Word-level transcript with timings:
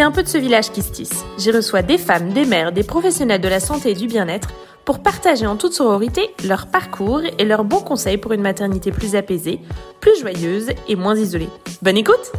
c'est 0.00 0.04
un 0.04 0.12
peu 0.12 0.22
de 0.22 0.28
ce 0.28 0.38
village 0.38 0.72
qui 0.72 0.80
se 0.80 0.92
tisse. 0.92 1.26
J'y 1.36 1.50
reçois 1.50 1.82
des 1.82 1.98
femmes, 1.98 2.32
des 2.32 2.46
mères, 2.46 2.72
des 2.72 2.84
professionnels 2.84 3.42
de 3.42 3.48
la 3.48 3.60
santé 3.60 3.90
et 3.90 3.94
du 3.94 4.06
bien-être 4.06 4.48
pour 4.86 5.00
partager 5.00 5.46
en 5.46 5.56
toute 5.56 5.74
sororité 5.74 6.30
leur 6.42 6.68
parcours 6.68 7.20
et 7.38 7.44
leurs 7.44 7.64
bons 7.64 7.82
conseils 7.82 8.16
pour 8.16 8.32
une 8.32 8.40
maternité 8.40 8.92
plus 8.92 9.14
apaisée, 9.14 9.60
plus 10.00 10.18
joyeuse 10.18 10.70
et 10.88 10.96
moins 10.96 11.14
isolée. 11.16 11.50
Bonne 11.82 11.98
écoute! 11.98 12.32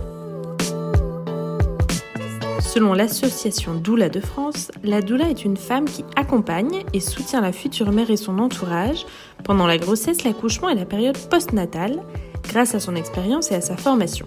Selon 2.61 2.93
l'association 2.93 3.75
Doula 3.75 4.09
de 4.09 4.21
France, 4.21 4.71
la 4.83 5.03
doula 5.03 5.29
est 5.29 5.45
une 5.45 5.57
femme 5.57 5.85
qui 5.85 6.03
accompagne 6.15 6.81
et 6.93 6.99
soutient 6.99 7.41
la 7.41 7.51
future 7.51 7.91
mère 7.91 8.09
et 8.09 8.17
son 8.17 8.39
entourage 8.39 9.05
pendant 9.43 9.67
la 9.67 9.77
grossesse, 9.77 10.23
l'accouchement 10.23 10.69
et 10.69 10.75
la 10.75 10.85
période 10.85 11.17
postnatale 11.29 12.01
grâce 12.41 12.73
à 12.73 12.79
son 12.79 12.95
expérience 12.95 13.51
et 13.51 13.55
à 13.55 13.61
sa 13.61 13.77
formation. 13.77 14.25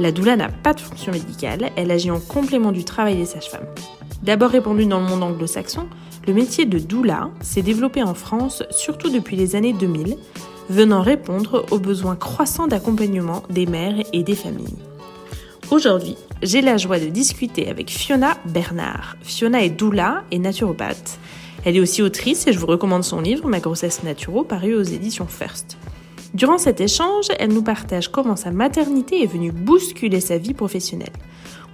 La 0.00 0.10
doula 0.10 0.36
n'a 0.36 0.48
pas 0.48 0.72
de 0.72 0.80
fonction 0.80 1.12
médicale, 1.12 1.70
elle 1.76 1.90
agit 1.90 2.10
en 2.10 2.18
complément 2.20 2.72
du 2.72 2.84
travail 2.84 3.16
des 3.16 3.26
sages-femmes. 3.26 3.66
D'abord 4.22 4.50
répandu 4.50 4.86
dans 4.86 5.00
le 5.00 5.06
monde 5.06 5.22
anglo-saxon, 5.22 5.86
le 6.26 6.32
métier 6.32 6.64
de 6.64 6.78
doula 6.78 7.30
s'est 7.40 7.62
développé 7.62 8.02
en 8.02 8.14
France 8.14 8.62
surtout 8.70 9.10
depuis 9.10 9.36
les 9.36 9.56
années 9.56 9.72
2000, 9.72 10.16
venant 10.70 11.02
répondre 11.02 11.66
aux 11.70 11.78
besoins 11.78 12.16
croissants 12.16 12.68
d'accompagnement 12.68 13.42
des 13.50 13.66
mères 13.66 14.02
et 14.12 14.22
des 14.22 14.36
familles. 14.36 14.78
Aujourd'hui, 15.70 16.16
j'ai 16.42 16.60
la 16.60 16.76
joie 16.76 16.98
de 16.98 17.06
discuter 17.06 17.68
avec 17.68 17.90
Fiona 17.90 18.36
Bernard. 18.46 19.16
Fiona 19.22 19.62
est 19.64 19.70
doula 19.70 20.22
et 20.30 20.38
naturopathe. 20.38 21.18
Elle 21.64 21.76
est 21.76 21.80
aussi 21.80 22.02
autrice 22.02 22.46
et 22.46 22.52
je 22.52 22.58
vous 22.58 22.66
recommande 22.66 23.04
son 23.04 23.20
livre 23.20 23.48
Ma 23.48 23.60
grossesse 23.60 24.02
naturo 24.02 24.44
paru 24.44 24.74
aux 24.74 24.82
éditions 24.82 25.26
First. 25.26 25.76
Durant 26.34 26.56
cet 26.56 26.80
échange, 26.80 27.26
elle 27.38 27.52
nous 27.52 27.62
partage 27.62 28.08
comment 28.08 28.36
sa 28.36 28.50
maternité 28.50 29.22
est 29.22 29.26
venue 29.26 29.52
bousculer 29.52 30.20
sa 30.20 30.38
vie 30.38 30.54
professionnelle. 30.54 31.12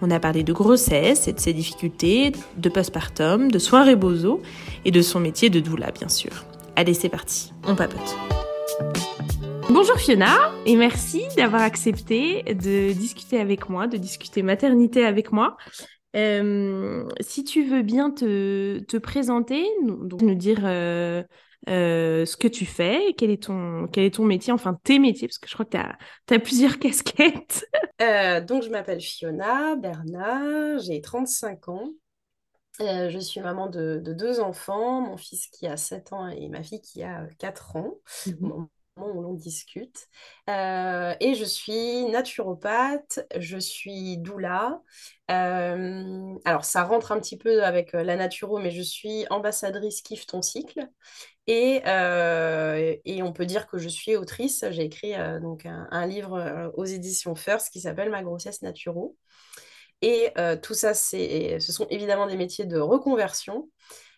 On 0.02 0.10
a 0.10 0.18
parlé 0.18 0.42
de 0.42 0.52
grossesse 0.52 1.28
et 1.28 1.32
de 1.32 1.38
ses 1.38 1.52
difficultés, 1.52 2.32
de 2.56 2.68
postpartum, 2.68 3.52
de 3.52 3.58
soins 3.60 3.84
rebozo 3.84 4.42
et 4.84 4.90
de 4.90 5.00
son 5.00 5.20
métier 5.20 5.48
de 5.48 5.60
doula, 5.60 5.92
bien 5.92 6.08
sûr. 6.08 6.32
Allez, 6.74 6.94
c'est 6.94 7.08
parti, 7.08 7.52
on 7.68 7.76
papote. 7.76 8.16
Bonjour 9.70 9.96
Fiona 9.96 10.34
et 10.66 10.74
merci 10.74 11.22
d'avoir 11.36 11.62
accepté 11.62 12.42
de 12.42 12.92
discuter 12.92 13.38
avec 13.38 13.68
moi, 13.68 13.86
de 13.86 13.96
discuter 13.96 14.42
maternité 14.42 15.04
avec 15.04 15.30
moi. 15.30 15.56
Euh, 16.16 17.04
si 17.20 17.44
tu 17.44 17.62
veux 17.62 17.82
bien 17.82 18.10
te, 18.10 18.80
te 18.80 18.96
présenter, 18.96 19.64
nous 19.84 20.34
dire 20.34 20.62
euh, 20.64 21.22
euh, 21.68 22.24
ce 22.26 22.36
que 22.36 22.48
tu 22.48 22.66
fais, 22.66 23.14
quel 23.16 23.30
est, 23.30 23.44
ton, 23.44 23.86
quel 23.88 24.04
est 24.04 24.14
ton 24.14 24.24
métier, 24.24 24.52
enfin 24.52 24.78
tes 24.82 24.98
métiers, 24.98 25.28
parce 25.28 25.38
que 25.38 25.48
je 25.48 25.54
crois 25.54 25.66
que 25.66 25.76
tu 26.26 26.34
as, 26.34 26.38
plusieurs 26.38 26.78
casquettes. 26.80 27.66
donc 28.46 28.62
je 28.62 28.70
m'appelle 28.70 29.00
Fiona 29.00 29.76
Bernard, 29.76 30.78
j'ai 30.80 31.00
35 31.00 31.68
ans. 31.68 31.90
je 32.80 33.18
suis 33.18 33.40
maman 33.40 33.68
de, 33.68 34.02
deux 34.04 34.40
enfants, 34.40 35.00
mon 35.02 35.16
fils 35.16 35.48
qui 35.48 35.66
a 35.66 35.76
7 35.76 36.12
ans 36.12 36.28
et 36.28 36.48
ma 36.48 36.62
fille 36.62 36.80
qui 36.80 37.02
a 37.02 37.26
4 37.38 37.76
ans. 37.76 37.94
Mmh 38.40 38.66
où 39.06 39.22
l'on 39.22 39.34
discute. 39.34 40.08
Euh, 40.48 41.14
et 41.20 41.34
je 41.34 41.44
suis 41.44 42.04
naturopathe, 42.06 43.20
je 43.36 43.58
suis 43.58 44.18
doula. 44.18 44.82
Euh, 45.30 46.34
alors, 46.44 46.64
ça 46.64 46.84
rentre 46.84 47.12
un 47.12 47.20
petit 47.20 47.38
peu 47.38 47.64
avec 47.64 47.94
euh, 47.94 48.02
la 48.02 48.16
naturo, 48.16 48.58
mais 48.58 48.70
je 48.70 48.82
suis 48.82 49.26
ambassadrice 49.30 50.02
Kiffe 50.02 50.26
ton 50.26 50.42
cycle. 50.42 50.88
Et, 51.48 51.82
et, 53.06 53.22
on 53.22 53.32
peut 53.32 53.46
dire 53.46 53.66
que 53.66 53.78
je 53.78 53.88
suis 53.88 54.16
autrice. 54.16 54.64
J'ai 54.70 54.82
écrit 54.84 55.14
donc 55.40 55.64
un, 55.64 56.06
livre 56.06 56.72
aux 56.76 56.84
éditions 56.84 57.34
First 57.34 57.70
qui 57.70 57.80
s'appelle 57.80 58.10
Ma 58.10 58.22
grossesse 58.22 58.60
naturo. 58.60 59.16
Et 60.02 60.30
tout 60.62 60.74
ça, 60.74 60.92
ce 60.92 61.58
sont 61.58 61.86
évidemment 61.88 62.26
des 62.26 62.36
métiers 62.36 62.66
de 62.66 62.78
reconversion. 62.78 63.70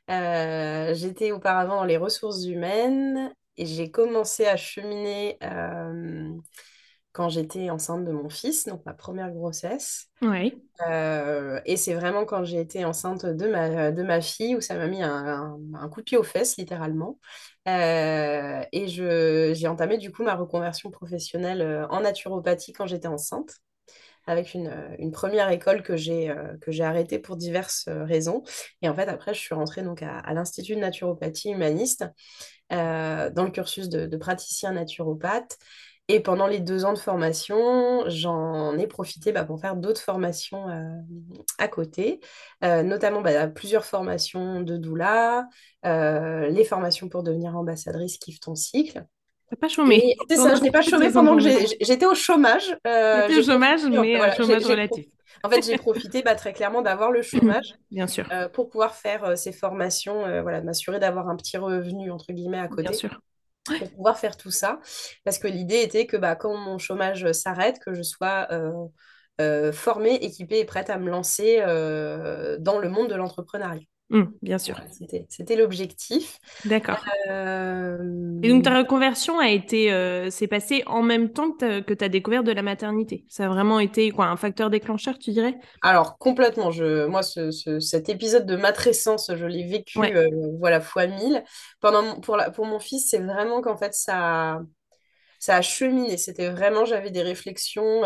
J'étais 0.08 1.30
auparavant 1.30 1.76
dans 1.76 1.84
les 1.84 1.96
ressources 1.96 2.44
humaines 2.46 3.32
et 3.60 3.66
j'ai 3.66 3.90
commencé 3.90 4.46
à 4.46 4.56
cheminer 4.56 5.36
euh, 5.42 6.32
quand 7.12 7.28
j'étais 7.28 7.70
enceinte 7.70 8.04
de 8.04 8.12
mon 8.12 8.28
fils, 8.28 8.66
donc 8.66 8.84
ma 8.86 8.94
première 8.94 9.30
grossesse. 9.32 10.06
Oui. 10.22 10.62
Euh, 10.88 11.60
et 11.64 11.76
c'est 11.76 11.94
vraiment 11.94 12.24
quand 12.24 12.44
j'ai 12.44 12.60
été 12.60 12.84
enceinte 12.84 13.26
de 13.26 13.48
ma, 13.48 13.90
de 13.90 14.02
ma 14.02 14.20
fille 14.20 14.54
où 14.54 14.60
ça 14.60 14.76
m'a 14.76 14.86
mis 14.86 15.02
un, 15.02 15.58
un, 15.74 15.88
coup 15.88 16.00
de 16.00 16.04
pied 16.04 16.16
aux 16.16 16.22
fesses, 16.22 16.56
littéralement. 16.56 17.18
Euh, 17.68 18.62
et 18.72 18.86
j'ai 18.86 19.68
entamé 19.68 19.98
du 19.98 20.12
coup 20.12 20.22
ma 20.22 20.34
reconversion 20.34 20.90
professionnelle 20.90 21.86
en 21.90 22.00
naturopathie 22.00 22.72
quand 22.72 22.86
j'étais 22.86 23.08
enceinte 23.08 23.56
avec 24.26 24.54
une, 24.54 24.72
une, 24.98 25.10
première 25.10 25.50
école 25.50 25.82
que 25.82 25.96
j'ai 25.96 26.30
euh, 26.30 26.56
que 26.60 26.70
j'ai 26.70 26.84
arrêtée 26.84 27.18
pour 27.18 27.36
diverses 27.36 27.88
raisons. 27.88 28.44
Et 28.82 28.88
en 28.88 28.94
fait, 28.94 29.08
après, 29.08 29.34
je 29.34 29.40
suis 29.40 29.54
rentrée 29.54 29.82
donc 29.82 30.02
à, 30.02 30.18
à 30.18 30.34
l'Institut 30.34 30.76
de 30.76 30.80
naturopathie 30.80 31.50
humaniste 31.50 32.04
euh, 32.72 33.30
dans 33.30 33.44
le 33.44 33.50
cursus 33.50 33.88
de, 33.88 34.16
praticien 34.16 34.72
naturopathe. 34.72 35.58
Et 36.12 36.20
pendant 36.20 36.48
les 36.48 36.58
deux 36.58 36.84
ans 36.84 36.92
de 36.92 36.98
formation, 36.98 38.02
j'en 38.08 38.76
ai 38.76 38.86
profité 38.86 39.30
bah, 39.30 39.44
pour 39.44 39.60
faire 39.60 39.76
d'autres 39.76 40.00
formations 40.00 40.68
euh, 40.68 40.88
à 41.58 41.68
côté, 41.68 42.20
euh, 42.64 42.82
notamment 42.82 43.20
bah, 43.20 43.46
plusieurs 43.46 43.84
formations 43.84 44.60
de 44.60 44.76
doula, 44.76 45.46
les 45.84 46.64
formations 46.64 47.08
pour 47.08 47.22
devenir 47.22 47.56
ambassadrice 47.56 48.18
Kiffe 48.18 48.40
ton 48.40 48.54
cycle. 48.54 49.04
T'as 49.50 49.56
pas 49.56 49.68
chômé. 49.68 50.16
C'est 50.28 50.36
ça, 50.36 50.54
je 50.56 50.62
n'ai 50.62 50.70
pas 50.70 50.82
chômé 50.82 51.10
pendant 51.10 51.36
que 51.36 51.42
j'étais 51.42 52.06
au 52.06 52.14
chômage. 52.14 52.76
j'étais 52.84 53.38
au 53.38 53.42
chômage, 53.42 53.84
mais 53.84 54.20
au 54.20 54.32
chômage 54.32 54.64
relatif. 54.64 55.06
En 55.42 55.48
fait, 55.48 55.62
j'ai 55.62 55.76
profité 55.76 56.22
bah, 56.22 56.34
très 56.34 56.52
clairement 56.52 56.82
d'avoir 56.82 57.10
le 57.10 57.22
chômage 57.22 57.74
Bien 57.90 58.06
sûr. 58.06 58.26
Euh, 58.32 58.48
pour 58.48 58.68
pouvoir 58.68 58.94
faire 58.94 59.24
euh, 59.24 59.36
ces 59.36 59.52
formations, 59.52 60.26
euh, 60.26 60.42
voilà, 60.42 60.60
m'assurer 60.60 60.98
d'avoir 60.98 61.28
un 61.28 61.36
petit 61.36 61.56
revenu, 61.56 62.10
entre 62.10 62.32
guillemets, 62.32 62.58
à 62.58 62.68
côté. 62.68 62.82
Bien 62.82 62.92
sûr. 62.92 63.20
Pour 63.78 63.90
pouvoir 63.90 64.18
faire 64.18 64.36
tout 64.36 64.50
ça. 64.50 64.80
Parce 65.24 65.38
que 65.38 65.46
l'idée 65.48 65.82
était 65.82 66.06
que 66.06 66.16
bah, 66.16 66.36
quand 66.36 66.56
mon 66.56 66.78
chômage 66.78 67.30
s'arrête, 67.32 67.78
que 67.78 67.94
je 67.94 68.02
sois 68.02 68.48
formée, 69.72 70.14
équipée 70.16 70.58
et 70.58 70.64
prête 70.64 70.90
à 70.90 70.98
me 70.98 71.10
lancer 71.10 71.58
dans 72.60 72.78
le 72.78 72.88
monde 72.88 73.08
de 73.08 73.14
l'entrepreneuriat. 73.14 73.80
Mmh, 74.10 74.24
bien 74.42 74.58
sûr. 74.58 74.74
C'était 75.28 75.54
l'objectif. 75.54 76.38
D'accord. 76.64 76.98
Euh, 77.28 77.96
et 78.42 78.48
donc 78.50 78.64
ta 78.64 78.76
reconversion 78.76 79.38
a 79.38 79.48
été, 79.48 79.92
euh, 79.92 80.30
c'est 80.30 80.48
passé 80.48 80.82
en 80.86 81.02
même 81.02 81.30
temps 81.32 81.52
que 81.52 81.94
tu 81.94 82.04
as 82.04 82.08
découvert 82.08 82.42
de 82.42 82.50
la 82.50 82.62
maternité? 82.62 83.24
Ça 83.28 83.46
a 83.46 83.48
vraiment 83.48 83.78
été 83.78 84.10
quoi, 84.10 84.26
un 84.26 84.36
facteur 84.36 84.68
déclencheur, 84.68 85.18
tu 85.18 85.30
dirais? 85.30 85.56
Alors 85.82 86.18
complètement. 86.18 86.72
Je, 86.72 87.06
moi, 87.06 87.22
ce, 87.22 87.50
cet 87.78 88.08
épisode 88.08 88.46
de 88.46 88.56
matrescence, 88.56 89.30
je 89.34 89.46
l'ai 89.46 89.64
vécu, 89.64 89.98
euh, 90.00 90.28
voilà, 90.58 90.80
fois 90.80 91.06
mille. 91.06 91.44
Pendant 91.80 92.20
pour, 92.20 92.36
la, 92.36 92.50
pour 92.50 92.66
mon 92.66 92.80
fils, 92.80 93.10
c'est 93.10 93.20
vraiment 93.20 93.62
qu'en 93.62 93.76
fait 93.76 93.94
ça 93.94 94.60
ça 95.38 95.56
a 95.56 95.62
cheminé. 95.62 96.18
C'était 96.18 96.50
vraiment, 96.50 96.84
j'avais 96.84 97.10
des 97.10 97.22
réflexions 97.22 98.02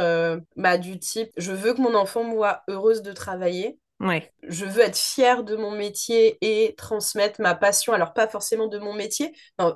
bah, 0.56 0.78
du 0.78 0.98
type, 0.98 1.30
je 1.36 1.52
veux 1.52 1.74
que 1.74 1.80
mon 1.80 1.94
enfant 1.94 2.24
me 2.24 2.34
voit 2.34 2.62
heureuse 2.68 3.02
de 3.02 3.12
travailler. 3.12 3.78
Je 4.42 4.64
veux 4.64 4.82
être 4.82 4.98
fière 4.98 5.44
de 5.44 5.56
mon 5.56 5.70
métier 5.70 6.38
et 6.40 6.74
transmettre 6.76 7.40
ma 7.40 7.54
passion. 7.54 7.92
Alors, 7.92 8.12
pas 8.12 8.28
forcément 8.28 8.66
de 8.66 8.78
mon 8.78 8.94
métier, 8.94 9.32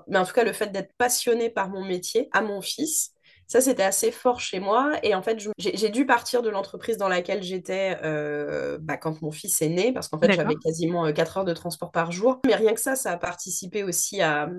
mais 0.07 0.19
en 0.19 0.25
tout 0.25 0.33
cas, 0.33 0.45
le 0.45 0.53
fait 0.53 0.71
d'être 0.71 0.93
passionnée 0.99 1.51
par 1.51 1.69
mon 1.69 1.85
métier 1.85 2.29
à 2.33 2.43
mon 2.43 2.61
fils. 2.61 3.13
Ça, 3.49 3.63
c'était 3.63 3.83
assez 3.83 4.13
fort 4.13 4.41
chez 4.41 4.61
moi. 4.61 4.93
Et 5.03 5.15
en 5.15 5.23
fait, 5.23 5.39
j'ai 5.57 5.89
dû 5.89 6.05
partir 6.05 6.43
de 6.43 6.51
l'entreprise 6.51 6.99
dans 6.99 7.09
laquelle 7.09 7.43
j'étais 7.43 7.97
euh, 8.05 8.77
bah, 8.79 8.99
quand 8.99 9.23
mon 9.23 9.31
fils 9.31 9.63
est 9.63 9.71
né, 9.71 9.91
parce 9.91 10.09
qu'en 10.09 10.19
fait, 10.19 10.33
j'avais 10.33 10.55
quasiment 10.57 11.11
4 11.11 11.37
euh, 11.37 11.41
heures 11.41 11.45
de 11.47 11.55
transport 11.55 11.91
par 11.91 12.13
jour. 12.13 12.41
Mais 12.47 12.55
rien 12.55 12.75
que 12.75 12.81
ça, 12.81 12.95
ça 12.95 13.13
a 13.13 13.17
participé 13.17 13.85
aussi 13.85 14.21
à 14.21 14.51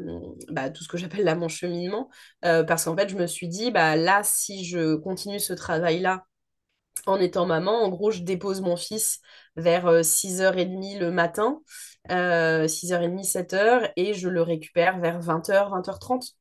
bah, 0.49 0.71
tout 0.71 0.83
ce 0.83 0.89
que 0.89 0.97
j'appelle 0.97 1.23
là 1.23 1.35
mon 1.35 1.49
cheminement. 1.49 2.09
Euh, 2.45 2.63
parce 2.63 2.85
qu'en 2.85 2.97
fait, 2.97 3.09
je 3.09 3.15
me 3.15 3.27
suis 3.27 3.47
dit, 3.47 3.69
bah, 3.69 3.95
là, 3.95 4.21
si 4.23 4.65
je 4.65 4.95
continue 4.95 5.39
ce 5.39 5.53
travail-là, 5.53 6.25
en 7.07 7.17
étant 7.19 7.45
maman. 7.45 7.83
En 7.83 7.89
gros, 7.89 8.11
je 8.11 8.21
dépose 8.21 8.61
mon 8.61 8.75
fils 8.77 9.19
vers 9.55 10.03
6h30 10.05 10.95
euh, 10.97 10.99
le 10.99 11.11
matin, 11.11 11.61
6h30, 12.67 13.23
7h, 13.25 13.91
et 13.95 14.13
je 14.13 14.29
le 14.29 14.41
récupère 14.41 14.99
vers 14.99 15.19
20h, 15.21 15.69
20h30. 15.71 16.35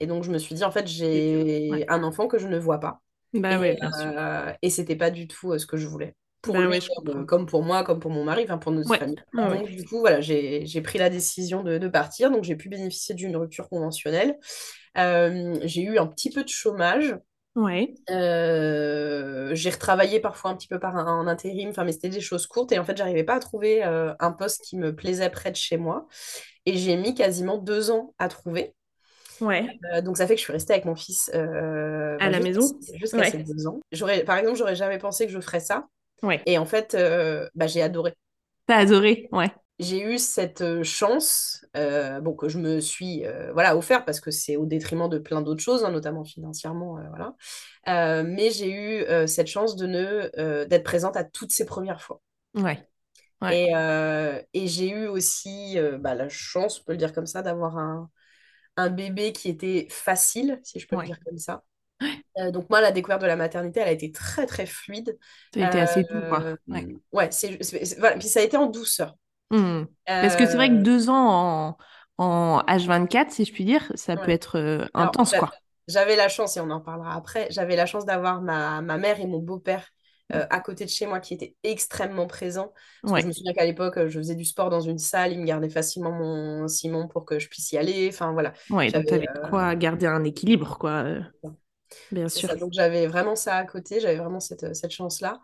Et 0.00 0.06
donc, 0.06 0.24
je 0.24 0.30
me 0.30 0.38
suis 0.38 0.54
dit, 0.54 0.64
en 0.64 0.70
fait, 0.70 0.86
j'ai 0.86 1.84
un 1.88 2.02
enfant 2.04 2.28
que 2.28 2.38
je 2.38 2.48
ne 2.48 2.58
vois 2.58 2.78
pas. 2.80 3.00
Bah 3.32 3.58
et, 3.60 3.78
euh, 3.82 4.52
et 4.62 4.70
c'était 4.70 4.96
pas 4.96 5.10
du 5.10 5.26
tout 5.28 5.52
euh, 5.52 5.58
ce 5.58 5.66
que 5.66 5.76
je 5.76 5.86
voulais. 5.86 6.14
pour 6.42 6.60
Bah 6.60 6.62
lui, 6.62 6.78
ouais, 6.78 6.80
comme, 7.26 7.46
pour 7.46 7.62
moi, 7.64 7.84
comme 7.84 8.00
pour 8.00 8.10
mon 8.10 8.24
mari, 8.24 8.44
enfin 8.44 8.58
pour 8.58 8.72
notre 8.72 8.90
Ouais, 8.90 8.98
famille. 8.98 9.20
ouais, 9.34 9.48
ouais. 9.48 9.62
Donc, 9.62 9.68
du 9.68 9.84
coup, 9.84 9.98
voilà, 10.00 10.20
j'ai 10.20 10.66
j'ai 10.66 10.80
pris 10.82 10.98
la 10.98 11.10
décision 11.10 11.62
de, 11.62 11.78
de 11.78 11.88
partir. 11.88 12.30
Donc, 12.30 12.44
j'ai 12.44 12.56
pu 12.56 12.68
bénéficier 12.68 13.14
d'une 13.14 13.36
rupture 13.36 13.68
conventionnelle. 13.68 14.38
Euh, 14.98 15.58
j'ai 15.64 15.82
eu 15.82 15.98
un 15.98 16.06
petit 16.06 16.30
peu 16.30 16.44
de 16.44 16.48
chômage. 16.48 17.16
Ouais, 17.58 17.94
Euh, 18.10 19.54
j'ai 19.54 19.68
retravaillé 19.70 20.18
parfois 20.20 20.50
un 20.50 20.56
petit 20.56 20.68
peu 20.68 20.78
par 20.78 20.96
un, 20.96 21.06
en 21.20 21.26
intérim, 21.26 21.68
enfin, 21.70 21.84
mais 21.84 21.92
c'était 21.92 22.08
des 22.08 22.20
choses 22.22 22.46
courtes. 22.46 22.72
Et 22.72 22.78
en 22.78 22.84
fait, 22.84 22.96
j'arrivais 22.96 23.24
pas 23.24 23.34
à 23.34 23.40
trouver 23.40 23.84
euh, 23.84 24.14
un 24.20 24.32
poste 24.32 24.62
qui 24.64 24.76
me 24.78 24.94
plaisait 24.96 25.28
près 25.30 25.50
de 25.50 25.56
chez 25.56 25.76
moi. 25.76 26.06
Et 26.66 26.76
j'ai 26.78 26.96
mis 26.96 27.14
quasiment 27.14 27.58
deux 27.58 27.90
ans 27.90 28.14
à 28.18 28.28
trouver. 28.28 28.74
ouais. 29.40 29.80
Euh, 29.94 30.00
donc 30.02 30.16
ça 30.16 30.26
fait 30.26 30.34
que 30.34 30.38
je 30.40 30.44
suis 30.44 30.52
restée 30.52 30.72
avec 30.74 30.84
mon 30.84 30.96
fils 30.96 31.30
À 32.18 32.28
bah, 32.28 32.30
la 32.30 32.40
jusqu'à 32.40 32.40
maison? 32.40 32.78
jusqu'à 32.94 33.22
Ouais, 33.22 33.32
ses 33.32 33.38
deux 33.38 33.66
ans. 33.66 33.80
J'aurais, 33.92 34.24
par 34.24 34.36
exemple, 34.38 34.56
j'aurais 34.58 34.76
jamais 34.76 34.98
pensé 34.98 35.26
que 35.26 35.32
je 35.32 35.40
ferais 35.40 35.60
ça. 35.60 35.86
ouais. 36.22 36.46
Et 36.46 36.58
en 36.58 36.66
fait, 36.66 36.96
bah, 37.54 37.66
j'ai 37.66 37.82
adoré. 37.82 38.14
T'as 38.66 38.78
adoré? 38.78 39.32
Ouais, 39.32 39.50
J'ai 39.78 40.02
eu 40.02 40.18
cette 40.18 40.82
chance, 40.82 41.64
euh, 41.76 42.20
bon, 42.20 42.34
que 42.34 42.48
je 42.48 42.58
me 42.58 42.80
suis 42.80 43.24
euh, 43.26 43.52
voilà, 43.52 43.76
offert 43.76 44.04
parce 44.04 44.20
que 44.20 44.32
c'est 44.32 44.56
au 44.56 44.66
détriment 44.66 45.08
de 45.08 45.18
plein 45.18 45.40
d'autres 45.40 45.62
choses, 45.62 45.84
hein, 45.84 45.90
notamment 45.92 46.24
financièrement. 46.24 46.98
euh, 46.98 47.02
voilà. 47.10 47.34
Mais 48.24 48.50
j'ai 48.50 48.70
eu 48.72 49.28
cette 49.28 49.46
chance 49.46 49.76
de 49.76 49.86
ne, 49.86 50.64
d'être 50.66 50.84
présente 50.84 51.16
à 51.16 51.24
toutes 51.24 51.52
ces 51.52 51.64
premières 51.64 52.02
fois. 52.02 52.20
ouais, 52.54 52.86
ouais, 53.40 53.56
Et, 53.56 53.70
et 54.54 54.66
j'ai 54.68 54.90
eu 54.90 55.06
aussi 55.06 55.76
bah, 56.00 56.14
la 56.14 56.28
chance, 56.28 56.80
on 56.80 56.84
peut 56.84 56.92
le 56.92 56.98
dire 56.98 57.12
comme 57.12 57.26
ça, 57.26 57.42
d'avoir 57.42 57.78
un, 57.78 58.10
un 58.76 58.90
bébé 58.90 59.32
qui 59.32 59.48
était 59.50 59.88
facile, 59.90 60.60
si 60.64 60.80
je 60.80 60.88
peux 60.88 60.96
le 60.96 61.02
dire 61.02 61.18
comme 61.24 61.38
ça. 61.38 61.64
Euh, 62.38 62.50
donc 62.52 62.70
moi, 62.70 62.80
la 62.80 62.92
découverte 62.92 63.22
de 63.22 63.26
la 63.28 63.36
maternité, 63.36 63.80
elle 63.80 63.88
a 63.88 63.92
été 63.92 64.12
très 64.12 64.46
très 64.46 64.66
fluide. 64.66 65.18
Ça 65.54 65.60
a 65.60 65.64
été 65.64 65.80
assez 65.80 66.04
doux, 66.04 66.22
quoi. 66.22 66.48
Ouais. 66.70 66.88
ouais, 67.12 67.30
c'est, 67.32 67.62
c'est- 67.64 67.84
c'est- 67.86 67.98
voilà. 68.00 68.16
Puis 68.18 68.28
ça 68.28 68.40
a 68.40 68.42
été 68.44 68.56
en 68.56 68.66
douceur. 68.66 69.16
Hmm. 69.50 69.84
Parce 70.20 70.36
que 70.36 70.46
c'est 70.46 70.56
vrai 70.56 70.70
que 70.70 70.74
Euh, 70.74 70.82
deux 70.82 71.08
ans 71.10 71.76
en, 72.18 72.24
en 72.24 72.62
H24, 72.66 73.30
si 73.30 73.44
je 73.44 73.52
puis 73.52 73.64
dire, 73.64 73.90
ça 73.94 74.16
peut 74.16 74.30
être 74.30 74.58
euh, 74.58 74.86
Alors, 74.94 74.94
intense, 74.94 75.34
quoi. 75.34 75.50
j'avais 75.88 76.16
la 76.16 76.28
chance, 76.28 76.56
et 76.56 76.60
on 76.60 76.70
en 76.70 76.80
parlera 76.80 77.14
après, 77.14 77.48
j'avais 77.50 77.76
la 77.76 77.86
chance 77.86 78.04
d'avoir 78.06 78.42
ma, 78.42 78.80
ma 78.82 78.98
mère 78.98 79.20
et 79.20 79.26
mon 79.26 79.38
beau-père 79.40 79.86
euh, 80.34 80.46
à 80.50 80.60
côté 80.60 80.84
de 80.84 80.90
chez 80.90 81.06
moi 81.06 81.20
qui 81.20 81.34
étaient 81.34 81.56
extrêmement 81.62 82.26
présents. 82.26 82.72
Parce 83.02 83.12
que 83.14 83.20
je 83.20 83.26
me 83.28 83.32
souviens 83.32 83.52
qu'à 83.54 83.64
l'époque, 83.64 83.98
je 84.08 84.18
faisais 84.18 84.34
du 84.34 84.44
sport 84.44 84.70
dans 84.70 84.80
une 84.80 84.98
salle, 84.98 85.32
ils 85.32 85.40
me 85.40 85.46
gardaient 85.46 85.70
facilement 85.70 86.12
mon 86.12 86.68
Simon 86.68 87.08
pour 87.08 87.24
que 87.24 87.38
je 87.38 87.48
puisse 87.48 87.72
y 87.72 87.78
aller. 87.78 88.08
Enfin 88.12 88.32
voilà, 88.32 88.52
ouais. 88.70 88.90
Donc, 88.92 89.06
t'avais 89.06 89.26
de 89.26 89.38
euh, 89.38 89.48
quoi 89.48 89.74
garder 89.76 90.06
un 90.06 90.24
équilibre, 90.24 90.78
quoi. 90.78 90.90
euh, 91.04 91.20
bien 92.10 92.28
sûr. 92.28 92.48
ça. 92.48 92.56
Donc 92.56 92.72
j'avais 92.72 93.06
vraiment 93.06 93.36
ça 93.36 93.56
à 93.56 93.64
côté, 93.64 94.00
j'avais 94.00 94.16
vraiment 94.16 94.40
cette, 94.40 94.74
cette 94.74 94.90
chance-là. 94.90 95.40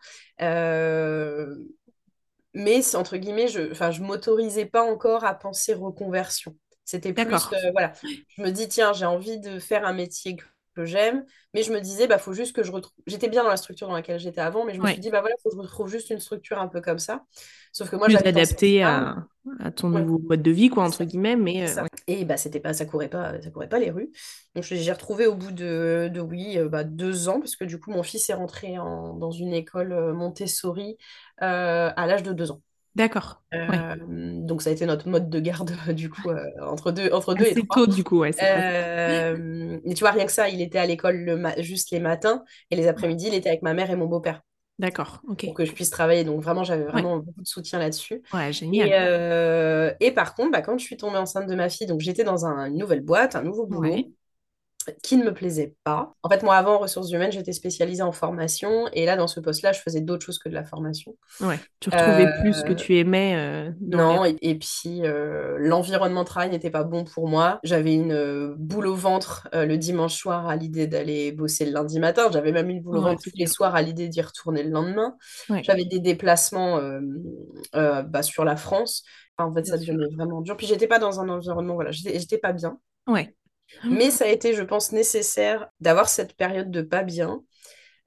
Mais 2.54 2.94
entre 2.94 3.16
guillemets, 3.16 3.48
je, 3.48 3.72
je 3.74 4.02
m'autorisais 4.02 4.66
pas 4.66 4.82
encore 4.82 5.24
à 5.24 5.34
penser 5.34 5.74
reconversion. 5.74 6.56
C'était 6.84 7.12
plus, 7.14 7.52
euh, 7.52 7.70
voilà, 7.72 7.92
je 8.36 8.42
me 8.42 8.50
dis, 8.50 8.68
tiens, 8.68 8.92
j'ai 8.92 9.06
envie 9.06 9.40
de 9.40 9.58
faire 9.58 9.86
un 9.86 9.92
métier 9.94 10.36
que, 10.74 10.84
j'aime, 10.84 11.24
mais 11.54 11.62
je 11.62 11.72
me 11.72 11.80
disais, 11.80 12.06
bah, 12.06 12.18
faut 12.18 12.32
juste 12.34 12.54
que 12.54 12.62
je 12.62 12.72
retrouve. 12.72 12.92
J'étais 13.06 13.28
bien 13.28 13.42
dans 13.44 13.50
la 13.50 13.56
structure 13.56 13.88
dans 13.88 13.94
laquelle 13.94 14.20
j'étais 14.20 14.40
avant, 14.40 14.64
mais 14.64 14.74
je 14.74 14.80
me 14.80 14.86
suis 14.86 15.00
dit, 15.00 15.10
bah 15.10 15.20
voilà, 15.20 15.36
faut 15.42 15.50
que 15.50 15.56
je 15.56 15.60
retrouve 15.62 15.88
juste 15.88 16.10
une 16.10 16.20
structure 16.20 16.58
un 16.60 16.68
peu 16.68 16.80
comme 16.80 16.98
ça. 16.98 17.24
Sauf 17.72 17.90
que 17.90 17.96
moi, 17.96 18.08
en 18.08 18.26
adapté 18.26 18.82
à, 18.82 19.26
à 19.60 19.70
ton 19.70 19.88
Ouais, 19.92 20.04
nouveau 20.04 20.18
mode 20.18 20.42
de 20.42 20.50
vie, 20.50 20.68
quoi, 20.68 20.84
entre 20.84 21.04
guillemets. 21.04 21.36
Mais 21.36 21.68
euh, 21.68 21.82
ouais. 21.82 21.88
Et 22.06 22.24
bah, 22.24 22.36
c'était 22.36 22.60
pas, 22.60 22.74
ça 22.74 22.84
courait 22.86 23.08
pas, 23.08 23.40
ça 23.42 23.50
courait 23.50 23.68
pas 23.68 23.78
les 23.78 23.90
rues. 23.90 24.12
Donc, 24.54 24.64
j'ai 24.64 24.92
retrouvé 24.92 25.26
au 25.26 25.34
bout 25.34 25.52
de, 25.52 26.10
de 26.12 26.20
oui, 26.20 26.58
euh, 26.58 26.68
bah, 26.68 26.84
deux 26.84 27.28
ans, 27.28 27.40
parce 27.40 27.56
que 27.56 27.64
du 27.64 27.80
coup, 27.80 27.90
mon 27.90 28.02
fils 28.02 28.28
est 28.30 28.34
rentré 28.34 28.78
en- 28.78 29.14
dans 29.14 29.30
une 29.30 29.52
école 29.54 29.92
euh, 29.92 30.12
Montessori 30.14 30.96
euh, 31.42 31.90
à 31.96 32.06
l'âge 32.06 32.22
de 32.22 32.32
deux 32.32 32.50
ans. 32.50 32.60
D'accord. 32.94 33.42
Ouais. 33.52 33.58
Euh, 33.78 33.96
donc 34.42 34.62
ça 34.62 34.70
a 34.70 34.72
été 34.72 34.86
notre 34.86 35.08
mode 35.08 35.28
de 35.30 35.40
garde 35.40 35.72
du 35.94 36.10
coup 36.10 36.30
euh, 36.30 36.44
entre 36.62 36.92
deux, 36.92 37.10
entre 37.12 37.34
deux 37.34 37.44
et 37.46 37.54
trois. 37.54 37.86
tôt, 37.86 37.92
du 37.92 38.04
coup, 38.04 38.18
ouais. 38.20 38.32
Euh, 38.42 39.78
mais 39.84 39.94
tu 39.94 40.00
vois, 40.00 40.10
rien 40.12 40.26
que 40.26 40.32
ça, 40.32 40.48
il 40.48 40.60
était 40.60 40.78
à 40.78 40.86
l'école 40.86 41.16
le 41.16 41.36
ma- 41.36 41.60
juste 41.60 41.90
les 41.90 42.00
matins 42.00 42.44
et 42.70 42.76
les 42.76 42.86
après-midi, 42.88 43.26
il 43.28 43.34
était 43.34 43.48
avec 43.48 43.62
ma 43.62 43.74
mère 43.74 43.90
et 43.90 43.96
mon 43.96 44.06
beau-père 44.06 44.42
D'accord. 44.78 45.20
Ok. 45.28 45.44
pour 45.44 45.54
que 45.54 45.64
je 45.64 45.72
puisse 45.72 45.90
travailler. 45.90 46.24
Donc 46.24 46.40
vraiment, 46.42 46.64
j'avais 46.64 46.84
Ouais. 46.84 46.90
vraiment 46.92 47.18
beaucoup 47.18 47.42
de 47.42 47.46
soutien 47.46 47.78
là-dessus. 47.78 48.22
Ouais, 48.32 48.50
Et, 48.50 48.52
génial. 48.52 49.96
et 50.00 50.10
par 50.12 50.34
contre, 50.34 50.50
bah, 50.52 50.62
quand 50.62 50.76
je 50.78 50.84
suis 50.84 50.96
tombée 50.96 51.16
enceinte 51.18 51.48
de 51.48 51.54
ma 51.54 51.68
fille, 51.68 51.86
donc 51.86 52.00
j'étais 52.00 52.24
dans 52.24 52.44
un- 52.46 52.66
une 52.66 52.78
nouvelle 52.78 53.02
boîte, 53.02 53.36
un 53.36 53.42
nouveau 53.42 53.66
boulot. 53.66 53.94
Qui 55.02 55.16
ne 55.16 55.24
me 55.24 55.34
plaisait 55.34 55.76
pas. 55.84 56.14
En 56.22 56.28
fait, 56.28 56.42
moi, 56.42 56.56
avant, 56.56 56.74
en 56.76 56.78
ressources 56.78 57.10
humaines, 57.10 57.32
j'étais 57.32 57.52
spécialisée 57.52 58.02
en 58.02 58.12
formation 58.12 58.88
et 58.92 59.06
là, 59.06 59.16
dans 59.16 59.28
ce 59.28 59.40
poste-là, 59.40 59.72
je 59.72 59.80
faisais 59.80 60.00
d'autres 60.00 60.24
choses 60.24 60.38
que 60.38 60.48
de 60.48 60.54
la 60.54 60.64
formation. 60.64 61.16
Ouais. 61.40 61.60
Tu 61.80 61.90
retrouvais 61.90 62.26
plus 62.40 62.52
ce 62.54 62.64
que 62.64 62.72
Euh, 62.72 62.74
tu 62.74 62.96
aimais 62.98 63.34
euh, 63.36 63.72
les. 63.90 63.96
Non, 63.96 64.24
et, 64.24 64.36
et 64.40 64.54
puis 64.58 65.02
euh, 65.04 65.56
l'environnement 65.58 66.22
de 66.22 66.26
travail 66.28 66.48
n'était 66.50 66.70
pas 66.70 66.84
bon 66.84 67.04
pour 67.04 67.28
moi. 67.28 67.58
J'avais 67.64 67.92
une 67.94 68.12
euh, 68.12 68.54
boule 68.56 68.86
au 68.86 68.94
ventre 68.94 69.48
euh, 69.54 69.66
le 69.66 69.76
dimanche 69.76 70.14
soir 70.14 70.46
à 70.48 70.56
l'idée 70.56 70.86
d'aller 70.86 71.32
bosser 71.32 71.66
le 71.66 71.72
lundi 71.72 71.98
matin. 72.00 72.30
J'avais 72.32 72.52
même 72.52 72.70
une 72.70 72.80
boule 72.80 72.96
au 72.98 73.00
Ouais, 73.00 73.02
ventre 73.02 73.22
tous 73.22 73.32
les 73.34 73.46
soirs 73.48 73.74
à 73.74 73.82
l'idée 73.82 74.08
d'y 74.08 74.22
retourner 74.22 74.62
le 74.62 74.70
lendemain. 74.70 75.16
Ouais, 75.48 75.62
J'avais 75.62 75.84
des 75.84 75.98
déplacements 76.00 76.78
euh, 76.78 77.00
euh, 77.74 78.02
bah, 78.02 78.22
sur 78.22 78.44
la 78.44 78.56
France. 78.56 79.02
Enfin, 79.36 79.50
en 79.50 79.54
fait, 79.54 79.64
bien 79.64 79.72
ça 79.72 79.76
sûr. 79.76 79.94
devenait 79.94 80.14
vraiment 80.14 80.40
dur. 80.40 80.56
Puis 80.56 80.66
j'étais 80.66 80.86
pas 80.86 80.98
dans 81.00 81.20
un 81.20 81.28
environnement, 81.28 81.74
voilà, 81.74 81.90
j'étais 81.90 82.38
pas 82.38 82.52
bien. 82.52 82.78
Ouais. 83.06 83.34
Mais 83.90 84.10
ça 84.10 84.24
a 84.26 84.28
été, 84.28 84.54
je 84.54 84.62
pense, 84.62 84.92
nécessaire 84.92 85.68
d'avoir 85.80 86.08
cette 86.08 86.36
période 86.36 86.70
de 86.70 86.82
pas 86.82 87.02
bien 87.02 87.42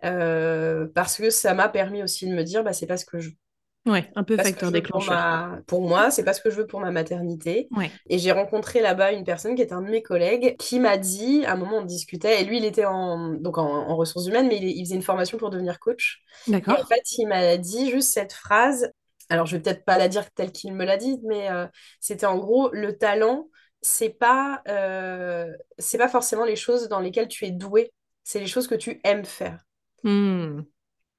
euh, 0.05 0.87
parce 0.95 1.17
que 1.17 1.29
ça 1.29 1.53
m'a 1.53 1.69
permis 1.69 2.03
aussi 2.03 2.27
de 2.27 2.35
me 2.35 2.43
dire, 2.43 2.63
bah, 2.63 2.73
c'est 2.73 2.87
pas 2.87 2.97
ce 2.97 3.05
que 3.05 3.19
je 3.19 3.31
Ouais, 3.85 4.11
un 4.15 4.23
peu 4.25 4.37
facteur 4.37 4.71
pour 4.91 5.03
déclencheur, 5.03 5.05
ma... 5.05 5.59
pour 5.67 5.81
moi, 5.87 6.11
c'est 6.11 6.23
pas 6.23 6.33
ce 6.33 6.41
que 6.41 6.49
je 6.49 6.57
veux 6.57 6.67
pour 6.67 6.79
ma 6.81 6.91
maternité. 6.91 7.71
Ouais. 7.71 7.91
Et 8.09 8.19
j'ai 8.19 8.31
rencontré 8.31 8.81
là-bas 8.81 9.11
une 9.13 9.23
personne 9.23 9.55
qui 9.55 9.61
est 9.61 9.73
un 9.73 9.81
de 9.81 9.89
mes 9.89 10.01
collègues 10.03 10.55
qui 10.57 10.79
m'a 10.79 10.97
dit, 10.97 11.45
à 11.45 11.53
un 11.53 11.55
moment 11.57 11.77
on 11.77 11.85
discutait, 11.85 12.41
et 12.41 12.45
lui 12.45 12.57
il 12.57 12.65
était 12.65 12.85
en, 12.85 13.29
donc 13.35 13.57
en, 13.57 13.65
en 13.65 13.95
ressources 13.95 14.27
humaines, 14.27 14.47
mais 14.47 14.57
il, 14.57 14.65
il 14.65 14.85
faisait 14.85 14.95
une 14.95 15.01
formation 15.03 15.37
pour 15.37 15.49
devenir 15.49 15.79
coach. 15.79 16.21
Et 16.67 16.79
en 16.79 16.85
D'accord. 16.85 16.85
fait, 16.85 17.01
il 17.17 17.27
m'a 17.27 17.57
dit 17.57 17.89
juste 17.91 18.11
cette 18.13 18.33
phrase, 18.33 18.91
alors 19.29 19.45
je 19.45 19.55
vais 19.57 19.61
peut-être 19.63 19.85
pas 19.85 19.97
la 19.97 20.07
dire 20.09 20.29
telle 20.31 20.51
qu'il 20.51 20.73
me 20.73 20.85
l'a 20.85 20.97
dit, 20.97 21.19
mais 21.23 21.49
euh, 21.51 21.67
c'était 21.99 22.25
en 22.25 22.37
gros, 22.37 22.69
le 22.73 22.97
talent, 22.97 23.49
c'est 23.81 24.09
pas, 24.09 24.61
euh, 24.67 25.51
c'est 25.77 25.97
pas 25.97 26.09
forcément 26.09 26.45
les 26.45 26.55
choses 26.55 26.89
dans 26.89 26.99
lesquelles 26.99 27.27
tu 27.27 27.45
es 27.45 27.51
doué, 27.51 27.93
c'est 28.23 28.39
les 28.39 28.47
choses 28.47 28.67
que 28.67 28.75
tu 28.75 28.99
aimes 29.03 29.25
faire. 29.25 29.63
Hmm. 30.03 30.61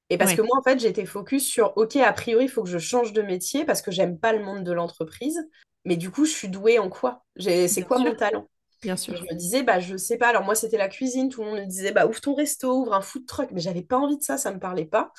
Et 0.09 0.17
parce 0.17 0.33
que 0.33 0.41
moi, 0.41 0.57
en 0.57 0.63
fait, 0.63 0.79
j'étais 0.79 1.05
focus 1.05 1.45
sur, 1.47 1.73
OK, 1.77 1.95
a 1.97 2.13
priori, 2.13 2.45
il 2.45 2.49
faut 2.49 2.63
que 2.63 2.69
je 2.69 2.79
change 2.79 3.13
de 3.13 3.21
métier 3.21 3.63
parce 3.65 3.81
que 3.81 3.91
j'aime 3.91 4.19
pas 4.19 4.33
le 4.33 4.43
monde 4.43 4.63
de 4.63 4.71
l'entreprise. 4.71 5.39
Mais 5.85 5.97
du 5.97 6.09
coup, 6.11 6.25
je 6.25 6.31
suis 6.31 6.49
douée 6.49 6.79
en 6.79 6.89
quoi? 6.89 7.23
C'est 7.37 7.83
quoi 7.83 7.99
sûr, 7.99 7.99
mon 7.99 8.15
talent? 8.15 8.47
bien 8.81 8.95
Et 9.07 9.15
je 9.17 9.21
sûr. 9.21 9.23
me 9.23 9.35
disais, 9.35 9.63
bah, 9.63 9.79
je 9.79 9.97
sais 9.97 10.17
pas. 10.17 10.29
Alors, 10.29 10.43
moi, 10.43 10.55
c'était 10.55 10.77
la 10.77 10.89
cuisine. 10.89 11.29
Tout 11.29 11.41
le 11.43 11.47
monde 11.49 11.59
me 11.61 11.65
disait, 11.65 11.91
bah, 11.91 12.07
ouvre 12.07 12.21
ton 12.21 12.35
resto, 12.35 12.81
ouvre 12.81 12.93
un 12.93 13.01
food 13.01 13.25
truck. 13.27 13.51
Mais 13.51 13.61
j'avais 13.61 13.83
pas 13.83 13.97
envie 13.97 14.17
de 14.17 14.23
ça, 14.23 14.37
ça 14.37 14.53
me 14.53 14.59
parlait 14.59 14.85
pas. 14.85 15.11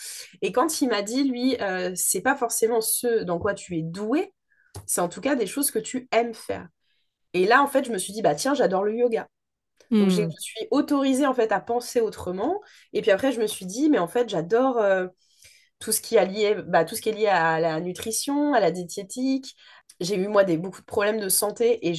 Et 0.42 0.52
quand 0.52 0.80
il 0.82 0.88
m'a 0.88 1.02
dit, 1.02 1.24
lui, 1.24 1.56
euh, 1.62 1.92
c'est 1.96 2.22
pas 2.22 2.36
forcément 2.36 2.80
ce 2.80 3.24
dans 3.24 3.38
quoi 3.38 3.54
tu 3.54 3.78
es 3.78 3.82
doué, 3.82 4.34
c'est 4.86 5.00
en 5.00 5.08
tout 5.08 5.20
cas 5.20 5.36
des 5.36 5.46
choses 5.46 5.70
que 5.70 5.78
tu 5.80 6.08
aimes 6.12 6.34
faire. 6.34 6.68
Et 7.34 7.46
là, 7.46 7.62
en 7.62 7.66
fait, 7.68 7.84
je 7.86 7.92
me 7.92 7.98
suis 7.98 8.12
dit, 8.12 8.22
bah, 8.22 8.34
tiens, 8.34 8.54
j'adore 8.54 8.84
le 8.84 8.94
yoga. 8.96 9.28
Donc, 9.98 10.10
j'ai- 10.10 10.22
je 10.22 10.26
Hmm. 10.26 10.34
me 10.36 10.40
suis 10.40 10.68
autorisée, 10.70 11.26
en 11.26 11.34
fait, 11.34 11.52
à 11.52 11.60
penser 11.60 12.00
autrement. 12.00 12.60
Et 12.92 13.02
puis 13.02 13.10
après, 13.12 13.32
je 13.32 13.40
me 13.40 13.46
suis 13.46 13.66
dit, 13.66 13.90
mais 13.90 13.98
en 13.98 14.08
fait, 14.08 14.28
j'adore. 14.28 14.78
euh, 14.78 15.08
tout 15.78 15.92
ce 15.92 16.00
qui 16.00 16.16
est 16.16 16.26
lié, 16.26 16.56
bah, 16.66 16.84
tout 16.84 16.94
ce 16.96 17.00
qui 17.02 17.08
est 17.10 17.12
lié 17.12 17.26
à 17.28 17.60
la 17.60 17.80
nutrition, 17.80 18.54
à 18.54 18.60
la 18.60 18.70
diététique. 18.70 19.56
J'ai 20.00 20.16
eu, 20.16 20.28
moi, 20.28 20.44
des, 20.44 20.56
beaucoup 20.56 20.80
de 20.80 20.86
problèmes 20.86 21.20
de 21.20 21.28
santé 21.28 21.86
et 21.88 21.94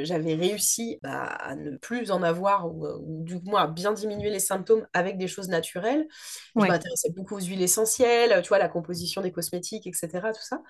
euh, 0.00 0.04
j'avais 0.04 0.34
réussi 0.34 0.98
bah, 1.02 1.24
à 1.24 1.54
ne 1.56 1.76
plus 1.76 2.10
en 2.10 2.22
avoir 2.22 2.68
ou, 2.74 2.86
euh, 2.86 2.98
ou 3.00 3.22
du 3.24 3.36
moins 3.44 3.62
à 3.64 3.66
bien 3.68 3.92
diminuer 3.92 4.30
les 4.30 4.40
symptômes 4.40 4.86
avec 4.94 5.16
des 5.18 5.28
choses 5.28 5.48
naturelles. 5.48 6.06
Je 6.58 6.66
m'intéressais 6.66 7.10
beaucoup 7.12 7.36
aux 7.36 7.40
huiles 7.40 7.62
essentielles, 7.62 8.40
tu 8.42 8.48
vois, 8.48 8.58
la 8.58 8.68
composition 8.68 9.22
des 9.22 9.30
cosmétiques, 9.32 9.86
etc. 9.86 10.32
Tout 10.32 10.42
ça. 10.42 10.62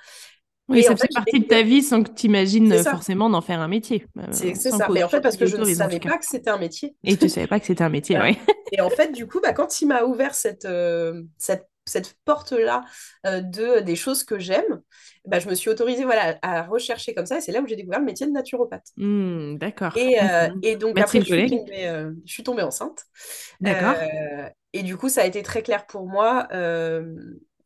Oui, 0.68 0.80
Et 0.80 0.82
ça 0.82 0.96
fait, 0.96 1.08
partie 1.14 1.40
de 1.40 1.44
ta 1.44 1.62
vie 1.62 1.82
sans 1.82 2.02
que 2.02 2.10
tu 2.10 2.26
imagines 2.26 2.76
ça, 2.76 2.90
forcément 2.90 3.30
d'en 3.30 3.40
faire 3.40 3.60
un 3.60 3.68
métier, 3.68 4.04
euh, 4.18 4.22
c'est 4.32 4.54
ça. 4.54 4.88
Mais 4.90 5.04
en 5.04 5.08
fait, 5.08 5.20
parce 5.20 5.36
que 5.36 5.46
je 5.46 5.56
ne 5.56 5.64
savais 5.64 6.00
pas 6.00 6.18
que 6.18 6.26
c'était 6.26 6.50
un 6.50 6.58
métier. 6.58 6.96
Et 7.04 7.16
tu 7.16 7.28
savais 7.28 7.46
pas 7.46 7.60
que 7.60 7.66
c'était 7.66 7.84
un 7.84 7.88
métier, 7.88 8.18
ouais. 8.18 8.36
Et 8.72 8.80
en 8.80 8.90
fait, 8.90 9.12
du 9.12 9.26
coup, 9.26 9.40
bah, 9.40 9.52
quand 9.52 9.80
il 9.80 9.86
m'a 9.86 10.02
ouvert 10.02 10.34
cette, 10.34 10.64
euh, 10.64 11.22
cette, 11.38 11.68
cette 11.84 12.16
porte-là 12.24 12.84
euh, 13.26 13.40
de, 13.40 13.80
des 13.80 13.94
choses 13.96 14.24
que 14.24 14.38
j'aime, 14.38 14.80
bah, 15.26 15.38
je 15.38 15.48
me 15.48 15.54
suis 15.54 15.70
autorisée 15.70 16.04
voilà, 16.04 16.38
à 16.42 16.62
rechercher 16.62 17.14
comme 17.14 17.26
ça. 17.26 17.38
Et 17.38 17.40
c'est 17.40 17.52
là 17.52 17.60
où 17.60 17.66
j'ai 17.66 17.76
découvert 17.76 18.00
le 18.00 18.04
métier 18.04 18.26
de 18.26 18.32
naturopathe. 18.32 18.86
Hmm, 18.96 19.56
d'accord. 19.56 19.96
Et, 19.96 20.20
euh, 20.20 20.48
bon. 20.48 20.60
et 20.62 20.76
donc 20.76 20.94
Merci 20.96 21.18
après, 21.18 21.28
je 21.30 21.46
suis 21.46 21.50
tombée, 21.50 21.86
euh, 21.86 22.12
je 22.24 22.32
suis 22.32 22.42
tombée 22.42 22.62
enceinte. 22.62 23.04
D'accord. 23.60 23.94
Euh, 24.00 24.48
et 24.72 24.82
du 24.82 24.96
coup, 24.96 25.08
ça 25.08 25.22
a 25.22 25.26
été 25.26 25.42
très 25.42 25.62
clair 25.62 25.86
pour 25.86 26.06
moi. 26.06 26.48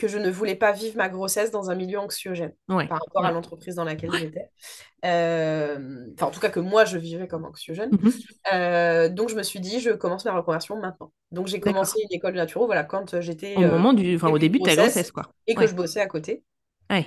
Euh, 0.01 0.07
que 0.07 0.09
je 0.09 0.19
ne 0.19 0.31
voulais 0.31 0.55
pas 0.55 0.73
vivre 0.73 0.97
ma 0.97 1.09
grossesse 1.09 1.51
dans 1.51 1.71
un 1.71 1.75
milieu 1.75 1.99
anxiogène 1.99 2.53
par 2.67 2.79
rapport 2.79 3.25
à 3.25 3.33
l'entreprise 3.33 3.75
dans 3.75 3.85
laquelle 3.85 4.13
j'étais. 4.13 4.51
Euh, 5.05 6.07
enfin, 6.15 6.27
en 6.27 6.31
tout 6.31 6.41
cas, 6.41 6.51
que 6.51 6.61
moi, 6.61 6.85
je 6.85 6.99
vivais 6.99 7.29
comme 7.29 7.45
anxiogène. 7.45 7.91
Mhm. 7.91 8.13
Euh, 8.53 9.09
donc, 9.09 9.29
je 9.29 9.37
me 9.37 9.43
suis 9.43 9.61
dit, 9.61 9.81
je 9.81 9.91
commence 9.91 10.25
ma 10.25 10.33
reconversion 10.33 10.79
maintenant. 10.81 11.13
Donc, 11.33 11.47
j'ai 11.47 11.61
commencé 11.61 12.01
une 12.03 12.15
école 12.15 12.33
de 12.33 12.39
naturo 12.39 12.67
voilà, 12.67 12.85
quand 12.85 13.21
j'étais... 13.21 13.57
Au 13.57 13.61
moment 13.61 13.93
du... 13.93 14.17
Enfin, 14.17 14.31
au 14.31 14.39
début 14.39 14.59
de 14.59 14.65
ta 14.65 14.77
grossesse, 14.77 15.11
quoi. 15.13 15.33
Et 15.47 15.55
que 15.55 15.67
je 15.67 15.75
bossais 15.75 16.01
à 16.01 16.07
côté. 16.07 16.43
Ouais. 16.91 17.07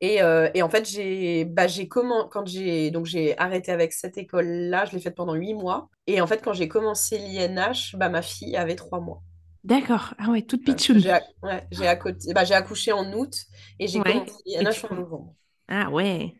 Et, 0.00 0.20
et, 0.54 0.62
en 0.62 0.70
fait, 0.70 0.88
j'ai 0.88 1.44
bah, 1.44 1.66
comment... 1.88 2.26
quand 2.28 2.46
j'ai 2.46 2.90
donc 2.90 3.06
j'ai 3.06 3.36
arrêté 3.38 3.70
avec 3.70 3.92
cette 3.92 4.16
école-là, 4.16 4.86
je 4.86 4.92
l'ai 4.92 5.00
faite 5.00 5.14
pendant 5.14 5.34
huit 5.34 5.54
mois. 5.54 5.88
Et 6.06 6.20
en 6.20 6.26
fait, 6.26 6.42
quand 6.42 6.54
j'ai 6.54 6.68
commencé 6.68 7.18
l'INH, 7.18 7.96
bah, 7.96 8.08
ma 8.08 8.22
fille 8.22 8.56
avait 8.56 8.76
trois 8.76 9.00
mois. 9.00 9.22
D'accord. 9.64 10.14
Ah 10.18 10.30
ouais, 10.30 10.42
toute 10.42 10.64
pitchoune. 10.64 10.98
J'ai 10.98 11.12
ouais, 11.42 11.98
bah, 12.34 12.42
accouché 12.50 12.92
en 12.92 13.12
août 13.12 13.34
et 13.78 13.86
j'ai 13.86 14.00
commencé 14.00 14.32
l'INH 14.46 14.84
en 14.90 14.94
novembre. 14.94 15.34
Ah 15.68 15.90
ouais. 15.90 16.34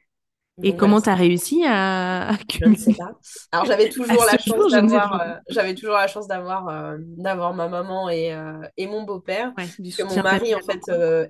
Et 0.62 0.76
comment 0.76 1.00
tu 1.00 1.08
as 1.08 1.14
réussi 1.14 1.64
à, 1.66 2.32
Je 2.50 2.64
ne 2.64 2.74
sais 2.74 2.94
pas. 2.94 3.18
Alors 3.52 3.64
j'avais 3.64 3.88
toujours, 3.90 4.24
la 4.24 4.38
chance 4.38 4.72
d'avoir, 4.72 5.20
euh, 5.20 5.34
j'avais 5.48 5.74
toujours 5.74 5.94
la 5.94 6.06
chance 6.06 6.26
d'avoir, 6.26 6.68
euh, 6.68 6.98
d'avoir 7.00 7.54
ma 7.54 7.68
maman 7.68 8.08
et, 8.10 8.32
euh, 8.34 8.60
et 8.76 8.86
mon 8.86 9.02
beau-père. 9.02 9.52
que 9.56 10.02
mon 10.02 10.22
mari 10.22 10.54
en 10.54 10.60
fait 10.60 10.82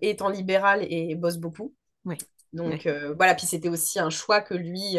est 0.03 0.23
en 0.23 0.29
libéral 0.29 0.85
et 0.89 1.15
bosse 1.15 1.39
beaucoup. 1.39 1.75
Ouais. 2.05 2.19
Donc 2.53 2.89
voilà, 3.17 3.35
puis 3.35 3.47
c'était 3.47 3.69
aussi 3.69 4.01
un 4.01 4.11
choix 4.11 4.41
que 4.41 4.55
lui 4.55 4.97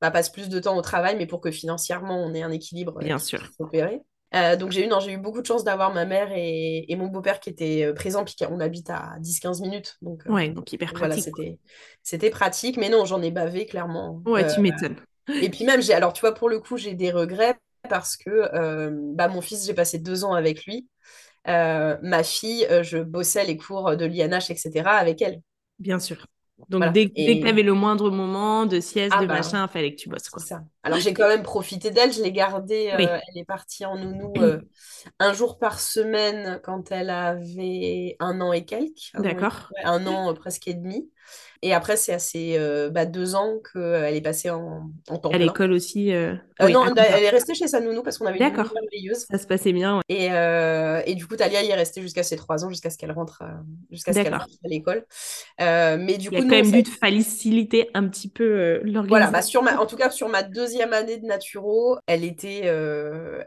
bah, 0.00 0.10
passe 0.10 0.30
plus 0.30 0.48
de 0.48 0.60
temps 0.60 0.76
au 0.76 0.82
travail, 0.82 1.16
mais 1.16 1.26
pour 1.26 1.40
que 1.40 1.50
financièrement 1.50 2.22
on 2.22 2.34
ait 2.34 2.42
un 2.42 2.52
équilibre. 2.52 2.98
Bien 3.00 3.18
sûr. 3.18 3.50
Opéré. 3.58 4.02
Euh, 4.34 4.56
donc 4.56 4.72
j'ai 4.72 4.86
eu, 4.86 4.90
j'ai 5.00 5.12
eu 5.12 5.16
beaucoup 5.16 5.40
de 5.40 5.46
chance 5.46 5.64
d'avoir 5.64 5.92
ma 5.92 6.04
mère 6.04 6.28
et, 6.34 6.94
mon 6.96 7.06
beau-père 7.06 7.40
qui 7.40 7.48
étaient 7.48 7.84
euh, 7.84 7.94
présents, 7.94 8.24
puis 8.24 8.34
on 8.50 8.60
habite 8.60 8.90
à 8.90 9.16
10-15 9.20 9.62
minutes. 9.62 9.96
Donc, 10.02 10.26
euh, 10.26 10.32
ouais, 10.32 10.50
donc 10.50 10.72
hyper 10.72 10.92
pratique. 10.92 11.24
c'était, 11.24 11.58
c'était 12.02 12.30
pratique, 12.30 12.76
mais 12.76 12.88
non, 12.88 13.04
j'en 13.04 13.22
ai 13.22 13.30
bavé 13.30 13.66
clairement. 13.66 14.22
Ouais, 14.26 14.46
tu 14.52 14.60
m'étonnes. 14.60 14.96
Et 15.42 15.48
puis 15.50 15.64
même, 15.64 15.82
j'ai, 15.82 15.94
alors 15.94 16.12
tu 16.12 16.20
vois, 16.20 16.34
pour 16.34 16.48
le 16.48 16.58
coup, 16.58 16.76
j'ai 16.76 16.94
des 16.94 17.10
regrets 17.10 17.56
parce 17.88 18.16
que 18.16 18.50
bah, 19.14 19.28
mon 19.28 19.40
fils, 19.40 19.66
j'ai 19.66 19.74
passé 19.74 19.98
deux 19.98 20.24
ans 20.24 20.34
avec 20.34 20.64
lui. 20.64 20.88
ma 21.46 22.22
fille, 22.22 22.66
je 22.82 22.98
bossais 22.98 23.44
les 23.44 23.56
cours 23.56 23.96
de 23.96 24.04
l'INH, 24.04 24.50
etc. 24.50 24.88
avec 24.88 25.22
elle. 25.22 25.40
Bien 25.78 25.98
sûr. 25.98 26.26
Donc, 26.68 26.92
dès, 26.92 27.08
que 27.08 27.40
tu 27.40 27.48
avais 27.48 27.62
le 27.62 27.72
moindre 27.72 28.10
moment 28.10 28.66
de 28.66 28.80
sieste, 28.80 29.14
ah 29.16 29.22
de 29.22 29.26
bah, 29.26 29.36
machin, 29.36 29.64
il 29.64 29.72
fallait 29.72 29.94
que 29.94 30.00
tu 30.00 30.08
bosses. 30.08 30.28
Quoi. 30.28 30.42
Ça. 30.42 30.62
Alors, 30.82 30.98
j'ai 30.98 31.14
quand 31.14 31.28
même 31.28 31.42
profité 31.42 31.90
d'elle. 31.90 32.12
Je 32.12 32.22
l'ai 32.22 32.32
gardée. 32.32 32.90
Euh, 32.92 32.96
elle 32.98 33.38
est 33.38 33.44
partie 33.44 33.86
en 33.86 33.96
nounou 33.96 34.32
euh, 34.38 34.60
un 35.18 35.32
jour 35.32 35.58
par 35.58 35.80
semaine 35.80 36.60
quand 36.64 36.90
elle 36.90 37.10
avait 37.10 38.16
un 38.20 38.40
an 38.40 38.52
et 38.52 38.64
quelques. 38.64 39.12
D'accord. 39.14 39.70
un 39.84 40.06
an 40.06 40.30
euh, 40.30 40.34
presque 40.34 40.68
et 40.68 40.74
demi. 40.74 41.08
Et 41.62 41.74
après, 41.74 41.96
c'est 41.96 42.12
assez 42.12 42.54
euh, 42.56 42.88
bah, 42.88 43.04
deux 43.04 43.34
ans 43.34 43.54
qu'elle 43.72 44.14
est 44.14 44.20
passée 44.20 44.50
en, 44.50 44.90
en 45.08 45.18
temps 45.18 45.30
À 45.30 45.38
l'école 45.38 45.72
aussi 45.72 46.12
euh, 46.12 46.34
euh, 46.62 46.68
Non, 46.68 46.84
elle 46.94 47.24
est 47.24 47.30
restée 47.30 47.54
chez 47.54 47.66
sa 47.66 47.80
nounou 47.80 48.02
parce 48.02 48.18
qu'on 48.18 48.26
avait 48.26 48.38
une 48.38 48.44
nounou 48.44 48.70
merveilleuse. 48.74 49.26
Ça 49.28 49.38
se 49.38 49.46
passait 49.46 49.72
bien. 49.72 50.00
Et, 50.08 50.26
et, 50.26 51.14
du 51.14 51.26
coup, 51.26 51.36
Talia 51.36 51.62
y 51.62 51.68
est 51.68 51.74
restée 51.74 52.00
jusqu'à 52.00 52.22
ses 52.22 52.36
trois 52.36 52.64
ans, 52.64 52.68
jusqu'à 52.68 52.90
ce 52.90 52.98
qu'elle 52.98 53.10
rentre, 53.10 53.42
jusqu'à 53.90 54.12
ce 54.12 54.20
qu'elle 54.20 54.34
rentre 54.34 54.46
à 54.64 54.68
l'école. 54.68 55.04
mais 55.58 56.16
du 56.16 56.28
coup, 56.28 56.36
Il 56.36 56.42
y 56.42 56.46
a 56.46 56.48
quand 56.60 56.70
même 56.70 56.82
dû 56.82 56.90
faciliter 56.90 57.90
un 57.94 58.06
petit 58.08 58.28
peu 58.28 58.80
l'organisation. 58.84 59.08
Voilà, 59.08 59.30
bah, 59.30 59.42
sur 59.42 59.62
ma, 59.62 59.80
en 59.80 59.86
tout 59.86 59.96
cas, 59.96 60.10
sur 60.10 60.28
ma 60.28 60.44
deuxième 60.44 60.92
année 60.92 61.18
de 61.18 61.26
naturo, 61.26 61.98
elle 62.06 62.24
était, 62.24 62.66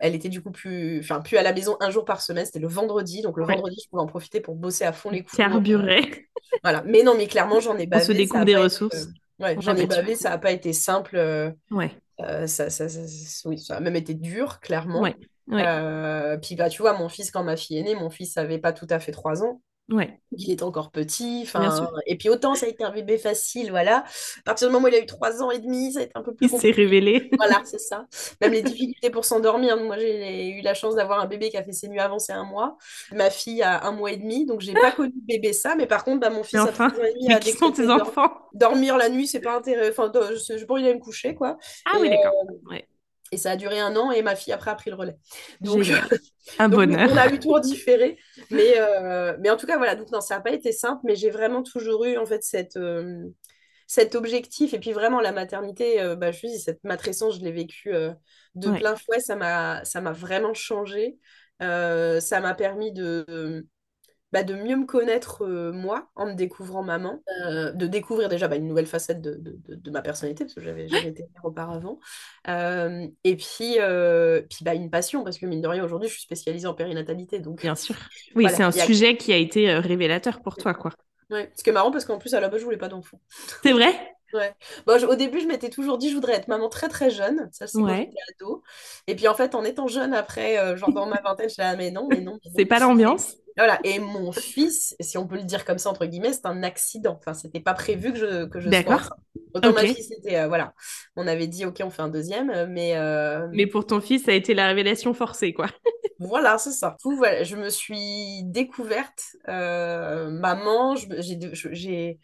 elle 0.01 0.15
était 0.15 0.29
du 0.29 0.41
coup 0.41 0.51
plus, 0.51 0.99
enfin, 0.99 1.21
plus 1.21 1.37
à 1.37 1.43
la 1.43 1.53
maison 1.53 1.77
un 1.79 1.91
jour 1.91 2.03
par 2.03 2.21
semaine. 2.21 2.45
C'était 2.45 2.59
le 2.59 2.67
vendredi. 2.67 3.21
Donc 3.21 3.37
le 3.37 3.45
vendredi, 3.45 3.79
je 3.83 3.89
pouvais 3.89 4.01
en 4.01 4.07
profiter 4.07 4.41
pour 4.41 4.55
bosser 4.55 4.83
à 4.83 4.91
fond 4.91 5.11
les 5.11 5.23
cours. 5.23 5.37
Carburer. 5.37 6.27
voilà. 6.63 6.83
Mais 6.85 7.03
non, 7.03 7.13
mais 7.17 7.27
clairement, 7.27 7.61
j'en 7.61 7.77
ai 7.77 7.85
bavé. 7.87 8.00
Se 8.03 8.11
découvre 8.11 8.45
des 8.45 8.55
ressources. 8.55 9.07
Ouais, 9.39 9.55
j'en 9.59 9.75
ai 9.75 9.87
bavé, 9.87 10.15
ça 10.15 10.29
n'a 10.29 10.37
pas 10.37 10.51
été 10.51 10.71
simple. 10.71 11.17
Euh, 11.17 11.51
ouais. 11.71 11.91
Euh, 12.19 12.45
ça, 12.45 12.69
ça, 12.69 12.87
ça, 12.87 12.99
oui, 13.45 13.57
ça 13.57 13.77
a 13.77 13.79
même 13.79 13.95
été 13.95 14.13
dur, 14.13 14.59
clairement. 14.59 15.01
Ouais. 15.01 15.15
Euh, 15.51 16.37
puis 16.37 16.55
bah, 16.55 16.69
tu 16.69 16.81
vois, 16.81 16.97
mon 16.97 17.09
fils, 17.09 17.31
quand 17.31 17.43
ma 17.43 17.57
fille 17.57 17.79
est 17.79 17.83
née, 17.83 17.95
mon 17.95 18.09
fils 18.09 18.35
n'avait 18.35 18.59
pas 18.59 18.73
tout 18.73 18.87
à 18.89 18.99
fait 18.99 19.11
trois 19.11 19.43
ans. 19.43 19.61
Ouais. 19.91 20.19
Il 20.37 20.49
est 20.49 20.63
encore 20.63 20.91
petit. 20.91 21.45
Et 22.05 22.17
puis 22.17 22.29
autant 22.29 22.55
ça 22.55 22.65
a 22.65 22.69
été 22.69 22.83
un 22.83 22.91
bébé 22.91 23.17
facile, 23.17 23.69
voilà. 23.69 23.97
À 24.39 24.43
partir 24.45 24.67
du 24.67 24.73
moment 24.73 24.85
où 24.85 24.87
il 24.87 24.95
a 24.95 24.99
eu 24.99 25.05
trois 25.05 25.43
ans 25.43 25.51
et 25.51 25.59
demi, 25.59 25.93
ça 25.93 25.99
a 25.99 26.03
été 26.03 26.11
un 26.15 26.21
peu 26.21 26.33
plus 26.33 26.47
Il 26.51 26.59
s'est 26.59 26.71
révélé. 26.71 27.29
Voilà, 27.37 27.61
c'est 27.65 27.79
ça. 27.79 28.05
Même 28.39 28.53
les 28.53 28.61
difficultés 28.61 29.09
pour 29.09 29.25
s'endormir. 29.25 29.77
Moi, 29.77 29.97
j'ai 29.97 30.49
eu 30.49 30.61
la 30.61 30.73
chance 30.73 30.95
d'avoir 30.95 31.19
un 31.19 31.25
bébé 31.25 31.49
qui 31.49 31.57
a 31.57 31.63
fait 31.63 31.73
ses 31.73 31.89
nuits 31.89 31.99
avancées 31.99 32.31
un 32.31 32.45
mois. 32.45 32.77
Ma 33.11 33.29
fille 33.29 33.61
a 33.61 33.85
un 33.85 33.91
mois 33.91 34.11
et 34.11 34.17
demi, 34.17 34.45
donc 34.45 34.61
j'ai 34.61 34.73
pas 34.73 34.91
connu 34.91 35.13
bébé 35.27 35.53
ça. 35.53 35.75
Mais 35.75 35.87
par 35.87 36.03
contre, 36.03 36.21
bah, 36.21 36.29
mon 36.29 36.43
fils 36.43 36.59
a 36.59 36.63
enfin, 36.63 36.87
a 36.87 36.93
mais 37.27 37.39
qui 37.39 37.51
sont 37.51 37.71
tes 37.71 37.89
enfants? 37.89 38.31
Dormir 38.53 38.97
la 38.97 39.09
nuit, 39.09 39.27
c'est 39.27 39.41
pas 39.41 39.57
intéressant. 39.57 40.05
Enfin, 40.05 40.11
je 40.13 40.65
pas 40.65 40.73
envie 40.73 40.83
d'aller 40.83 40.95
me 40.95 40.99
coucher, 40.99 41.35
quoi. 41.35 41.57
Ah 41.85 41.97
oui, 41.99 42.09
d'accord. 42.09 42.33
Euh, 42.49 42.69
ouais. 42.69 42.87
Et 43.31 43.37
ça 43.37 43.51
a 43.51 43.55
duré 43.55 43.79
un 43.79 43.95
an 43.95 44.11
et 44.11 44.21
ma 44.21 44.35
fille 44.35 44.51
après 44.51 44.71
a 44.71 44.75
pris 44.75 44.89
le 44.89 44.97
relais. 44.97 45.17
Donc, 45.61 45.87
un 46.59 46.67
bonheur. 46.67 47.09
On 47.11 47.17
a 47.17 47.31
eu 47.31 47.39
tour 47.39 47.61
différé. 47.61 48.17
Mais, 48.49 48.73
euh, 48.77 49.37
mais 49.39 49.49
en 49.49 49.55
tout 49.55 49.65
cas, 49.65 49.77
voilà. 49.77 49.95
Donc, 49.95 50.11
non, 50.11 50.19
ça 50.19 50.35
n'a 50.35 50.41
pas 50.41 50.51
été 50.51 50.73
simple, 50.73 51.01
mais 51.05 51.15
j'ai 51.15 51.29
vraiment 51.29 51.63
toujours 51.63 52.03
eu 52.03 52.17
en 52.17 52.25
fait 52.25 52.43
cette, 52.43 52.75
euh, 52.75 53.23
cet 53.87 54.15
objectif. 54.15 54.73
Et 54.73 54.79
puis 54.79 54.91
vraiment, 54.91 55.21
la 55.21 55.31
maternité, 55.31 56.01
euh, 56.01 56.17
bah, 56.17 56.31
je 56.31 56.45
dis, 56.45 56.59
cette 56.59 56.83
matrescence, 56.83 57.39
je 57.39 57.45
l'ai 57.45 57.53
vécue 57.53 57.93
de 58.55 58.69
plein 58.71 58.97
fouet. 58.97 59.21
Ça 59.21 59.35
m'a 59.35 60.11
vraiment 60.11 60.53
changé. 60.53 61.17
ça 61.59 62.39
m'a 62.41 62.53
permis 62.53 62.91
de 62.91 63.65
bah, 64.31 64.43
de 64.43 64.53
mieux 64.55 64.75
me 64.75 64.85
connaître 64.85 65.43
euh, 65.43 65.71
moi 65.71 66.09
en 66.15 66.27
me 66.27 66.33
découvrant 66.33 66.83
maman, 66.83 67.21
euh, 67.45 67.71
de 67.71 67.87
découvrir 67.87 68.29
déjà 68.29 68.47
bah, 68.47 68.55
une 68.55 68.67
nouvelle 68.67 68.85
facette 68.85 69.21
de, 69.21 69.35
de, 69.35 69.75
de, 69.75 69.91
ma 69.91 70.01
personnalité, 70.01 70.45
parce 70.45 70.53
que 70.53 70.61
j'avais 70.61 70.87
jamais 70.87 71.09
été 71.09 71.23
mère 71.33 71.45
auparavant, 71.45 71.99
euh, 72.47 73.07
et 73.23 73.35
puis, 73.35 73.77
puis 74.49 74.63
bah, 74.63 74.73
une 74.73 74.89
passion, 74.89 75.23
parce 75.23 75.37
que 75.37 75.45
mine 75.45 75.61
de 75.61 75.67
rien, 75.67 75.83
aujourd'hui, 75.83 76.07
je 76.07 76.13
suis 76.13 76.23
spécialisée 76.23 76.67
en 76.67 76.73
périnatalité. 76.73 77.39
Donc, 77.39 77.61
Bien 77.61 77.75
sûr. 77.75 77.95
Oui, 78.35 78.47
c'est 78.49 78.63
un 78.63 78.71
sujet 78.71 79.17
qui 79.17 79.33
a 79.33 79.37
été 79.37 79.73
révélateur 79.73 80.41
pour 80.41 80.55
toi, 80.55 80.73
quoi. 80.73 80.91
Ouais, 81.29 81.49
ce 81.55 81.63
qui 81.63 81.69
est 81.69 81.73
marrant, 81.73 81.91
parce 81.91 82.05
qu'en 82.05 82.17
plus, 82.17 82.33
à 82.33 82.39
la 82.41 82.49
base, 82.49 82.59
je 82.59 82.65
voulais 82.65 82.77
pas 82.77 82.89
d'enfant. 82.89 83.19
C'est 83.63 83.71
vrai? 83.71 83.93
Ouais. 84.33 84.53
Bon, 84.85 85.03
au 85.07 85.15
début, 85.15 85.39
je 85.39 85.47
m'étais 85.47 85.69
toujours 85.69 85.97
dit, 85.97 86.09
je 86.09 86.15
voudrais 86.15 86.33
être 86.33 86.47
maman 86.47 86.69
très 86.69 86.87
très 86.87 87.09
jeune. 87.09 87.49
Ça, 87.51 87.67
c'est 87.67 87.77
ouais. 87.77 87.89
quand 87.89 87.97
j'étais 87.97 88.43
ado. 88.43 88.63
Et 89.07 89.15
puis, 89.15 89.27
en 89.27 89.33
fait, 89.33 89.55
en 89.55 89.63
étant 89.63 89.87
jeune 89.87 90.13
après, 90.13 90.77
genre 90.77 90.91
dans 90.91 91.05
ma 91.05 91.21
vingtaine, 91.21 91.49
je 91.49 91.53
suis 91.53 91.61
là, 91.61 91.75
mais 91.75 91.91
non, 91.91 92.07
mais 92.09 92.21
non. 92.21 92.39
c'est 92.55 92.65
pas 92.65 92.79
l'ambiance. 92.79 93.35
Voilà. 93.57 93.79
Et 93.83 93.99
mon 93.99 94.31
fils, 94.31 94.95
si 94.99 95.17
on 95.17 95.27
peut 95.27 95.35
le 95.35 95.43
dire 95.43 95.65
comme 95.65 95.77
ça, 95.77 95.89
entre 95.89 96.05
guillemets, 96.05 96.33
c'est 96.33 96.45
un 96.45 96.63
accident. 96.63 97.17
Enfin, 97.19 97.33
c'était 97.33 97.59
pas 97.59 97.73
prévu 97.73 98.13
que 98.13 98.19
je, 98.19 98.45
que 98.45 98.59
je 98.59 98.69
D'accord. 98.69 99.09
Autant 99.53 99.73
ma 99.73 99.81
fille, 99.81 100.03
c'était, 100.03 100.37
euh, 100.37 100.47
voilà. 100.47 100.73
On 101.15 101.27
avait 101.27 101.47
dit, 101.47 101.65
OK, 101.65 101.81
on 101.83 101.89
fait 101.89 102.01
un 102.01 102.09
deuxième, 102.09 102.49
euh, 102.49 102.65
mais... 102.69 102.95
Euh, 102.95 103.47
mais 103.51 103.67
pour 103.67 103.85
ton 103.85 103.99
fils, 103.99 104.23
ça 104.23 104.31
a 104.31 104.33
été 104.33 104.53
la 104.53 104.67
révélation 104.67 105.13
forcée, 105.13 105.53
quoi. 105.53 105.67
voilà, 106.19 106.57
c'est 106.57 106.71
ça. 106.71 106.95
Du 106.99 107.03
coup, 107.03 107.17
voilà, 107.17 107.43
je 107.43 107.55
me 107.55 107.69
suis 107.69 108.43
découverte 108.43 109.35
maman. 109.47 110.95
J'ai 110.95 112.19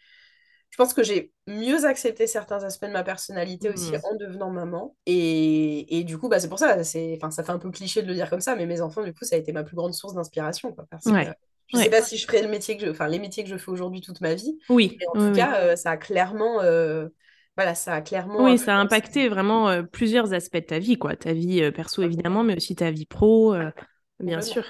pense 0.78 0.94
que 0.94 1.02
j'ai 1.02 1.32
mieux 1.46 1.84
accepté 1.84 2.26
certains 2.26 2.62
aspects 2.62 2.86
de 2.86 2.92
ma 2.92 3.02
personnalité 3.02 3.68
aussi 3.68 3.92
mmh. 3.92 4.00
en 4.04 4.14
devenant 4.16 4.50
maman. 4.50 4.96
Et, 5.06 5.98
et 5.98 6.04
du 6.04 6.16
coup, 6.16 6.28
bah, 6.28 6.38
c'est 6.40 6.48
pour 6.48 6.58
ça, 6.58 6.82
c'est, 6.84 7.18
ça 7.30 7.42
fait 7.42 7.52
un 7.52 7.58
peu 7.58 7.70
cliché 7.70 8.00
de 8.00 8.06
le 8.06 8.14
dire 8.14 8.30
comme 8.30 8.40
ça, 8.40 8.54
mais 8.54 8.64
mes 8.64 8.80
enfants, 8.80 9.02
du 9.02 9.12
coup, 9.12 9.24
ça 9.24 9.36
a 9.36 9.38
été 9.38 9.52
ma 9.52 9.64
plus 9.64 9.76
grande 9.76 9.92
source 9.92 10.14
d'inspiration. 10.14 10.72
Que, 10.72 10.82
je 11.02 11.76
ne 11.76 11.82
sais 11.82 11.90
pas 11.90 12.00
si 12.00 12.16
je 12.16 12.26
ferai 12.26 12.42
le 12.42 12.48
métier 12.48 12.76
que 12.76 12.86
je, 12.86 12.90
enfin, 12.90 13.08
les 13.08 13.18
métiers 13.18 13.44
que 13.44 13.50
je 13.50 13.56
fais 13.56 13.70
aujourd'hui 13.70 14.00
toute 14.00 14.20
ma 14.20 14.34
vie. 14.34 14.58
Oui. 14.70 14.96
Mais 14.98 15.06
en 15.08 15.28
tout 15.28 15.36
cas, 15.36 15.60
euh, 15.60 15.76
ça 15.76 15.90
a 15.90 15.96
clairement. 15.96 16.62
Euh, 16.62 17.08
voilà, 17.56 17.74
ça 17.74 17.94
a 17.94 18.00
clairement. 18.00 18.44
Oui, 18.44 18.56
ça 18.56 18.76
a 18.76 18.78
impacté 18.78 19.28
vraiment 19.28 19.68
euh, 19.68 19.82
plusieurs 19.82 20.32
aspects 20.32 20.56
de 20.56 20.60
ta 20.60 20.78
vie, 20.78 20.96
quoi. 20.96 21.16
Ta 21.16 21.32
vie 21.32 21.70
perso, 21.72 22.02
évidemment, 22.02 22.44
mais 22.44 22.56
aussi 22.56 22.76
ta 22.76 22.90
vie 22.90 23.04
pro, 23.04 23.54
bien 24.20 24.40
sûr. 24.40 24.64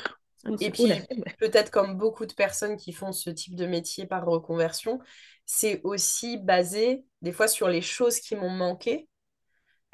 Et 0.61 0.71
puis, 0.71 0.91
peut-être 1.39 1.71
comme 1.71 1.99
beaucoup 1.99 2.25
de 2.25 2.33
personnes 2.33 2.77
qui 2.77 2.93
font 2.93 3.13
ce 3.13 3.29
type 3.29 3.57
de 3.57 3.67
métier 3.67 4.07
par 4.07 4.25
reconversion, 4.25 5.01
c'est 5.51 5.81
aussi 5.83 6.37
basé 6.37 7.07
des 7.23 7.33
fois 7.33 7.49
sur 7.49 7.69
les 7.69 7.81
choses 7.81 8.21
qui 8.21 8.37
m'ont 8.37 8.51
manqué. 8.51 9.09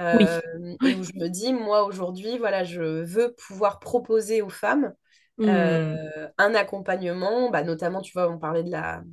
Euh, 0.01 0.41
et 0.85 0.95
où 0.97 1.05
je 1.05 1.13
me 1.15 1.29
dis, 1.29 1.53
moi 1.53 1.85
aujourd'hui, 1.85 2.37
voilà, 2.39 2.65
je 2.65 2.83
veux 3.05 3.33
pouvoir 3.33 3.79
proposer 3.79 4.43
aux 4.43 4.49
femmes 4.49 4.93
mmh. 5.39 5.49
euh, 5.49 6.29
un 6.37 6.55
accompagnement, 6.57 7.49
bah, 7.51 7.63
notamment, 7.63 8.01
tu 8.01 8.13
vois, 8.13 8.29
on 8.29 8.37
parlait 8.37 8.65
de 8.65 8.73
la, 8.73 9.05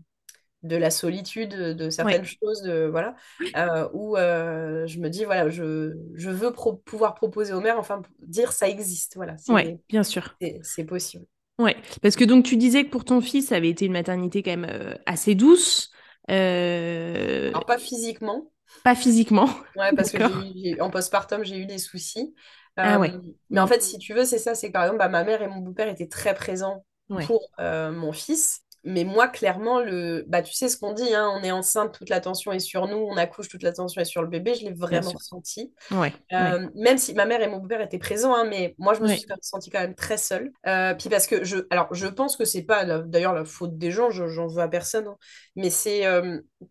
de 0.63 0.75
la 0.75 0.89
solitude, 0.89 1.53
de 1.53 1.89
certaines 1.91 2.25
choses, 2.25 2.63
de, 2.63 2.87
voilà, 2.89 3.13
euh, 3.55 3.87
où 3.93 4.15
je 4.17 4.99
me 4.99 5.09
dis, 5.09 5.23
voilà, 5.23 5.49
je, 5.49 5.93
je 6.15 6.29
veux 6.31 6.51
pouvoir 6.51 7.13
proposer 7.13 7.53
aux 7.53 7.61
mères, 7.61 7.77
enfin, 7.77 8.01
dire 8.23 8.51
ça 8.51 8.67
existe, 8.67 9.15
voilà. 9.15 9.35
Oui, 9.49 9.77
bien 9.87 10.01
sûr. 10.01 10.35
C'est 10.63 10.85
possible. 10.85 11.27
Ouais, 11.59 11.77
parce 12.01 12.15
que 12.15 12.23
donc 12.23 12.43
tu 12.43 12.57
disais 12.57 12.85
que 12.85 12.89
pour 12.89 13.05
ton 13.05 13.21
fils, 13.21 13.49
ça 13.49 13.57
avait 13.57 13.69
été 13.69 13.85
une 13.85 13.93
maternité 13.93 14.41
quand 14.41 14.57
même 14.57 14.97
assez 15.05 15.35
douce. 15.35 15.91
Euh, 16.29 17.51
Alors, 17.53 17.65
pas 17.65 17.77
physiquement. 17.79 18.51
Pas 18.83 18.95
physiquement. 18.95 19.49
Ouais, 19.75 19.93
parce 19.93 20.11
que 20.11 20.81
en 20.81 20.89
postpartum, 20.89 21.43
j'ai 21.45 21.57
eu 21.57 21.65
des 21.65 21.77
soucis. 21.77 22.35
Ah 22.81 22.99
ouais. 22.99 23.13
Euh, 23.13 23.21
mais 23.49 23.61
en 23.61 23.67
fait, 23.67 23.81
si 23.81 23.97
tu 23.97 24.13
veux, 24.13 24.25
c'est 24.25 24.37
ça, 24.39 24.53
c'est 24.55 24.67
que 24.67 24.73
par 24.73 24.83
exemple, 24.83 24.99
bah, 24.99 25.07
ma 25.09 25.23
mère 25.23 25.41
et 25.41 25.47
mon 25.47 25.59
beau-père 25.59 25.87
étaient 25.87 26.07
très 26.09 26.33
présents 26.33 26.85
pour 27.19 27.41
euh, 27.59 27.91
mon 27.91 28.11
fils. 28.11 28.63
Mais 28.83 29.03
moi, 29.03 29.27
clairement, 29.27 29.79
le... 29.79 30.23
bah, 30.27 30.41
tu 30.41 30.53
sais 30.53 30.69
ce 30.69 30.77
qu'on 30.77 30.93
dit, 30.93 31.13
hein, 31.13 31.29
on 31.35 31.43
est 31.43 31.51
enceinte, 31.51 31.93
toute 31.93 32.09
l'attention 32.09 32.51
est 32.51 32.59
sur 32.59 32.87
nous, 32.87 32.97
on 32.97 33.15
accouche, 33.17 33.47
toute 33.47 33.63
l'attention 33.63 34.01
est 34.01 34.05
sur 34.05 34.21
le 34.21 34.27
bébé, 34.27 34.55
je 34.55 34.65
l'ai 34.65 34.73
vraiment 34.73 35.11
ressenti. 35.11 35.73
Ouais, 35.91 36.13
euh, 36.33 36.67
Même 36.75 36.97
si 36.97 37.13
ma 37.13 37.25
mère 37.25 37.41
et 37.41 37.47
mon 37.47 37.61
père 37.61 37.81
étaient 37.81 37.99
présents, 37.99 38.33
hein, 38.33 38.45
mais 38.45 38.75
moi, 38.77 38.93
je 38.93 39.01
me 39.01 39.07
suis 39.07 39.25
sentie 39.41 39.69
quand 39.69 39.79
même 39.79 39.95
très 39.95 40.17
seule. 40.17 40.51
Euh, 40.67 40.93
puis 40.95 41.09
parce 41.09 41.27
que 41.27 41.43
je, 41.43 41.57
alors, 41.69 41.93
je 41.93 42.07
pense 42.07 42.37
que 42.37 42.45
c'est 42.45 42.63
pas 42.63 42.85
d'ailleurs 42.85 43.33
la 43.33 43.45
faute 43.45 43.77
des 43.77 43.91
gens, 43.91 44.09
j'en 44.09 44.47
veux 44.47 44.61
à 44.61 44.67
personne, 44.67 45.07
hein, 45.07 45.17
mais 45.55 45.69
c'est, 45.69 46.03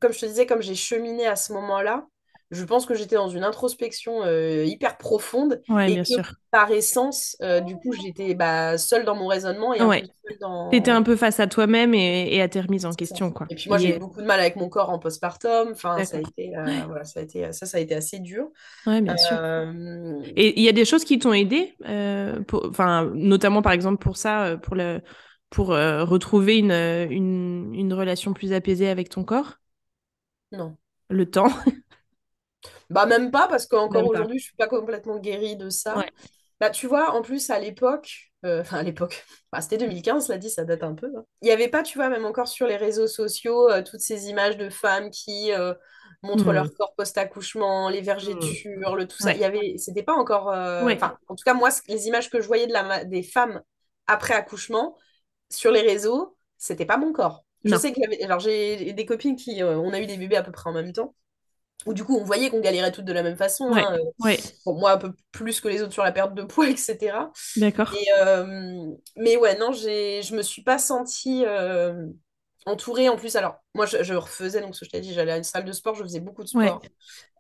comme 0.01 0.13
je 0.13 0.21
te 0.21 0.27
disais, 0.27 0.47
comme 0.47 0.63
j'ai 0.63 0.75
cheminé 0.75 1.27
à 1.27 1.37
ce 1.37 1.53
moment-là, 1.53 2.07
je 2.51 2.65
pense 2.65 2.85
que 2.85 2.95
j'étais 2.95 3.15
dans 3.15 3.29
une 3.29 3.45
introspection 3.45 4.25
euh, 4.25 4.65
hyper 4.65 4.99
profonde 4.99 5.63
et 5.69 5.87
bien 5.87 6.03
que, 6.03 6.09
sûr. 6.09 6.33
par 6.51 6.73
essence, 6.73 7.37
euh, 7.43 7.61
du 7.61 7.77
coup, 7.77 7.93
j'étais 7.93 8.35
bah, 8.35 8.77
seule 8.77 9.05
dans 9.05 9.15
mon 9.15 9.29
raisonnement 9.29 9.73
et 9.73 9.81
ouais. 9.83 10.03
dans... 10.41 10.69
T'étais 10.69 10.91
un 10.91 11.03
peu 11.03 11.15
face 11.15 11.39
à 11.39 11.47
toi-même 11.47 11.95
et, 11.95 12.43
à 12.43 12.49
tes 12.49 12.61
remises 12.61 12.87
en 12.87 12.93
question, 12.93 13.31
quoi. 13.31 13.47
Et 13.51 13.55
puis 13.55 13.69
moi, 13.69 13.79
j'ai 13.79 13.95
eu 13.95 13.99
beaucoup 14.01 14.21
de 14.21 14.27
mal 14.27 14.41
avec 14.41 14.57
mon 14.57 14.69
corps 14.69 14.91
en 14.91 14.99
postpartum. 14.99 15.69
Enfin, 15.71 16.03
ça 16.05 16.17
a 16.17 16.21
été, 16.21 16.57
euh, 16.57 16.65
voilà, 16.89 17.05
ça 17.05 17.21
a 17.21 17.23
été, 17.23 17.53
ça, 17.53 17.67
ça 17.67 17.79
a 17.79 17.81
été 17.81 17.95
assez 17.95 18.19
dur. 18.19 18.49
Ouais, 18.85 19.01
bien 19.01 19.17
sûr. 19.17 19.37
Et 20.35 20.59
il 20.59 20.65
y 20.65 20.69
a 20.69 20.73
des 20.73 20.85
choses 20.85 21.05
qui 21.05 21.21
t'ont 21.21 21.33
aidé, 21.33 21.77
enfin, 22.65 23.13
notamment 23.15 23.63
par 23.63 23.73
exemple 23.73 24.03
pour 24.03 24.17
ça, 24.17 24.57
pour 24.61 24.75
le, 24.75 25.01
pour 25.51 25.69
retrouver 25.69 26.59
une, 26.59 26.73
une, 26.73 27.73
une 27.77 27.95
relation 27.95 28.33
plus 28.33 28.53
apaisée 28.53 28.89
avec 28.89 29.09
ton 29.09 29.23
corps? 29.23 29.59
Non. 30.51 30.77
Le 31.11 31.31
temps? 31.31 31.49
Bah, 32.91 33.07
même 33.07 33.31
pas, 33.31 33.47
parce 33.49 33.67
qu'encore 33.67 34.07
aujourd'hui, 34.07 34.39
je 34.39 34.45
suis 34.45 34.57
pas 34.57 34.67
complètement 34.67 35.19
guérie 35.19 35.57
de 35.57 35.71
ça. 35.71 36.05
Bah, 36.61 36.69
tu 36.69 36.87
vois, 36.87 37.13
en 37.15 37.23
plus, 37.23 37.49
à 37.49 37.59
l'époque, 37.59 38.33
euh, 38.45 38.61
enfin, 38.61 38.79
à 38.79 38.83
l'époque, 38.83 39.25
bah, 39.51 39.63
c'était 39.63 39.79
2015, 39.79 40.27
cela 40.27 40.37
dit, 40.37 40.51
ça 40.51 40.65
date 40.65 40.83
un 40.83 40.95
peu. 40.95 41.11
Hein. 41.17 41.25
Il 41.41 41.47
n'y 41.47 41.53
avait 41.53 41.69
pas, 41.69 41.83
tu 41.83 41.97
vois, 41.97 42.11
même 42.11 42.27
encore 42.27 42.49
sur 42.49 42.67
les 42.67 42.77
réseaux 42.77 43.07
sociaux, 43.07 43.71
euh, 43.71 43.83
toutes 43.83 44.01
ces 44.01 44.29
images 44.29 44.59
de 44.59 44.69
femmes 44.69 45.11
qui 45.11 45.53
euh, 45.53 45.73
montrent 46.23 46.53
leur 46.53 46.67
hmm. 46.67 46.75
corps 46.77 46.95
post-accouchement, 46.97 47.89
les 47.89 48.03
vergetures, 48.03 48.93
hmm. 48.93 48.97
le 48.97 49.07
tout 49.07 49.17
ça. 49.19 49.33
Il 49.33 49.41
y 49.41 49.45
avait, 49.45 49.77
c'était 49.79 50.03
pas 50.03 50.15
encore. 50.15 50.49
En 50.49 51.35
tout 51.35 51.45
cas, 51.45 51.55
moi, 51.55 51.71
les 51.89 52.09
images 52.09 52.29
que 52.29 52.43
je 52.43 52.47
voyais 52.47 52.67
de 52.67 52.73
la, 52.75 53.05
des 53.05 53.23
femmes 53.23 53.63
après 54.07 54.35
accouchement 54.35 54.99
sur 55.49 55.71
les 55.71 55.81
réseaux, 55.81 56.37
c'était 56.59 56.87
pas 56.87 56.99
mon 56.99 57.13
corps. 57.13 57.45
Je 57.65 57.77
sais 57.77 57.93
que 57.93 58.25
alors 58.25 58.41
j'ai 58.41 58.93
des 58.93 59.07
copines 59.07 59.37
qui, 59.37 59.63
on 59.63 59.93
a 59.93 60.01
eu 60.01 60.07
des 60.07 60.17
bébés 60.17 60.37
à 60.37 60.43
peu 60.43 60.53
près 60.53 60.69
en 60.69 60.73
même 60.73 60.93
temps 60.93 61.15
où 61.87 61.95
du 61.95 62.05
coup 62.05 62.17
on 62.17 62.25
voyait 62.25 62.51
qu'on 62.51 62.61
galérait 62.61 62.93
toutes 62.93 63.05
de 63.05 63.13
la 63.13 63.23
même 63.23 63.37
façon. 63.37 63.73
Hein, 63.73 63.99
euh, 64.25 64.37
moi 64.67 64.93
un 64.93 64.99
peu 64.99 65.13
plus 65.33 65.61
que 65.61 65.69
les 65.69 65.83
autres 65.83 65.93
sur 65.93 66.05
la 66.05 66.13
perte 66.13 66.35
de 66.35 66.43
poids, 66.43 66.69
etc. 66.71 67.17
D'accord. 67.57 67.93
Euh, 68.21 68.87
mais 69.17 69.37
ouais, 69.37 69.57
non, 69.59 69.73
je 69.73 70.35
me 70.35 70.43
suis 70.43 70.63
pas 70.63 70.79
sentie 70.79 71.45
euh, 71.47 72.07
entourée 72.67 73.09
en 73.09 73.17
plus. 73.17 73.37
Alors, 73.37 73.57
moi 73.75 73.87
je, 73.87 74.15
refaisais, 74.15 74.61
donc 74.61 74.75
ce 74.75 74.81
que 74.81 74.87
je 74.87 74.91
t'ai 74.91 75.01
dit, 75.01 75.13
j'allais 75.13 75.33
à 75.33 75.37
une 75.37 75.45
salle 75.45 75.65
de 75.65 75.73
sport, 75.73 75.95
je 75.95 76.03
faisais 76.03 76.21
beaucoup 76.21 76.43
de 76.43 76.49
sport. 76.49 76.83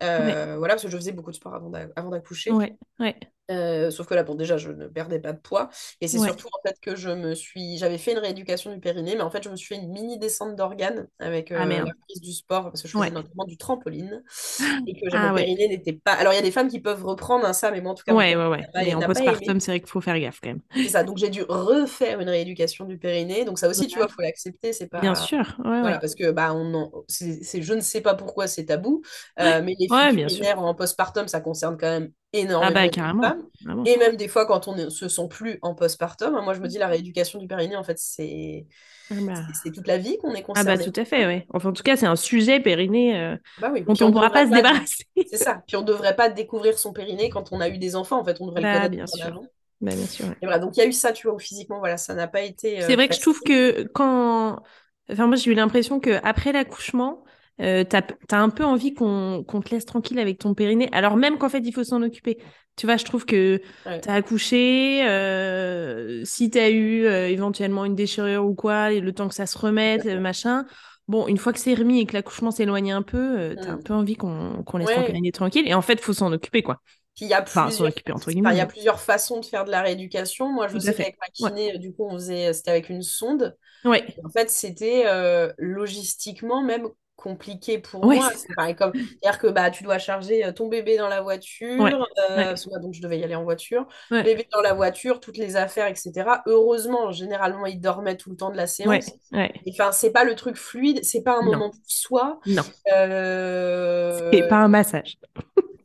Voilà, 0.00 0.58
parce 0.74 0.82
que 0.82 0.88
je 0.88 0.96
faisais 0.96 1.12
beaucoup 1.12 1.30
de 1.30 1.36
sport 1.36 1.54
avant 1.54 2.10
d'accoucher. 2.10 2.50
Ouais, 2.50 2.76
ouais. 2.98 3.16
Euh, 3.50 3.90
sauf 3.90 4.06
que 4.06 4.14
là, 4.14 4.22
bon, 4.22 4.34
déjà, 4.34 4.56
je 4.56 4.70
ne 4.70 4.86
perdais 4.86 5.18
pas 5.18 5.32
de 5.32 5.38
poids. 5.38 5.70
Et 6.00 6.08
c'est 6.08 6.18
surtout 6.18 6.48
en 6.48 6.68
fait 6.68 6.76
que 6.80 6.96
je 6.96 7.10
me 7.10 7.34
suis. 7.34 7.78
J'avais 7.78 7.98
fait 7.98 8.12
une 8.12 8.18
rééducation 8.18 8.72
du 8.72 8.80
périnée, 8.80 9.14
mais 9.16 9.22
en 9.22 9.30
fait, 9.30 9.42
je 9.42 9.48
me 9.48 9.56
suis 9.56 9.74
fait 9.74 9.80
une 9.80 9.90
mini 9.90 10.18
descente 10.18 10.56
d'organes 10.56 11.08
avec 11.18 11.52
ah, 11.52 11.64
euh, 11.64 11.66
la 11.66 11.92
prise 12.06 12.20
du 12.20 12.32
sport, 12.32 12.64
parce 12.64 12.82
que 12.82 12.88
je 12.88 12.96
faisais 12.96 13.10
notamment 13.10 13.44
du 13.44 13.56
trampoline. 13.56 14.22
Et 14.86 14.94
que 14.94 15.06
ah, 15.12 15.28
mon 15.28 15.36
périnée 15.36 15.68
n'était 15.68 15.92
pas. 15.92 16.12
Alors, 16.12 16.32
il 16.32 16.36
y 16.36 16.38
a 16.38 16.42
des 16.42 16.50
femmes 16.50 16.68
qui 16.68 16.80
peuvent 16.80 17.04
reprendre 17.04 17.44
hein, 17.44 17.52
ça, 17.52 17.70
mais 17.70 17.80
moi, 17.80 17.92
en 17.92 17.94
tout 17.94 18.04
cas. 18.04 18.14
Ouais, 18.14 18.36
ouais, 18.36 18.46
ouais. 18.46 18.66
Mais 18.74 18.94
en 18.94 19.00
postpartum, 19.00 19.60
c'est 19.60 19.72
vrai 19.72 19.80
qu'il 19.80 19.88
faut 19.88 20.00
faire 20.00 20.18
gaffe 20.18 20.40
quand 20.42 20.50
même. 20.50 20.60
C'est 20.74 20.88
ça. 20.88 21.04
Donc, 21.04 21.18
j'ai 21.18 21.30
dû 21.30 21.42
refaire 21.42 22.20
une 22.20 22.28
rééducation 22.28 22.84
du 22.84 22.98
périnée. 22.98 23.44
Donc, 23.44 23.58
ça 23.58 23.68
aussi, 23.68 23.86
tu 23.86 23.98
vois, 23.98 24.06
il 24.08 24.12
faut 24.12 24.22
l'accepter. 24.22 24.72
C'est 24.72 24.88
pas. 24.88 25.00
Bien 25.00 25.14
sûr. 25.14 25.56
voilà, 25.64 25.98
parce 25.98 26.14
que, 26.14 26.30
bah, 26.30 26.54
on 26.54 26.74
en... 26.74 26.92
c'est 27.08 27.60
je 27.60 27.74
ne 27.74 27.80
sais 27.80 28.00
pas 28.00 28.14
pourquoi 28.14 28.46
c'est 28.46 28.66
tabou, 28.66 29.02
euh, 29.38 29.62
mais 29.62 29.74
les 29.78 29.88
filles 29.88 30.52
en 30.56 30.74
postpartum, 30.74 31.28
ça 31.28 31.40
concerne 31.40 31.76
quand 31.78 31.88
même 31.88 32.12
énormément 32.32 32.70
ah 32.70 32.86
bah, 32.86 32.88
carrément. 32.88 33.84
Et 33.86 33.96
même 33.96 34.16
des 34.16 34.28
fois, 34.28 34.46
quand 34.46 34.68
on 34.68 34.74
ne 34.74 34.88
se 34.88 35.08
sent 35.08 35.28
plus 35.28 35.58
en 35.62 35.74
postpartum, 35.74 36.34
hein, 36.34 36.42
moi 36.42 36.54
je 36.54 36.60
me 36.60 36.68
dis 36.68 36.78
la 36.78 36.88
rééducation 36.88 37.38
du 37.38 37.46
périnée, 37.46 37.76
en 37.76 37.82
fait, 37.82 37.98
c'est 37.98 38.66
ah 39.10 39.14
bah. 39.20 39.34
c'est 39.62 39.72
toute 39.72 39.86
la 39.86 39.98
vie 39.98 40.18
qu'on 40.18 40.32
est 40.34 40.42
concerné. 40.42 40.70
Ah 40.72 40.76
bah 40.76 40.84
tout 40.84 41.00
à 41.00 41.04
fait, 41.04 41.26
oui. 41.26 41.42
Enfin, 41.52 41.70
en 41.70 41.72
tout 41.72 41.82
cas, 41.82 41.96
c'est 41.96 42.06
un 42.06 42.16
sujet 42.16 42.60
périnée 42.60 43.20
euh, 43.20 43.36
bah 43.60 43.72
dont 43.80 43.94
on 44.00 44.08
ne 44.08 44.12
pourra 44.12 44.30
pas 44.30 44.46
se 44.46 44.52
débarrasser. 44.52 45.04
C'est 45.30 45.36
ça. 45.36 45.62
Puis 45.66 45.76
on 45.76 45.82
ne 45.82 45.86
devrait 45.86 46.16
pas 46.16 46.28
découvrir 46.28 46.78
son 46.78 46.92
périnée 46.92 47.30
quand 47.30 47.52
on 47.52 47.60
a 47.60 47.68
eu 47.68 47.78
des 47.78 47.96
enfants. 47.96 48.20
En 48.20 48.24
fait, 48.24 48.40
on 48.40 48.46
devrait 48.46 48.60
le 48.60 48.66
bah, 48.66 48.74
connaître 48.74 48.94
bien 48.94 49.06
sûr. 49.06 49.26
avant. 49.26 49.46
Bah, 49.80 49.94
bien 49.94 50.06
sûr. 50.06 50.26
Et 50.26 50.46
voilà, 50.46 50.58
donc 50.58 50.76
il 50.76 50.80
y 50.80 50.82
a 50.82 50.86
eu 50.86 50.92
ça, 50.92 51.12
tu 51.12 51.28
vois, 51.28 51.38
physiquement, 51.38 51.78
voilà, 51.78 51.96
ça 51.96 52.14
n'a 52.14 52.28
pas 52.28 52.42
été. 52.42 52.82
Euh, 52.82 52.86
c'est 52.86 52.94
vrai 52.94 53.08
que 53.08 53.14
je 53.14 53.20
trouve 53.20 53.40
que 53.40 53.82
quand. 53.94 54.62
Enfin, 55.10 55.26
moi, 55.26 55.36
j'ai 55.36 55.50
eu 55.50 55.54
l'impression 55.54 55.98
qu'après 55.98 56.52
l'accouchement, 56.52 57.24
euh, 57.60 57.84
tu 57.84 57.96
as, 57.96 58.40
un 58.40 58.48
peu 58.48 58.64
envie 58.64 58.94
qu'on 58.94 59.44
te 59.44 59.70
laisse 59.70 59.84
tranquille 59.84 60.18
avec 60.18 60.38
ton 60.38 60.54
périnée, 60.54 60.88
alors 60.92 61.16
même 61.16 61.38
qu'en 61.38 61.48
fait, 61.48 61.60
il 61.60 61.72
faut 61.72 61.84
s'en 61.84 62.02
occuper. 62.02 62.38
Tu 62.76 62.86
vois, 62.86 62.96
je 62.96 63.04
trouve 63.04 63.26
que 63.26 63.60
tu 63.84 64.08
as 64.08 64.14
accouché, 64.14 65.06
euh, 65.06 66.24
si 66.24 66.50
tu 66.50 66.58
as 66.58 66.70
eu 66.70 67.04
euh, 67.04 67.28
éventuellement 67.28 67.84
une 67.84 67.94
déchirure 67.94 68.46
ou 68.46 68.54
quoi, 68.54 68.92
et 68.92 69.00
le 69.00 69.12
temps 69.12 69.28
que 69.28 69.34
ça 69.34 69.46
se 69.46 69.58
remette, 69.58 70.06
machin. 70.06 70.64
Bon, 71.08 71.26
une 71.26 71.38
fois 71.38 71.52
que 71.52 71.58
c'est 71.58 71.74
remis 71.74 72.00
et 72.00 72.06
que 72.06 72.12
l'accouchement 72.12 72.52
s'éloigne 72.52 72.92
un 72.92 73.02
peu, 73.02 73.56
tu 73.60 73.66
as 73.66 73.72
un 73.72 73.76
mm. 73.76 73.82
peu 73.82 73.94
envie 73.94 74.14
qu'on 74.14 74.64
laisse 74.78 74.94
ton 74.94 75.04
périnée 75.04 75.32
tranquille. 75.32 75.66
Et 75.66 75.74
en 75.74 75.82
fait, 75.82 75.94
il 75.94 76.02
faut 76.02 76.12
s'en 76.12 76.32
occuper, 76.32 76.62
quoi. 76.62 76.80
il 77.20 77.26
y 77.26 77.34
a 77.34 77.42
plusieurs... 77.42 77.92
il 78.28 78.56
y 78.56 78.60
a 78.60 78.66
plusieurs 78.66 79.00
façons 79.00 79.40
de 79.40 79.44
faire 79.44 79.64
de 79.64 79.72
la 79.72 79.82
rééducation. 79.82 80.48
Moi, 80.48 80.68
je 80.68 80.78
sais 80.78 80.94
qu'avec 80.94 81.18
ma 81.20 81.26
kiné, 81.50 81.76
du 81.78 81.92
coup, 81.92 82.06
on 82.08 82.12
faisait, 82.12 82.52
c'était 82.52 82.70
avec 82.70 82.88
une 82.88 83.02
sonde. 83.02 83.56
Ouais. 83.84 84.06
En 84.24 84.30
fait, 84.30 84.48
c'était 84.48 85.04
logistiquement 85.58 86.62
même 86.62 86.86
compliqué 87.20 87.78
pour 87.78 88.04
moi. 88.04 88.30
C'est 88.34 88.54
pareil 88.54 88.74
comme 88.74 88.92
dire 88.92 89.38
que 89.38 89.46
bah 89.46 89.70
tu 89.70 89.84
dois 89.84 89.98
charger 89.98 90.44
euh, 90.44 90.52
ton 90.52 90.68
bébé 90.68 90.96
dans 90.96 91.08
la 91.08 91.20
voiture, 91.20 91.84
euh, 92.30 92.54
donc 92.80 92.94
je 92.94 93.02
devais 93.02 93.18
y 93.18 93.24
aller 93.24 93.34
en 93.34 93.44
voiture, 93.44 93.86
bébé 94.10 94.48
dans 94.52 94.62
la 94.62 94.72
voiture, 94.72 95.20
toutes 95.20 95.36
les 95.36 95.56
affaires, 95.56 95.86
etc. 95.86 96.12
Heureusement, 96.46 97.12
généralement 97.12 97.66
il 97.66 97.80
dormait 97.80 98.16
tout 98.16 98.30
le 98.30 98.36
temps 98.36 98.50
de 98.50 98.56
la 98.56 98.66
séance. 98.66 99.10
Enfin, 99.68 99.92
c'est 99.92 100.10
pas 100.10 100.24
le 100.24 100.34
truc 100.34 100.56
fluide, 100.56 101.00
c'est 101.04 101.22
pas 101.22 101.38
un 101.38 101.42
moment 101.42 101.70
pour 101.70 101.80
soi. 101.86 102.40
Non. 102.46 102.62
Euh... 102.92 104.30
C'est 104.32 104.48
pas 104.48 104.56
un 104.56 104.68
massage. 104.68 105.18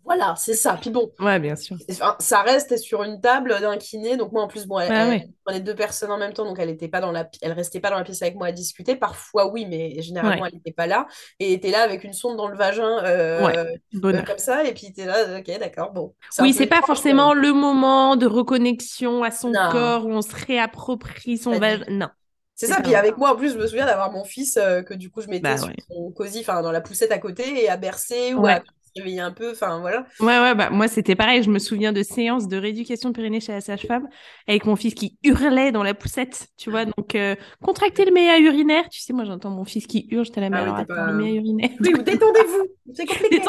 Voilà, 0.05 0.35
c'est 0.37 0.53
ça. 0.53 0.77
Puis 0.79 0.91
bon, 0.91 1.11
ouais, 1.19 1.39
bien 1.39 1.55
sûr. 1.55 1.77
ça 2.19 2.41
reste 2.43 2.77
sur 2.77 3.03
une 3.03 3.19
table 3.19 3.59
d'un 3.59 3.75
kiné. 3.77 4.17
Donc 4.17 4.31
moi, 4.31 4.43
en 4.43 4.47
plus, 4.47 4.67
bon, 4.67 4.79
elle, 4.79 5.27
prenait 5.43 5.59
deux 5.59 5.73
personnes 5.73 6.11
en 6.11 6.17
même 6.17 6.33
temps, 6.33 6.45
donc 6.45 6.59
elle 6.59 6.69
était 6.69 6.87
pas 6.87 7.01
dans 7.01 7.11
la, 7.11 7.27
elle 7.41 7.53
restait 7.53 7.79
pas 7.79 7.89
dans 7.89 7.97
la 7.97 8.03
pièce 8.03 8.21
avec 8.21 8.35
moi 8.35 8.47
à 8.47 8.51
discuter. 8.51 8.95
Parfois, 8.95 9.51
oui, 9.51 9.65
mais 9.65 10.01
généralement, 10.01 10.45
elle 10.45 10.53
n'était 10.53 10.71
pas 10.71 10.85
là. 10.85 11.07
Et 11.39 11.53
était 11.53 11.71
là 11.71 11.81
avec 11.81 12.03
une 12.03 12.13
sonde 12.13 12.37
dans 12.37 12.47
le 12.47 12.55
vagin, 12.55 13.03
euh, 13.03 13.75
euh, 14.03 14.21
comme 14.21 14.37
ça. 14.37 14.63
Et 14.63 14.73
puis 14.73 14.87
était 14.87 15.05
là, 15.05 15.39
ok, 15.39 15.59
d'accord, 15.59 15.91
bon. 15.91 16.13
Oui, 16.39 16.53
c'est 16.53 16.67
pas 16.67 16.81
forcément 16.81 17.33
le 17.33 17.51
moment 17.51 18.15
de 18.15 18.27
reconnexion 18.27 19.23
à 19.23 19.31
son 19.31 19.51
corps 19.71 20.05
où 20.05 20.11
on 20.11 20.21
se 20.21 20.35
réapproprie 20.45 21.37
son 21.39 21.57
vagin. 21.57 21.85
Non. 21.89 22.09
C'est 22.53 22.67
ça, 22.67 22.81
puis 22.81 22.95
avec 22.95 23.17
moi 23.17 23.33
en 23.33 23.35
plus, 23.35 23.51
je 23.51 23.57
me 23.57 23.67
souviens 23.67 23.85
d'avoir 23.85 24.11
mon 24.13 24.23
fils 24.23 24.55
euh, 24.55 24.81
que 24.81 24.93
du 24.93 25.11
coup 25.11 25.21
je 25.21 25.27
mettais 25.27 25.41
bah 25.41 25.57
sur 25.57 25.69
son 25.89 26.11
cosy, 26.11 26.39
enfin 26.39 26.61
dans 26.61 26.71
la 26.71 26.79
poussette 26.79 27.11
à 27.11 27.17
côté 27.17 27.63
et 27.63 27.69
à 27.69 27.75
bercer 27.75 28.33
ou 28.33 28.47
à 28.47 28.61
réveiller 28.95 29.19
un 29.19 29.31
peu, 29.31 29.51
enfin 29.51 29.79
voilà. 29.79 30.05
Ouais, 30.19 30.39
ouais, 30.39 30.55
bah 30.55 30.69
moi 30.69 30.87
c'était 30.87 31.15
pareil, 31.15 31.43
je 31.43 31.49
me 31.49 31.59
souviens 31.59 31.91
de 31.91 32.03
séances 32.03 32.47
de 32.47 32.57
rééducation 32.57 33.09
de 33.09 33.15
périnée 33.15 33.39
chez 33.39 33.51
la 33.51 33.61
sage-femme 33.61 34.07
avec 34.47 34.65
mon 34.65 34.75
fils 34.75 34.93
qui 34.93 35.17
hurlait 35.23 35.71
dans 35.71 35.83
la 35.83 35.93
poussette, 35.93 36.47
tu 36.57 36.69
vois, 36.71 36.85
donc 36.85 37.15
euh, 37.15 37.35
contracter 37.61 38.05
le 38.05 38.11
méa 38.11 38.39
urinaire, 38.39 38.87
tu 38.89 39.01
sais, 39.01 39.13
moi 39.13 39.25
j'entends 39.25 39.49
mon 39.49 39.65
fils 39.65 39.87
qui 39.87 40.07
hurle, 40.09 40.25
j'étais 40.25 40.41
la 40.41 40.49
mère, 40.49 40.85
ah, 40.89 41.11
le 41.11 41.17
méa 41.17 41.33
urinaire. 41.33 41.69
Oui, 41.79 41.93
détendez-vous, 42.03 42.67
c'est 42.93 43.05
compliqué. 43.07 43.41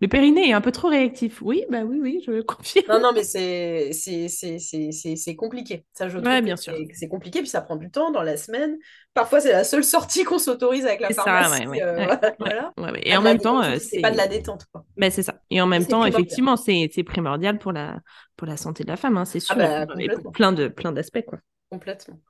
le 0.00 0.08
périnée 0.08 0.48
est 0.48 0.52
un 0.52 0.60
peu 0.60 0.72
trop 0.72 0.88
réactif. 0.88 1.40
Oui, 1.42 1.64
bah 1.70 1.82
oui, 1.84 1.98
oui, 2.00 2.22
je 2.26 2.40
confirme. 2.42 2.86
Non, 2.88 3.00
non, 3.00 3.12
mais 3.12 3.24
c'est 3.24 3.92
c'est 3.92 5.36
compliqué, 5.36 5.84
ça 5.92 6.08
je 6.08 6.18
trouve. 6.18 6.40
bien 6.40 6.56
sûr. 6.56 6.74
C'est 6.92 7.08
compliqué, 7.08 7.40
puis 7.40 7.48
ça 7.48 7.60
prend 7.60 7.76
du 7.76 7.90
temps 7.90 8.10
dans 8.10 8.22
la 8.22 8.36
semaine. 8.36 8.76
Parfois, 9.14 9.40
c'est 9.40 9.52
la 9.52 9.62
seule 9.62 9.84
sortie 9.84 10.24
qu'on 10.24 10.40
s'autorise 10.40 10.84
avec 10.84 11.00
la 11.00 11.10
pharmacie. 11.10 11.62
Ça, 11.62 11.70
ouais, 11.70 11.82
euh, 11.82 12.16
voilà. 12.40 12.72
Et 13.04 13.16
en 13.16 13.22
même 13.22 13.38
temps, 13.38 13.62
euh, 13.62 13.78
c'est 13.78 14.00
pas 14.00 14.10
de 14.10 14.16
la 14.16 14.26
détente. 14.26 14.66
Quoi. 14.72 14.84
Ben, 14.96 15.08
c'est 15.08 15.22
ça. 15.22 15.40
Et 15.50 15.60
en 15.60 15.68
même 15.68 15.86
temps, 15.86 16.04
effectivement, 16.04 16.56
c'est 16.56 16.88
primordial 17.06 17.58
pour 17.60 17.70
la, 17.70 18.00
pour 18.36 18.48
la 18.48 18.56
santé 18.56 18.82
de 18.82 18.88
la 18.88 18.96
femme, 18.96 19.16
hein, 19.16 19.24
c'est 19.24 19.38
sûr. 19.38 19.54
Ah 19.56 19.86
bah, 19.86 19.94
plein 20.32 20.52
de 20.52 20.66
plein 20.66 20.90
d'aspects, 20.90 21.24
quoi. 21.26 21.38
Complètement. 21.70 22.20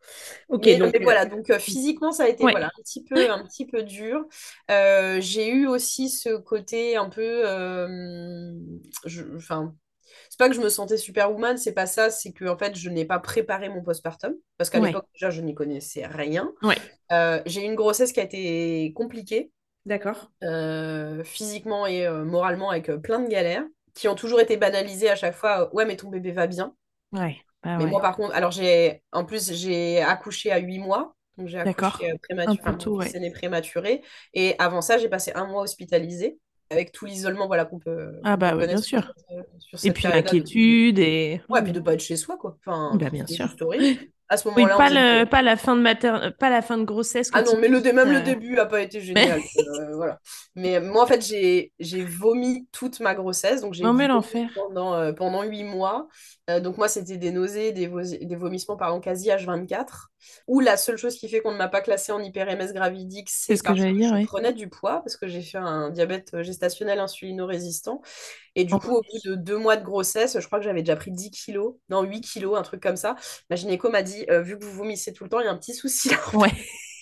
Ok, 0.48 0.68
donc, 0.78 0.96
voilà, 1.02 1.26
donc 1.26 1.50
euh, 1.50 1.58
physiquement 1.58 2.12
ça 2.12 2.24
a 2.24 2.28
été 2.28 2.42
voilà, 2.42 2.66
un 2.66 2.82
petit 2.82 3.04
peu 3.04 3.30
un 3.30 3.44
petit 3.44 3.66
peu 3.66 3.82
dur. 3.82 4.24
j'ai 4.68 5.48
eu 5.48 5.66
aussi 5.66 6.08
ce 6.08 6.36
côté 6.36 6.96
un 6.96 7.08
peu, 7.08 7.44
enfin, 9.36 9.74
c'est 10.34 10.38
pas 10.38 10.48
que 10.48 10.56
je 10.56 10.60
me 10.60 10.68
sentais 10.68 10.96
superwoman, 10.96 11.56
c'est 11.56 11.74
pas 11.74 11.86
ça, 11.86 12.10
c'est 12.10 12.32
que 12.32 12.44
en 12.46 12.58
fait, 12.58 12.76
je 12.76 12.90
n'ai 12.90 13.04
pas 13.04 13.20
préparé 13.20 13.68
mon 13.68 13.84
postpartum 13.84 14.34
parce 14.58 14.68
qu'à 14.68 14.80
l'époque 14.80 15.06
déjà 15.14 15.30
je 15.30 15.40
n'y 15.40 15.54
connaissais 15.54 16.06
rien. 16.06 16.52
Euh, 17.12 17.40
j'ai 17.46 17.62
eu 17.62 17.66
une 17.66 17.76
grossesse 17.76 18.12
qui 18.12 18.18
a 18.18 18.24
été 18.24 18.92
compliquée. 18.96 19.52
D'accord. 19.86 20.32
Euh, 20.42 21.22
physiquement 21.22 21.86
et 21.86 22.04
euh, 22.04 22.24
moralement 22.24 22.70
avec 22.70 22.90
plein 22.96 23.20
de 23.20 23.28
galères 23.28 23.62
qui 23.94 24.08
ont 24.08 24.16
toujours 24.16 24.40
été 24.40 24.56
banalisées 24.56 25.08
à 25.08 25.14
chaque 25.14 25.36
fois. 25.36 25.72
Ouais, 25.72 25.84
mais 25.84 25.94
ton 25.94 26.08
bébé 26.08 26.32
va 26.32 26.48
bien. 26.48 26.74
Ouais. 27.12 27.36
mais 27.64 27.86
moi 27.86 28.00
par 28.00 28.16
contre, 28.16 28.34
alors 28.34 28.50
j'ai 28.50 29.04
en 29.12 29.24
plus 29.24 29.52
j'ai 29.52 30.00
accouché 30.00 30.50
à 30.50 30.58
8 30.58 30.80
mois. 30.80 31.14
Donc 31.38 31.46
j'ai 31.46 31.60
accouché 31.60 32.12
prématuré, 32.24 32.88
ouais. 32.88 33.30
prématuré. 33.30 34.02
Et 34.32 34.56
avant 34.58 34.80
ça, 34.80 34.98
j'ai 34.98 35.08
passé 35.08 35.30
un 35.36 35.46
mois 35.46 35.62
hospitalisé 35.62 36.40
avec 36.74 36.92
tout 36.92 37.06
l'isolement 37.06 37.46
voilà, 37.46 37.64
qu'on 37.64 37.78
peut. 37.78 38.12
Ah 38.24 38.36
bah 38.36 38.54
oui, 38.56 38.66
bien 38.66 38.78
sûr. 38.78 39.12
et 39.82 39.92
puis 39.92 40.04
l'inquiétude 40.04 40.98
et. 40.98 41.40
Ouais, 41.48 41.62
puis 41.62 41.72
de 41.72 41.80
pas 41.80 41.94
être 41.94 42.02
chez 42.02 42.16
soi, 42.16 42.36
quoi. 42.36 42.56
Enfin, 42.66 42.96
bah, 42.96 43.10
bien 43.10 43.26
sûr. 43.26 43.48
À 44.30 44.36
ce 44.38 44.48
moment-là, 44.48 44.76
oui, 44.78 45.26
pas, 45.26 45.42
la 45.42 45.56
fin 45.56 45.76
de 45.76 45.82
mater... 45.82 46.10
pas 46.38 46.48
la 46.48 46.62
fin 46.62 46.78
de 46.78 46.84
grossesse. 46.84 47.30
Ah 47.34 47.42
non, 47.42 47.58
mais 47.60 47.68
le, 47.68 47.80
même 47.92 48.10
le 48.10 48.22
début 48.22 48.56
a 48.58 48.64
pas 48.64 48.80
été 48.80 49.00
génial. 49.00 49.40
Euh, 49.58 49.94
voilà. 49.96 50.18
Mais 50.54 50.80
moi, 50.80 51.04
en 51.04 51.06
fait, 51.06 51.22
j'ai 51.22 52.04
vomi 52.04 52.66
toute 52.72 53.00
ma 53.00 53.14
grossesse. 53.14 53.60
Donc, 53.60 53.74
j'ai 53.74 53.82
l'enfer. 53.82 54.48
Pendant, 54.54 54.94
euh, 54.94 55.12
pendant 55.12 55.42
8 55.42 55.64
mois. 55.64 56.08
Euh, 56.50 56.60
donc, 56.60 56.76
moi, 56.76 56.88
c'était 56.88 57.16
des 57.16 57.30
nausées, 57.30 57.72
des, 57.72 57.88
des 57.88 58.36
vomissements, 58.36 58.76
pardon, 58.76 59.00
quasi 59.00 59.28
H24. 59.30 60.10
Ou 60.46 60.60
la 60.60 60.76
seule 60.76 60.98
chose 60.98 61.16
qui 61.16 61.28
fait 61.28 61.40
qu'on 61.40 61.52
ne 61.52 61.56
m'a 61.56 61.68
pas 61.68 61.80
classée 61.80 62.12
en 62.12 62.20
hyper-MS 62.20 62.72
gravidique, 62.74 63.30
c'est 63.30 63.56
que, 63.56 63.72
que 63.72 63.74
je 63.74 64.26
prenais 64.26 64.52
du 64.52 64.68
poids 64.68 65.00
parce 65.00 65.16
que 65.16 65.26
j'ai 65.26 65.40
fait 65.40 65.58
un 65.58 65.90
diabète 65.90 66.42
gestationnel 66.42 66.98
insulino-résistant. 66.98 68.02
Et 68.56 68.64
du 68.64 68.74
coup, 68.74 68.96
au 68.96 69.00
bout 69.00 69.30
de 69.30 69.34
deux 69.36 69.56
mois 69.56 69.76
de 69.76 69.84
grossesse, 69.84 70.38
je 70.38 70.46
crois 70.46 70.58
que 70.58 70.64
j'avais 70.64 70.82
déjà 70.82 70.96
pris 70.96 71.10
10 71.10 71.30
kilos, 71.30 71.76
non, 71.88 72.02
8 72.02 72.20
kilos, 72.20 72.58
un 72.58 72.62
truc 72.62 72.82
comme 72.82 72.96
ça. 72.96 73.16
Ma 73.48 73.56
gynéco 73.56 73.90
m'a 73.90 74.02
dit, 74.02 74.26
euh, 74.30 74.42
vu 74.42 74.58
que 74.58 74.64
vous 74.64 74.72
vomissez 74.72 75.12
tout 75.12 75.24
le 75.24 75.30
temps, 75.30 75.40
il 75.40 75.46
y 75.46 75.48
a 75.48 75.52
un 75.52 75.56
petit 75.56 75.74
souci 75.74 76.10
là. 76.10 76.18
Ouais. 76.34 76.52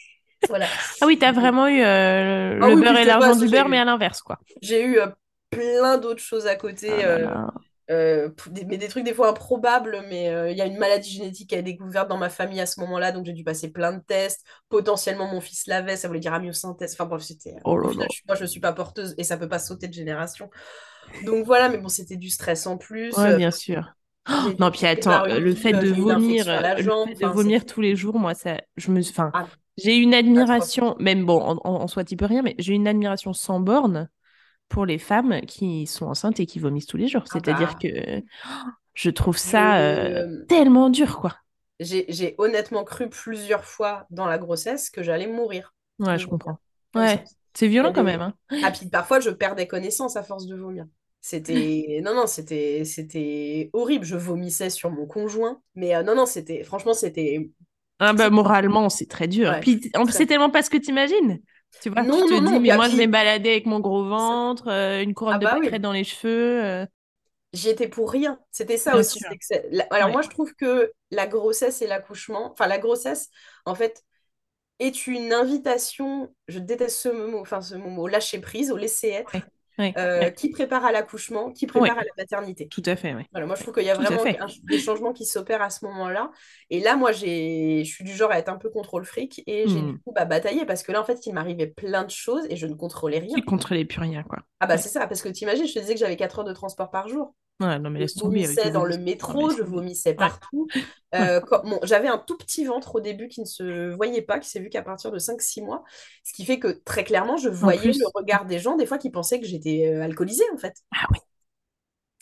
voilà. 0.49 0.67
Ah 1.01 1.07
oui, 1.07 1.19
tu 1.19 1.25
as 1.25 1.33
vraiment 1.33 1.67
eu 1.67 1.83
euh, 1.83 2.59
ah 2.63 2.69
le 2.69 2.77
beurre 2.77 2.97
et 2.97 3.05
l'argent 3.05 3.37
du 3.37 3.49
beurre, 3.49 3.69
mais 3.69 3.79
à 3.79 3.85
l'inverse, 3.85 4.23
quoi. 4.23 4.39
J'ai 4.63 4.85
eu 4.85 5.01
euh, 5.01 5.09
plein 5.51 5.99
d'autres 5.99 6.23
choses 6.23 6.47
à 6.47 6.55
côté. 6.55 6.91
Ah 7.05 7.49
mais 7.89 8.77
des 8.77 8.89
trucs 8.89 9.05
des 9.05 9.15
fois 9.15 9.29
improbables, 9.29 10.05
mais 10.09 10.27
il 10.51 10.57
y 10.57 10.61
a 10.61 10.67
une 10.67 10.79
maladie 10.79 11.11
génétique 11.11 11.51
qui 11.51 11.55
a 11.55 11.59
été 11.59 11.73
découverte 11.73 12.09
dans 12.09 12.19
ma 12.19 12.31
famille 12.31 12.61
à 12.61 12.67
ce 12.67 12.81
moment-là, 12.81 13.13
donc 13.13 13.27
j'ai 13.27 13.33
dû 13.33 13.45
passer 13.45 13.71
plein 13.71 13.93
de 13.93 14.03
tests. 14.07 14.45
Potentiellement, 14.69 15.27
mon 15.27 15.41
fils 15.41 15.67
l'avait, 15.67 15.97
ça 15.97 16.09
voulait 16.09 16.21
dire 16.21 16.35
amyosynthèse. 16.35 16.95
Enfin 16.95 17.07
bref, 17.07 17.23
c'était. 17.23 17.57
Oh 17.65 17.77
moi, 17.77 18.35
je 18.35 18.43
ne 18.43 18.47
suis 18.47 18.61
pas 18.61 18.73
porteuse 18.73 19.15
et 19.19 19.25
ça 19.25 19.37
peut 19.37 19.49
pas 19.49 19.59
sauter 19.59 19.89
de 19.89 19.95
génération. 19.95 20.51
Donc 21.25 21.45
voilà, 21.45 21.69
mais 21.69 21.79
bon, 21.79 21.89
c'était 21.89 22.17
du 22.17 22.31
stress 22.31 22.67
en 22.67 22.77
plus. 22.77 23.13
Ouais, 23.17 23.37
bien 23.37 23.51
sûr. 23.51 23.93
non, 24.59 24.71
puis 24.71 24.87
attends, 24.87 25.25
le 25.25 25.55
fait 25.55 25.73
de 25.73 25.89
vomir, 25.89 26.47
de 26.47 27.27
vomir 27.27 27.67
tous 27.67 27.81
les 27.81 27.97
jours, 27.97 28.19
moi, 28.19 28.35
ça, 28.35 28.59
je 28.77 28.91
me, 28.91 29.01
enfin, 29.01 29.31
ah. 29.35 29.47
j'ai 29.77 29.97
une 29.97 30.15
admiration, 30.15 30.97
même 30.99 31.27
bon, 31.27 31.41
en, 31.41 31.59
en, 31.65 31.87
soi, 31.89 32.05
tu 32.05 32.17
peux 32.17 32.27
rien, 32.27 32.43
mais 32.43 32.55
j'ai 32.59 32.75
une 32.75 32.87
admiration 32.87 33.33
sans 33.33 33.61
borne 33.61 34.09
pour 34.73 34.87
les 34.87 34.99
femmes 34.99 35.43
qui 35.43 35.87
sont 35.87 36.07
enceintes 36.07 36.41
et 36.41 36.47
qui 36.47 36.59
vomissent 36.59 36.87
tous 36.87 36.97
les 36.97 37.07
jours. 37.07 37.25
Ah 37.27 37.31
C'est-à-dire 37.35 37.75
bah. 37.75 37.79
que 37.81 38.23
je 38.95 39.11
trouve 39.11 39.37
ça 39.37 39.79
euh, 39.79 40.45
tellement 40.49 40.89
dur, 40.91 41.21
quoi. 41.21 41.37
J'ai 41.79 42.35
honnêtement 42.39 42.85
cru 42.85 43.09
plusieurs 43.09 43.65
fois 43.65 44.07
dans 44.11 44.27
la 44.27 44.39
grossesse 44.39 44.89
que 44.89 45.03
j'allais 45.03 45.27
mourir. 45.27 45.75
Ouais, 45.99 46.19
je 46.19 46.27
comprends. 46.27 46.59
Ouais. 46.95 47.23
C'est 47.55 47.69
violent 47.69 47.93
quand 47.93 48.05
même. 48.05 48.23
Hein. 48.23 48.35
Ah, 48.63 48.71
puis 48.71 48.89
parfois, 48.89 49.21
je 49.21 49.31
perdais 49.31 49.67
connaissance 49.67 50.17
à 50.17 50.23
force 50.23 50.47
de 50.47 50.57
vomir. 50.57 50.87
C'était 51.21 52.01
non 52.05 52.15
non 52.15 52.27
c'était 52.27 52.85
c'était 52.85 53.71
horrible. 53.73 54.05
Je 54.05 54.17
vomissais 54.17 54.71
sur 54.71 54.91
mon 54.91 55.07
conjoint, 55.07 55.61
mais 55.75 55.95
euh, 55.95 56.03
non 56.03 56.15
non 56.15 56.27
c'était 56.27 56.65
franchement 56.65 56.95
c'était. 56.95 57.51
Ah 57.99 58.13
bah 58.13 58.31
moralement 58.31 58.89
c'est 58.89 59.07
très 59.07 59.29
dur. 59.29 59.55
Puis 59.61 59.93
c'est 60.11 60.27
tellement 60.27 60.51
pas 60.51 60.63
ce 60.63 60.71
que 60.71 60.79
t'imagines. 60.79 61.41
Tu 61.81 61.91
vois, 61.91 62.03
non, 62.03 62.27
tu 62.27 62.35
te 62.35 62.49
dis 62.49 62.61
mais 62.61 62.75
moi 62.77 62.89
je 62.89 62.97
vais 62.97 63.07
balader 63.07 63.51
avec 63.51 63.67
mon 63.67 63.81
gros 63.81 64.05
ventre, 64.05 64.69
euh, 64.69 65.03
une 65.03 65.15
couronne 65.15 65.35
ah 65.37 65.39
de 65.39 65.45
bah 65.45 65.51
pâquerettes 65.53 65.83
dans 65.83 65.93
les 65.93 66.05
cheveux. 66.05 66.65
Euh. 66.65 66.87
J'y 67.53 67.69
étais 67.69 67.89
pour 67.89 68.11
rien. 68.11 68.39
C'était 68.51 68.77
ça 68.77 68.97
aussi. 68.97 69.21
Alors 69.91 70.11
moi 70.11 70.23
je 70.23 70.29
trouve 70.29 70.55
que 70.55 70.93
la 71.11 71.27
grossesse 71.27 71.83
et 71.83 71.87
l'accouchement, 71.87 72.53
enfin 72.53 72.67
la 72.67 72.79
grossesse 72.79 73.31
en 73.65 73.75
fait 73.75 74.05
est 74.79 75.07
une 75.07 75.33
invitation, 75.33 76.35
je 76.49 76.59
déteste 76.59 76.99
ce 76.99 77.09
mot, 77.09 77.41
enfin 77.41 77.61
ce 77.61 77.75
mot, 77.75 78.03
au 78.03 78.09
lâcher 78.09 78.39
prise, 78.41 78.71
au 78.71 78.77
laisser 78.77 79.09
être, 79.09 79.37
euh, 79.81 80.31
qui 80.31 80.51
prépare 80.51 80.85
à 80.85 80.93
l'accouchement, 80.93 81.51
qui 81.51 81.67
prépare 81.67 81.99
à 81.99 82.03
la 82.03 82.11
maternité. 82.17 82.69
Tout 82.69 82.83
à 82.87 82.97
fait, 82.97 83.15
voilà, 83.33 83.47
moi 83.47 83.57
je 83.57 83.63
trouve 83.63 83.75
qu'il 83.75 83.85
y 83.85 83.91
a 83.91 83.95
vraiment 83.95 84.23
des 84.65 84.79
changements 84.79 85.13
qui 85.13 85.25
s'opèrent 85.25 85.63
à 85.63 85.71
ce 85.71 85.85
moment-là. 85.87 86.31
Et 86.71 86.81
là, 86.81 86.97
moi, 86.97 87.13
je 87.13 87.83
suis 87.85 88.05
du 88.05 88.13
genre 88.13 88.31
à 88.31 88.39
être 88.39 88.49
un 88.49 88.57
peu 88.57 88.71
contrôle 88.71 89.05
fric 89.05 89.43
et 89.47 89.65
j'ai 89.69 89.81
du 89.81 89.93
hmm. 89.93 89.99
coup 90.01 90.13
bah, 90.13 90.25
bataillé 90.25 90.65
parce 90.65 90.83
que 90.83 90.93
là, 90.93 91.01
en 91.01 91.05
fait, 91.05 91.27
il 91.27 91.33
m'arrivait 91.33 91.67
plein 91.67 92.05
de 92.05 92.11
choses 92.11 92.47
et 92.51 92.57
je 92.57 92.67
ne 92.67 92.75
contrôlais 92.75 93.19
rien. 93.19 93.35
Tu 93.35 93.43
contrôlais 93.43 93.85
plus 93.85 94.01
rien, 94.01 94.23
quoi. 94.23 94.39
Ah 94.61 94.67
bah 94.67 94.79
c'est 94.79 94.89
ça, 94.89 95.07
parce 95.07 95.23
que 95.23 95.29
tu 95.29 95.43
imagines, 95.43 95.67
je 95.67 95.75
te 95.75 95.79
disais 95.79 95.95
que 95.95 96.01
j'avais 96.01 96.17
4 96.17 96.41
heures 96.41 96.45
de 96.45 96.53
transport 96.53 96.91
par 96.91 97.09
jour. 97.09 97.35
Ouais, 97.61 97.79
non, 97.79 97.91
mais 97.91 98.07
je 98.07 98.19
vomissais 98.19 98.71
dans 98.71 98.85
le 98.85 98.99
métro, 98.99 99.51
je 99.51 99.63
vomissais 99.63 100.15
partout. 100.15 100.67
Euh, 101.15 101.43
bon, 101.65 101.79
j'avais 101.83 102.09
un 102.09 102.17
tout 102.17 102.39
petit 102.39 102.65
ventre 102.65 102.95
au 102.95 103.01
début 103.01 103.29
qui 103.29 103.43
ne 103.43 103.45
se 103.45 103.91
voyait 103.91 104.23
pas, 104.23 104.39
qui 104.39 104.49
s'est 104.49 104.61
vu 104.61 104.71
qu'à 104.71 104.81
partir 104.81 105.13
de 105.13 105.19
5-6 105.19 105.63
mois. 105.63 105.85
Ce 106.25 106.33
qui 106.33 106.47
fait 106.47 106.59
que 106.59 106.69
très 106.69 107.05
clairement, 107.05 107.37
je 107.37 107.51
voyais 107.51 107.93
le 107.93 108.07
regard 108.15 108.47
des 108.47 108.59
gens, 108.59 108.77
des 108.77 108.87
fois, 108.87 108.97
qui 108.97 109.11
pensaient 109.11 109.39
que 109.39 109.47
j'étais 109.47 109.93
euh, 109.93 110.03
alcoolisée, 110.03 110.47
en 110.55 110.57
fait. 110.57 110.75
Ah 110.91 111.05
oui. 111.11 111.19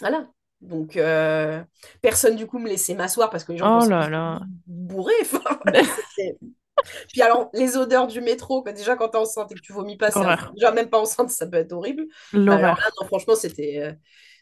Voilà. 0.01 0.29
Donc, 0.61 0.97
euh, 0.97 1.63
personne 2.03 2.35
du 2.35 2.49
coup 2.49 2.59
me 2.59 2.69
laissait 2.69 2.95
m'asseoir 2.95 3.31
parce 3.31 3.45
que 3.45 3.53
les 3.53 3.59
gens 3.59 3.79
oh 3.81 3.89
là 3.89 4.09
là. 4.09 4.41
bourrés. 4.67 5.13
Puis 7.09 7.23
alors, 7.23 7.49
les 7.55 7.77
odeurs 7.77 8.09
du 8.09 8.21
métro, 8.21 8.65
déjà 8.65 8.97
quand 8.97 9.11
t'es 9.11 9.19
enceinte 9.19 9.53
et 9.53 9.55
que 9.55 9.61
tu 9.61 9.73
vomis 9.73 9.99
pas, 9.99 10.11
déjà 10.53 10.73
même 10.73 10.91
pas 10.91 10.99
enceinte, 10.99 11.31
ça 11.31 11.47
peut 11.47 11.59
être 11.59 11.73
horrible. 11.73 12.07
Non, 12.33 12.75
franchement, 13.07 13.37
c'était 13.37 13.97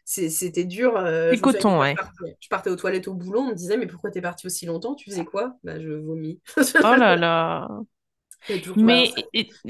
c'était 0.08 0.64
dur. 0.64 0.96
Euh, 0.96 1.36
coton, 1.36 1.80
ouais. 1.80 1.94
Je 2.40 2.48
partais 2.48 2.70
aux 2.70 2.76
toilettes 2.76 3.08
au 3.08 3.14
boulot, 3.14 3.40
on 3.40 3.48
me 3.48 3.54
disait, 3.54 3.76
mais 3.76 3.86
pourquoi 3.86 4.10
t'es 4.10 4.22
parti 4.22 4.46
aussi 4.46 4.64
longtemps? 4.64 4.94
Tu 4.94 5.10
faisais 5.10 5.26
quoi? 5.26 5.56
Bah, 5.62 5.78
je 5.78 5.90
vomis. 5.90 6.40
oh 6.56 6.62
là 6.82 7.14
là 7.14 7.68
Mais 8.76 9.12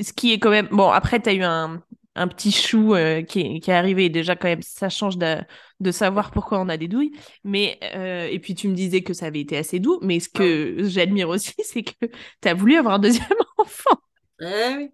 ce 0.01 0.13
qui 0.13 0.33
est 0.33 0.39
quand 0.39 0.51
même... 0.51 0.69
Bon, 0.71 0.91
après, 0.91 1.19
t'as 1.19 1.33
eu 1.33 1.43
un, 1.43 1.83
un 2.15 2.29
petit 2.29 2.53
chou 2.53 2.95
euh, 2.95 3.23
qui, 3.23 3.41
est, 3.41 3.61
qui, 3.61 3.71
est, 3.73 3.75
arrivé. 3.75 4.11
Déjà, 4.11 4.37
quand 4.37 4.47
même, 4.47 4.63
ça 4.63 4.89
change 4.89 5.19
de, 5.19 5.39
de 5.81 5.91
savoir 5.91 6.31
pourquoi 6.31 6.61
on 6.61 6.69
a 6.69 6.77
des 6.77 6.87
douilles. 6.87 7.19
Mais, 7.43 7.81
euh, 7.97 8.29
et 8.31 8.39
puis, 8.39 8.55
tu 8.55 8.69
me 8.69 8.75
disais 8.75 9.03
que 9.03 9.15
ça 9.15 9.27
avait 9.27 9.41
été 9.41 9.57
assez 9.57 9.81
doux. 9.81 9.99
Mais 10.03 10.21
ce 10.21 10.29
que 10.29 10.85
j'admire 10.85 11.31
aussi, 11.31 11.55
c'est 11.65 11.83
que 11.83 12.07
tu 12.41 12.49
as 12.49 12.55
voulu 12.55 12.77
avoir 12.77 12.95
un 12.95 13.01
deuxième 13.01 13.27
enfant. 13.59 13.99
oui. 14.41 14.93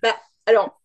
Bah, 0.00 0.14
alors, 0.46 0.80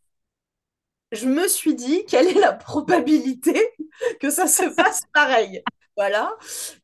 je 1.12 1.28
me 1.28 1.48
suis 1.48 1.76
dit, 1.76 2.06
quelle 2.06 2.28
est 2.28 2.40
la 2.40 2.54
probabilité 2.54 3.74
que 4.20 4.30
ça 4.30 4.48
se 4.48 4.64
passe 4.76 5.02
pareil? 5.14 5.64
Voilà. 5.96 6.34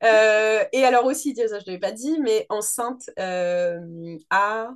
Euh, 0.04 0.66
et 0.74 0.84
alors 0.84 1.06
aussi, 1.06 1.36
ça 1.36 1.48
je 1.48 1.54
ne 1.54 1.60
l'avais 1.68 1.80
pas 1.80 1.92
dit, 1.92 2.20
mais 2.20 2.46
enceinte 2.50 3.10
euh, 3.18 3.80
à 4.30 4.72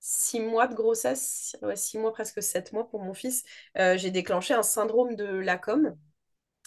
six 0.00 0.40
mois 0.40 0.66
de 0.66 0.74
grossesse, 0.74 1.56
six 1.74 1.98
mois, 1.98 2.12
presque 2.12 2.42
sept 2.42 2.72
mois 2.72 2.88
pour 2.88 3.00
mon 3.00 3.14
fils, 3.14 3.42
euh, 3.78 3.98
j'ai 3.98 4.10
déclenché 4.10 4.54
un 4.54 4.62
syndrome 4.62 5.14
de 5.16 5.24
Lacom 5.24 5.96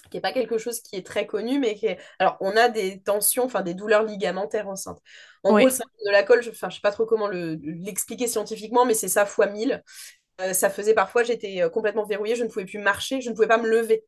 qui 0.09 0.17
n'est 0.17 0.21
pas 0.21 0.31
quelque 0.31 0.57
chose 0.57 0.79
qui 0.81 0.95
est 0.95 1.05
très 1.05 1.25
connu, 1.25 1.59
mais. 1.59 1.97
Alors, 2.19 2.37
on 2.39 2.55
a 2.55 2.69
des 2.69 3.01
tensions, 3.01 3.43
enfin 3.43 3.61
des 3.61 3.73
douleurs 3.73 4.03
ligamentaires 4.03 4.67
enceintes. 4.67 5.01
En 5.43 5.49
gros, 5.49 5.65
le 5.65 5.69
syndrome 5.69 6.05
de 6.05 6.11
la 6.11 6.23
colle, 6.23 6.41
je 6.41 6.49
ne 6.49 6.55
sais 6.55 6.79
pas 6.81 6.91
trop 6.91 7.05
comment 7.05 7.27
l'expliquer 7.27 8.27
scientifiquement, 8.27 8.85
mais 8.85 8.93
c'est 8.93 9.07
ça 9.07 9.25
fois 9.25 9.47
1000 9.47 9.83
ça 10.53 10.69
faisait 10.69 10.93
parfois, 10.93 11.23
j'étais 11.23 11.61
euh, 11.61 11.69
complètement 11.69 12.05
verrouillée, 12.05 12.35
je 12.35 12.43
ne 12.43 12.49
pouvais 12.49 12.65
plus 12.65 12.79
marcher, 12.79 13.21
je 13.21 13.29
ne 13.29 13.35
pouvais 13.35 13.47
pas 13.47 13.57
me 13.57 13.67
lever. 13.67 14.03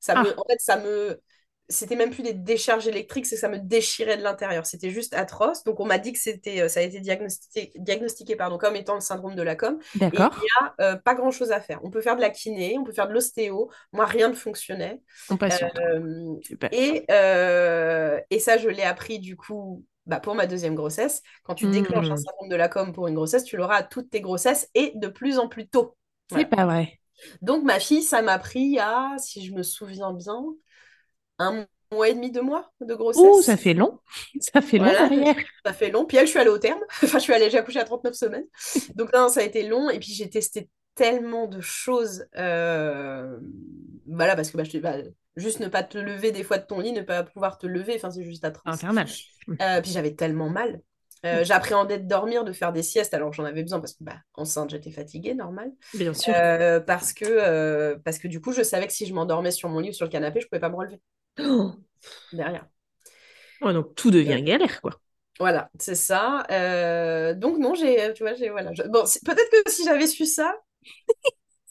Ça 0.00 0.14
ah. 0.16 0.24
en 0.36 0.44
fait, 0.48 0.58
ça 0.58 0.78
me, 0.78 1.20
c'était 1.68 1.96
même 1.96 2.10
plus 2.10 2.22
des 2.22 2.32
décharges 2.32 2.86
électriques, 2.86 3.26
c'est 3.26 3.34
que 3.34 3.40
ça 3.40 3.48
me 3.48 3.58
déchirait 3.58 4.16
de 4.16 4.22
l'intérieur. 4.22 4.66
C'était 4.66 4.90
juste 4.90 5.14
atroce. 5.14 5.64
Donc, 5.64 5.80
on 5.80 5.84
m'a 5.84 5.98
dit 5.98 6.12
que 6.12 6.18
c'était, 6.18 6.62
euh, 6.62 6.68
ça 6.68 6.80
a 6.80 6.82
été 6.82 7.00
diagnostiqué, 7.00 7.72
diagnostiqué 7.76 8.36
pardon, 8.36 8.56
comme 8.56 8.76
étant 8.76 8.94
le 8.94 9.00
syndrome 9.00 9.34
de 9.34 9.42
la 9.42 9.56
com. 9.56 9.78
D'accord. 9.96 10.30
il 10.36 10.42
n'y 10.78 10.86
a 10.86 10.96
pas 10.96 11.14
grand-chose 11.14 11.52
à 11.52 11.60
faire. 11.60 11.80
On 11.82 11.90
peut 11.90 12.00
faire 12.00 12.16
de 12.16 12.20
la 12.20 12.30
kiné, 12.30 12.76
on 12.78 12.84
peut 12.84 12.92
faire 12.92 13.08
de 13.08 13.12
l'ostéo. 13.12 13.70
Moi, 13.92 14.06
rien 14.06 14.28
ne 14.28 14.34
fonctionnait. 14.34 15.00
On 15.28 15.36
passe 15.36 15.62
et, 16.72 17.04
et 18.30 18.38
ça, 18.38 18.58
je 18.58 18.68
l'ai 18.68 18.84
appris 18.84 19.18
du 19.18 19.36
coup 19.36 19.84
bah, 20.06 20.20
pour 20.20 20.34
ma 20.34 20.46
deuxième 20.46 20.74
grossesse. 20.74 21.22
Quand 21.42 21.54
tu 21.54 21.66
déclenches 21.66 22.10
un 22.10 22.14
hmm. 22.14 22.18
syndrome 22.18 22.48
de 22.48 22.56
la 22.56 22.68
com 22.68 22.92
pour 22.92 23.08
une 23.08 23.14
grossesse, 23.14 23.44
tu 23.44 23.56
l'auras 23.56 23.76
à 23.76 23.82
toutes 23.82 24.10
tes 24.10 24.20
grossesses 24.20 24.68
et 24.74 24.92
de 24.94 25.08
plus 25.08 25.38
en 25.38 25.48
plus 25.48 25.68
tôt. 25.68 25.96
C'est 26.32 26.46
pas 26.46 26.64
vrai. 26.64 27.00
Donc 27.42 27.64
ma 27.64 27.80
fille, 27.80 28.02
ça 28.02 28.22
m'a 28.22 28.38
pris 28.38 28.78
à, 28.78 29.16
si 29.18 29.44
je 29.44 29.52
me 29.52 29.62
souviens 29.62 30.12
bien, 30.12 30.44
un 31.38 31.66
mois 31.92 32.08
et 32.08 32.14
demi, 32.14 32.30
deux 32.30 32.42
mois 32.42 32.70
de 32.80 32.94
grossesse. 32.94 33.22
Ouh, 33.22 33.42
ça 33.42 33.56
fait 33.56 33.74
long. 33.74 33.98
Ça 34.40 34.60
fait 34.60 34.78
long 34.78 34.86
derrière. 34.86 35.36
Ça 35.64 35.72
fait 35.72 35.90
long. 35.90 36.04
Puis 36.04 36.16
elle, 36.16 36.26
je 36.26 36.30
suis 36.30 36.38
allée 36.38 36.50
au 36.50 36.58
terme. 36.58 36.80
enfin, 37.02 37.18
je 37.18 37.22
suis 37.22 37.32
allée, 37.32 37.50
j'ai 37.50 37.58
accouché 37.58 37.80
à 37.80 37.84
39 37.84 38.14
semaines. 38.14 38.46
Donc 38.94 39.12
non, 39.12 39.28
ça 39.28 39.40
a 39.40 39.42
été 39.44 39.66
long. 39.66 39.90
Et 39.90 39.98
puis 39.98 40.12
j'ai 40.12 40.28
testé 40.28 40.68
tellement 40.94 41.46
de 41.46 41.60
choses. 41.60 42.26
Euh... 42.36 43.38
Voilà, 44.06 44.36
parce 44.36 44.50
que 44.50 44.56
bah, 44.56 44.64
je, 44.64 44.78
bah, 44.78 44.96
juste 45.36 45.60
ne 45.60 45.68
pas 45.68 45.82
te 45.82 45.98
lever 45.98 46.32
des 46.32 46.42
fois 46.42 46.58
de 46.58 46.66
ton 46.66 46.80
lit, 46.80 46.92
ne 46.92 47.02
pas 47.02 47.22
pouvoir 47.22 47.58
te 47.58 47.66
lever, 47.66 47.94
enfin 47.96 48.10
c'est 48.10 48.24
juste 48.24 48.44
atroce. 48.44 48.62
Infernal. 48.66 49.06
Euh, 49.60 49.80
puis 49.80 49.90
j'avais 49.90 50.14
tellement 50.14 50.48
mal. 50.48 50.80
Euh, 51.24 51.44
j'appréhendais 51.44 51.98
de 51.98 52.06
dormir, 52.06 52.44
de 52.44 52.52
faire 52.52 52.72
des 52.72 52.82
siestes, 52.82 53.14
alors 53.14 53.32
j'en 53.32 53.44
avais 53.44 53.62
besoin 53.62 53.80
parce 53.80 53.94
que 53.94 54.04
bah, 54.04 54.16
enceinte 54.34 54.70
j'étais 54.70 54.90
fatiguée, 54.90 55.34
normal. 55.34 55.72
Bien 55.94 56.14
sûr. 56.14 56.32
Euh, 56.36 56.80
parce, 56.80 57.12
que, 57.12 57.94
parce 58.04 58.18
que 58.18 58.28
du 58.28 58.40
coup 58.40 58.52
je 58.52 58.62
savais 58.62 58.86
que 58.86 58.92
si 58.92 59.06
je 59.06 59.14
m'endormais 59.14 59.50
sur 59.50 59.68
mon 59.68 59.80
lit 59.80 59.90
ou 59.90 59.92
sur 59.92 60.06
le 60.06 60.10
canapé, 60.10 60.40
je 60.40 60.46
pouvais 60.46 60.60
pas 60.60 60.68
me 60.68 60.76
relever. 60.76 61.00
Oh. 61.40 61.72
Derrière. 62.32 62.66
Ouais, 63.62 63.72
donc 63.72 63.94
tout 63.94 64.10
devient 64.10 64.42
galère 64.42 64.80
quoi. 64.80 64.92
Voilà, 65.38 65.70
c'est 65.78 65.94
ça. 65.94 66.46
Euh, 66.50 67.34
donc 67.34 67.58
non, 67.58 67.74
j'ai, 67.74 68.12
tu 68.14 68.22
vois, 68.22 68.34
j'ai 68.34 68.48
voilà. 68.48 68.70
Bon, 68.88 69.04
peut-être 69.24 69.50
que 69.50 69.70
si 69.70 69.84
j'avais 69.84 70.06
su 70.06 70.24
ça, 70.24 70.54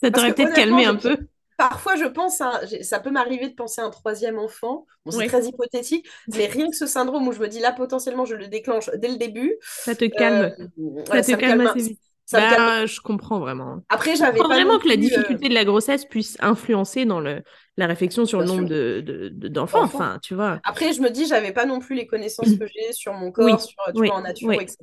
ça 0.00 0.10
t'aurait 0.10 0.34
peut-être 0.34 0.54
calmé 0.54 0.84
un 0.84 0.96
peu. 0.96 1.16
Parfois, 1.56 1.96
je 1.96 2.04
pense, 2.04 2.42
ça 2.82 3.00
peut 3.00 3.10
m'arriver 3.10 3.48
de 3.48 3.54
penser 3.54 3.80
à 3.80 3.84
un 3.84 3.90
troisième 3.90 4.38
enfant. 4.38 4.86
Bon, 5.04 5.10
c'est 5.10 5.26
très 5.26 5.44
hypothétique, 5.46 6.06
mais 6.28 6.46
rien 6.46 6.68
que 6.68 6.76
ce 6.76 6.86
syndrome 6.86 7.26
où 7.28 7.32
je 7.32 7.40
me 7.40 7.48
dis 7.48 7.60
là, 7.60 7.72
potentiellement, 7.72 8.24
je 8.24 8.34
le 8.34 8.48
déclenche 8.48 8.90
dès 8.96 9.08
le 9.08 9.16
début. 9.16 9.56
Ça 9.62 9.94
te 9.94 10.04
calme. 10.04 10.54
Euh, 10.78 11.04
ça 11.06 11.22
te 11.22 11.32
calme, 11.32 11.60
assez 11.62 11.80
vite. 11.80 12.00
Bah, 12.32 12.86
je 12.86 13.00
comprends 13.00 13.38
vraiment. 13.38 13.78
Après, 13.88 14.16
j'avais 14.16 14.38
pas 14.38 14.48
vraiment 14.48 14.78
que 14.78 14.88
la 14.88 14.96
difficulté 14.96 15.48
de 15.48 15.54
la 15.54 15.64
grossesse 15.64 16.04
puisse 16.04 16.36
influencer 16.40 17.04
dans 17.04 17.20
le, 17.20 17.42
la 17.76 17.86
réflexion 17.86 18.24
sur 18.24 18.40
le 18.40 18.46
nombre 18.46 18.64
de, 18.64 19.30
d'enfants. 19.48 19.82
enfin, 19.82 20.18
tu 20.22 20.34
vois. 20.34 20.60
Après, 20.64 20.92
je 20.92 21.00
me 21.00 21.10
dis, 21.10 21.26
j'avais 21.26 21.52
pas 21.52 21.66
non 21.66 21.78
plus 21.78 21.94
les 21.94 22.06
connaissances 22.06 22.56
que 22.56 22.66
j'ai 22.66 22.92
sur 22.92 23.12
mon 23.12 23.30
corps, 23.30 23.60
sur 23.60 23.76
tu 23.94 24.06
vois, 24.06 24.16
en 24.16 24.22
nature, 24.22 24.52
etc. 24.52 24.76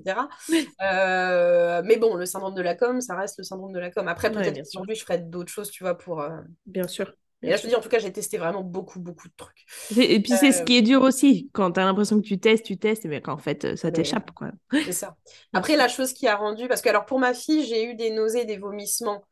Euh, 0.82 1.82
mais 1.86 1.98
bon, 1.98 2.16
le 2.16 2.26
syndrome 2.26 2.56
de 2.56 2.62
la 2.62 2.76
com, 2.76 3.02
ça 3.02 3.16
reste 3.16 3.38
le 3.38 3.44
syndrome 3.44 3.74
de 3.74 3.80
la 3.80 3.92
com. 3.92 4.08
Après, 4.08 4.32
peut-être 4.32 4.56
qu'aujourd'hui, 4.64 4.96
je 4.96 5.04
ferais 5.04 5.20
d'autres 5.20 5.52
choses, 5.52 5.70
tu 5.70 5.84
vois, 5.84 5.98
pour. 5.98 6.22
Euh, 6.22 6.30
bien 6.66 6.88
sûr. 6.88 7.12
Et 7.44 7.50
là, 7.50 7.58
je 7.58 7.64
te 7.64 7.68
dis, 7.68 7.76
en 7.76 7.82
tout 7.82 7.90
cas, 7.90 8.00
j'ai 8.00 8.12
testé 8.12 8.38
vraiment 8.38 8.62
beaucoup, 8.62 9.00
beaucoup 9.00 9.28
de 9.28 9.34
trucs. 9.36 9.66
Et 9.98 10.22
puis, 10.22 10.34
c'est 10.34 10.52
ce 10.52 10.62
euh, 10.62 10.64
qui 10.64 10.78
est 10.78 10.82
dur 10.82 11.02
aussi. 11.02 11.50
Quand 11.54 11.72
tu 11.74 11.80
as 11.80 11.84
l'impression 11.84 12.20
que 12.22 12.26
tu 12.26 12.40
testes, 12.40 12.66
tu 12.66 12.78
testes, 12.78 13.06
mais 13.06 13.22
qu'en 13.22 13.38
fait, 13.38 13.76
ça 13.76 13.92
t'échappe. 13.92 14.32
quoi. 14.32 14.52
C'est 14.72 14.94
ça. 14.94 15.16
Après, 15.52 15.76
la 15.76 15.88
chose 15.88 16.14
qui 16.14 16.28
a 16.28 16.36
rendu. 16.36 16.68
Parce 16.68 16.82
que, 16.82 16.90
alors, 16.90 17.06
pour 17.06 17.20
ma 17.20 17.34
fille, 17.34 17.66
j'ai 17.66 17.86
eu 17.86 17.96
des 17.96 18.12
nausées, 18.12 18.46
des 18.46 18.58
vomissements 18.58 19.24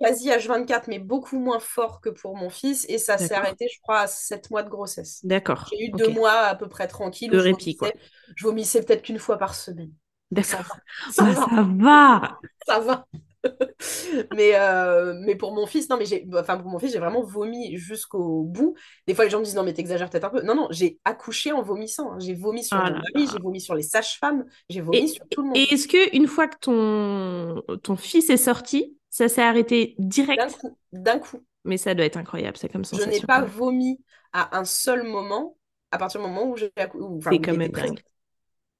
quasi 0.00 0.30
H24, 0.30 0.84
mais 0.88 0.98
beaucoup 0.98 1.38
moins 1.38 1.60
fort 1.60 2.00
que 2.00 2.08
pour 2.08 2.36
mon 2.36 2.50
fils. 2.50 2.86
Et 2.88 2.98
ça 2.98 3.18
s'est 3.18 3.34
arrêté, 3.34 3.66
je 3.72 3.80
crois, 3.82 4.00
à 4.00 4.06
7 4.06 4.50
mois 4.50 4.62
de 4.62 4.70
grossesse. 4.70 5.24
D'accord. 5.24 5.68
J'ai 5.70 5.86
eu 5.86 5.90
deux 5.90 6.08
mois 6.08 6.32
à 6.32 6.54
peu 6.54 6.68
près 6.68 6.88
tranquille. 6.88 7.30
De 7.30 7.38
répit, 7.38 7.76
quoi. 7.76 7.90
Je 8.36 8.44
vomissais 8.44 8.82
peut-être 8.82 9.02
qu'une 9.02 9.18
fois 9.18 9.38
par 9.38 9.54
semaine. 9.54 9.92
D'accord. 10.30 10.76
Ça, 11.10 11.24
va. 11.24 11.34
ça 11.34 11.66
va. 11.78 12.38
Ça 12.66 12.80
va. 12.80 13.06
mais, 14.34 14.52
euh, 14.54 15.14
mais 15.24 15.36
pour 15.36 15.54
mon 15.54 15.66
fils, 15.66 15.88
non, 15.88 15.96
mais 15.96 16.06
j'ai, 16.06 16.26
enfin, 16.34 16.56
pour 16.56 16.70
mon 16.70 16.78
fils, 16.78 16.92
j'ai 16.92 16.98
vraiment 16.98 17.22
vomi 17.22 17.76
jusqu'au 17.76 18.42
bout. 18.42 18.74
Des 19.06 19.14
fois, 19.14 19.24
les 19.24 19.30
gens 19.30 19.38
me 19.38 19.44
disent, 19.44 19.54
non, 19.54 19.62
mais 19.62 19.72
t'exagères 19.72 20.10
peut-être 20.10 20.24
un 20.24 20.30
peu. 20.30 20.42
Non, 20.42 20.54
non, 20.54 20.68
j'ai 20.70 20.98
accouché 21.04 21.52
en 21.52 21.62
vomissant. 21.62 22.12
Hein. 22.12 22.18
J'ai 22.20 22.34
vomi 22.34 22.64
sur 22.64 22.76
ah 22.76 22.90
mon 22.90 22.96
mari, 22.96 23.30
j'ai 23.32 23.38
vomi 23.40 23.60
sur 23.60 23.74
les 23.74 23.82
sages-femmes, 23.82 24.44
j'ai 24.68 24.80
vomi 24.80 25.08
sur 25.08 25.26
tout 25.28 25.42
le 25.42 25.48
monde. 25.48 25.56
Et 25.56 25.74
est-ce 25.74 25.88
que 25.88 26.16
une 26.16 26.26
fois 26.26 26.48
que 26.48 26.58
ton, 26.58 27.62
ton 27.78 27.96
fils 27.96 28.30
est 28.30 28.36
sorti, 28.36 28.96
ça 29.10 29.28
s'est 29.28 29.42
arrêté 29.42 29.94
direct? 29.98 30.40
D'un 30.40 30.50
coup. 30.50 30.78
D'un 30.92 31.18
coup. 31.18 31.38
Mais 31.64 31.76
ça 31.76 31.94
doit 31.94 32.06
être 32.06 32.16
incroyable, 32.16 32.56
c'est 32.56 32.70
comme 32.70 32.84
ça. 32.84 32.96
Je 32.96 33.04
n'ai 33.04 33.20
pas 33.20 33.42
vomi 33.42 34.00
à 34.32 34.58
un 34.58 34.64
seul 34.64 35.04
moment, 35.04 35.56
à 35.90 35.98
partir 35.98 36.20
du 36.20 36.26
moment 36.26 36.48
où 36.50 36.56
j'ai 36.56 36.72
accouché. 36.76 37.28
C'est 37.30 37.38
quand 37.38 37.56
même 37.56 37.70
dingue. 37.70 38.00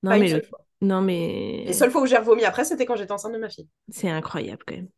Non, 0.02 0.18
mais 0.18 0.42
non, 0.80 1.00
mais. 1.00 1.64
Les 1.66 1.72
seules 1.72 1.90
fois 1.90 2.02
où 2.02 2.06
j'ai 2.06 2.16
revomi 2.16 2.44
après, 2.44 2.64
c'était 2.64 2.86
quand 2.86 2.96
j'étais 2.96 3.12
enceinte 3.12 3.32
de 3.32 3.38
ma 3.38 3.48
fille. 3.48 3.68
C'est 3.88 4.08
incroyable 4.08 4.62
quand 4.66 4.76
même. 4.76 4.88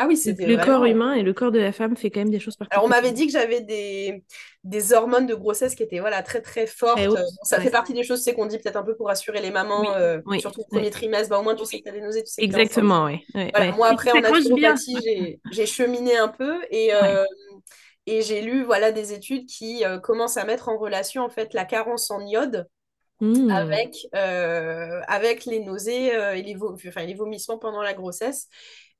Ah 0.00 0.06
oui, 0.06 0.16
c'était 0.16 0.46
Le 0.46 0.56
corps 0.58 0.84
humain 0.84 1.14
et 1.14 1.22
le 1.22 1.32
corps 1.32 1.50
de 1.50 1.58
la 1.58 1.72
femme 1.72 1.96
fait 1.96 2.10
quand 2.10 2.20
même 2.20 2.30
des 2.30 2.38
choses 2.38 2.56
particulières. 2.56 2.84
Alors, 2.84 2.86
on 2.86 2.88
m'avait 2.88 3.12
dit 3.12 3.26
que 3.26 3.32
j'avais 3.32 3.62
des... 3.62 4.22
des 4.62 4.92
hormones 4.92 5.26
de 5.26 5.34
grossesse 5.34 5.74
qui 5.74 5.82
étaient 5.82 5.98
voilà, 5.98 6.22
très, 6.22 6.40
très 6.40 6.68
fortes. 6.68 7.00
ça 7.42 7.60
fait 7.60 7.70
partie 7.70 7.94
des 7.94 8.04
choses 8.04 8.24
qu'on 8.36 8.46
dit 8.46 8.58
peut-être 8.58 8.76
un 8.76 8.84
peu 8.84 8.94
pour 8.94 9.08
rassurer 9.08 9.40
les 9.40 9.50
mamans, 9.50 9.92
euh, 9.96 10.20
surtout 10.38 10.60
au 10.60 10.66
premier 10.70 10.90
trimestre. 10.90 11.30
Bah, 11.30 11.40
au 11.40 11.42
moins, 11.42 11.56
tu 11.56 11.64
sais 11.64 11.78
que 11.78 11.84
tu 11.84 11.88
as 11.88 11.92
des 11.92 12.00
nausées. 12.00 12.22
Tu 12.22 12.30
sais 12.32 12.42
Exactement, 12.42 13.06
oui. 13.06 13.24
Moi, 13.76 13.88
après, 13.88 14.12
en 14.12 14.20
naturopathie, 14.20 15.40
j'ai 15.50 15.66
cheminé 15.66 16.16
un 16.16 16.28
peu 16.28 16.60
et, 16.70 16.94
euh, 16.94 17.24
et 18.06 18.22
j'ai 18.22 18.40
lu 18.40 18.62
voilà, 18.62 18.92
des 18.92 19.12
études 19.12 19.46
qui 19.46 19.84
euh, 19.84 19.98
commencent 19.98 20.36
à 20.36 20.44
mettre 20.44 20.68
en 20.68 20.78
relation 20.78 21.24
en 21.24 21.28
fait, 21.28 21.54
la 21.54 21.64
carence 21.64 22.10
en 22.10 22.24
iode 22.24 22.68
Mmh. 23.20 23.50
avec, 23.50 24.06
euh, 24.14 25.00
avec 25.08 25.44
les 25.44 25.60
nausées 25.60 26.14
euh, 26.14 26.34
et 26.36 26.42
les, 26.42 26.56
enfin, 26.62 27.04
les 27.04 27.14
vomissements 27.14 27.58
pendant 27.58 27.82
la 27.82 27.94
grossesse. 27.94 28.48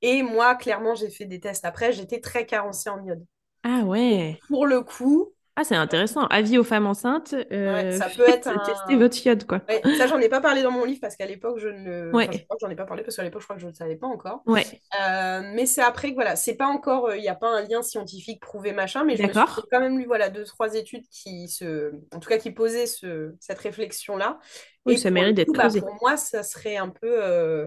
Et 0.02 0.22
moi, 0.22 0.54
clairement, 0.54 0.94
j'ai 0.94 1.10
fait 1.10 1.24
des 1.24 1.40
tests 1.40 1.64
après, 1.64 1.92
j'étais 1.92 2.20
très 2.20 2.46
carencée 2.46 2.90
en 2.90 3.04
iode. 3.04 3.24
Ah 3.62 3.82
ouais. 3.84 4.38
pour 4.48 4.66
le 4.66 4.82
coup, 4.82 5.32
ah, 5.60 5.64
c'est 5.64 5.74
intéressant. 5.74 6.24
Avis 6.28 6.56
aux 6.56 6.62
femmes 6.62 6.86
enceintes. 6.86 7.34
Euh, 7.50 7.98
ça 7.98 8.08
peut 8.08 8.28
être 8.28 8.46
un... 8.46 8.58
Tester 8.58 8.94
votre 8.94 9.26
iode, 9.26 9.44
quoi. 9.44 9.60
ça, 9.98 10.06
j'en 10.06 10.20
ai 10.20 10.28
pas 10.28 10.40
parlé 10.40 10.62
dans 10.62 10.70
mon 10.70 10.84
livre 10.84 11.00
parce 11.00 11.16
qu'à 11.16 11.26
l'époque, 11.26 11.58
je 11.58 11.66
ne. 11.66 12.12
Ouais. 12.12 12.46
j'en 12.60 12.70
ai 12.70 12.76
pas 12.76 12.84
parlé 12.84 13.02
parce 13.02 13.16
qu'à 13.16 13.24
l'époque, 13.24 13.40
je 13.40 13.46
crois 13.46 13.56
que 13.56 13.62
je 13.62 13.66
ne 13.66 13.72
le 13.72 13.76
savais 13.76 13.96
pas 13.96 14.06
encore. 14.06 14.42
Ouais. 14.46 14.64
Euh, 15.00 15.42
mais 15.54 15.66
c'est 15.66 15.82
après 15.82 16.10
que, 16.10 16.14
voilà, 16.14 16.36
c'est 16.36 16.54
pas 16.54 16.68
encore. 16.68 17.12
Il 17.12 17.20
n'y 17.20 17.28
a 17.28 17.34
pas 17.34 17.48
un 17.48 17.62
lien 17.62 17.82
scientifique 17.82 18.40
prouvé, 18.40 18.72
machin, 18.72 19.02
mais 19.02 19.16
je 19.16 19.24
me 19.24 19.32
suis 19.32 19.62
quand 19.72 19.80
même 19.80 19.98
lu, 19.98 20.04
voilà, 20.04 20.28
deux, 20.28 20.44
trois 20.44 20.76
études 20.76 21.08
qui 21.10 21.48
se. 21.48 21.92
En 22.14 22.20
tout 22.20 22.28
cas, 22.28 22.38
qui 22.38 22.52
posaient 22.52 22.86
ce... 22.86 23.34
cette 23.40 23.58
réflexion-là. 23.58 24.38
Oui, 24.86 24.96
ça 24.96 25.10
mérite 25.10 25.34
d'être 25.34 25.52
bah, 25.52 25.68
Pour 25.80 25.96
moi, 26.00 26.16
ça 26.16 26.44
serait 26.44 26.76
un 26.76 26.88
peu. 26.88 27.18
Euh, 27.20 27.66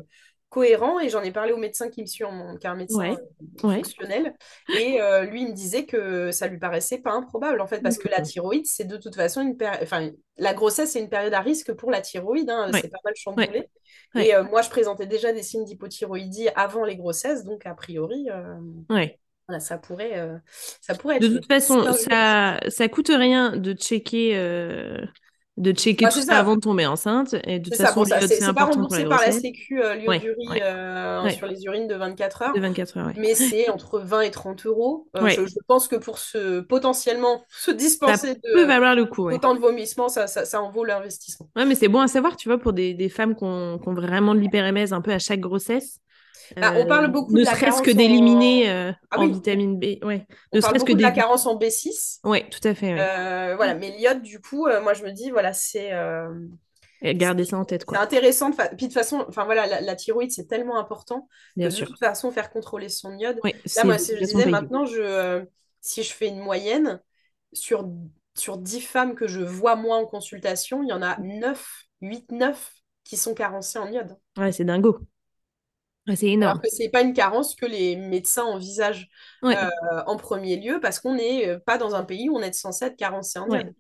cohérent 0.52 1.00
et 1.00 1.08
j'en 1.08 1.24
ai 1.24 1.32
parlé 1.32 1.54
au 1.54 1.58
médecin 1.58 1.90
qui 1.90 2.02
me 2.02 2.06
suit 2.06 2.26
en, 2.26 2.58
qui 2.58 2.68
est 2.68 2.70
un 2.70 2.76
médecin 2.76 3.14
euh, 3.14 3.16
fonctionnel. 3.58 4.36
Et 4.78 5.02
euh, 5.02 5.24
lui 5.24 5.44
il 5.44 5.48
me 5.48 5.54
disait 5.54 5.86
que 5.86 6.30
ça 6.32 6.48
lui 6.48 6.60
paraissait 6.60 6.98
pas 6.98 7.14
improbable 7.14 7.62
en 7.62 7.68
fait 7.68 7.80
parce 7.80 7.98
que 7.98 8.10
la 8.10 8.22
thyroïde 8.22 8.66
c'est 8.68 8.84
de 8.84 8.98
toute 8.98 9.16
façon 9.16 9.42
une 9.42 9.56
période 9.56 9.80
enfin 9.82 10.12
la 10.38 10.54
grossesse 10.54 10.92
c'est 10.92 11.00
une 11.00 11.10
période 11.10 11.34
à 11.34 11.40
risque 11.40 11.72
pour 11.72 11.90
la 11.90 12.02
thyroïde 12.02 12.50
hein, 12.50 12.70
c'est 12.74 12.90
pas 12.90 13.00
mal 13.06 13.14
chamboulé. 13.16 13.70
Et 14.16 14.36
euh, 14.36 14.44
moi 14.44 14.62
je 14.62 14.70
présentais 14.70 15.06
déjà 15.08 15.32
des 15.32 15.42
signes 15.42 15.64
d'hypothyroïdie 15.64 16.50
avant 16.58 16.84
les 16.84 16.98
grossesses 16.98 17.46
donc 17.46 17.66
a 17.66 17.74
priori 17.74 18.28
voilà, 18.90 19.60
ça 19.62 19.78
pourrait 19.78 20.20
ça 20.82 20.96
pourrait 20.96 21.16
être 21.16 21.22
de 21.24 21.38
toute 21.38 21.48
façon 21.48 21.94
ça 21.94 22.60
ça 22.68 22.90
coûte 22.90 23.10
rien 23.10 23.56
de 23.56 23.72
checker 23.72 24.36
de 25.58 25.72
checker 25.74 26.06
tout 26.06 26.22
ça 26.22 26.38
avant 26.38 26.56
de 26.56 26.62
tomber 26.62 26.86
enceinte. 26.86 27.36
Et 27.46 27.60
de 27.60 27.70
toute 27.70 27.78
façon, 27.78 28.06
c'est 28.06 28.54
pas 28.54 28.66
remboursé 28.66 29.06
par 29.06 29.22
la 29.22 29.32
Sécu, 29.32 29.82
euh, 29.82 29.96
euh, 30.62 31.30
sur 31.30 31.48
les 31.48 31.64
urines 31.66 31.88
de 31.88 31.96
24 31.96 32.42
heures. 32.42 32.54
De 32.54 32.60
24 32.60 32.98
heures 32.98 33.12
mais 33.18 33.36
c'est 33.36 33.70
entre 33.70 34.00
20 34.00 34.22
et 34.22 34.32
30 34.32 34.66
euros. 34.66 35.08
Euh, 35.16 35.28
je, 35.30 35.60
pense 35.68 35.88
que 35.88 35.96
pour 35.96 36.18
se, 36.18 36.62
potentiellement 36.62 37.44
se 37.50 37.72
dispenser 37.72 38.36
de 38.36 38.54
peut 38.54 38.66
valoir 38.66 38.96
le 38.96 39.06
coup, 39.06 39.30
autant 39.30 39.54
de 39.54 39.60
vomissements, 39.60 40.10
ça, 40.10 40.28
ça, 40.28 40.62
en 40.62 40.70
vaut 40.70 40.84
l'investissement. 40.84 41.50
Ouais, 41.56 41.66
mais 41.66 41.76
c'est 41.76 41.88
bon 41.88 42.00
à 42.00 42.08
savoir, 42.08 42.36
tu 42.38 42.50
vois, 42.50 42.58
pour 42.58 42.74
des, 42.74 42.94
des 42.94 43.10
femmes 43.10 43.36
qui 43.36 43.44
ont, 43.44 43.78
qui 43.80 43.88
ont, 43.90 43.94
vraiment 43.94 44.34
de 44.34 44.40
l'hyperémèse 44.40 44.94
un 44.94 45.02
peu 45.02 45.12
à 45.12 45.20
chaque 45.20 45.40
grossesse. 45.40 46.00
Bah, 46.56 46.74
on 46.76 46.86
parle 46.86 47.12
beaucoup 47.12 47.34
ne 47.34 47.44
serait-ce 47.44 47.82
que 47.82 47.92
d'éliminer 47.92 48.70
euh, 48.70 48.92
ah 49.10 49.20
en 49.20 49.28
vitamine 49.28 49.80
B. 49.80 50.04
Ouais. 50.04 50.26
On 50.52 50.58
ne 50.58 50.62
serait-ce 50.62 50.86
que 50.86 50.94
de 50.94 51.02
la 51.02 51.12
carence 51.12 51.46
en 51.46 51.58
B6. 51.58 52.20
Oui, 52.24 52.44
tout 52.50 52.66
à 52.68 52.74
fait. 52.74 52.96
Euh, 53.00 53.56
voilà, 53.56 53.76
mais 53.76 53.92
l'iode, 53.98 54.22
du 54.22 54.40
coup, 54.40 54.68
euh, 54.68 54.82
moi 54.82 54.94
je 54.94 55.04
me 55.04 55.12
dis, 55.12 55.30
voilà, 55.32 55.54
c'est. 55.54 55.92
Garder 57.04 57.46
ça 57.46 57.58
en 57.58 57.66
tête. 57.66 57.84
C'est 57.90 57.98
intéressant. 57.98 58.52
De 58.52 58.56
Puis 58.56 58.68
de 58.70 58.78
toute 58.86 58.94
façon, 58.94 59.26
enfin 59.28 59.46
voilà, 59.46 59.82
la, 59.82 59.96
thyroïde, 59.96 60.32
c'est 60.32 60.48
tellement 60.48 60.78
important. 60.78 61.28
Bien 61.56 61.70
de, 61.70 61.74
sûr. 61.74 61.88
de 61.88 61.92
toute 61.92 62.00
façon, 62.00 62.32
faire 62.32 62.52
contrôler 62.52 62.90
son 62.90 63.18
iode. 63.18 63.40
Là, 63.44 63.84
moi, 63.84 63.98
si 63.98 64.16
je 64.16 64.24
disais, 64.24 64.46
maintenant, 64.46 64.86
je, 64.86 65.44
si 65.82 66.04
je 66.04 66.14
fais 66.14 66.28
une 66.28 66.40
moyenne, 66.40 67.00
sur, 67.54 67.90
sur 68.36 68.58
10 68.58 68.82
femmes 68.82 69.16
que 69.16 69.28
je 69.28 69.42
vois 69.42 69.76
moi 69.76 69.98
en 69.98 70.06
consultation, 70.06 70.84
il 70.84 70.90
y 70.90 70.94
en 70.94 71.02
a 71.02 71.20
9, 71.20 71.84
8, 72.02 72.32
9 72.32 72.74
qui 73.04 73.18
sont 73.18 73.34
carencées 73.34 73.80
en 73.80 73.92
iode. 73.92 74.18
Ouais, 74.38 74.52
c'est 74.52 74.64
dingo 74.64 75.00
c'est 76.16 76.28
énorme. 76.28 76.52
Alors 76.52 76.62
que 76.62 76.70
c'est 76.70 76.90
pas 76.90 77.02
une 77.02 77.14
carence 77.14 77.56
que 77.56 77.66
les 77.66 77.96
médecins 77.96 78.44
envisagent 78.44 79.10
euh, 79.44 79.54
en 80.08 80.18
premier 80.18 80.58
lieu 80.58 80.80
parce 80.82 81.00
qu'on 81.00 81.16
n'est 81.16 81.48
euh, 81.48 81.60
pas 81.60 81.78
dans 81.78 81.96
un 81.96 82.04
pays 82.04 82.30
où 82.30 82.38
on 82.38 82.42
est 82.42 82.54
censé 82.54 82.86
être 82.86 82.98
carencé 82.98 83.40
en 83.40 83.50
iode. 83.50 83.74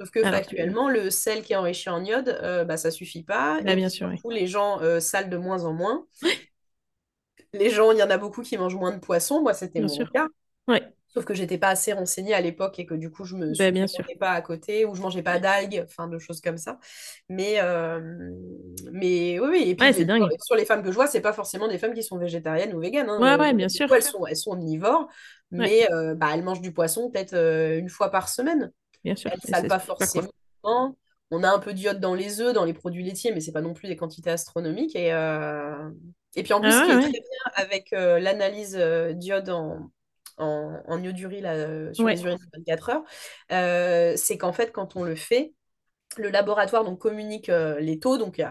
Sauf 0.00 0.10
que 0.10 0.24
actuellement, 0.24 0.88
le 0.88 1.10
sel 1.10 1.42
qui 1.42 1.52
est 1.52 1.56
enrichi 1.56 1.88
en 1.88 2.04
iode, 2.04 2.28
euh, 2.42 2.64
bah, 2.64 2.76
ça 2.76 2.90
suffit 2.90 3.22
pas. 3.22 3.60
Bah, 3.62 3.72
et 3.72 3.76
bien 3.76 3.88
sûr. 3.88 4.10
les 4.30 4.46
gens 4.46 4.80
salent 5.00 5.30
de 5.30 5.36
moins 5.36 5.64
en 5.64 5.72
moins. 5.72 6.06
Les 7.54 7.68
gens, 7.68 7.92
il 7.92 7.98
y 7.98 8.02
en 8.02 8.10
a 8.10 8.16
beaucoup 8.16 8.42
qui 8.42 8.56
mangent 8.56 8.76
moins 8.76 8.92
de 8.92 8.98
poissons. 8.98 9.42
Moi, 9.42 9.52
c'était 9.52 9.80
mon 9.80 9.88
sûr. 9.88 10.10
cas. 10.10 10.26
Sauf 11.14 11.26
que 11.26 11.34
j'étais 11.34 11.58
pas 11.58 11.68
assez 11.68 11.92
renseignée 11.92 12.32
à 12.32 12.40
l'époque 12.40 12.78
et 12.78 12.86
que 12.86 12.94
du 12.94 13.10
coup, 13.10 13.24
je 13.26 13.36
me 13.36 13.52
suis 13.52 14.16
pas 14.18 14.30
à 14.30 14.40
côté 14.40 14.86
ou 14.86 14.94
je 14.94 15.02
mangeais 15.02 15.22
pas 15.22 15.38
d'algues, 15.38 15.84
enfin 15.84 16.08
de 16.08 16.18
choses 16.18 16.40
comme 16.40 16.56
ça. 16.56 16.78
Mais, 17.28 17.56
euh, 17.60 18.00
mais 18.90 19.38
oui, 19.38 19.48
oui. 19.50 19.64
Et 19.66 19.74
puis, 19.74 20.04
dingue. 20.06 20.30
Sur 20.40 20.56
les 20.56 20.64
femmes 20.64 20.82
que 20.82 20.88
je 20.88 20.94
vois, 20.94 21.06
c'est 21.06 21.20
pas 21.20 21.34
forcément 21.34 21.68
des 21.68 21.76
femmes 21.76 21.92
qui 21.92 22.02
sont 22.02 22.16
végétariennes 22.16 22.72
ou 22.72 22.80
véganes. 22.80 23.10
Hein. 23.10 23.20
Ouais, 23.20 23.38
ouais, 23.38 23.52
bien 23.52 23.68
sûr. 23.68 23.92
elles, 23.92 24.02
sont, 24.02 24.24
elles 24.26 24.38
sont 24.38 24.52
omnivores, 24.52 25.06
mais 25.50 25.86
euh, 25.92 26.14
bah, 26.14 26.28
elles 26.32 26.42
mangent 26.42 26.62
du 26.62 26.72
poisson 26.72 27.10
peut-être 27.10 27.34
euh, 27.34 27.78
une 27.78 27.90
fois 27.90 28.10
par 28.10 28.30
semaine. 28.30 28.72
Bien 29.04 29.14
sûr. 29.14 29.30
Elles 29.30 29.40
ne 29.44 29.54
salent 29.54 29.68
pas 29.68 29.80
forcément. 29.80 30.30
On 31.30 31.42
a 31.44 31.50
un 31.50 31.58
peu 31.58 31.74
d'iode 31.74 32.00
dans 32.00 32.14
les 32.14 32.40
œufs, 32.40 32.54
dans 32.54 32.64
les 32.64 32.74
produits 32.74 33.02
laitiers, 33.04 33.32
mais 33.32 33.40
c'est 33.40 33.52
pas 33.52 33.60
non 33.60 33.74
plus 33.74 33.88
des 33.88 33.96
quantités 33.96 34.30
astronomiques. 34.30 34.96
Et, 34.96 35.08
et 35.08 36.42
puis 36.42 36.52
en 36.54 36.60
plus, 36.60 36.70
ah 36.72 36.80
ce 36.80 36.84
qui 36.84 36.90
est 36.90 37.00
très 37.00 37.10
bien 37.10 37.52
avec 37.54 37.90
l'analyse 37.90 38.78
d'iode 39.14 39.50
en 39.50 39.90
en, 40.38 40.82
en 40.86 41.02
iodurie 41.02 41.40
là, 41.40 41.54
euh, 41.54 41.92
sur 41.92 42.06
les 42.06 42.22
urines 42.22 42.38
de 42.38 42.58
24 42.58 42.90
heures, 42.90 43.04
euh, 43.52 44.14
c'est 44.16 44.38
qu'en 44.38 44.52
fait, 44.52 44.72
quand 44.72 44.96
on 44.96 45.02
le 45.04 45.14
fait, 45.14 45.52
le 46.18 46.28
laboratoire 46.28 46.84
donc, 46.84 46.98
communique 46.98 47.48
euh, 47.48 47.80
les 47.80 47.98
taux 47.98 48.18
donc, 48.18 48.42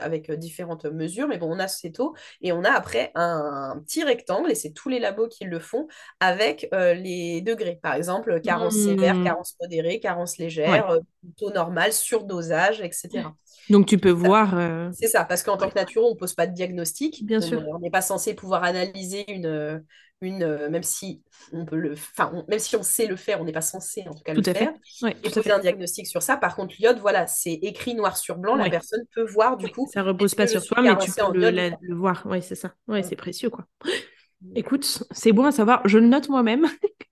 avec 0.00 0.30
euh, 0.30 0.36
différentes 0.36 0.84
mesures, 0.84 1.26
mais 1.26 1.38
bon, 1.38 1.52
on 1.52 1.58
a 1.58 1.66
ces 1.66 1.90
taux 1.90 2.14
et 2.42 2.52
on 2.52 2.62
a 2.62 2.70
après 2.70 3.10
un, 3.16 3.82
petit 3.84 4.04
rectangle, 4.04 4.50
et 4.50 4.54
c'est 4.54 4.70
tous 4.70 4.88
les 4.88 5.00
labos 5.00 5.26
qui 5.26 5.44
le 5.44 5.58
font, 5.58 5.88
avec 6.20 6.68
les 6.72 7.40
degrés. 7.40 7.78
Par 7.82 7.94
exemple, 7.94 8.40
carence 8.40 8.76
sévère, 8.76 9.16
mmh. 9.16 9.24
carence 9.24 9.56
modérée, 9.60 9.98
carence 9.98 10.38
légère, 10.38 10.98
taux 11.36 11.50
normal, 11.50 11.92
surdosage, 11.92 12.80
etc. 12.80 13.24
Donc 13.68 13.86
tu 13.86 13.98
peux 13.98 14.10
voir. 14.10 14.54
C'est 14.92 15.08
ça, 15.08 15.24
parce 15.24 15.42
qu'en 15.42 15.56
tant 15.56 15.68
que 15.68 15.74
naturo, 15.74 16.06
on 16.06 16.14
ne 16.14 16.18
pose 16.18 16.34
pas 16.34 16.46
de 16.46 16.54
diagnostic. 16.54 17.24
Bien 17.24 17.40
sûr. 17.40 17.64
On 17.68 17.78
n'est 17.80 17.90
pas 17.90 18.02
censé 18.02 18.34
pouvoir 18.34 18.62
analyser 18.62 19.30
une, 19.32 19.82
une, 20.20 20.42
euh, 20.42 20.68
même 20.68 20.82
si 20.82 21.22
on 21.52 21.64
peut 21.64 21.76
le, 21.76 21.92
enfin, 21.92 22.32
même 22.48 22.58
si 22.58 22.76
on 22.76 22.82
sait 22.82 23.06
le 23.06 23.16
faire, 23.16 23.40
on 23.40 23.44
n'est 23.44 23.52
pas 23.52 23.60
censé 23.60 24.04
en 24.08 24.14
tout 24.14 24.22
cas 24.24 24.34
le 24.34 24.42
faire. 24.42 24.72
et 25.04 25.30
poser 25.30 25.52
un 25.52 25.60
diagnostic 25.60 26.06
sur 26.06 26.22
ça. 26.22 26.36
Par 26.36 26.56
contre, 26.56 26.74
l'iode, 26.78 26.98
voilà, 26.98 27.26
c'est 27.26 27.52
écrit 27.52 27.94
noir 27.94 28.16
sur 28.16 28.36
blanc. 28.36 28.56
La 28.56 28.70
personne 28.70 29.04
peut 29.14 29.24
voir 29.24 29.56
du 29.56 29.68
coup. 29.70 29.88
Ça 29.92 30.02
repose 30.02 30.34
pas 30.34 30.46
sur 30.46 30.64
toi, 30.64 30.82
mais 30.82 30.96
tu 30.98 31.10
peux 31.12 31.32
le, 31.32 31.94
voir. 31.94 32.22
Oui, 32.26 32.42
c'est 32.42 32.54
ça. 32.54 32.74
Ouais, 32.88 33.02
c'est 33.02 33.16
précieux 33.16 33.50
quoi. 33.50 33.66
Écoute, 34.54 35.02
c'est 35.10 35.32
bon 35.32 35.44
à 35.44 35.52
savoir. 35.52 35.82
Je 35.86 35.98
le 35.98 36.06
note 36.06 36.28
moi-même. 36.28 36.66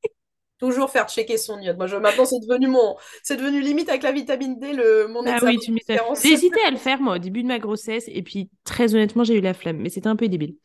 Toujours 0.59 0.91
faire 0.91 1.07
checker 1.09 1.37
son 1.37 1.61
iode. 1.61 1.77
Moi, 1.77 1.87
je, 1.87 1.97
maintenant, 1.97 2.25
c'est 2.25 2.41
devenu 2.41 2.67
mon, 2.69 2.97
c'est 3.23 3.37
devenu 3.37 3.61
limite 3.61 3.91
avec 3.91 4.03
la 4.03 4.13
vitamine 4.13 4.59
D, 4.59 4.73
le, 4.73 5.07
mon 5.07 5.23
ah 5.27 5.39
oui, 5.43 5.59
tu 5.59 5.75
J'ai 6.23 6.33
hésité 6.33 6.61
à 6.67 6.71
le 6.71 6.79
faire, 6.79 7.01
moi, 7.01 7.17
au 7.17 7.19
début 7.19 7.43
de 7.43 7.49
ma 7.49 7.59
grossesse. 7.59 8.05
Et 8.09 8.23
puis, 8.23 8.51
très 8.65 8.95
honnêtement, 8.95 9.23
j'ai 9.23 9.35
eu 9.35 9.43
la 9.43 9.53
flemme. 9.53 9.77
Mais 9.79 9.91
c'était 9.91 10.09
un 10.09 10.17
peu 10.17 10.29
débile. 10.29 10.57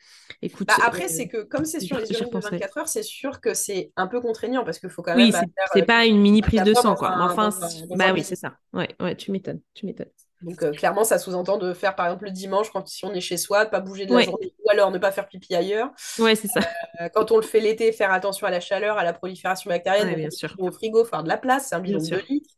Écoute. 0.42 0.68
Bah, 0.68 0.76
après, 0.86 1.06
euh, 1.06 1.10
c'est 1.10 1.28
que, 1.28 1.44
comme 1.44 1.66
c'est 1.66 1.82
sur 1.82 1.98
les 1.98 2.10
urines 2.12 2.30
de 2.30 2.40
24 2.40 2.78
heures, 2.78 2.88
c'est 2.88 3.04
sûr 3.04 3.42
que 3.42 3.54
c'est 3.54 3.92
un 3.98 4.08
peu 4.08 4.22
contraignant 4.22 4.64
parce 4.64 4.80
qu'il 4.80 4.90
faut 4.90 5.02
quand 5.02 5.16
même. 5.16 5.30
Oui, 5.30 5.50
c'est 5.74 5.86
pas 5.86 6.06
une 6.06 6.22
mini 6.22 6.42
prise 6.42 6.64
de 6.64 6.74
sang, 6.74 6.96
quoi. 6.96 7.16
enfin, 7.20 7.50
bah 7.90 8.14
oui, 8.14 8.24
c'est 8.24 8.38
ça. 8.38 8.56
Ouais, 8.74 8.90
ouais, 9.02 9.16
tu 9.16 9.32
m'étonnes. 9.32 9.62
Tu 9.74 9.86
m'étonnes. 9.86 10.12
Donc 10.42 10.64
euh, 10.64 10.72
clairement, 10.72 11.04
ça 11.04 11.20
sous-entend 11.20 11.58
de 11.58 11.74
faire 11.74 11.96
par 11.96 12.08
exemple 12.08 12.26
le 12.26 12.32
dimanche 12.32 12.72
quand 12.72 12.88
si 12.88 13.06
on 13.06 13.14
est 13.14 13.22
chez 13.22 13.38
soi, 13.38 13.66
de 13.66 13.70
pas 13.70 13.80
bouger 13.80 14.06
de 14.06 14.16
la 14.16 14.22
journée, 14.22 14.54
ou 14.66 14.70
alors 14.70 14.92
ne 14.92 14.98
pas 14.98 15.12
faire 15.12 15.28
pipi 15.28 15.56
ailleurs. 15.56 15.90
Ouais, 16.20 16.36
c'est 16.36 16.48
ça. 16.48 16.62
Euh, 17.00 17.10
quand 17.14 17.32
on 17.32 17.38
le 17.38 17.44
fait 17.44 17.60
l'été, 17.60 17.92
faire 17.92 18.12
attention 18.12 18.48
à 18.48 18.52
la 18.52 18.60
chaleur, 18.60 18.98
à 18.98 19.04
la 19.04 19.14
prolifération 19.14 19.70
bactérienne. 19.70 20.14
bien 20.16 20.30
sûr. 20.30 20.54
Au 20.58 20.72
frigo, 20.72 21.04
faire 21.06 21.24
de 21.24 21.30
la 21.30 21.38
place, 21.38 21.68
c'est 21.70 21.76
un 21.76 21.80
bidon 21.80 22.00
de 22.00 22.22
litres. 22.30 22.56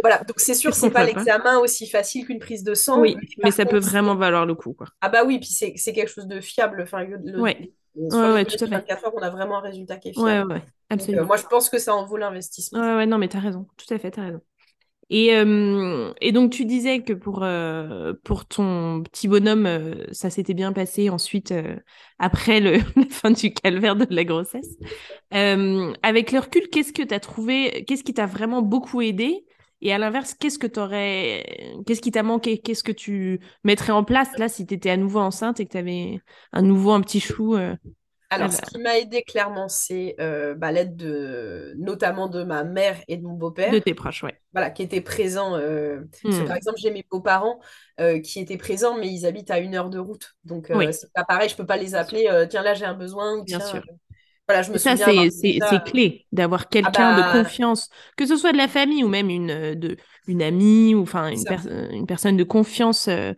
Voilà, 0.00 0.18
donc 0.18 0.38
c'est 0.38 0.54
sûr, 0.54 0.74
c'est 0.74 0.90
pas 0.90 1.04
l'examen 1.04 1.58
aussi 1.58 1.86
facile 1.86 2.26
qu'une 2.26 2.38
prise 2.38 2.62
de 2.62 2.74
sang. 2.74 3.00
Oui, 3.00 3.16
mais, 3.42 3.50
ça 3.50 3.66
peut 3.66 3.78
vraiment 3.78 4.14
valoir 4.14 4.46
le 4.46 4.54
coup, 4.54 4.72
quoi. 4.72 4.86
Ah 5.00 5.08
bah 5.08 5.24
oui, 5.24 5.38
puis 5.38 5.48
c'est 5.48 5.92
quelque 5.92 6.10
chose 6.10 6.26
de 6.26 6.40
fiable. 6.40 6.82
Enfin, 6.82 7.04
le, 7.04 7.40
ouais. 7.40 7.72
ouais, 7.94 8.44
tout 8.44 8.54
à 8.54 8.58
fait. 8.58 8.66
24 8.66 9.04
heures, 9.06 9.12
on 9.14 9.22
a 9.22 9.30
vraiment 9.30 9.58
un 9.58 9.62
résultat 9.62 9.96
qui 9.96 10.10
est 10.10 10.12
fiable. 10.12 10.52
Ouais, 10.52 10.56
ouais, 10.56 10.62
euh, 10.62 10.70
absolument. 10.94 11.26
moi, 11.26 11.36
je 11.36 11.44
pense 11.44 11.68
que 11.68 11.78
ça 11.78 11.94
en 11.94 12.04
vaut 12.04 12.16
l'investissement. 12.16 12.80
Ouais, 12.80 12.96
ouais, 12.96 13.06
non, 13.06 13.18
mais 13.18 13.28
t'as 13.28 13.40
raison. 13.40 13.66
Tout 13.76 13.92
à 13.92 13.98
fait, 13.98 14.10
t'as 14.10 14.22
raison. 14.22 14.40
Et, 15.10 15.34
euh, 15.34 16.12
et, 16.20 16.32
donc, 16.32 16.52
tu 16.52 16.66
disais 16.66 17.02
que 17.02 17.14
pour, 17.14 17.42
euh, 17.42 18.12
pour 18.24 18.46
ton 18.46 19.02
petit 19.02 19.26
bonhomme, 19.26 19.66
euh, 19.66 20.04
ça 20.12 20.28
s'était 20.28 20.54
bien 20.54 20.72
passé 20.72 21.08
ensuite, 21.08 21.54
après 22.18 22.60
le, 22.60 22.72
la 22.96 23.06
fin 23.10 23.30
du 23.30 23.52
calvaire 23.52 23.96
de 23.96 24.06
la 24.10 24.24
grossesse. 24.24 24.76
avec 25.30 26.32
le 26.32 26.38
recul, 26.38 26.68
qu'est-ce 26.70 26.92
que 26.92 27.02
tu 27.02 27.20
trouvé, 27.20 27.84
qu'est-ce 27.86 28.04
qui 28.04 28.14
t'a 28.14 28.26
vraiment 28.26 28.62
beaucoup 28.62 29.00
aidé? 29.00 29.44
Et 29.80 29.92
à 29.92 29.98
l'inverse, 29.98 30.34
qu'est-ce 30.34 30.58
que 30.58 30.66
t'aurais, 30.66 31.44
qu'est-ce 31.86 32.00
qui 32.00 32.10
t'a 32.10 32.24
manqué? 32.24 32.58
Qu'est-ce 32.58 32.82
que 32.82 32.92
tu 32.92 33.40
mettrais 33.62 33.92
en 33.92 34.02
place 34.02 34.36
là 34.36 34.48
si 34.48 34.66
tu 34.66 34.74
étais 34.74 34.90
à 34.90 34.96
nouveau 34.96 35.20
enceinte 35.20 35.60
et 35.60 35.66
que 35.66 35.70
tu 35.70 35.78
avais 35.78 36.20
un 36.52 36.62
nouveau, 36.62 36.90
un 36.90 37.00
petit 37.00 37.20
chou 37.20 37.56
alors, 38.30 38.52
ce 38.52 38.60
qui 38.60 38.78
m'a 38.78 38.98
aidé 38.98 39.22
clairement, 39.22 39.68
c'est 39.68 40.14
euh, 40.20 40.54
bah, 40.54 40.70
l'aide 40.70 40.96
de, 40.96 41.74
notamment 41.78 42.28
de 42.28 42.44
ma 42.44 42.62
mère 42.62 42.98
et 43.08 43.16
de 43.16 43.22
mon 43.22 43.34
beau-père. 43.34 43.72
De 43.72 43.78
tes 43.78 43.94
proches, 43.94 44.22
oui. 44.22 44.30
Voilà, 44.52 44.70
qui 44.70 44.82
étaient 44.82 45.00
présents. 45.00 45.54
Euh, 45.54 46.00
hmm. 46.24 46.44
par 46.46 46.56
exemple, 46.56 46.78
j'ai 46.78 46.90
mes 46.90 47.04
beaux-parents 47.10 47.58
euh, 48.00 48.20
qui 48.20 48.40
étaient 48.40 48.58
présents, 48.58 48.98
mais 48.98 49.08
ils 49.08 49.24
habitent 49.24 49.50
à 49.50 49.58
une 49.58 49.74
heure 49.74 49.90
de 49.90 49.98
route. 49.98 50.36
Donc, 50.44 50.70
c'est 50.90 51.12
pas 51.12 51.24
pareil, 51.24 51.48
je 51.48 51.56
peux 51.56 51.66
pas 51.66 51.76
les 51.76 51.94
appeler. 51.94 52.28
tiens, 52.50 52.62
là, 52.62 52.74
j'ai 52.74 52.84
un 52.84 52.94
besoin. 52.94 53.42
Bien 53.44 53.60
sûr. 53.60 53.82
Voilà, 54.48 54.62
je 54.62 54.72
me 54.72 54.78
ça, 54.78 54.96
c'est 54.96 55.84
clé 55.84 56.26
d'avoir 56.32 56.62
ah 56.62 56.68
quelqu'un 56.70 57.16
de 57.16 57.20
bah 57.20 57.32
confiance, 57.32 57.90
que 58.16 58.24
ce 58.24 58.34
soit 58.34 58.52
de 58.52 58.56
la 58.56 58.66
famille 58.66 59.04
ou 59.04 59.08
même 59.08 59.28
une, 59.28 59.74
de, 59.74 59.98
une 60.26 60.42
amie 60.42 60.94
ou 60.94 61.02
enfin 61.02 61.28
une, 61.28 61.44
une, 61.92 62.06
personne 62.06 62.38
de 62.38 62.44
confiance 62.44 63.08
euh, 63.08 63.34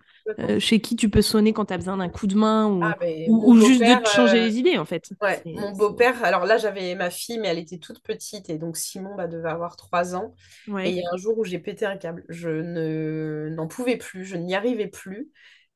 chez 0.59 0.81
qui 0.81 0.97
tu 0.97 1.09
peux 1.09 1.23
sonner 1.23 1.53
quand 1.53 1.67
tu 1.67 1.75
as 1.75 1.77
besoin 1.77 1.97
d'un 1.97 2.09
coup 2.09 2.27
de 2.27 2.35
main 2.35 2.67
ou, 2.67 2.81
ah, 2.83 2.97
ou, 3.29 3.57
juste 3.61 3.81
de 3.81 4.03
te 4.03 4.09
changer 4.09 4.39
euh, 4.39 4.47
les 4.47 4.59
idées 4.59 4.79
en 4.79 4.85
fait. 4.85 5.11
Ouais, 5.21 5.43
mon 5.45 5.73
beau-père, 5.73 6.23
alors 6.25 6.47
là 6.47 6.59
j'avais 6.59 6.95
ma 6.95 7.11
fille 7.11 7.39
mais 7.39 7.49
elle 7.49 7.59
était 7.59 7.79
toute 7.79 8.03
petite 8.03 8.51
et 8.51 8.59
donc 8.59 8.77
Simon 8.77 9.15
bah, 9.17 9.27
devait 9.27 9.49
avoir 9.49 9.77
3 9.77 10.15
ans. 10.15 10.35
Et 10.83 10.91
il 10.91 10.97
y 10.97 11.01
a 11.01 11.09
un 11.13 11.17
jour 11.17 11.39
où 11.39 11.45
j'ai 11.45 11.59
pété 11.59 11.87
un 11.87 11.97
câble, 11.97 12.25
je 12.29 12.49
ne 12.49 13.49
n'en 13.55 13.67
pouvais 13.67 13.97
plus, 13.97 14.25
je 14.25 14.37
n'y 14.37 14.55
arrivais 14.55 14.89
plus 14.89 15.31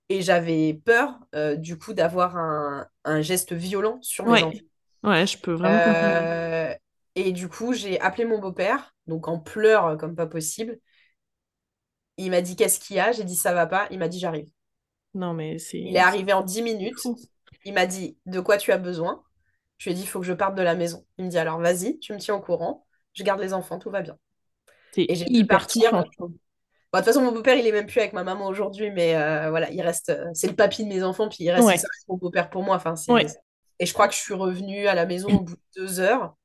et 0.09 0.22
j'avais 0.22 0.80
peur 0.85 1.18
euh, 1.35 1.57
du 1.57 1.78
coup 1.78 1.94
d'avoir 1.94 2.37
un, 2.37 2.87
un, 3.04 3.22
geste 3.22 3.52
violent 3.52 3.98
sur 4.02 4.26
mes 4.26 4.42
enfants. 4.42 4.59
Ouais, 5.02 5.26
je 5.26 5.38
peux 5.38 5.52
vraiment 5.52 6.74
Et 7.14 7.33
du 7.33 7.48
coup 7.48 7.72
j'ai 7.72 8.00
appelé 8.00 8.24
mon 8.24 8.38
beau-père, 8.38 8.94
donc 9.07 9.28
en 9.28 9.38
pleurs 9.38 9.96
comme 9.98 10.14
pas 10.14 10.26
possible. 10.26 10.78
Il 12.16 12.31
m'a 12.31 12.40
dit 12.40 12.57
qu'est-ce 12.57 12.81
qu'il 12.81 12.96
y 12.96 13.00
a? 13.00 13.12
J'ai 13.12 13.24
dit 13.24 13.37
ça 13.37 13.53
va 13.53 13.66
pas. 13.66 13.87
Il 13.90 13.98
m'a 13.98 14.09
dit 14.09 14.18
j'arrive. 14.18 14.48
Non, 15.14 15.33
mais 15.33 15.59
c'est. 15.59 15.79
Il 15.79 15.96
est 15.96 16.00
arrivé 16.00 16.33
en 16.33 16.42
10 16.42 16.62
minutes. 16.62 16.98
Il 17.64 17.74
m'a 17.74 17.87
dit 17.87 18.18
de 18.27 18.40
quoi 18.40 18.57
tu 18.57 18.72
as 18.72 18.79
besoin? 18.79 19.22
Je 19.79 19.88
lui 19.88 19.92
ai 19.92 19.94
dit 19.96 20.03
il 20.03 20.09
faut 20.09 20.20
que 20.20 20.27
je 20.27 20.33
parte 20.33 20.55
de 20.55 20.62
la 20.62 20.74
maison. 20.74 21.05
Il 21.18 21.24
me 21.24 21.31
dit 21.31 21.38
alors 21.38 21.59
vas-y, 21.61 21.98
tu 21.98 22.12
me 22.12 22.18
tiens 22.18 22.35
au 22.35 22.40
courant. 22.40 22.87
Je 23.14 23.22
garde 23.22 23.40
les 23.40 23.53
enfants, 23.55 23.79
tout 23.79 23.90
va 23.90 24.03
bien. 24.03 24.16
Et 25.09 25.14
j'ai 25.14 25.24
pu 25.27 25.46
partir. 25.46 25.90
de 25.92 26.98
toute 26.98 27.05
façon, 27.05 27.22
mon 27.22 27.33
beau-père, 27.33 27.57
il 27.57 27.66
est 27.66 27.72
même 27.72 27.87
plus 27.87 27.98
avec 28.00 28.12
ma 28.12 28.22
maman 28.22 28.46
aujourd'hui, 28.46 28.90
mais 28.90 29.16
euh, 29.16 29.50
voilà, 29.50 29.70
il 29.70 29.81
reste. 29.83 30.11
Euh, 30.11 30.27
c'est 30.33 30.46
le 30.46 30.55
papy 30.55 30.85
de 30.85 30.88
mes 30.88 31.03
enfants, 31.03 31.29
puis 31.29 31.38
il 31.44 31.50
reste, 31.50 31.87
mon 32.09 32.16
beau-père 32.16 32.50
pour 32.50 32.62
moi. 32.62 32.77
Enfin, 32.77 32.94
Et 33.81 33.87
je 33.87 33.92
crois 33.92 34.07
que 34.07 34.14
je 34.14 34.20
suis 34.20 34.35
revenue 34.35 34.87
à 34.87 34.94
la 34.94 35.07
maison 35.07 35.29
au 35.29 35.40
bout 35.40 35.55
de 35.57 35.61
deux 35.77 36.00
heures. 36.00 36.37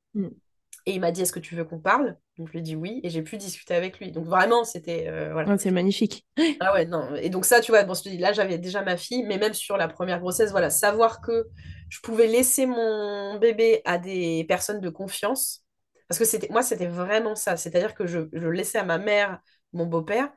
Et 0.86 0.92
il 0.92 1.00
m'a 1.00 1.12
dit 1.12 1.22
Est-ce 1.22 1.32
que 1.32 1.40
tu 1.40 1.54
veux 1.54 1.64
qu'on 1.64 1.78
parle? 1.78 2.16
Donc 2.38 2.48
je 2.48 2.52
lui 2.52 2.58
ai 2.60 2.62
dit 2.62 2.76
oui, 2.76 3.00
et 3.02 3.10
j'ai 3.10 3.22
pu 3.22 3.36
discuter 3.36 3.74
avec 3.74 3.98
lui. 3.98 4.12
Donc 4.12 4.26
vraiment, 4.26 4.64
c'était. 4.64 5.06
Euh, 5.08 5.32
voilà. 5.32 5.58
c'est 5.58 5.70
magnifique. 5.70 6.26
Ah 6.60 6.72
ouais, 6.72 6.86
non. 6.86 7.14
Et 7.16 7.28
donc 7.30 7.44
ça, 7.44 7.60
tu 7.60 7.72
vois, 7.72 7.84
bon, 7.84 7.94
je 7.94 8.02
te 8.02 8.08
dis, 8.08 8.18
là, 8.18 8.32
j'avais 8.32 8.58
déjà 8.58 8.82
ma 8.82 8.96
fille, 8.96 9.24
mais 9.24 9.38
même 9.38 9.54
sur 9.54 9.76
la 9.76 9.88
première 9.88 10.20
grossesse, 10.20 10.50
voilà, 10.50 10.70
savoir 10.70 11.20
que 11.20 11.46
je 11.88 12.00
pouvais 12.00 12.26
laisser 12.26 12.66
mon 12.66 13.38
bébé 13.38 13.82
à 13.84 13.98
des 13.98 14.44
personnes 14.48 14.80
de 14.80 14.90
confiance. 14.90 15.64
Parce 16.08 16.18
que 16.18 16.24
c'était 16.24 16.48
moi, 16.50 16.62
c'était 16.62 16.86
vraiment 16.86 17.34
ça. 17.34 17.56
C'est-à-dire 17.56 17.94
que 17.94 18.06
je, 18.06 18.20
je 18.32 18.48
laissais 18.48 18.78
à 18.78 18.84
ma 18.84 18.98
mère, 18.98 19.38
mon 19.72 19.86
beau-père, 19.86 20.28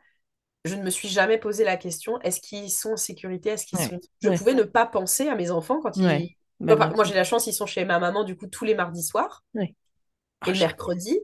je 0.65 0.75
ne 0.75 0.83
me 0.83 0.89
suis 0.89 1.09
jamais 1.09 1.37
posé 1.37 1.63
la 1.65 1.77
question 1.77 2.19
est-ce 2.21 2.39
qu'ils 2.39 2.71
sont 2.71 2.93
en 2.93 2.97
sécurité? 2.97 3.49
Est-ce 3.49 3.65
qu'ils 3.65 3.79
sont. 3.79 3.99
Je 4.21 4.29
pouvais 4.29 4.53
ne 4.53 4.63
pas 4.63 4.85
penser 4.85 5.27
à 5.27 5.35
mes 5.35 5.51
enfants 5.51 5.81
quand 5.81 5.97
ils. 5.97 6.29
Bah, 6.59 6.75
moi, 6.95 7.03
j'ai 7.03 7.13
la 7.13 7.25
chance, 7.25 7.47
ils 7.47 7.53
sont 7.53 7.65
chez 7.65 7.83
ma 7.83 7.99
maman, 7.99 8.23
du 8.23 8.37
coup, 8.37 8.47
tous 8.47 8.63
les 8.63 8.75
mardis 8.75 9.03
soirs. 9.03 9.43
Et 10.47 10.53
le 10.53 10.59
mercredi, 10.59 11.19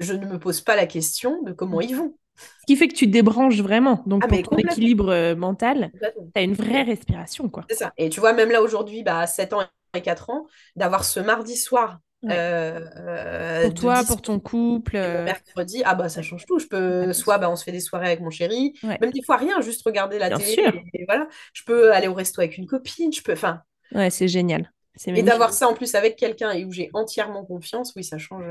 je 0.00 0.12
ne 0.12 0.26
me 0.26 0.38
pose 0.38 0.60
pas 0.60 0.76
la 0.76 0.86
question 0.86 1.42
de 1.42 1.52
comment 1.52 1.80
ils 1.80 1.96
vont. 1.96 2.14
Ce 2.36 2.66
qui 2.66 2.76
fait 2.76 2.88
que 2.88 2.94
tu 2.94 3.06
te 3.06 3.10
débranches 3.10 3.60
vraiment. 3.60 4.02
Donc, 4.06 4.22
ah, 4.24 4.28
pour 4.28 4.42
ton 4.42 4.56
équilibre 4.56 5.10
euh, 5.10 5.34
mental, 5.34 5.90
tu 6.00 6.30
as 6.34 6.42
une 6.42 6.54
vraie 6.54 6.82
respiration. 6.82 7.48
quoi. 7.48 7.64
C'est 7.70 7.76
ça. 7.76 7.92
Et 7.96 8.10
tu 8.10 8.20
vois, 8.20 8.32
même 8.32 8.50
là, 8.50 8.62
aujourd'hui, 8.62 9.02
bah, 9.02 9.20
à 9.20 9.26
7 9.26 9.52
ans 9.54 9.62
et 9.94 10.02
4 10.02 10.30
ans, 10.30 10.46
d'avoir 10.74 11.04
ce 11.04 11.20
mardi 11.20 11.56
soir. 11.56 12.00
Euh, 12.24 12.80
euh, 12.96 13.62
pour 13.64 13.74
toi, 13.74 14.02
pour 14.04 14.20
ton 14.20 14.40
couple. 14.40 14.94
mercredi, 14.94 15.82
ah 15.84 15.94
bah 15.94 16.08
ça 16.08 16.22
change 16.22 16.44
tout. 16.44 16.58
Je 16.58 16.66
peux, 16.66 17.12
soit 17.12 17.38
bah, 17.38 17.48
on 17.48 17.56
se 17.56 17.62
fait 17.62 17.72
des 17.72 17.80
soirées 17.80 18.06
avec 18.06 18.20
mon 18.20 18.30
chéri, 18.30 18.74
même 18.82 19.12
des 19.12 19.22
fois 19.22 19.36
rien, 19.36 19.60
juste 19.60 19.82
regarder 19.84 20.18
la 20.18 20.30
télé. 20.30 20.66
Et, 20.92 21.04
voilà. 21.06 21.28
Je 21.52 21.62
peux 21.64 21.92
aller 21.92 22.08
au 22.08 22.14
resto 22.14 22.40
avec 22.40 22.58
une 22.58 22.66
copine. 22.66 23.12
Je 23.12 23.22
peux, 23.22 23.32
enfin. 23.32 23.62
Ouais, 23.94 24.10
c'est 24.10 24.28
génial. 24.28 24.72
Et 25.06 25.22
d'avoir 25.22 25.52
ça 25.52 25.68
en 25.68 25.74
plus 25.74 25.94
avec 25.94 26.16
quelqu'un 26.16 26.50
et 26.52 26.64
où 26.64 26.72
j'ai 26.72 26.90
entièrement 26.94 27.44
confiance, 27.44 27.92
oui, 27.96 28.04
ça 28.04 28.18
change, 28.18 28.44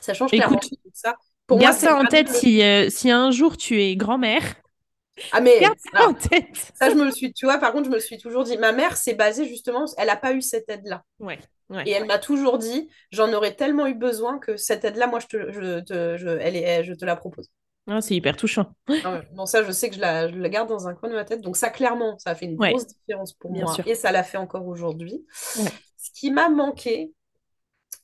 ça 0.00 0.14
change 0.14 0.30
clairement 0.30 0.60
ça. 0.92 1.16
Pour 1.46 1.58
garde 1.58 1.76
ça 1.76 1.96
en 1.96 2.04
tête 2.04 2.28
si, 2.28 2.62
euh, 2.62 2.88
si 2.88 3.10
un 3.10 3.30
jour 3.30 3.56
tu 3.56 3.80
es 3.80 3.96
grand-mère. 3.96 4.54
Ah 5.30 5.40
mais 5.40 5.60
garde 5.60 5.78
ça 5.92 6.08
en 6.08 6.14
tête. 6.14 6.72
Ça 6.74 6.90
je 6.90 6.94
me 6.94 7.04
le 7.04 7.10
suis, 7.10 7.32
tu 7.32 7.46
vois. 7.46 7.58
Par 7.58 7.72
contre, 7.72 7.86
je 7.86 7.94
me 7.94 7.98
suis 8.00 8.18
toujours 8.18 8.44
dit, 8.44 8.56
ma 8.58 8.72
mère, 8.72 8.96
c'est 8.96 9.14
basé 9.14 9.46
justement, 9.46 9.84
elle 9.98 10.06
n'a 10.06 10.16
pas 10.16 10.32
eu 10.32 10.42
cette 10.42 10.68
aide-là. 10.68 11.04
Ouais, 11.20 11.38
Et 11.86 11.90
elle 11.90 12.06
m'a 12.06 12.18
toujours 12.18 12.58
dit, 12.58 12.88
j'en 13.10 13.32
aurais 13.32 13.54
tellement 13.54 13.86
eu 13.86 13.94
besoin 13.94 14.38
que 14.38 14.56
cette 14.56 14.84
aide-là, 14.84 15.06
moi, 15.06 15.20
je 15.20 15.26
te, 15.26 15.52
je, 15.52 15.80
te, 15.80 16.16
je, 16.16 16.28
elle 16.28 16.56
est, 16.56 16.84
je 16.84 16.94
te 16.94 17.04
la 17.04 17.16
propose. 17.16 17.50
Ah, 17.88 18.00
c'est 18.00 18.14
hyper 18.14 18.36
touchant. 18.36 18.72
Ah 19.04 19.22
bon, 19.32 19.44
ça, 19.44 19.64
je 19.64 19.72
sais 19.72 19.88
que 19.88 19.96
je 19.96 20.00
la, 20.00 20.28
je 20.28 20.36
la, 20.36 20.48
garde 20.48 20.68
dans 20.68 20.86
un 20.86 20.94
coin 20.94 21.08
de 21.08 21.14
ma 21.14 21.24
tête. 21.24 21.40
Donc, 21.40 21.56
ça, 21.56 21.68
clairement, 21.68 22.16
ça 22.18 22.30
a 22.30 22.34
fait 22.34 22.46
une 22.46 22.56
grosse 22.56 22.86
différence 22.86 23.32
pour 23.32 23.50
moi. 23.50 23.74
Et 23.86 23.94
ça 23.94 24.12
l'a 24.12 24.22
fait 24.22 24.38
encore 24.38 24.66
aujourd'hui. 24.66 25.26
Ce 25.34 26.10
qui 26.14 26.30
m'a 26.30 26.48
manqué, 26.48 27.12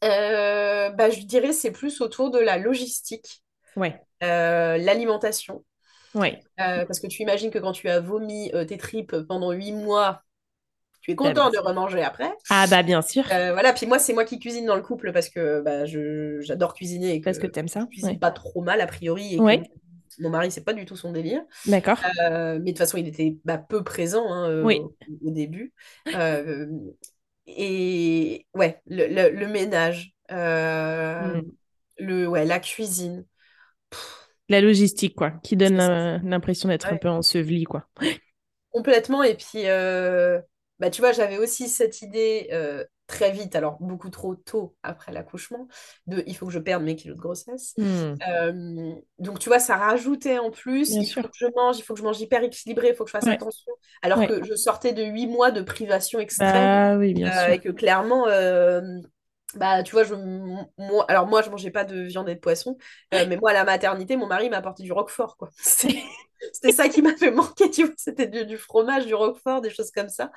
euh, 0.04 0.90
bah, 0.90 1.10
je 1.10 1.20
dirais, 1.22 1.52
c'est 1.52 1.70
plus 1.70 2.00
autour 2.00 2.30
de 2.30 2.38
la 2.38 2.58
logistique. 2.58 3.44
Ouais. 3.76 4.00
Euh, 4.24 4.78
l'alimentation. 4.78 5.64
Ouais. 6.14 6.40
Euh, 6.58 6.84
parce 6.84 6.98
que 6.98 7.06
tu 7.06 7.22
imagines 7.22 7.50
que 7.50 7.58
quand 7.58 7.72
tu 7.72 7.88
as 7.88 8.00
vomi 8.00 8.50
tes 8.66 8.78
tripes 8.78 9.16
pendant 9.28 9.52
huit 9.52 9.72
mois, 9.72 10.22
tu 11.08 11.12
es 11.12 11.16
content 11.16 11.50
de 11.50 11.58
remanger 11.58 12.02
après. 12.02 12.30
Ah 12.50 12.66
bah 12.68 12.82
bien 12.82 13.02
sûr. 13.02 13.24
voilà, 13.26 13.72
puis 13.72 13.86
moi 13.86 13.98
c'est 13.98 14.12
moi 14.12 14.24
qui 14.24 14.38
cuisine 14.38 14.66
dans 14.66 14.76
le 14.76 14.82
couple 14.82 15.12
parce 15.12 15.28
que 15.28 15.60
bah, 15.62 15.84
j'adore 15.86 16.74
cuisiner 16.74 17.16
et 17.16 17.20
parce 17.20 17.38
que 17.38 17.46
tu 17.46 17.58
aimes 17.58 17.68
ça. 17.68 17.80
Je 17.80 17.86
cuisine 17.86 18.18
pas 18.18 18.30
trop 18.30 18.62
mal 18.62 18.80
a 18.80 18.86
priori 18.86 19.34
et 19.34 19.38
mon 20.20 20.30
mari, 20.30 20.50
c'est 20.50 20.64
pas 20.64 20.72
du 20.72 20.84
tout 20.84 20.96
son 20.96 21.12
délire. 21.12 21.42
D'accord. 21.66 21.98
Euh, 22.30 22.54
mais 22.54 22.58
de 22.58 22.68
toute 22.70 22.78
façon, 22.78 22.96
il 22.98 23.06
était 23.06 23.36
bah, 23.44 23.58
peu 23.58 23.84
présent 23.84 24.32
hein, 24.32 24.50
euh, 24.50 24.64
Oui. 24.64 24.80
au, 24.80 24.94
au 25.24 25.30
début. 25.30 25.72
Euh, 26.14 26.66
et 27.46 28.46
ouais, 28.54 28.80
le, 28.86 29.06
le- 29.06 29.30
le 29.38 29.46
ménage, 29.46 30.12
euh, 30.32 31.36
Mm. 31.36 31.50
le, 31.98 32.26
ouais, 32.26 32.44
la 32.44 32.58
cuisine. 32.58 33.24
La 34.48 34.60
logistique, 34.60 35.14
quoi, 35.14 35.32
qui 35.42 35.56
donne 35.56 35.76
l'impression 35.76 36.68
d'être 36.68 36.90
un 36.92 36.96
peu 36.96 37.08
enseveli, 37.08 37.64
quoi. 37.64 37.86
Complètement. 38.70 39.22
Et 39.22 39.34
puis, 39.34 39.66
euh, 39.66 40.40
bah, 40.78 40.90
tu 40.90 41.00
vois, 41.00 41.12
j'avais 41.12 41.38
aussi 41.38 41.68
cette 41.68 42.02
idée 42.02 42.48
euh, 42.52 42.84
très 43.06 43.30
vite, 43.32 43.56
alors 43.56 43.78
beaucoup 43.80 44.10
trop 44.10 44.34
tôt 44.34 44.76
après 44.82 45.12
l'accouchement, 45.12 45.66
de 46.06 46.22
il 46.26 46.36
faut 46.36 46.46
que 46.46 46.52
je 46.52 46.58
perde 46.58 46.82
mes 46.82 46.96
kilos 46.96 47.16
de 47.16 47.22
grossesse. 47.22 47.74
Euh, 47.80 48.92
donc, 49.18 49.38
tu 49.38 49.48
vois, 49.48 49.58
ça 49.58 49.76
rajoutait 49.76 50.38
en 50.38 50.50
plus, 50.50 50.90
Bien 50.90 51.02
il 51.02 51.08
faut 51.10 51.22
que 51.22 51.34
je 51.34 51.46
mange, 51.56 51.78
il 51.78 51.82
faut 51.82 51.94
que 51.94 52.00
je 52.00 52.04
mange 52.04 52.20
hyper 52.20 52.42
équilibré, 52.42 52.88
il 52.90 52.94
faut 52.94 53.04
que 53.04 53.10
je 53.10 53.16
fasse 53.16 53.26
Ouais, 53.26 53.32
attention. 53.32 53.72
Alors 54.02 54.18
ouais. 54.18 54.28
que 54.28 54.44
je 54.44 54.54
sortais 54.54 54.92
de 54.92 55.02
huit 55.04 55.26
mois 55.26 55.50
de 55.50 55.62
privation 55.62 56.18
extrême 56.20 56.52
Bah 56.52 56.96
oui, 56.98 57.14
bien 57.14 57.32
euh, 57.32 57.48
et 57.52 57.58
que 57.60 57.70
clairement, 57.70 58.26
bah, 59.54 59.82
tu 59.82 59.92
vois, 59.92 60.04
je, 60.04 60.14
moi, 60.14 61.04
alors 61.08 61.26
moi, 61.26 61.42
je 61.42 61.50
mangeais 61.50 61.70
pas 61.70 61.84
de 61.84 62.00
viande 62.02 62.28
et 62.28 62.34
de 62.34 62.40
poisson, 62.40 62.76
euh, 63.14 63.24
mais 63.28 63.36
moi, 63.36 63.50
à 63.50 63.54
la 63.54 63.64
maternité, 63.64 64.16
mon 64.16 64.26
mari 64.26 64.50
m'a 64.50 64.58
apporté 64.58 64.82
du 64.82 64.92
roquefort, 64.92 65.36
quoi. 65.36 65.50
C'était 66.52 66.72
ça 66.72 66.88
qui 66.88 67.02
m'avait 67.02 67.30
manqué, 67.32 67.70
tu 67.70 67.84
vois, 67.84 67.94
c'était 67.96 68.26
du, 68.28 68.46
du 68.46 68.56
fromage, 68.58 69.06
du 69.06 69.14
roquefort, 69.14 69.60
des 69.60 69.70
choses 69.70 69.90
comme 69.90 70.08
ça. 70.08 70.30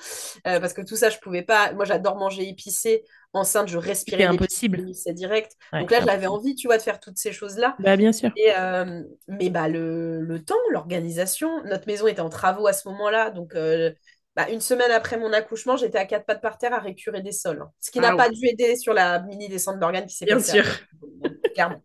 Euh, 0.47 0.59
parce 0.59 0.73
que 0.73 0.81
tout 0.81 0.95
ça, 0.95 1.09
je 1.09 1.19
pouvais 1.19 1.43
pas. 1.43 1.73
Moi, 1.73 1.85
j'adore 1.85 2.15
manger 2.17 2.47
épicé. 2.47 3.03
Enceinte, 3.33 3.69
je 3.69 3.77
respirais 3.77 4.23
impossible. 4.25 4.93
c'est 4.93 5.13
direct. 5.13 5.55
Ouais, 5.71 5.81
Donc 5.81 5.91
là, 5.91 6.01
j'avais 6.05 6.27
envie, 6.27 6.55
tu 6.55 6.67
vois, 6.67 6.77
de 6.77 6.81
faire 6.81 6.99
toutes 6.99 7.17
ces 7.17 7.31
choses-là. 7.31 7.77
Bah 7.79 7.95
bien 7.95 8.11
sûr. 8.11 8.31
Et, 8.35 8.51
euh, 8.57 9.03
mais 9.27 9.49
bah, 9.49 9.67
le, 9.69 10.21
le 10.21 10.43
temps, 10.43 10.55
l'organisation, 10.71 11.63
notre 11.65 11.87
maison 11.87 12.07
était 12.07 12.21
en 12.21 12.29
travaux 12.29 12.67
à 12.67 12.73
ce 12.73 12.87
moment-là. 12.89 13.29
Donc, 13.29 13.55
euh, 13.55 13.91
bah, 14.35 14.49
une 14.49 14.61
semaine 14.61 14.91
après 14.91 15.17
mon 15.17 15.33
accouchement, 15.33 15.77
j'étais 15.77 15.97
à 15.97 16.05
quatre 16.05 16.25
pattes 16.25 16.41
par 16.41 16.57
terre 16.57 16.73
à 16.73 16.79
récurer 16.79 17.21
des 17.21 17.31
sols. 17.33 17.61
hein. 17.61 17.71
Ce 17.79 17.91
qui 17.91 17.99
n'a 17.99 18.11
Waouh. 18.11 18.25
pas 18.25 18.29
dû 18.29 18.45
aider 18.47 18.75
sur 18.77 18.93
la 18.93 19.19
mini 19.21 19.49
descente 19.49 19.79
d'organes 19.79 20.05
qui 20.07 20.15
s'est 20.15 20.27
Bien 20.27 20.39
passée 20.39 20.51
sûr. 20.51 20.63
après, 20.63 20.71
donc, 21.01 21.33
clairement. 21.53 21.83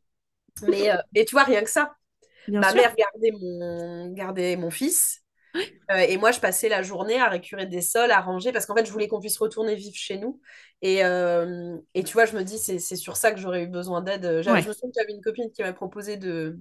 Mais, 0.60 0.90
euh, 0.92 0.96
mais 1.14 1.24
tu 1.24 1.34
vois, 1.34 1.44
rien 1.44 1.62
que 1.64 1.70
ça. 1.70 1.94
Bien 2.46 2.62
Ma 2.62 2.72
sûr. 2.72 2.82
mère 2.82 2.94
gardait 2.96 3.32
mon, 3.40 4.12
gardait 4.12 4.56
mon 4.56 4.70
fils. 4.70 5.22
euh, 5.92 5.96
et 5.98 6.16
moi, 6.18 6.32
je 6.32 6.40
passais 6.40 6.68
la 6.68 6.82
journée 6.82 7.20
à 7.20 7.28
récurer 7.28 7.66
des 7.66 7.82
sols, 7.82 8.10
à 8.12 8.20
ranger, 8.20 8.52
parce 8.52 8.66
qu'en 8.66 8.74
fait, 8.76 8.86
je 8.86 8.92
voulais 8.92 9.08
qu'on 9.08 9.20
puisse 9.20 9.38
retourner 9.38 9.74
vivre 9.76 9.96
chez 9.96 10.18
nous. 10.18 10.40
Et, 10.82 11.04
euh, 11.04 11.76
et 11.94 12.04
tu 12.04 12.12
vois, 12.14 12.26
je 12.26 12.36
me 12.36 12.44
dis, 12.44 12.58
c'est 12.58 12.78
c'est 12.80 12.96
sur 12.96 13.16
ça 13.16 13.32
que 13.32 13.38
j'aurais 13.40 13.64
eu 13.64 13.68
besoin 13.68 14.02
d'aide. 14.02 14.42
Je 14.42 14.50
me 14.50 14.60
souviens 14.60 14.74
que 14.90 14.94
j'avais 14.96 15.12
une 15.14 15.22
copine 15.22 15.50
qui 15.52 15.62
m'a 15.62 15.72
proposé 15.72 16.16
de, 16.16 16.58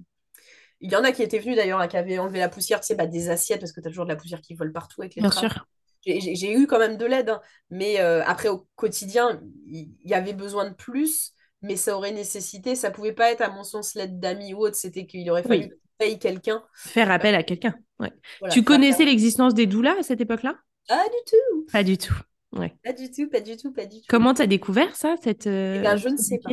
il 0.80 0.90
y 0.92 0.96
en 0.96 1.04
a 1.04 1.12
qui 1.12 1.22
étaient 1.22 1.38
venus 1.38 1.56
d'ailleurs, 1.56 1.80
hein, 1.80 1.88
qui 1.88 1.96
avaient 1.96 2.18
enlevé 2.18 2.38
la 2.40 2.48
poussière, 2.48 2.80
tu 2.80 2.86
sais, 2.88 2.94
bah, 2.94 3.06
des 3.06 3.30
assiettes, 3.30 3.60
parce 3.60 3.72
que 3.72 3.80
tu 3.80 3.88
as 3.88 3.90
toujours 3.90 4.04
de 4.06 4.10
la 4.10 4.16
poussière 4.16 4.40
qui 4.40 4.54
vole 4.54 4.72
partout 4.72 5.02
avec 5.02 5.14
les 5.16 5.22
bien 5.22 5.30
trappes. 5.30 5.50
sûr. 5.50 5.66
J'ai 6.06 6.52
eu 6.52 6.66
quand 6.66 6.78
même 6.78 6.96
de 6.96 7.04
l'aide, 7.04 7.30
hein, 7.30 7.40
mais 7.70 8.00
euh, 8.00 8.22
après, 8.24 8.48
au 8.48 8.66
quotidien, 8.76 9.40
il 9.66 9.90
y, 10.04 10.14
avait 10.14 10.32
besoin 10.34 10.68
de 10.70 10.74
plus, 10.74 11.32
mais 11.62 11.76
ça 11.76 11.96
aurait 11.96 12.12
nécessité, 12.12 12.76
ça 12.76 12.90
pouvait 12.90 13.12
pas 13.12 13.30
être, 13.32 13.40
à 13.42 13.50
mon 13.50 13.64
sens, 13.64 13.94
l'aide 13.94 14.20
d'amis 14.20 14.54
ou 14.54 14.58
autre, 14.60 14.76
c'était 14.76 15.06
qu'il 15.06 15.28
aurait 15.30 15.42
fallu 15.42 15.64
Oui. 15.64 15.68
tu 15.70 15.76
payes 15.98 16.18
quelqu'un. 16.18 16.62
Faire 16.74 17.10
appel 17.10 17.34
à 17.34 17.42
quelqu'un. 17.42 17.74
Ouais. 17.98 18.12
Voilà, 18.40 18.54
Tu 18.54 18.62
connaissais 18.62 19.04
l'existence 19.04 19.54
des 19.54 19.66
doulas 19.66 19.96
à 19.98 20.02
cette 20.02 20.20
époque-là? 20.20 20.56
Pas 20.88 21.04
du 21.04 21.16
tout, 21.26 21.66
Pas 21.72 21.82
du 21.82 21.98
tout. 21.98 22.14
Ouais. 22.52 22.74
pas 22.84 22.92
du 22.92 23.10
tout, 23.10 23.28
pas 23.28 23.40
du 23.40 23.56
tout, 23.56 23.72
pas 23.72 23.84
du 23.86 23.96
tout. 23.98 24.06
Comment 24.08 24.32
t'as 24.32 24.46
découvert 24.46 24.94
ça, 24.94 25.16
cette, 25.22 25.46
Eh 25.46 25.50
euh, 25.50 25.82
ben, 25.82 25.96
je 25.96 26.08
ne 26.08 26.16
sais 26.16 26.38
pas. 26.38 26.50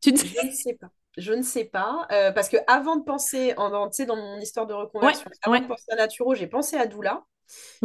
Tu 0.00 0.12
te- 0.14 0.24
Je 0.26 0.46
ne 0.46 0.50
sais 0.52 0.74
pas. 0.74 0.88
Je 1.16 1.32
ne 1.32 1.42
sais 1.42 1.64
pas. 1.64 2.06
euh, 2.10 2.32
parce 2.32 2.48
que 2.48 2.56
avant 2.66 2.96
de 2.96 3.04
penser, 3.04 3.54
en, 3.56 3.88
tu 3.88 3.96
sais, 3.96 4.06
dans 4.06 4.16
mon 4.16 4.40
histoire 4.40 4.66
de 4.66 4.74
Ouais, 4.74 4.80
reconversion, 4.80 5.30
avant 5.42 5.52
ouais, 5.52 5.60
de 5.60 5.66
penser 5.68 5.84
à 5.92 5.96
Naturo, 5.96 6.34
j'ai 6.34 6.46
pensé 6.48 6.76
à 6.76 6.86
Doula. 6.86 7.22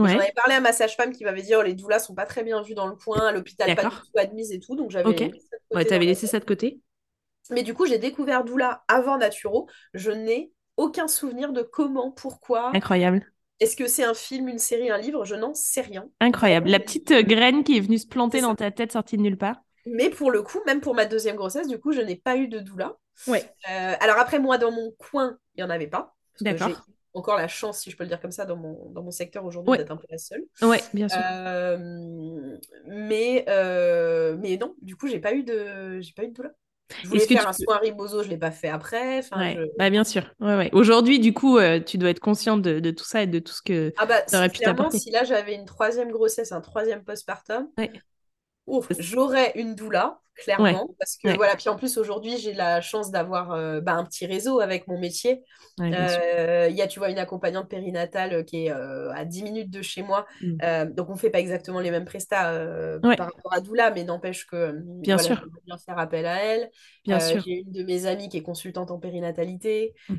J'en 0.04 0.18
avais 0.20 0.32
parlé 0.34 0.56
à 0.56 0.62
ma 0.62 0.74
sage-femme 0.74 1.14
qui 1.14 1.24
m'avait 1.24 1.42
dit 1.42 1.56
oh, 1.56 1.62
les 1.62 1.74
doulas 1.74 2.00
sont 2.00 2.16
pas 2.16 2.26
très 2.26 2.44
bien 2.44 2.62
vues 2.62 2.74
dans 2.76 2.88
le 2.88 2.96
coin, 2.96 3.28
à 3.28 3.32
l'hôpital 3.32 3.74
pas 3.74 3.86
du 3.86 4.02
tout 4.02 4.18
admises 4.18 4.52
et 4.52 4.60
tout. 4.60 4.76
Donc 4.76 4.92
j'avais 4.92 5.10
Ok. 5.10 5.22
mis 5.32 5.42
ça 5.42 5.58
de 5.58 5.64
Ouais, 5.74 5.86
côté 5.86 5.98
ma 6.00 6.06
laissé 6.06 6.28
ça 6.28 6.40
de 6.40 6.46
côté? 6.46 6.82
Mais 7.52 7.64
du 7.64 7.74
coup, 7.74 7.86
j'ai 7.86 7.98
découvert 8.00 8.44
Doula 8.44 8.84
avant 8.88 9.18
Naturo. 9.18 9.68
Je 9.94 10.12
n'ai 10.12 10.52
aucun 10.78 11.08
souvenir 11.08 11.52
de 11.54 11.62
comment, 11.62 12.12
pourquoi. 12.12 12.72
Incroyable. 12.74 13.32
Est-ce 13.60 13.76
que 13.78 13.88
c'est 13.88 14.04
un 14.04 14.14
film, 14.14 14.48
une 14.50 14.60
série, 14.60 14.90
un 14.92 14.98
livre? 14.98 15.26
Je 15.26 15.36
n'en 15.36 15.54
sais 15.54 15.82
rien. 15.82 16.10
Incroyable. 16.22 16.70
La 16.70 16.80
petite 16.80 17.12
euh, 17.12 17.24
graine 17.24 17.64
qui 17.66 17.76
est 17.78 17.82
venue 17.82 17.98
se 17.98 18.08
planter 18.08 18.40
dans 18.42 18.56
ta 18.56 18.72
tête 18.72 18.92
sortie 18.94 19.18
de 19.18 19.22
nulle 19.22 19.38
part. 19.38 19.62
Mais 19.86 20.10
pour 20.10 20.32
le 20.32 20.42
coup, 20.42 20.60
même 20.66 20.82
pour 20.82 20.94
ma 20.96 21.06
deuxième 21.06 21.36
grossesse, 21.36 21.68
du 21.68 21.80
coup, 21.80 21.92
je 21.92 22.02
n'ai 22.02 22.16
pas 22.16 22.38
eu 22.38 22.48
de 22.48 22.60
doula. 22.60 22.98
Ouais. 23.28 23.54
Euh, 23.70 23.96
alors 24.00 24.18
après, 24.20 24.40
moi, 24.40 24.58
dans 24.58 24.72
mon 24.72 24.92
coin, 24.92 25.38
il 25.56 25.60
n'y 25.60 25.64
en 25.64 25.70
avait 25.70 25.88
pas. 25.88 26.16
D'accord. 26.42 26.86
Encore 27.14 27.38
la 27.38 27.48
chance, 27.48 27.80
si 27.82 27.92
je 27.92 27.98
peux 27.98 28.04
le 28.04 28.10
dire 28.10 28.22
comme 28.22 28.32
ça, 28.32 28.46
dans 28.46 28.56
mon, 28.58 28.90
dans 28.92 29.04
mon 29.04 29.12
secteur 29.12 29.46
aujourd'hui, 29.46 29.74
Ouais. 29.74 29.78
d'être 29.78 29.92
un 29.92 29.98
peu 29.98 30.08
la 30.10 30.18
seule. 30.18 30.44
Ouais, 30.62 30.84
bien 30.94 31.10
sûr. 31.10 31.24
Euh, 31.24 32.58
mais, 32.88 33.46
euh, 33.50 34.38
mais 34.40 34.58
non, 34.58 34.76
du 34.82 34.96
coup, 34.96 35.08
j'ai 35.08 35.20
pas 35.20 35.34
eu 35.34 35.44
de, 35.44 36.00
j'ai 36.02 36.14
pas 36.14 36.24
eu 36.24 36.30
de 36.30 36.34
doula. 36.34 36.52
Je 37.02 37.08
voulais 37.10 37.28
que 37.28 37.34
faire 37.34 37.48
tu 37.48 37.48
un 37.48 37.54
soin 37.54 37.78
ribozo, 37.78 38.24
je 38.24 38.30
l'ai 38.30 38.38
pas 38.38 38.52
fait 38.52 38.70
après. 38.70 39.20
Enfin, 39.20 39.46
Ouais, 39.46 39.56
je... 39.56 39.62
bah 39.78 39.90
bien 39.92 40.04
sûr. 40.04 40.24
Ouais, 40.40 40.56
ouais. 40.58 40.70
Aujourd'hui, 40.74 41.20
du 41.20 41.34
coup, 41.34 41.58
euh, 41.60 41.80
tu 41.80 41.98
dois 42.00 42.10
être 42.10 42.20
consciente 42.20 42.62
de, 42.64 42.80
de 42.80 42.90
tout 42.92 43.04
ça 43.04 43.22
et 43.22 43.28
de 43.28 43.38
tout 43.40 43.54
ce 43.54 43.62
que 43.62 43.94
Ah 43.98 44.06
bah, 44.08 44.24
si- 44.28 44.50
pu 44.50 44.62
t'apporter. 44.62 44.98
si 44.98 45.12
là 45.12 45.24
j'avais 45.24 45.54
une 45.56 45.66
troisième 45.66 46.12
grossesse, 46.12 46.52
un 46.52 46.62
troisième 46.62 47.04
postpartum, 47.04 47.70
j'aurais 49.00 49.52
une 49.56 49.76
doula, 49.76 50.22
Ouais, 50.58 50.72
clairement, 50.74 50.90
parce 51.00 51.18
que 51.18 51.28
ouais, 51.28 51.36
voilà, 51.36 51.56
puis 51.56 51.70
en 51.70 51.76
plus 51.76 51.98
aujourd'hui 51.98 52.38
j'ai 52.38 52.54
la 52.54 52.82
chance 52.82 53.12
d'avoir 53.12 53.52
euh, 53.52 53.82
bah, 53.82 53.94
un 53.94 54.04
petit 54.06 54.26
réseau 54.26 54.60
avec 54.60 54.88
mon 54.88 55.00
métier. 55.00 55.42
ouais. 55.80 55.92
Euh, 55.94 56.68
Il 56.70 56.76
y 56.76 56.82
a, 56.82 56.88
tu 56.88 57.00
vois, 57.00 57.10
une 57.10 57.20
accompagnante 57.20 57.70
périnatale 57.70 58.34
euh, 58.34 58.44
qui 58.44 58.66
est 58.66 58.72
euh, 58.72 59.12
à 59.14 59.26
10 59.26 59.44
minutes 59.44 59.70
de 59.70 59.82
chez 59.82 60.02
moi. 60.04 60.26
Mm. 60.42 60.58
Euh, 60.64 60.86
donc 60.86 61.10
on 61.10 61.16
fait 61.16 61.30
pas 61.30 61.40
exactement 61.40 61.80
les 61.80 61.92
mêmes 61.92 62.06
prestats 62.06 62.52
par 63.02 63.28
rapport 63.28 63.54
à 63.54 63.60
doula, 63.60 63.92
mais 63.92 64.04
n'empêche 64.04 64.46
que 64.48 64.74
bien 65.02 65.16
voilà, 65.16 65.24
sûr, 65.24 65.36
j'aimerais 65.36 65.62
bien 65.66 65.78
faire 65.78 66.00
appel 66.00 66.26
à 66.26 66.44
elle. 66.44 66.70
bien 67.06 67.20
sûr. 67.20 67.42
j'ai 67.46 67.60
une 67.60 67.72
de 67.72 67.84
mes 67.84 68.06
amies 68.06 68.30
qui 68.30 68.38
est 68.38 68.42
consultante 68.44 68.92
en 68.92 69.00
périnatalité. 69.00 69.94
Mm. 70.10 70.16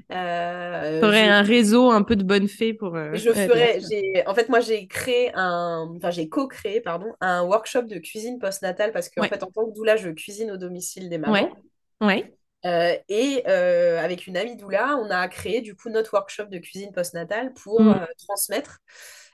T'aurais 1.01 1.25
j'ai 1.25 1.29
un 1.29 1.43
réseau 1.43 1.91
un 1.91 2.03
peu 2.03 2.17
de 2.17 2.25
bonnes 2.25 2.49
fées 2.49 2.75
pour 2.75 2.97
je 3.15 3.31
ferais, 3.33 3.81
en 4.27 4.35
fait, 4.35 4.49
moi, 4.49 4.61
j'ai 4.61 4.87
créé 4.87 5.31
un, 5.35 5.89
enfin, 5.97 6.11
j'ai 6.11 6.29
co-créé, 6.29 6.81
pardon, 6.81 7.07
un 7.21 7.43
workshop 7.43 7.83
de 7.83 7.99
cuisine 7.99 8.39
postnatale 8.39 8.93
parce 8.93 9.09
qu'en 9.09 9.23
Ouais, 9.23 9.29
fait, 9.29 9.43
en 9.43 9.51
tant 9.51 9.67
que 9.67 9.75
doula, 9.75 9.97
je 9.97 10.10
cuisine 10.15 10.51
au 10.51 10.57
domicile 10.57 11.09
des 11.09 11.17
ouais, 11.17 11.21
mamans. 11.21 11.57
ouais. 12.01 12.37
Euh, 12.67 12.95
et 13.09 13.43
euh, 13.49 13.99
avec 14.05 14.27
une 14.27 14.37
amie 14.37 14.55
doula, 14.57 14.97
on 14.99 15.09
a 15.11 15.27
créé 15.29 15.63
du 15.63 15.75
coup 15.75 15.89
notre 15.89 16.13
workshop 16.13 16.45
de 16.45 16.59
cuisine 16.59 16.93
postnatale 16.93 17.55
pour 17.55 17.81
Mm. 17.81 17.89
euh, 17.89 18.07
transmettre 18.27 18.79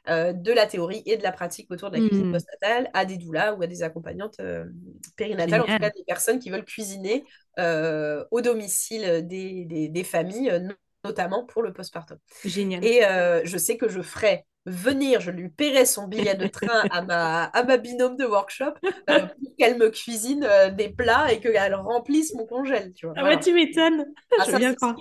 de 0.09 0.53
la 0.53 0.67
théorie 0.67 1.03
et 1.05 1.17
de 1.17 1.25
la 1.25 1.33
pratique 1.33 1.69
autour 1.73 1.91
de 1.91 1.97
la 1.99 2.07
cuisine 2.07 2.29
Mm. 2.29 2.33
postnatale 2.35 2.91
à 2.95 3.05
des 3.05 3.17
doulas 3.17 3.55
ou 3.55 3.63
à 3.63 3.67
des 3.67 3.83
accompagnantes 3.83 4.41
périnatales, 5.17 5.63
en 5.63 5.65
tout 5.65 5.79
cas 5.81 5.91
des 5.91 6.05
personnes 6.07 6.39
qui 6.39 6.51
veulent 6.51 6.65
cuisiner 6.65 7.25
au 7.59 8.41
domicile 8.41 9.27
des, 9.27 9.65
des- 9.65 9.89
des 9.89 10.05
familles, 10.05 10.53
notamment 11.05 11.45
pour 11.45 11.63
le 11.63 11.73
postpartum. 11.73 12.19
Génial. 12.45 12.85
Et 12.85 13.01
je 13.45 13.59
sais 13.59 13.77
que 13.77 13.89
je 13.89 14.01
ferai 14.01 14.47
venir, 14.67 15.21
je 15.21 15.31
lui 15.31 15.49
paierai 15.49 15.87
son 15.87 16.09
billet 16.09 16.35
de 16.35 16.49
train 16.49 16.83
à 16.91 17.03
ma, 17.03 17.45
à 17.45 17.63
ma 17.63 17.77
binôme 17.77 18.17
de 18.17 18.25
workshop 18.25 18.73
euh, 19.09 19.21
pour 19.21 19.57
qu'elle 19.57 19.79
me 19.79 19.89
cuisine 19.91 20.45
euh, 20.45 20.71
des 20.71 20.89
plats 20.89 21.33
et 21.33 21.41
qu'elle 21.41 21.75
remplisse 21.75 22.35
mon 22.35 22.47
congèle, 22.47 22.93
tu 22.93 23.07
vois. 23.07 23.15
Ah 23.17 23.25
ouais, 23.25 23.39
tu 23.39 23.55
m'étonnes. 23.55 24.05
Ah, 24.39 24.45
Je 24.47 24.51
ça, 24.51 24.59
bien 24.59 24.75
croire. 24.75 24.97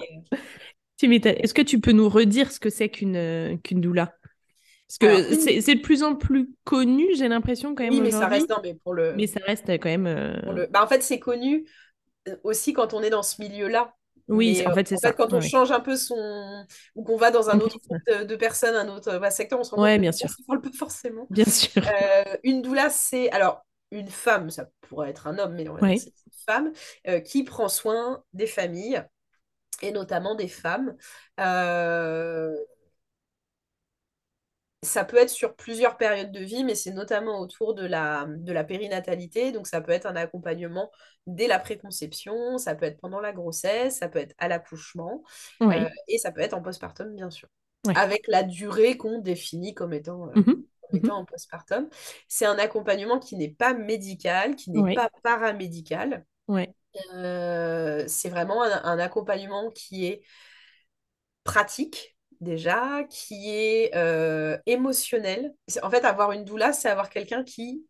Tu 0.98 1.08
m'étonnes. 1.08 1.36
Est-ce 1.40 1.54
que 1.54 1.64
tu 1.64 1.80
peux 1.80 1.92
nous 1.92 2.08
redire 2.08 2.52
ce 2.52 2.60
que 2.60 2.70
c'est 2.70 2.90
qu'une 2.90 3.18
euh, 3.18 3.58
qu'une 3.58 3.82
doula? 3.82 4.14
Parce 4.88 5.00
que 5.00 5.34
une... 5.34 5.62
c'est 5.62 5.76
de 5.76 5.82
plus 5.82 6.04
en 6.04 6.16
plus 6.16 6.52
connu, 6.64 7.08
j'ai 7.16 7.28
l'impression 7.28 7.74
quand 7.74 7.84
même 7.84 7.94
oui, 7.94 8.02
mais 8.02 8.12
ça 8.12 8.28
reste, 8.28 8.50
non, 8.50 8.58
mais 8.64 8.76
pour 8.76 8.94
le, 8.94 9.16
Mais 9.16 9.26
ça 9.26 9.40
reste 9.46 9.68
quand 9.68 9.90
même. 9.90 10.06
le... 10.06 10.68
Bah, 10.68 10.84
en 10.84 10.88
fait, 10.88 11.02
c'est 11.02 11.20
connu 11.20 11.66
aussi 12.44 12.74
quand 12.74 12.94
on 12.94 13.02
est 13.02 13.10
dans 13.10 13.24
ce 13.24 13.42
milieu-là. 13.42 13.96
Oui, 14.28 14.56
Mais 14.56 14.56
c'est- 14.56 14.68
en 14.68 14.72
euh, 14.72 14.74
fait, 14.74 14.88
c'est 14.88 14.98
fait, 15.02 15.14
ça. 15.14 15.14
quand 15.16 15.34
on 15.34 15.42
Ouais, 15.42 15.42
change 15.42 15.72
un 15.72 15.80
peu 15.80 15.96
son... 15.98 16.66
ou 16.96 17.04
qu'on 17.04 17.18
va 17.18 17.32
dans 17.32 17.50
un 17.50 17.60
autre 17.60 17.78
groupe 17.80 18.02
de, 18.08 18.24
de 18.26 18.36
personnes, 18.36 18.76
un 18.76 18.88
autre 18.90 19.18
bah, 19.20 19.32
secteur, 19.32 19.60
on 19.60 19.64
se 19.64 19.72
rend 19.72 19.80
compte 19.80 19.92
Ouais, 19.92 19.98
que 19.98 20.00
bien 20.00 20.12
sûr. 20.12 20.30
ne 20.40 20.46
parle 20.46 20.62
pas 20.62 20.72
forcément. 20.78 21.30
Bien 21.30 21.46
sûr. 21.46 21.84
Euh, 21.88 22.38
une 22.44 22.62
doula, 22.62 22.90
c'est 22.90 23.30
alors 23.32 23.66
une 23.92 24.10
femme, 24.10 24.50
ça 24.50 24.68
pourrait 24.82 25.10
être 25.12 25.28
un 25.28 25.38
homme, 25.40 25.56
mais 25.56 25.68
on 25.70 25.78
Ouais. 25.82 25.96
c'est 25.96 26.10
une 26.10 26.34
femme 26.46 26.72
euh, 27.08 27.20
qui 27.22 27.44
prend 27.44 27.70
soin 27.70 28.24
des 28.34 28.48
familles 28.48 29.04
et 29.82 29.92
notamment 29.92 30.36
des 30.36 30.48
femmes. 30.48 30.96
Euh, 31.40 32.56
ça 34.96 35.06
peut 35.06 35.18
être 35.18 35.30
sur 35.30 35.56
plusieurs 35.56 35.98
périodes 35.98 36.32
de 36.32 36.40
vie, 36.40 36.64
mais 36.64 36.76
c'est 36.76 36.92
notamment 36.92 37.40
autour 37.40 37.76
de 37.76 37.86
la, 37.86 38.26
de 38.30 38.52
la 38.54 38.64
périnatalité. 38.64 39.52
Donc, 39.52 39.68
ça 39.68 39.82
peut 39.82 39.92
être 39.92 40.08
un 40.08 40.16
accompagnement 40.16 40.92
dès 41.28 41.48
la 41.48 41.60
préconception, 41.60 42.58
ça 42.58 42.76
peut 42.76 42.86
être 42.86 43.00
pendant 43.00 43.20
la 43.22 43.34
grossesse, 43.34 43.98
ça 43.98 44.10
peut 44.10 44.20
être 44.20 44.36
à 44.40 44.48
l'accouchement, 44.48 45.24
euh, 45.72 45.90
et 46.08 46.18
ça 46.18 46.32
peut 46.32 46.42
être 46.42 46.54
en 46.54 46.62
postpartum, 46.62 47.16
bien 47.16 47.30
sûr, 47.30 47.50
avec 47.94 48.24
la 48.28 48.44
durée 48.44 48.98
qu'on 48.98 49.20
définit 49.20 49.74
comme 49.74 49.94
étant, 49.94 50.30
euh, 50.30 50.34
Mhm. 50.36 50.64
Mhm. 50.94 51.00
étant 51.00 51.18
en 51.18 51.26
postpartum. 51.26 51.90
C'est 52.28 52.46
un 52.46 52.58
accompagnement 52.60 53.20
qui 53.20 53.36
n'est 53.38 53.50
pas 53.50 53.74
médical, 53.74 54.56
qui 54.56 54.72
n'est 54.72 54.84
pas 54.94 55.10
paramédical. 55.24 56.26
Euh, 57.14 58.06
c'est 58.08 58.30
vraiment 58.30 58.64
un, 58.64 58.84
un 58.84 59.00
accompagnement 59.00 59.72
qui 59.72 60.06
est 60.06 60.22
pratique 61.44 62.15
déjà, 62.42 63.04
qui 63.10 63.50
est 63.50 63.96
euh, 63.96 64.58
émotionnelle. 64.66 65.54
En 65.82 65.90
fait, 65.90 66.06
avoir 66.06 66.32
une 66.32 66.44
doula, 66.46 66.74
c'est 66.74 66.90
avoir 66.90 67.10
quelqu'un 67.10 67.44
qui 67.44 67.86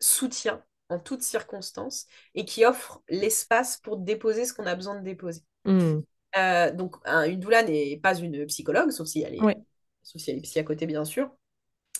soutient 0.00 0.62
en 0.88 0.98
toutes 0.98 1.22
circonstances 1.22 2.06
et 2.34 2.44
qui 2.44 2.64
offre 2.64 3.02
l'espace 3.08 3.78
pour 3.78 3.96
déposer 3.96 4.44
ce 4.44 4.52
qu'on 4.52 4.66
a 4.66 4.74
besoin 4.74 4.96
de 4.98 5.04
déposer. 5.04 5.42
Hmm. 5.64 6.00
Euh, 6.36 6.72
donc, 6.72 6.96
une 7.06 7.40
doula 7.40 7.62
n'est 7.62 7.98
pas 8.02 8.16
une 8.18 8.46
psychologue, 8.46 8.90
sauf 8.90 9.06
si 9.06 9.22
elle 9.22 9.34
est, 9.34 9.56
sauf 10.02 10.20
si 10.20 10.30
elle 10.30 10.38
est 10.38 10.42
psy 10.42 10.58
à 10.58 10.64
côté, 10.64 10.86
bien 10.86 11.04
sûr. 11.04 11.30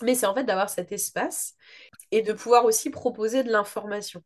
Mais 0.01 0.13
c'est 0.13 0.25
en 0.25 0.33
fait 0.33 0.43
d'avoir 0.43 0.69
cet 0.69 0.91
espace 0.91 1.55
et 2.11 2.21
de 2.21 2.33
pouvoir 2.33 2.65
aussi 2.65 2.89
proposer 2.89 3.43
de 3.43 3.51
l'information. 3.51 4.21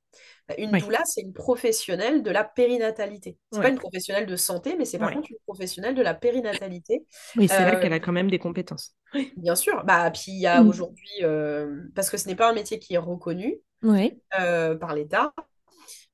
Une 0.58 0.72
doula, 0.72 1.02
c'est 1.06 1.22
une 1.22 1.34
professionnelle 1.34 2.24
de 2.24 2.32
la 2.32 2.44
périnatalité. 2.44 3.38
C'est 3.52 3.62
pas 3.62 3.70
une 3.70 3.78
professionnelle 3.78 4.26
de 4.26 4.36
santé, 4.36 4.76
mais 4.78 4.86
c'est 4.86 4.98
par 4.98 5.14
contre 5.14 5.30
une 5.30 5.38
professionnelle 5.46 5.94
de 5.94 6.02
la 6.02 6.16
périnatalité. 6.16 7.06
Oui, 7.36 7.48
c'est 7.48 7.62
vrai 7.62 7.80
qu'elle 7.80 7.94
a 7.94 7.98
euh, 7.98 8.00
quand 8.00 8.12
même 8.12 8.32
des 8.32 8.40
compétences. 8.40 8.96
Bien 9.38 9.56
sûr. 9.56 9.84
Bah, 9.86 10.10
puis 10.12 10.32
il 10.32 10.40
y 10.40 10.48
a 10.48 10.62
mm. 10.62 10.68
aujourd'hui, 10.68 11.10
euh, 11.22 11.84
parce 11.96 12.10
que 12.10 12.18
ce 12.18 12.28
n'est 12.28 12.36
pas 12.36 12.50
un 12.50 12.54
métier 12.54 12.80
qui 12.80 12.96
est 12.96 13.00
reconnu 13.00 13.60
euh, 13.84 14.76
par 14.76 14.96
l'État, 14.96 15.34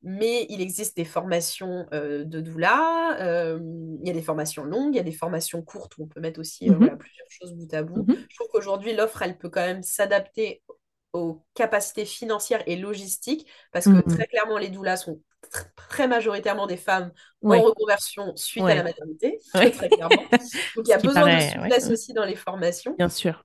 mais 0.06 0.46
il 0.50 0.62
existe 0.62 0.96
des 0.96 1.04
formations 1.04 1.88
euh, 1.92 2.24
de 2.24 2.40
doula, 2.40 3.18
euh, 3.20 3.60
il 4.02 4.08
y 4.08 4.12
a 4.12 4.14
des 4.14 4.22
formations 4.22 4.64
longues, 4.64 4.94
il 4.94 4.98
y 4.98 5.00
a 5.00 5.04
des 5.04 5.12
formations 5.12 5.64
courtes 5.64 5.98
où 5.98 6.04
on 6.04 6.08
peut 6.08 6.20
mettre 6.20 6.40
aussi 6.40 6.70
euh, 6.70 6.74
mhm. 6.74 6.98
plusieurs 6.98 7.28
choses 7.28 7.54
bout 7.56 7.74
à 7.74 7.82
bout. 7.82 8.06
Mhm. 8.08 8.16
Je 8.30 8.36
trouve 8.36 8.48
qu'aujourd'hui, 8.54 8.94
l'offre, 8.94 9.24
elle 9.24 9.36
peut 9.36 9.50
quand 9.50 9.66
même 9.66 9.82
s'adapter 9.82 10.62
aux 11.12 11.44
capacités 11.56 12.06
financières 12.06 12.62
et 12.68 12.76
logistiques, 12.76 13.48
parce 13.72 13.86
que 13.86 13.92
mhm. 13.92 14.04
très 14.04 14.28
clairement, 14.28 14.60
les 14.60 14.70
doulas 14.70 14.98
sont 14.98 15.20
très 15.76 16.08
majoritairement 16.08 16.68
des 16.68 16.78
femmes 16.78 17.12
en 17.44 17.60
reconversion 17.62 18.36
suite 18.36 18.64
à 18.64 18.76
la 18.76 18.84
maternité, 18.84 19.40
très, 19.54 19.72
clairement. 19.72 20.10
Donc 20.76 20.86
il 20.86 20.90
y 20.90 20.94
a 20.94 21.00
besoin 21.00 21.36
de 21.36 21.42
souplesse 21.42 21.90
aussi 21.90 22.14
dans 22.14 22.26
les 22.26 22.36
formations. 22.36 22.94
Bien 22.96 23.10
sûr. 23.10 23.44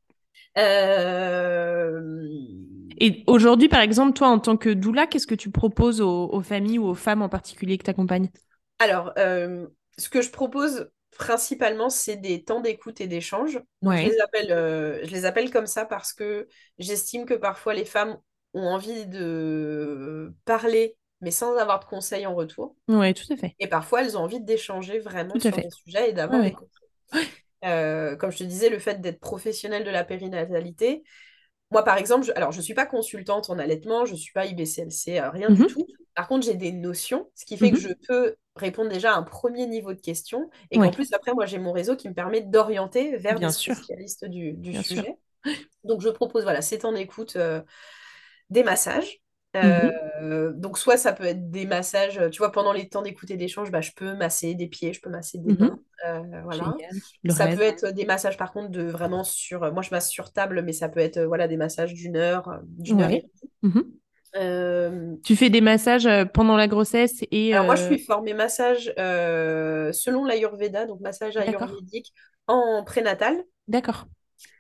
Et 3.01 3.24
aujourd'hui, 3.26 3.68
par 3.68 3.80
exemple, 3.80 4.12
toi, 4.12 4.28
en 4.28 4.38
tant 4.38 4.57
que 4.57 4.68
doula, 4.68 5.07
qu'est-ce 5.07 5.26
que 5.26 5.34
tu 5.34 5.51
proposes 5.51 6.03
aux, 6.03 6.42
familles 6.42 6.78
ou 6.78 6.86
aux 6.86 6.94
femmes 6.94 7.22
en 7.22 7.30
particulier 7.30 7.78
que 7.78 7.84
tu 7.84 7.90
accompagnes 7.90 8.30
Alors, 8.78 9.12
euh, 9.16 9.66
ce 9.98 10.11
que 10.11 10.20
je 10.20 10.30
propose 10.30 10.90
principalement, 11.16 11.88
c'est 11.90 12.16
des 12.16 12.44
temps 12.44 12.61
d'écoute 12.61 13.01
et 13.01 13.07
d'échange. 13.07 13.61
Je, 13.82 13.88
les 13.88 14.20
appelle, 14.20 14.53
euh, 14.53 15.01
je 15.05 15.11
les 15.11 15.24
appelle 15.24 15.51
comme 15.51 15.66
ça 15.66 15.86
parce 15.86 16.12
que 16.12 16.46
j'estime 16.78 17.24
que 17.24 17.34
parfois 17.34 17.74
les 17.74 17.86
femmes 17.86 18.18
ont 18.53 18.66
envie 18.66 19.07
de 19.07 20.32
parler, 20.44 20.96
mais 21.22 21.30
sans 21.30 21.57
avoir 21.57 21.80
de 21.80 21.86
conseils 21.86 22.26
en 22.26 22.34
retour. 22.34 22.76
Oui, 22.88 23.14
tout 23.14 23.32
à 23.32 23.36
fait. 23.36 23.55
Et 23.59 23.66
parfois, 23.66 24.03
elles 24.03 24.16
ont 24.18 24.22
envie 24.22 24.40
d'échanger 24.40 24.98
vraiment 24.98 25.38
sur 25.38 25.53
des 25.53 25.70
sujets 25.70 26.11
et 26.11 26.12
d'avoir 26.12 26.42
des 26.42 26.53
conseils. 26.53 27.28
Euh, 27.64 28.16
comme 28.16 28.30
je 28.30 28.38
te 28.38 28.44
disais, 28.44 28.70
le 28.70 28.78
fait 28.78 29.01
d'être 29.01 29.20
professionnel 29.20 29.84
de 29.84 29.90
la 29.90 30.05
périnatalité, 30.05 31.03
moi, 31.71 31.85
par 31.85 31.97
exemple, 31.99 32.27
je, 32.27 32.33
alors 32.33 32.53
je 32.53 32.59
ne 32.59 32.62
suis 32.62 32.75
pas 32.75 32.87
consultante 32.87 33.49
en 33.49 33.59
allaitement, 33.59 34.05
je 34.05 34.12
ne 34.12 34.16
suis 34.16 34.33
pas 34.33 34.47
IBCLC, 34.47 35.18
euh, 35.18 35.31
rien 35.31 35.51
du 35.51 35.62
mhm. 35.62 35.68
tout. 35.68 35.87
Par 36.14 36.27
contre, 36.27 36.45
j'ai 36.45 36.55
des 36.55 36.73
notions, 36.73 37.31
ce 37.35 37.45
qui 37.45 37.57
fait 37.57 37.71
que 37.71 37.77
mhm. 37.77 37.83
je 37.83 37.93
peux 38.07 38.35
répondre 38.57 38.91
déjà 38.91 39.14
à 39.14 39.16
un 39.16 39.23
premier 39.23 39.66
niveau 39.66 39.95
de 39.95 40.01
questions. 40.01 40.51
Et 40.71 40.79
qu'en 40.79 40.91
plus, 40.91 41.12
après, 41.12 41.33
moi, 41.33 41.47
j'ai 41.47 41.59
mon 41.59 41.73
réseau 41.73 41.97
qui 41.97 42.09
me 42.09 42.14
permet 42.14 42.41
d'orienter 42.41 43.16
vers 43.16 43.39
des 43.39 43.49
spécialistes 43.51 44.25
du, 44.25 44.83
sujet. 44.83 45.16
Donc, 45.85 46.01
je 46.01 46.09
propose, 46.09 46.43
voilà, 46.43 46.61
c'est 46.61 46.85
en 46.85 46.95
écoute 46.95 47.37
euh, 47.37 47.62
des 48.51 48.64
massages. 48.64 49.20
Mhm. 49.55 49.92
Euh, 50.22 50.53
donc, 50.55 50.78
soit 50.78 50.96
ça 50.96 51.12
peut 51.12 51.24
être 51.24 51.51
des 51.51 51.66
massages, 51.66 52.20
tu 52.30 52.38
vois, 52.38 52.53
pendant 52.53 52.72
les 52.72 52.88
temps 52.88 53.03
d'écoute 53.03 53.30
et 53.30 53.36
d'échange, 53.36 53.70
bah, 53.70 53.80
je 53.80 53.90
peux 53.96 54.14
masser 54.14 54.55
des 54.55 54.68
pieds, 54.68 54.92
je 54.92 55.01
peux 55.01 55.11
masser 55.11 55.38
des 55.38 55.57
mains. 55.57 55.80
Euh, 56.07 56.22
voilà. 56.44 56.74
Ça 57.28 57.48
peut 57.48 57.62
être 57.62 57.88
des 57.92 58.05
massages 58.05 58.36
par 58.36 58.53
contre 58.53 58.70
de 58.70 58.82
vraiment 58.82 59.24
sur. 59.24 59.72
Moi 59.72 59.82
je 59.82 59.90
masse 59.90 60.09
sur 60.09 60.32
table, 60.32 60.62
mais 60.62 60.72
ça 60.72 60.88
peut 60.88 61.01
être 61.01 61.20
voilà 61.20 61.48
des 61.48 61.57
massages 61.57 61.92
d'une 61.92 62.16
heure, 62.16 62.61
d'une 62.64 63.03
heure 63.03 63.11
et 63.11 63.28
demie. 63.62 63.84
Euh, 64.36 65.16
tu 65.24 65.34
fais 65.34 65.51
des 65.51 65.61
massages 65.61 66.09
pendant 66.32 66.57
la 66.57 66.68
grossesse 66.68 67.24
et. 67.30 67.53
Alors 67.53 67.66
moi 67.66 67.74
je 67.74 67.84
suis 67.84 67.98
formée 67.98 68.34
massage 68.34 68.92
selon 68.96 70.24
l'Ayurveda, 70.24 70.86
donc 70.86 71.01
massage 71.01 71.36
ayurvédique 71.36 72.12
en 72.46 72.84
prénatal. 72.84 73.42
D'accord. 73.66 74.07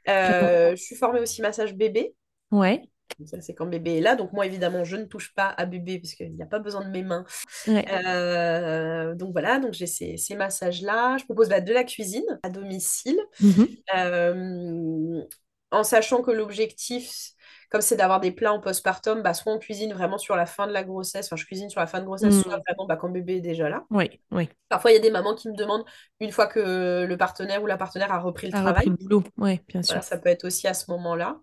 je 0.06 0.74
suis 0.76 0.96
formée 0.96 1.20
aussi 1.20 1.42
massage 1.42 1.74
bébé. 1.74 2.14
Ouais. 2.50 2.82
Ça, 3.26 3.40
c'est 3.40 3.54
quand 3.54 3.66
bébé 3.66 3.98
est 3.98 4.00
là. 4.00 4.16
Donc, 4.16 4.32
moi, 4.32 4.46
évidemment, 4.46 4.84
je 4.84 4.96
ne 4.96 5.04
touche 5.04 5.34
pas 5.34 5.48
à 5.48 5.66
bébé 5.66 5.98
parce 5.98 6.14
qu'il 6.14 6.32
n'y 6.34 6.42
a 6.42 6.46
pas 6.46 6.58
besoin 6.58 6.84
de 6.84 6.90
mes 6.90 7.02
mains. 7.02 7.24
Euh, 7.68 9.14
donc, 9.14 9.32
voilà. 9.32 9.58
Donc, 9.58 9.72
j'ai 9.72 9.86
ces, 9.86 10.34
massages-là. 10.34 11.16
Je 11.18 11.24
propose 11.24 11.48
bah, 11.48 11.60
de 11.60 11.72
la 11.72 11.84
cuisine 11.84 12.38
à 12.42 12.50
domicile. 12.50 13.20
Mhm. 13.40 13.68
Euh, 13.96 15.22
en 15.70 15.84
sachant 15.84 16.22
que 16.22 16.30
l'objectif, 16.30 17.32
comme 17.70 17.80
c'est 17.80 17.96
d'avoir 17.96 18.20
des 18.20 18.32
plats 18.32 18.52
en 18.52 18.60
postpartum, 18.60 19.22
bah, 19.22 19.32
soit 19.32 19.52
on 19.52 19.58
cuisine 19.58 19.92
vraiment 19.92 20.18
sur 20.18 20.34
la 20.34 20.44
fin 20.44 20.66
de 20.66 20.72
la 20.72 20.82
grossesse, 20.82 21.26
enfin 21.26 21.36
je 21.36 21.46
cuisine 21.46 21.70
sur 21.70 21.80
la 21.80 21.86
fin 21.86 22.00
de 22.00 22.04
grossesse, 22.04 22.42
soit 22.42 22.56
mm. 22.56 22.62
vraiment 22.66 22.86
bah, 22.86 22.96
quand 22.96 23.08
bébé 23.08 23.36
est 23.36 23.40
déjà 23.40 23.68
là. 23.68 23.84
Oui, 23.90 24.20
oui. 24.32 24.48
Parfois, 24.68 24.90
il 24.90 24.94
y 24.94 24.96
a 24.96 25.00
des 25.00 25.10
mamans 25.10 25.36
qui 25.36 25.48
me 25.48 25.54
demandent, 25.54 25.84
une 26.18 26.32
fois 26.32 26.48
que 26.48 27.04
le 27.04 27.16
partenaire 27.16 27.62
ou 27.62 27.66
la 27.66 27.76
partenaire 27.76 28.12
a 28.12 28.18
repris 28.18 28.48
le 28.48 28.52
travail. 28.52 28.72
Repris 28.72 28.90
le 28.90 28.96
boulot, 28.96 29.22
oui, 29.38 29.60
bien 29.68 29.82
sûr. 29.82 30.02
ça 30.02 30.18
peut 30.18 30.28
être 30.28 30.44
aussi 30.44 30.66
à 30.66 30.74
ce 30.74 30.90
moment-là. 30.90 31.38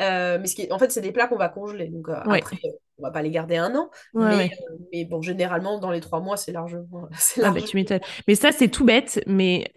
Euh, 0.00 0.38
mais 0.40 0.46
ce 0.46 0.54
qui 0.54 0.72
en 0.72 0.78
fait, 0.78 0.92
c'est 0.92 1.00
des 1.00 1.12
plats 1.12 1.26
qu'on 1.26 1.36
va 1.36 1.48
congeler. 1.48 1.88
Donc 1.88 2.08
euh, 2.08 2.14
après, 2.24 2.58
on 2.98 3.02
va 3.02 3.10
pas 3.10 3.22
les 3.22 3.30
garder 3.30 3.56
un 3.56 3.74
an. 3.74 3.90
Euh, 4.16 4.46
mais, 4.92 5.04
bon, 5.04 5.20
généralement, 5.20 5.78
dans 5.78 5.90
les 5.90 6.00
trois 6.00 6.20
mois, 6.20 6.36
c'est 6.36 6.52
largement. 6.52 7.08
Ah 7.42 7.50
bah, 7.50 7.60
tu 7.60 7.76
m'étonnes. 7.76 8.00
Mais 8.28 8.34
ça, 8.34 8.52
c'est 8.52 8.68
tout 8.68 8.84
bête. 8.84 9.22
Mais 9.26 9.72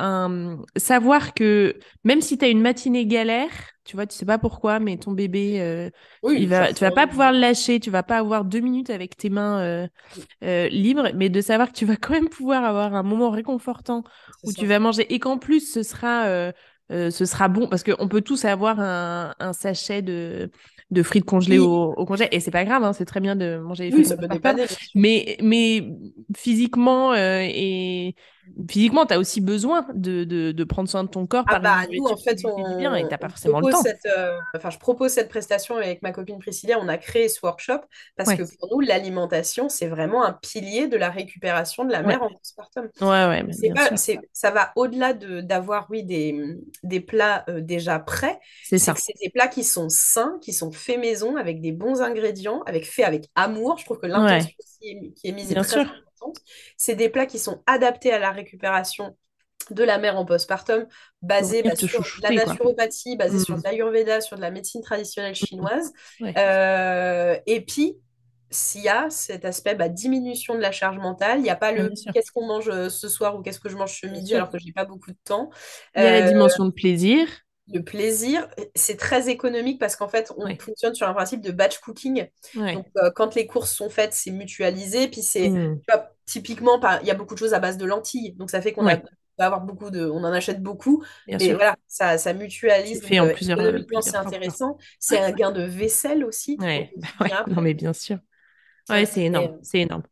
savoir 0.76 1.34
que 1.34 1.78
même 2.04 2.22
si 2.22 2.38
tu 2.38 2.46
as 2.46 2.50
une 2.50 2.62
matinée 2.62 3.06
galère, 3.06 3.52
tu 3.88 3.96
vois, 3.96 4.06
tu 4.06 4.16
sais 4.18 4.26
pas 4.26 4.38
pourquoi, 4.38 4.80
mais 4.80 4.98
ton 4.98 5.14
bébé, 5.14 5.62
euh, 5.62 5.90
il 6.30 6.50
va, 6.50 6.74
tu 6.74 6.84
vas 6.84 6.92
pas 6.92 7.08
pouvoir 7.08 7.32
le 7.32 7.40
lâcher, 7.40 7.80
tu 7.80 7.90
vas 7.90 8.04
pas 8.04 8.18
avoir 8.18 8.44
deux 8.44 8.60
minutes 8.60 8.90
avec 8.90 9.16
tes 9.16 9.30
mains 9.30 9.62
euh, 9.62 9.88
euh, 10.44 10.68
libres, 10.68 11.10
mais 11.16 11.30
de 11.30 11.40
savoir 11.40 11.70
que 11.72 11.78
tu 11.78 11.86
vas 11.86 11.96
quand 11.96 12.12
même 12.12 12.28
pouvoir 12.28 12.66
avoir 12.66 12.94
un 12.94 13.04
moment 13.04 13.30
réconfortant 13.30 14.04
où 14.44 14.52
tu 14.52 14.66
vas 14.66 14.80
manger 14.80 15.12
et 15.14 15.20
qu'en 15.20 15.38
plus 15.38 15.72
ce 15.72 15.84
sera, 15.84 16.52
ce 16.90 17.26
sera 17.26 17.48
bon 17.48 17.68
parce 17.70 17.84
qu'on 17.84 18.10
peut 18.10 18.22
tous 18.22 18.44
avoir 18.44 18.82
un, 18.82 19.34
un 19.40 19.54
sachet 19.54 20.02
de 20.02 20.52
de 20.92 21.04
frites 21.04 21.26
congelées 21.26 21.60
au, 21.60 21.94
au 21.94 22.06
congé. 22.06 22.28
Et 22.36 22.40
c'est 22.40 22.52
pas 22.52 22.66
grave, 22.66 22.84
hein, 22.84 22.94
c'est 22.94 23.06
très 23.06 23.20
bien 23.20 23.36
de 23.36 23.58
manger 23.58 23.92
des 23.92 24.04
frites. 24.04 24.32
mais, 24.96 25.38
mais 25.42 25.90
physiquement 26.36 27.14
euh, 27.14 27.42
et 27.44 28.16
physiquement, 28.70 29.06
tu 29.06 29.14
as 29.14 29.20
aussi 29.20 29.42
besoin 29.42 29.86
de, 29.94 30.24
de, 30.24 30.52
de, 30.52 30.64
prendre 30.64 30.90
soin 30.90 31.04
de 31.04 31.10
ton 31.10 31.26
corps. 31.28 31.46
Ah 31.48 31.60
par 31.60 31.62
bah, 31.62 31.88
nous, 31.92 32.06
en 32.06 32.18
fait, 32.18 32.40
on, 32.46 32.78
bien 32.78 32.96
et 32.96 33.08
pas 33.08 33.30
forcément 33.30 33.60
le 33.60 33.72
temps. 33.72 33.84
Euh, 34.06 34.38
enfin, 34.56 34.70
je 34.70 34.78
propose 34.78 35.12
cette 35.12 35.30
prestation 35.30 35.78
avec 35.78 36.02
ma 36.02 36.12
copine 36.12 36.40
Priscilla. 36.40 36.78
On 36.82 36.88
a 36.88 36.98
créé 36.98 37.30
ce 37.30 37.40
workshop 37.44 37.82
parce 38.16 38.34
que 38.34 38.44
pour 38.58 38.70
nous, 38.72 38.80
l'alimentation, 38.82 39.70
c'est 39.70 39.88
vraiment 39.88 40.24
un 40.24 40.34
pilier 40.34 40.88
de 40.88 40.98
la 40.98 41.10
récupération 41.10 41.86
de 41.86 41.92
la 41.92 42.02
mère 42.02 42.24
en 42.24 42.30
postpartum. 42.30 42.90
Ouais, 43.02 43.08
ouais. 43.08 43.46
Pas, 43.74 43.96
ça 44.34 44.52
va 44.52 44.72
au-delà 44.76 45.14
d'avoir, 45.14 45.88
oui, 45.90 46.04
des, 46.04 46.58
des 46.84 47.00
plats 47.00 47.46
euh, 47.50 47.62
déjà 47.62 48.00
prêts. 48.00 48.40
C'est 48.64 48.80
ça. 48.80 48.94
C'est 48.96 49.14
des 49.22 49.30
plats 49.30 49.48
qui 49.48 49.64
sont 49.64 49.90
sains, 49.90 50.38
qui 50.42 50.54
sont 50.54 50.72
fait 50.72 50.98
maison 50.98 51.36
avec 51.36 51.62
des 51.62 51.72
bons 51.72 52.02
ingrédients, 52.02 52.64
avec 52.66 52.86
fait 52.86 53.04
avec 53.04 53.30
amour. 53.36 53.78
Je 53.78 53.86
trouve 53.86 54.00
que 54.00 54.08
l'intention 54.08 54.50
qui 54.80 55.12
est 55.24 55.32
mise 55.32 55.52
est 55.52 55.56
très 55.56 55.86
importante. 56.18 56.38
C'est 56.78 56.96
des 56.96 57.10
plats 57.10 57.26
qui 57.26 57.40
sont 57.40 57.62
adaptés 57.66 58.12
à 58.12 58.20
la 58.20 58.32
récupération 58.32 59.16
de 59.72 59.84
la 59.84 59.98
mère 59.98 60.18
en 60.18 60.26
postpartum, 60.26 60.86
basés 61.22 61.64
bah, 61.64 61.76
sur 61.76 62.06
la 62.22 62.30
naturopathie, 62.30 63.18
basée 63.18 63.40
sur 63.40 63.58
mm. 63.58 63.62
l'ayurveda, 63.66 64.22
sur 64.22 64.38
de 64.38 64.42
la 64.42 64.52
médecine 64.52 64.82
traditionnelle 64.82 65.36
chinoise. 65.36 65.92
Euh, 66.38 67.38
et 67.46 67.62
puis, 67.62 67.98
s'il 68.50 68.82
y 68.82 68.90
a 68.90 69.10
cet 69.10 69.46
aspect 69.46 69.76
bah, 69.76 69.90
diminution 69.90 70.56
de 70.56 70.60
la 70.60 70.72
charge 70.72 70.98
mentale, 70.98 71.40
il 71.40 71.44
n'y 71.44 71.50
a 71.50 71.56
pas 71.56 71.72
le 71.72 71.92
qu'est-ce 72.14 72.32
qu'on 72.32 72.46
mange 72.46 72.70
euh, 72.70 72.90
ce 72.90 73.10
soir 73.10 73.36
ou 73.36 73.42
qu'est-ce 73.42 73.60
que 73.60 73.70
je 73.70 73.76
mange 73.76 74.00
ce 74.00 74.08
midi 74.08 74.36
alors 74.36 74.50
que 74.50 74.58
je 74.60 74.66
n'ai 74.66 74.72
pas 74.72 74.86
beaucoup 74.86 75.12
de 75.12 75.18
temps. 75.24 75.50
Il 75.96 76.04
y 76.04 76.06
a 76.06 76.20
la 76.20 76.26
euh, 76.26 76.30
dimension 76.30 76.66
de 76.66 76.72
plaisir 76.72 77.28
le 77.74 77.84
plaisir, 77.84 78.48
c'est 78.76 78.98
très 78.98 79.30
économique 79.30 79.80
parce 79.80 79.96
qu'en 79.96 80.08
fait, 80.08 80.32
on 80.38 80.48
fonctionne 80.58 80.96
sur 80.96 81.08
un 81.08 81.14
principe 81.14 81.42
de 81.42 81.52
batch 81.52 81.80
cooking. 81.80 82.28
Donc, 82.56 82.86
euh, 82.98 83.12
quand 83.14 83.36
les 83.36 83.46
courses 83.46 83.72
sont 83.72 83.90
faites, 83.90 84.14
c'est 84.14 84.32
mutualisé. 84.32 85.08
Puis, 85.08 85.22
c'est 85.22 85.50
mmh. 85.50 85.80
typiquement, 86.26 86.80
il 87.02 87.08
y 87.08 87.12
a 87.12 87.16
beaucoup 87.16 87.34
de 87.34 87.40
choses 87.40 87.54
à 87.54 87.60
base 87.60 87.78
de 87.78 87.86
lentilles. 87.86 88.34
Donc, 88.34 88.50
ça 88.50 88.62
fait 88.62 88.72
qu'on 88.72 88.84
va 88.84 89.00
avoir 89.40 89.62
beaucoup 89.62 89.92
de, 89.92 90.06
on 90.06 90.24
en 90.24 90.32
achète 90.32 90.64
beaucoup. 90.64 91.04
et 91.28 91.54
voilà, 91.54 91.76
ça, 91.88 92.18
ça 92.18 92.34
mutualise. 92.34 93.04
Fait 93.04 93.20
en 93.20 93.30
plusieurs, 93.30 93.60
c'est 94.02 94.16
intéressant. 94.16 94.78
C'est 95.00 95.20
un 95.20 95.32
gain 95.32 95.52
de 95.52 95.64
vaisselle 95.64 96.24
aussi. 96.24 96.58
non, 96.60 97.62
mais 97.62 97.74
bien 97.74 97.94
sûr. 97.94 98.18
Ouais, 98.90 99.06
c'est 99.06 99.24
énorme, 99.24 99.58
c'est 99.64 99.80
énorme. 99.80 100.04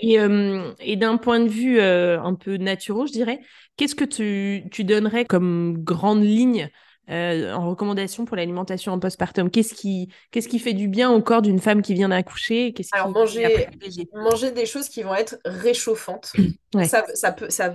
Et, 0.00 0.18
euh, 0.18 0.72
et 0.80 0.96
d'un 0.96 1.18
point 1.18 1.40
de 1.40 1.48
vue 1.48 1.78
euh, 1.78 2.18
un 2.22 2.34
peu 2.34 2.56
naturel, 2.56 3.06
je 3.06 3.12
dirais, 3.12 3.40
qu'est-ce 3.76 3.94
que 3.94 4.04
tu, 4.04 4.66
tu 4.70 4.84
donnerais 4.84 5.26
comme 5.26 5.84
grande 5.84 6.22
ligne 6.22 6.70
en 7.08 7.68
recommandation 7.68 8.24
pour 8.24 8.36
l'alimentation 8.36 8.92
en 8.92 8.98
postpartum 8.98 9.50
Qu'est-ce 9.50 9.74
qui, 9.74 10.08
qu'est-ce 10.30 10.48
qui 10.48 10.58
fait 10.58 10.72
du 10.72 10.88
bien 10.88 11.10
au 11.10 11.20
corps 11.22 11.42
d'une 11.42 11.60
femme 11.60 11.82
qui 11.82 11.94
vient 11.94 12.08
d'accoucher? 12.08 12.74
Alors, 12.92 13.10
manger, 13.10 13.68
manger 14.14 14.50
des 14.50 14.66
choses 14.66 14.88
qui 14.88 15.02
vont 15.02 15.14
être 15.14 15.38
réchauffantes. 15.44 16.32
Ça, 16.88 17.04
ça, 17.14 17.30
peut, 17.30 17.50
ça, 17.50 17.72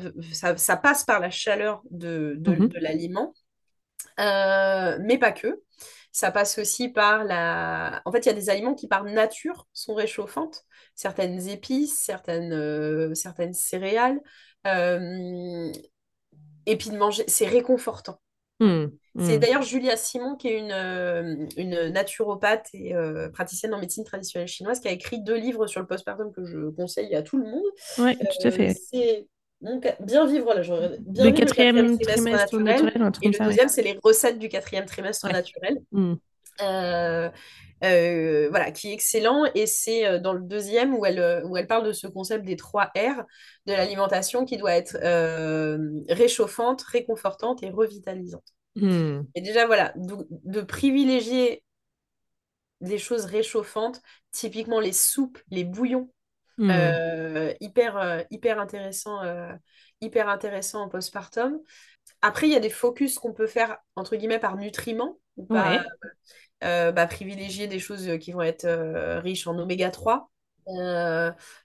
ça, 0.57 0.75
passe 0.75 1.05
par 1.05 1.21
la 1.21 1.29
chaleur 1.29 1.81
de, 1.89 2.35
de, 2.37 2.51
mmh 2.51 2.67
de 2.67 2.79
l'aliment, 2.79 3.33
mais 4.17 5.17
pas 5.17 5.31
que. 5.31 5.61
Ça 6.11 6.31
passe 6.31 6.57
aussi 6.57 6.89
par 6.89 7.23
la... 7.23 8.01
En 8.05 8.11
fait, 8.11 8.25
il 8.25 8.25
y 8.25 8.31
a 8.31 8.33
des 8.33 8.49
aliments 8.49 8.73
qui, 8.73 8.87
par 8.87 9.03
nature, 9.03 9.67
sont 9.73 9.93
réchauffantes. 9.93 10.65
Certaines 10.95 11.47
épices, 11.47 11.99
certaines, 11.99 12.53
euh, 12.53 13.13
certaines 13.13 13.53
céréales. 13.53 14.19
Euh, 14.65 15.71
et 16.65 16.77
puis 16.77 16.89
de 16.89 16.97
manger, 16.97 17.23
c'est 17.27 17.47
réconfortant. 17.47 18.19
Mmh, 19.19 19.25
c'est 19.25 19.37
mmh. 19.37 19.39
d'ailleurs 19.39 19.61
Julia 19.61 19.97
Simon, 19.97 20.35
qui 20.35 20.47
est 20.47 20.57
une, 20.57 20.71
euh, 20.71 21.45
une 21.57 21.89
naturopathe 21.89 22.67
et 22.73 22.93
praticienne 23.33 23.73
en 23.73 23.79
médecine 23.79 24.03
traditionnelle 24.03 24.47
chinoise, 24.47 24.79
qui 24.79 24.87
a 24.87 24.91
écrit 24.91 25.21
deux 25.21 25.37
livres 25.37 25.67
sur 25.67 25.81
le 25.81 25.87
postpartum 25.87 26.31
que 26.31 26.45
je 26.45 26.69
conseille 26.69 27.15
à 27.15 27.21
tout 27.21 27.37
le 27.37 27.45
monde. 27.45 27.65
Oui, 27.97 28.17
tout 28.17 28.47
à 28.47 28.51
fait. 28.51 28.73
C'est 28.73 29.27
bien 29.99 30.25
vivre, 30.25 30.53
là, 30.53 30.61
bien 30.99 31.25
le, 31.25 31.31
quatrième 31.31 31.99
trimestre, 31.99 32.57
naturel. 32.59 33.11
et 33.21 33.29
le 33.29 33.45
deuxième, 33.45 33.67
c'est 33.67 33.81
les 33.81 33.99
recettes 34.01 34.39
du 34.39 34.49
quatrième 34.49 34.85
trimestre 34.85 35.27
naturel. 35.27 35.79
Mm. 35.91 36.15
Euh, 36.61 37.29
euh, 37.83 38.47
voilà, 38.49 38.71
qui 38.71 38.89
est 38.89 38.93
excellent. 38.93 39.45
Et 39.55 39.65
c'est 39.65 40.05
euh, 40.05 40.19
dans 40.19 40.33
le 40.33 40.41
deuxième 40.41 40.93
où 40.95 41.05
elle, 41.05 41.43
où 41.45 41.57
elle 41.57 41.67
parle 41.67 41.85
de 41.85 41.93
ce 41.93 42.07
concept 42.07 42.45
des 42.45 42.55
trois 42.55 42.91
R 42.95 43.23
de 43.65 43.73
l'alimentation 43.73 44.45
qui 44.45 44.57
doit 44.57 44.73
être 44.73 44.97
réchauffante, 46.09 46.81
réconfortante 46.83 47.63
et 47.63 47.69
revitalisante. 47.69 48.53
Mm. 48.81 49.27
Et 49.35 49.41
déjà, 49.41 49.65
voilà, 49.65 49.93
de 49.95 50.61
privilégier 50.61 51.63
des 52.81 52.97
choses 52.97 53.25
réchauffantes, 53.25 54.01
typiquement 54.31 54.79
les 54.79 54.93
soupes, 54.93 55.39
les 55.49 55.63
bouillons, 55.63 56.09
Hmm. 56.59 56.69
Euh, 56.71 57.53
hyper, 57.61 57.97
euh, 57.97 58.21
hyper, 58.31 58.59
intéressant, 58.59 59.23
euh, 59.23 59.53
hyper 60.01 60.27
intéressant 60.27 60.81
en 60.81 60.89
postpartum. 60.89 61.57
Après, 62.21 62.47
il 62.47 62.53
y 62.53 62.55
a 62.55 62.59
des 62.59 62.69
focus 62.69 63.17
qu'on 63.17 63.31
peut 63.31 63.47
faire, 63.47 63.77
entre 63.95 64.17
guillemets, 64.17 64.39
par 64.39 64.57
nutriments. 64.57 65.17
Ou 65.37 65.45
bah, 65.45 67.07
privilégier 67.07 67.67
des 67.67 67.79
choses 67.79 68.09
qui 68.19 68.33
vont 68.33 68.41
être 68.41 68.67
riches 69.21 69.47
en 69.47 69.57
oméga 69.57 69.89
3. 69.89 70.29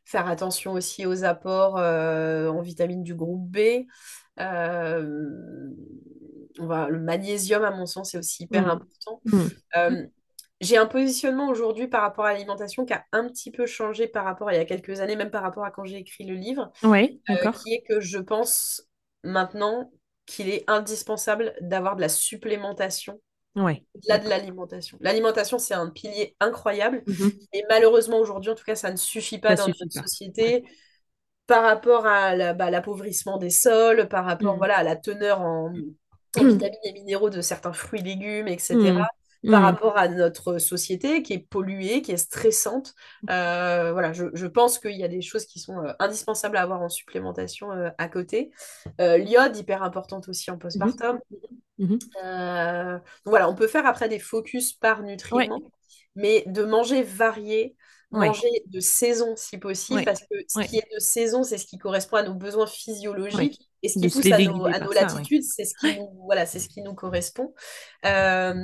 faire 0.05 0.29
attention 0.29 0.73
aussi 0.73 1.07
aux 1.07 1.25
apports 1.25 1.75
en 1.75 2.61
vitamines 2.61 3.03
du 3.03 3.17
groupe 3.17 3.51
B. 3.51 3.87
On 6.59 6.67
va, 6.67 6.89
le 6.89 7.01
magnésium, 7.01 7.65
à 7.65 7.71
mon 7.71 7.87
sens, 7.87 8.15
est 8.15 8.19
aussi 8.19 8.45
hyper 8.45 8.67
hmm. 8.67 8.71
important. 8.71 9.21
Hmm 9.25 10.07
j'ai 10.65 10.77
un 10.77 10.87
positionnement 10.87 11.49
aujourd'hui 11.49 11.89
par 11.89 12.03
rapport 12.03 12.25
à 12.25 12.33
l'alimentation 12.33 12.85
qui 12.85 12.93
a 12.93 13.05
un 13.13 13.29
petit 13.29 13.51
peu 13.51 13.67
changé 13.67 14.09
par 14.09 14.25
rapport 14.25 14.49
à 14.49 14.55
il 14.55 14.57
y 14.57 14.61
a 14.61 14.65
quelques 14.65 15.01
années, 15.01 15.17
même 15.17 15.31
par 15.31 15.43
rapport 15.43 15.65
à 15.65 15.71
quand 15.71 15.85
j'ai 15.85 15.99
écrit 15.99 16.25
le 16.25 16.35
livre. 16.35 16.73
Oui, 16.83 17.21
euh, 17.31 17.53
qui 17.53 17.75
est 17.75 17.83
que 17.89 18.01
je 18.01 18.19
pense 18.19 18.83
maintenant 19.23 19.91
qu'il 20.27 20.49
est 20.49 20.65
indispensable 20.69 21.55
d'avoir 21.61 21.97
de 21.97 22.01
la 22.01 22.09
supplémentation 22.09 23.21
ouais, 23.57 23.85
au-delà 23.95 24.19
de 24.19 24.29
l'alimentation. 24.29 24.97
L'alimentation, 25.01 25.59
c'est 25.59 25.75
un 25.75 25.91
pilier 25.91 26.35
incroyable. 26.41 27.03
Mhm. 27.07 27.33
Et 27.53 27.65
malheureusement, 27.69 28.19
aujourd'hui, 28.19 28.51
en 28.51 28.55
tout 28.55 28.65
cas, 28.65 28.77
ça 28.77 28.91
ne 28.91 28.97
suffit 28.97 29.39
pas 29.39 29.55
dans 29.55 29.67
notre 29.67 29.93
société. 29.93 30.65
Par 31.47 31.63
rapport 31.63 32.07
à 32.07 32.55
bah, 32.55 32.71
l'appauvrissement 32.71 33.37
des 33.37 33.51
sols, 33.51 34.09
par 34.09 34.25
rapport 34.25 34.55
mhm. 34.55 34.59
voilà, 34.59 34.79
à 34.79 34.83
la 34.83 34.97
teneur 34.97 35.43
en, 35.43 35.75
vitamines 36.43 36.79
et 36.85 36.93
minéraux 36.93 37.31
de 37.31 37.41
certains 37.41 37.73
fruits, 37.73 38.03
légumes, 38.03 38.49
etc 38.49 39.05
par 39.51 39.61
mm. 39.61 39.65
rapport 39.65 39.99
à 39.99 40.09
notre 40.09 40.59
société 40.59 41.23
qui 41.23 41.35
est 41.35 41.39
polluée, 41.39 42.03
qui 42.03 42.13
est 42.13 42.17
stressante. 42.17 42.95
Euh, 43.31 43.93
voilà, 43.93 44.13
je, 44.13 44.47
pense 44.47 44.79
qu'il 44.79 44.97
y 44.97 45.05
a 45.05 45.09
des 45.09 45.21
choses 45.21 45.45
qui 45.45 45.59
sont 45.59 45.79
euh, 45.79 45.93
indispensables 45.99 46.57
à 46.57 46.63
avoir 46.63 46.81
en 46.81 46.89
supplémentation 46.89 47.71
euh, 47.73 47.91
à 47.99 48.09
côté. 48.09 48.51
L'iode, 48.99 49.57
hyper 49.57 49.83
importante 49.83 50.29
aussi 50.29 50.51
en 50.51 50.59
postpartum. 50.59 51.21
Mm-hmm. 51.79 51.99
Mm-hmm. 52.23 53.01
voilà, 53.25 53.49
on 53.49 53.55
peut 53.55 53.67
faire 53.67 53.87
après 53.87 54.09
des 54.09 54.19
focus 54.19 54.73
par 54.73 55.03
nutriments, 55.03 55.63
mais 56.15 56.45
de 56.47 56.65
manger 56.65 57.03
varié, 57.03 57.77
manger 58.13 58.63
de 58.67 58.81
saison 58.81 59.35
si 59.37 59.59
possible, 59.59 60.05
parce 60.05 60.21
que 60.21 60.37
ce 60.49 60.61
qui 60.61 60.79
est 60.79 60.95
de 60.95 61.01
saison, 61.01 61.43
c'est 61.43 61.59
ce 61.59 61.67
qui 61.67 61.79
correspond 61.79 62.17
à 62.17 62.23
nos 62.23 62.35
besoins 62.35 62.67
physiologiques. 62.67 63.69
Et 63.85 63.89
ce 63.89 63.99
qui 63.99 64.09
pousse 64.09 64.33
à 64.33 64.39
nos, 64.39 64.93
latitudes, 64.93 65.43
c'est 65.43 65.67
ce, 65.67 65.75
qui 65.79 65.99
nous, 65.99 66.09
voilà, 66.25 66.47
ce 66.47 66.57
qui 66.69 66.81
nous 66.81 66.95
correspond. 66.95 67.53
Euh, 68.07 68.55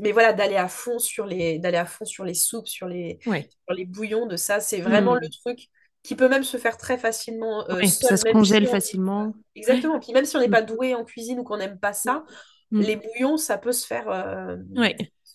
mais 0.00 0.12
voilà, 0.12 0.34
d'aller 0.34 0.56
à 0.56 0.68
fond 0.68 0.98
sur 0.98 1.24
les, 1.24 1.58
d'aller 1.58 1.78
à 1.78 1.86
fond 1.86 2.04
sur 2.04 2.24
les 2.24 2.34
soupes, 2.34 2.68
sur 2.68 2.86
les, 2.86 3.18
sur 3.22 3.74
les 3.74 3.86
bouillons 3.86 4.26
de 4.26 4.36
ça, 4.36 4.60
c'est 4.60 4.82
vraiment 4.82 5.14
hmm. 5.14 5.20
le 5.22 5.30
truc 5.30 5.68
qui 6.02 6.14
peut 6.14 6.28
même 6.28 6.44
se 6.44 6.58
faire 6.58 6.76
très 6.76 6.98
facilement. 6.98 7.66
Euh, 7.70 7.82
ça 7.86 8.18
se 8.18 8.30
congèle 8.30 8.66
facilement. 8.66 9.32
Exactement. 9.54 9.98
Puis 9.98 10.12
même 10.12 10.26
si 10.26 10.36
on 10.36 10.40
n'est 10.40 10.50
pas 10.50 10.60
hmm. 10.60 10.66
doué 10.66 10.94
en 10.94 11.04
cuisine 11.04 11.40
ou 11.40 11.42
qu'on 11.42 11.56
n'aime 11.56 11.78
pas 11.78 11.94
ça, 11.94 12.24
hmm. 12.70 12.80
les 12.82 12.96
bouillons, 12.96 13.38
ça 13.38 13.56
peut 13.56 13.72
se 13.72 13.86
faire, 13.86 14.10
euh, 14.10 14.56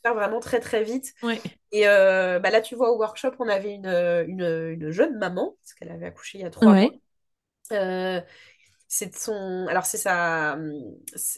faire 0.04 0.14
vraiment 0.14 0.40
très 0.40 0.60
très 0.60 0.84
vite. 0.84 1.16
Et 1.72 1.88
euh, 1.88 2.38
bah 2.38 2.52
là, 2.52 2.62
tu 2.62 2.76
vois, 2.76 2.92
au 2.92 3.00
workshop, 3.00 3.32
on 3.40 3.48
avait 3.48 3.74
une, 3.74 3.88
une, 3.88 4.76
une 4.76 4.92
jeune 4.92 5.18
maman, 5.18 5.56
parce 5.64 5.74
qu'elle 5.74 5.90
avait 5.90 6.06
accouché 6.06 6.38
il 6.38 6.42
y 6.42 6.46
a 6.46 6.52
trois 6.52 6.76
mois 6.76 6.92
c'est 8.94 9.16
son 9.16 9.68
alors 9.70 9.86
c'est 9.86 9.98
ça 9.98 10.58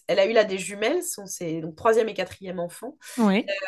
elle 0.08 0.18
a 0.18 0.26
eu 0.26 0.34
là 0.34 0.44
des 0.44 0.58
jumelles 0.58 1.04
ses 1.04 1.62
donc 1.62 1.76
troisième 1.76 2.10
et 2.10 2.16
quatrième 2.16 2.60
enfant. 2.60 2.98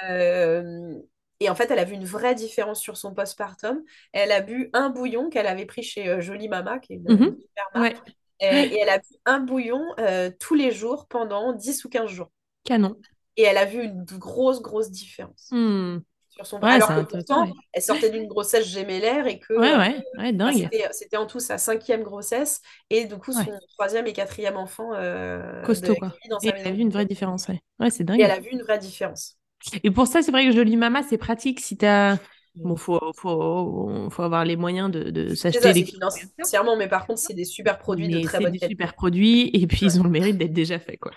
Euh, 0.09 0.95
et 1.39 1.49
en 1.51 1.55
fait 1.55 1.69
elle 1.69 1.77
a 1.77 1.83
vu 1.83 1.93
une 1.93 2.05
vraie 2.05 2.33
différence 2.33 2.81
sur 2.81 2.97
son 2.97 3.13
postpartum. 3.13 3.83
Elle 4.11 4.31
a 4.31 4.41
bu 4.41 4.71
un 4.73 4.89
bouillon 4.89 5.29
qu'elle 5.29 5.45
avait 5.45 5.67
pris 5.67 5.83
chez 5.83 6.09
euh, 6.09 6.19
Jolie 6.19 6.49
Mama 6.49 6.79
qui 6.79 6.93
est 6.93 6.95
une, 6.95 7.11
mhm. 7.11 7.37
super 7.39 7.65
marque 7.75 8.11
et, 8.39 8.79
elle 8.79 8.89
a 8.89 8.97
bu 8.97 9.05
un 9.25 9.39
bouillon 9.39 9.85
euh, 9.99 10.31
tous 10.39 10.55
les 10.55 10.71
jours 10.71 11.05
pendant 11.07 11.53
10 11.53 11.85
ou 11.85 11.89
15 11.89 12.09
jours. 12.09 12.31
Canon. 12.63 12.97
Et 13.37 13.43
elle 13.43 13.57
a 13.57 13.65
vu 13.65 13.83
une 13.83 14.03
grosse 14.03 14.63
grosse 14.63 14.89
différence. 14.89 15.49
Hmm 15.51 15.99
sur 16.35 16.45
son 16.45 16.57
Alors 16.57 16.89
que 16.89 17.01
pourtant, 17.01 17.47
elle 17.71 17.81
sortait 17.81 18.09
d'une 18.09 18.27
grossesse 18.27 18.67
gémellaire 18.67 19.25
et 19.27 19.39
que 19.39 19.53
bah, 19.57 20.51
c'était 20.91 21.17
en 21.17 21.25
tout 21.25 21.39
sa 21.39 21.57
cinquième 21.57 22.03
grossesse 22.03 22.61
et 22.89 23.05
du 23.05 23.15
coup 23.15 23.31
son 23.31 23.45
troisième 23.77 24.07
et 24.07 24.13
quatrième 24.13 24.57
enfant. 24.57 24.93
Euh, 24.93 25.63
Costaud, 25.63 25.95
quoi. 25.95 26.13
et 26.43 26.49
elle 26.53 26.67
a 26.67 26.71
vu 26.71 26.81
une 26.81 26.89
vraie 26.89 27.05
différence, 27.05 27.47
ouais. 27.47 27.89
c'est 27.89 28.03
dingue. 28.03 28.19
Et 28.19 28.23
elle 28.23 28.31
a 28.31 28.39
vu 28.39 28.49
une 28.51 28.63
vraie 28.63 28.79
différence. 28.79 29.37
Et 29.83 29.91
pour 29.91 30.07
ça, 30.07 30.21
c'est 30.21 30.31
vrai 30.31 30.45
que 30.45 30.51
Jolie 30.51 30.77
Mama, 30.77 31.01
c'est 31.03 31.17
pratique 31.17 31.59
si 31.59 31.77
tu 31.77 31.85
as. 31.85 32.19
Bon, 32.55 32.77
faut, 32.77 33.01
faut, 33.17 34.09
faut, 34.09 34.21
avoir 34.21 34.45
les 34.45 34.55
moyens 34.55 34.89
de, 34.89 35.09
de 35.09 35.35
s'acheter 35.35 35.73
les 35.73 35.83
financièrement, 35.83 36.77
mais 36.77 36.87
par 36.87 37.05
contre, 37.05 37.19
c'est 37.19 37.33
des 37.33 37.43
super 37.43 37.77
produits 37.77 38.07
de 38.07 38.21
très 38.21 38.37
bonne 38.37 38.45
qualité. 38.47 38.67
des 38.67 38.71
super 38.71 38.93
produits 38.93 39.49
et 39.53 39.67
puis 39.67 39.85
ils 39.85 39.99
ont 39.99 40.03
le 40.03 40.09
mérite 40.09 40.37
d'être 40.37 40.53
déjà 40.53 40.79
faits, 40.79 40.99
quoi. 40.99 41.11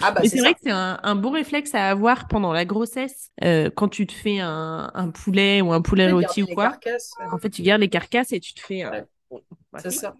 Ah 0.00 0.12
bah, 0.12 0.22
c'est 0.24 0.38
vrai 0.38 0.54
que 0.54 0.60
c'est 0.62 0.70
un, 0.70 1.14
bon 1.16 1.30
réflexe 1.30 1.74
à 1.74 1.88
avoir 1.88 2.28
pendant 2.28 2.52
la 2.52 2.64
grossesse, 2.64 3.30
euh, 3.42 3.68
quand 3.74 3.88
tu 3.88 4.06
te 4.06 4.12
fais 4.12 4.38
un, 4.38 5.10
poulet 5.12 5.60
ou 5.60 5.72
un 5.72 5.82
poulet 5.82 6.10
rôti 6.10 6.42
ou 6.42 6.46
quoi. 6.46 6.78
En 7.30 7.38
fait, 7.38 7.50
tu 7.50 7.62
gardes 7.62 7.80
les 7.80 7.88
carcasses 7.88 8.32
et 8.32 8.40
tu 8.40 8.54
te 8.54 8.60
fais. 8.60 8.84
c'est 9.78 9.90
ça. 9.90 10.14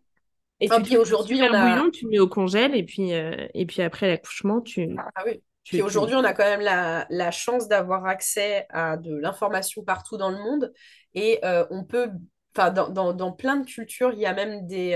Et 0.60 0.68
puis 0.68 0.96
aujourd'hui, 0.96 1.40
on 1.42 1.52
a... 1.52 1.74
bouillon, 1.74 1.90
tu 1.90 2.06
mets 2.06 2.20
au 2.20 2.28
congèle 2.28 2.76
et 2.76 2.84
puis, 2.84 3.12
euh, 3.12 3.48
et 3.52 3.66
puis 3.66 3.82
après 3.82 4.06
l'accouchement, 4.06 4.60
tu. 4.60 4.96
Ah 4.96 5.22
oui. 5.26 5.42
puis 5.64 5.82
aujourd'hui, 5.82 6.14
on 6.14 6.22
a 6.22 6.32
quand 6.32 6.44
même 6.44 6.60
la, 6.60 7.06
la 7.10 7.32
chance 7.32 7.66
d'avoir 7.66 8.06
accès 8.06 8.66
à 8.70 8.96
de 8.96 9.16
l'information 9.16 9.82
partout 9.82 10.16
dans 10.16 10.30
le 10.30 10.38
monde 10.38 10.72
et 11.14 11.40
euh, 11.44 11.66
on 11.70 11.84
peut. 11.84 12.10
Enfin, 12.54 12.70
dans, 12.70 12.90
dans, 12.90 13.12
dans, 13.12 13.32
plein 13.32 13.56
de 13.56 13.66
cultures, 13.66 14.12
il 14.12 14.20
y 14.20 14.26
a 14.26 14.34
même 14.34 14.66
des, 14.66 14.94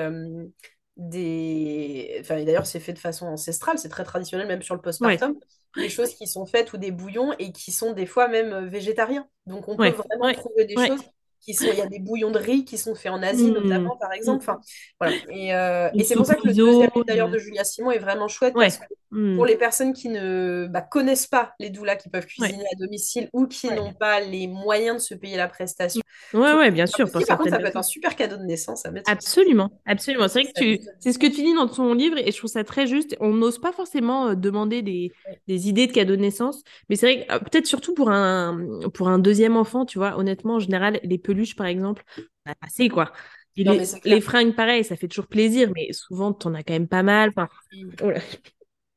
des. 0.97 2.19
Enfin, 2.21 2.43
d'ailleurs, 2.45 2.67
c'est 2.67 2.81
fait 2.81 2.93
de 2.93 2.99
façon 2.99 3.27
ancestrale, 3.27 3.79
c'est 3.79 3.89
très 3.89 4.05
traditionnel, 4.05 4.47
même 4.47 4.63
sur 4.63 4.75
le 4.75 4.81
postpartum. 4.81 5.35
Des 5.79 5.89
choses 5.91 6.15
qui 6.15 6.27
sont 6.27 6.47
faites 6.47 6.73
ou 6.73 6.79
des 6.79 6.91
bouillons 6.91 7.35
et 7.39 7.53
qui 7.53 7.71
sont 7.73 7.93
des 7.93 8.07
fois 8.07 8.29
même 8.29 8.53
euh, 8.53 8.67
végétariens. 8.67 9.29
Donc, 9.47 9.69
on 9.69 9.79
peut 9.79 9.91
vraiment 9.91 10.31
trouver 10.33 10.65
des 10.65 10.79
choses 10.79 11.03
qui 11.47 11.55
sont. 11.55 11.67
Il 11.73 11.79
y 11.79 11.83
a 11.83 11.87
des 11.87 12.01
bouillons 12.01 12.31
de 12.31 12.39
riz 12.39 12.65
qui 12.65 12.77
sont 12.77 12.95
faits 12.95 13.13
en 13.13 13.23
Asie, 13.23 13.51
mmh. 13.51 13.55
notamment, 13.55 13.97
par 13.97 14.13
exemple. 14.13 14.43
Enfin, 14.43 14.61
voilà. 15.01 15.17
Et, 15.31 15.55
euh, 15.55 15.89
et 15.95 16.05
c'est 16.05 16.17
pour 16.17 16.27
ça 16.27 16.35
que 16.35 16.47
le 16.47 16.53
deuxième 16.53 16.91
d'ailleurs 17.07 17.31
de 17.31 17.39
Julia 17.39 17.65
Simon 17.65 17.93
est 17.93 17.99
vraiment 17.99 18.29
chouette 18.29 18.55
parce 18.55 18.79
que 18.79 18.85
mmh. 19.13 19.37
pour 19.37 19.47
les 19.47 19.57
personnes 19.57 19.93
qui 19.93 20.09
ne 20.09 20.67
bah, 20.69 20.83
connaissent 20.83 21.29
pas 21.29 21.55
les 21.61 21.71
doulas 21.71 21.97
qui 21.97 22.11
peuvent 22.11 22.27
cuisiner 22.27 22.65
à 22.73 22.77
domicile 22.77 23.31
ou 23.33 23.47
qui 23.47 23.69
n'ont 23.69 23.93
pas 23.93 24.21
les 24.21 24.49
moyens 24.49 24.97
de 24.97 25.03
se 25.03 25.15
payer 25.15 25.37
la 25.37 25.49
prestation, 25.49 26.03
Ouais, 26.35 26.55
ouais, 26.55 26.71
bien 26.71 26.87
sûr. 26.87 27.11
par 27.11 27.39
contre, 27.39 27.51
ça 27.51 27.59
peut 27.59 27.67
être 27.67 27.77
un 27.77 27.83
super 27.83 28.17
cadeau 28.17 28.37
de 28.37 28.43
naissance 28.43 28.85
à 28.85 28.91
mettre. 28.91 29.11
Absolument, 29.11 29.71
absolument. 29.87 30.29
C'est 30.29 30.43
vrai 30.43 30.53
que 30.53 30.61
tu, 30.61 30.81
c'est 30.99 31.13
ce 31.13 31.19
que 31.19 31.27
tu 31.27 31.43
dis 31.43 31.55
dans 31.55 31.69
ton 31.69 31.95
livre 31.95 32.19
et 32.19 32.31
je 32.33 32.37
trouve 32.37 32.51
ça 32.51 32.65
très 32.65 32.87
juste. 32.87 33.17
On 33.21 33.33
n'ose 33.33 33.59
pas 33.59 33.73
forcément 33.73 34.29
euh, 34.29 34.35
demander 34.35 34.83
des, 34.83 35.13
des 35.47 35.69
idées 35.69 35.87
de 35.87 35.93
cadeaux 35.93 36.17
de 36.17 36.21
naissance, 36.21 36.63
mais 36.89 36.97
c'est 36.97 37.07
vrai 37.07 37.27
que 37.27 37.33
euh, 37.33 37.39
peut-être 37.39 37.67
surtout 37.67 37.95
pour 37.95 38.11
un, 38.11 38.59
pour 38.93 39.09
un 39.09 39.19
deuxième 39.19 39.57
enfant, 39.57 39.87
tu 39.87 39.99
vois, 39.99 40.19
honnêtement, 40.19 40.55
en 40.55 40.61
général, 40.61 40.99
les 41.03 41.19
peluches, 41.19 41.36
par 41.57 41.67
exemple, 41.67 42.03
on 42.47 42.51
a 42.51 42.55
passé 42.55 42.89
quoi. 42.89 43.13
les, 43.57 44.21
fringues, 44.21 44.55
pareil, 44.55 44.85
ça 44.85 44.97
fait 44.97 45.09
toujours 45.09 45.27
plaisir, 45.27 45.71
mais 45.75 45.93
souvent, 45.93 46.33
tu 46.33 46.47
en 46.47 46.55
as 46.55 46.63
quand 46.63 46.75
même 46.75 46.89
pas 46.89 47.03
mal. 47.03 47.31
Enfin, 47.31 47.49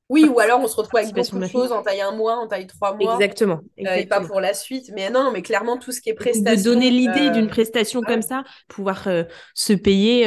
Oui, 0.09 0.25
ou 0.25 0.39
alors 0.39 0.59
on 0.59 0.67
se 0.67 0.75
retrouve 0.75 0.99
avec 0.99 1.13
beaucoup 1.13 1.37
de 1.37 1.45
choses 1.45 1.71
en 1.71 1.83
taille 1.83 2.01
un 2.01 2.11
mois, 2.11 2.35
en 2.35 2.47
taille 2.47 2.65
trois 2.65 2.95
mois. 2.95 3.13
Exactement. 3.13 3.59
Euh, 3.79 3.93
et 3.93 4.07
pas 4.07 4.21
pour 4.21 4.41
la 4.41 4.55
suite. 4.55 4.91
Mais 4.95 5.09
non, 5.11 5.31
mais 5.31 5.43
clairement, 5.43 5.77
tout 5.77 5.91
ce 5.91 6.01
qui 6.01 6.09
est 6.09 6.15
prestation. 6.15 6.55
De 6.55 6.63
donner 6.63 6.89
l'idée 6.89 7.29
d'une 7.29 7.47
prestation 7.47 8.01
comme 8.01 8.23
ça, 8.23 8.43
pouvoir 8.67 9.07
se 9.53 9.73
payer 9.73 10.25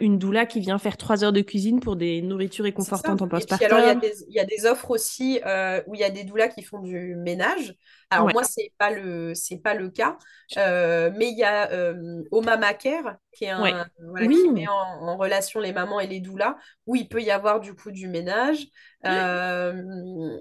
une 0.00 0.18
doula 0.18 0.46
qui 0.46 0.60
vient 0.60 0.78
faire 0.78 0.96
trois 0.96 1.24
heures 1.24 1.32
de 1.32 1.42
cuisine 1.42 1.80
pour 1.80 1.96
des 1.96 2.22
nourritures 2.22 2.64
réconfortantes 2.64 3.22
en 3.22 3.28
postpartum. 3.28 3.72
Alors, 3.72 4.02
il 4.02 4.34
y, 4.34 4.40
a 4.40 4.44
des 4.44 4.66
offres 4.66 4.90
aussi 4.90 5.40
où 5.86 5.94
il 5.94 6.00
y 6.00 6.04
a 6.04 6.10
des 6.10 6.24
doulas 6.24 6.48
qui 6.48 6.62
font 6.62 6.80
du 6.80 7.14
ménage. 7.16 7.74
Alors 8.12 8.28
moi, 8.32 8.42
c'est 8.42 8.72
pas 8.76 8.90
le 8.90 9.32
pas 9.62 9.74
le 9.74 9.88
cas, 9.88 10.18
euh, 10.56 11.10
mais 11.14 11.28
il 11.30 11.38
y 11.38 11.44
a 11.44 11.70
euh, 11.70 12.22
Oma 12.32 12.58
qui 12.74 12.88
est 12.88 13.50
un 13.50 13.60
voilà, 13.60 14.26
qui 14.26 14.50
met 14.50 14.66
en, 14.68 15.16
relation 15.16 15.60
les 15.60 15.72
mamans 15.72 16.00
et 16.00 16.08
les 16.08 16.18
doulas, 16.18 16.56
où 16.86 16.96
il 16.96 17.08
peut 17.08 17.22
y 17.22 17.30
avoir 17.30 17.60
du 17.60 17.74
coup 17.74 17.92
du 17.92 18.08
ménage, 18.08 18.66
euh, 19.06 19.80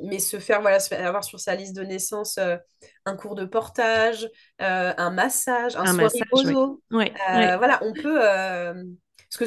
mais 0.03 0.17
se 0.17 0.39
faire 0.39 0.61
voilà 0.61 0.79
se 0.79 0.89
faire 0.89 1.05
avoir 1.05 1.23
sur 1.23 1.39
sa 1.39 1.53
liste 1.53 1.75
de 1.75 1.83
naissance 1.83 2.39
euh, 2.39 2.57
un 3.05 3.15
cours 3.15 3.35
de 3.35 3.45
portage, 3.45 4.27
un 4.57 5.11
massage, 5.11 5.75
un, 5.75 5.85
un 5.85 5.93
massage, 5.93 6.25
voilà, 6.89 7.79
on 7.83 7.93
peut 7.93 8.19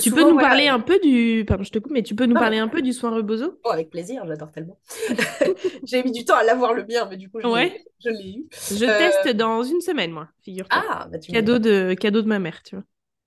tu 0.00 0.10
peux 0.10 0.28
nous 0.28 0.36
parler 0.36 0.68
un 0.68 0.80
peu 0.80 0.98
du. 1.00 1.44
Pardon, 1.46 1.64
je 1.64 1.70
te 1.70 1.78
coupe, 1.78 1.92
mais 1.92 2.02
tu 2.02 2.14
peux 2.14 2.26
nous 2.26 2.34
parler 2.34 2.58
un 2.58 2.68
peu 2.68 2.82
du 2.82 2.92
soin 2.92 3.10
rebozo? 3.10 3.58
Oh, 3.64 3.70
Avec 3.70 3.90
plaisir, 3.90 4.24
j'adore 4.26 4.52
tellement. 4.52 4.78
J'ai 5.84 6.02
mis 6.02 6.12
du 6.12 6.24
temps 6.24 6.36
à 6.36 6.44
l'avoir 6.44 6.72
le 6.72 6.82
bien, 6.82 7.06
mais 7.08 7.16
du 7.16 7.28
coup, 7.28 7.40
je 7.40 8.08
l'ai 8.10 8.36
eu. 8.36 8.48
Je 8.50 8.84
euh, 8.84 8.98
teste 8.98 9.36
dans 9.36 9.62
une 9.62 9.80
semaine, 9.80 10.12
moi, 10.12 10.28
figure-toi. 10.42 10.82
Ah, 10.88 11.08
bah 11.10 11.18
tu 11.18 11.32
cadeau 11.32 11.58
de, 11.58 11.94
cadeau 11.94 12.22
de 12.22 12.28
ma 12.28 12.38
mère, 12.38 12.62
tu 12.62 12.76
vois. 12.76 12.84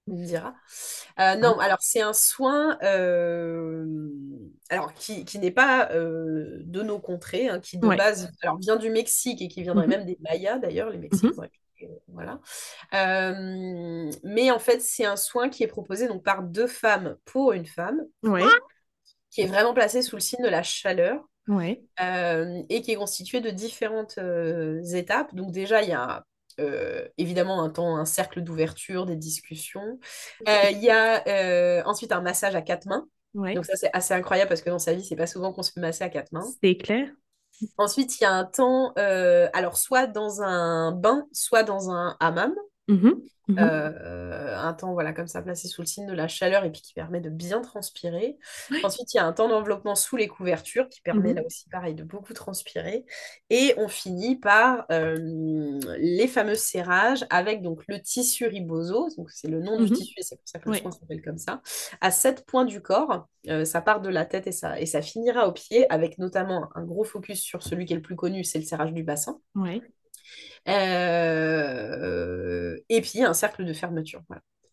On 0.07 0.15
me 0.15 0.25
dira. 0.25 0.53
Euh, 1.19 1.35
non, 1.35 1.57
alors 1.59 1.79
c'est 1.81 2.01
un 2.01 2.13
soin 2.13 2.77
euh, 2.83 3.85
alors, 4.69 4.93
qui, 4.93 5.25
qui 5.25 5.39
n'est 5.39 5.51
pas 5.51 5.89
de 5.93 6.81
nos 6.81 6.99
contrées, 6.99 7.49
hein, 7.49 7.59
qui 7.59 7.77
de 7.77 7.87
base 7.87 8.31
alors, 8.41 8.57
vient 8.59 8.75
du 8.75 8.89
Mexique 8.89 9.41
et 9.41 9.47
qui 9.47 9.61
viendrait 9.63 9.87
mhm. 9.87 9.91
même 9.91 10.05
des 10.05 10.17
Mayas 10.21 10.59
d'ailleurs. 10.59 10.89
Les 10.89 10.99
Mexiques 10.99 11.35
mhm 11.35 11.47
voilà. 12.07 12.39
Euh, 12.93 14.11
mais 14.23 14.51
en 14.51 14.59
fait, 14.59 14.81
c'est 14.81 15.05
un 15.05 15.15
soin 15.15 15.49
qui 15.49 15.63
est 15.63 15.67
proposé 15.67 16.07
donc 16.07 16.23
par 16.23 16.43
deux 16.43 16.67
femmes 16.67 17.17
pour 17.25 17.53
une 17.53 17.65
femme, 17.65 18.01
qui 19.31 19.41
est 19.41 19.47
vraiment 19.47 19.73
placé 19.73 20.01
sous 20.01 20.15
le 20.15 20.21
signe 20.21 20.43
de 20.43 20.49
la 20.49 20.63
chaleur. 20.63 21.23
Euh, 22.01 22.63
et 22.69 22.81
qui 22.81 22.91
est 22.91 22.95
constitué 22.95 23.39
de 23.39 23.51
différentes 23.51 24.17
euh, 24.17 24.81
étapes. 24.93 25.35
Donc 25.35 25.51
déjà, 25.51 25.83
il 25.83 25.89
y 25.89 25.93
a 25.93 26.25
évidemment 27.17 27.61
un 27.61 27.69
temps, 27.69 27.97
un 27.97 28.05
cercle 28.05 28.41
d'ouverture, 28.41 29.05
des 29.05 29.17
discussions. 29.17 29.99
Il 30.47 30.79
y 30.81 30.89
a 30.89 31.83
ensuite 31.85 32.11
un 32.13 32.21
massage 32.21 32.55
à 32.55 32.61
quatre 32.61 32.85
mains. 32.85 33.07
Donc 33.35 33.65
ça, 33.65 33.75
c'est 33.75 33.89
assez 33.91 34.13
incroyable 34.13 34.47
parce 34.47 34.61
que 34.61 34.69
dans 34.69 34.79
sa 34.79 34.93
vie, 34.93 35.03
c'est 35.03 35.17
pas 35.17 35.27
souvent 35.27 35.51
qu'on 35.51 35.63
se 35.63 35.73
fait 35.73 35.81
masser 35.81 36.05
à 36.05 36.09
quatre 36.09 36.31
mains. 36.31 36.47
C'est 36.63 36.77
clair. 36.77 37.09
Ensuite, 37.77 38.19
il 38.19 38.23
y 38.23 38.25
a 38.25 38.33
un 38.33 38.45
temps, 38.45 38.93
euh, 38.97 39.47
alors 39.53 39.77
soit 39.77 40.07
dans 40.07 40.41
un 40.41 40.91
bain, 40.91 41.25
soit 41.31 41.63
dans 41.63 41.89
un 41.91 42.15
hammam. 42.19 42.53
Mmh 42.87 43.09
mmh 43.47 43.59
euh, 43.59 44.57
un 44.57 44.73
temps 44.73 44.93
voilà 44.93 45.13
comme 45.13 45.27
ça 45.27 45.41
placé 45.41 45.67
sous 45.67 45.81
le 45.81 45.85
signe 45.85 46.07
de 46.07 46.13
la 46.13 46.27
chaleur 46.27 46.63
et 46.63 46.71
puis 46.71 46.81
qui 46.81 46.93
permet 46.93 47.21
de 47.21 47.29
bien 47.29 47.61
transpirer. 47.61 48.37
Ensuite, 48.83 49.13
il 49.13 49.17
y 49.17 49.19
a 49.19 49.25
un 49.25 49.33
temps 49.33 49.47
d'enveloppement 49.47 49.93
sous 49.95 50.17
les 50.17 50.27
couvertures 50.27 50.89
qui 50.89 51.01
permet 51.01 51.33
mmh 51.33 51.35
là 51.35 51.43
aussi 51.45 51.69
pareil 51.69 51.93
de 51.93 52.03
beaucoup 52.03 52.33
transpirer. 52.33 53.05
Et 53.51 53.73
on 53.77 53.87
finit 53.87 54.35
par 54.35 54.85
euh, 54.91 55.17
les 55.99 56.27
fameux 56.27 56.55
serrages 56.55 57.25
avec 57.29 57.61
donc 57.61 57.83
le 57.87 58.01
tissu 58.01 58.47
riboso, 58.47 59.09
donc 59.17 59.29
c'est 59.29 59.47
le 59.47 59.61
nom 59.61 59.77
du 59.77 59.91
tissu 59.91 60.15
et 60.17 60.23
c'est 60.23 60.37
pour 60.37 60.47
ça 60.47 60.59
que 60.59 60.69
le 60.69 60.73
soin 60.73 60.91
s'appelle 60.91 61.21
comme 61.21 61.37
ça, 61.37 61.61
à 62.01 62.11
sept 62.11 62.45
points 62.45 62.65
du 62.65 62.81
corps. 62.81 63.27
Euh, 63.47 63.63
ça 63.63 63.81
part 63.81 64.01
de 64.01 64.09
la 64.09 64.25
tête 64.25 64.47
et 64.47 64.51
ça, 64.51 64.79
et 64.79 64.87
ça 64.87 65.01
finira 65.01 65.47
au 65.47 65.51
pied 65.51 65.91
avec 65.91 66.17
notamment 66.17 66.69
un 66.75 66.83
gros 66.83 67.03
focus 67.03 67.41
sur 67.41 67.61
celui 67.61 67.85
qui 67.85 67.93
est 67.93 67.97
le 67.97 68.01
plus 68.01 68.15
connu, 68.15 68.43
c'est 68.43 68.59
le 68.59 68.65
serrage 68.65 68.93
du 68.93 69.03
bassin. 69.03 69.39
Euh, 70.67 72.77
et 72.89 73.01
puis, 73.01 73.23
un 73.23 73.33
cercle 73.33 73.65
de 73.65 73.73
fermeture. 73.73 74.21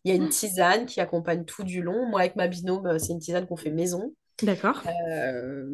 Il 0.03 0.09
y 0.09 0.11
a 0.11 0.15
une 0.15 0.29
tisane 0.29 0.85
qui 0.85 0.99
accompagne 0.99 1.45
tout 1.45 1.63
du 1.63 1.81
long. 1.81 2.07
Moi, 2.07 2.21
avec 2.21 2.35
ma 2.35 2.47
binôme, 2.47 2.87
euh, 2.87 2.99
c'est 2.99 3.13
une 3.13 3.19
tisane 3.19 3.47
qu'on 3.47 3.55
fait 3.55 3.71
maison. 3.71 4.13
D'accord. 4.41 4.81
Euh, 4.87 5.65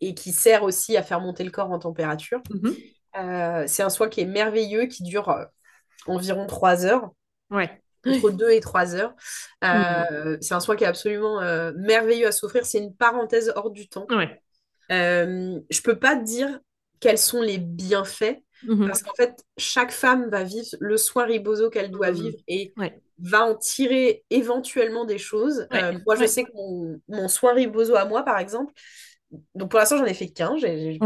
et 0.00 0.14
qui 0.14 0.32
sert 0.32 0.62
aussi 0.62 0.96
à 0.96 1.02
faire 1.02 1.20
monter 1.20 1.44
le 1.44 1.50
corps 1.50 1.70
en 1.70 1.78
température. 1.78 2.40
Mhm. 2.50 2.74
c'est 3.66 3.82
un 3.82 3.90
soin 3.90 4.08
qui 4.08 4.22
est 4.22 4.26
merveilleux, 4.26 4.86
qui 4.86 5.02
dure 5.02 5.46
environ 6.06 6.46
3 6.46 6.86
heures. 6.86 7.10
Ouais. 7.50 7.70
Entre 8.06 8.30
2 8.30 8.50
et 8.50 8.60
3 8.60 8.94
heures. 8.94 9.14
Mhm. 9.62 10.38
C'est 10.40 10.54
un 10.54 10.60
soin 10.60 10.74
qui 10.74 10.84
est 10.84 10.88
absolument 10.88 11.40
merveilleux 11.76 12.26
à 12.26 12.32
s'offrir. 12.32 12.64
C'est 12.64 12.78
une 12.78 12.96
parenthèse 12.96 13.52
hors 13.54 13.70
du 13.70 13.88
temps. 13.88 14.06
Ouais. 14.10 14.40
je 14.88 15.82
peux 15.82 15.98
pas 15.98 16.16
te 16.16 16.24
dire 16.24 16.58
quels 16.98 17.18
sont 17.18 17.42
les 17.42 17.58
bienfaits 17.58 18.42
Mhm. 18.66 18.86
Parce 18.86 19.02
qu'en 19.02 19.14
fait, 19.14 19.44
chaque 19.56 19.92
femme 19.92 20.28
va 20.30 20.44
vivre 20.44 20.68
le 20.80 20.96
soin 20.96 21.24
riboso 21.24 21.70
qu'elle 21.70 21.90
doit 21.90 22.10
mhm. 22.10 22.16
vivre 22.16 22.38
et 22.48 22.72
va 23.18 23.44
en 23.44 23.54
tirer 23.54 24.24
éventuellement 24.30 25.04
des 25.04 25.18
choses. 25.18 25.66
Euh, 25.72 25.98
moi, 26.06 26.16
je 26.16 26.26
sais 26.26 26.44
que 26.44 26.50
mon, 26.54 27.28
soin 27.28 27.54
riboso 27.54 27.94
à 27.94 28.04
moi, 28.04 28.24
par 28.24 28.38
exemple, 28.38 28.72
donc 29.54 29.70
pour 29.70 29.78
l'instant, 29.78 29.98
j'en 29.98 30.04
ai 30.04 30.14
fait 30.14 30.28
qu'un, 30.28 30.56
j'ai 30.56 30.98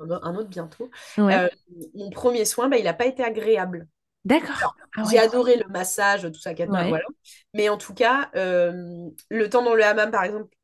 un 0.00 0.34
autre 0.36 0.48
bientôt. 0.48 0.90
Euh, 1.18 1.48
mon 1.94 2.10
premier 2.10 2.44
soin, 2.44 2.68
bah, 2.68 2.78
il 2.78 2.84
n'a 2.84 2.94
pas 2.94 3.06
été 3.06 3.22
agréable. 3.22 3.88
D'accord. 4.24 4.74
Ah 4.96 5.04
j'ai 5.10 5.18
adoré 5.18 5.56
le 5.56 5.66
massage, 5.68 6.22
tout 6.22 6.40
ça, 6.40 6.52
voilà. 6.54 7.04
Mais 7.54 7.68
en 7.68 7.78
tout 7.78 7.94
cas, 7.94 8.30
euh, 8.36 9.08
le 9.30 9.48
temps 9.48 9.62
dans 9.62 9.74
le 9.74 9.84
hammam, 9.84 10.10
par 10.10 10.24
exemple, 10.24 10.54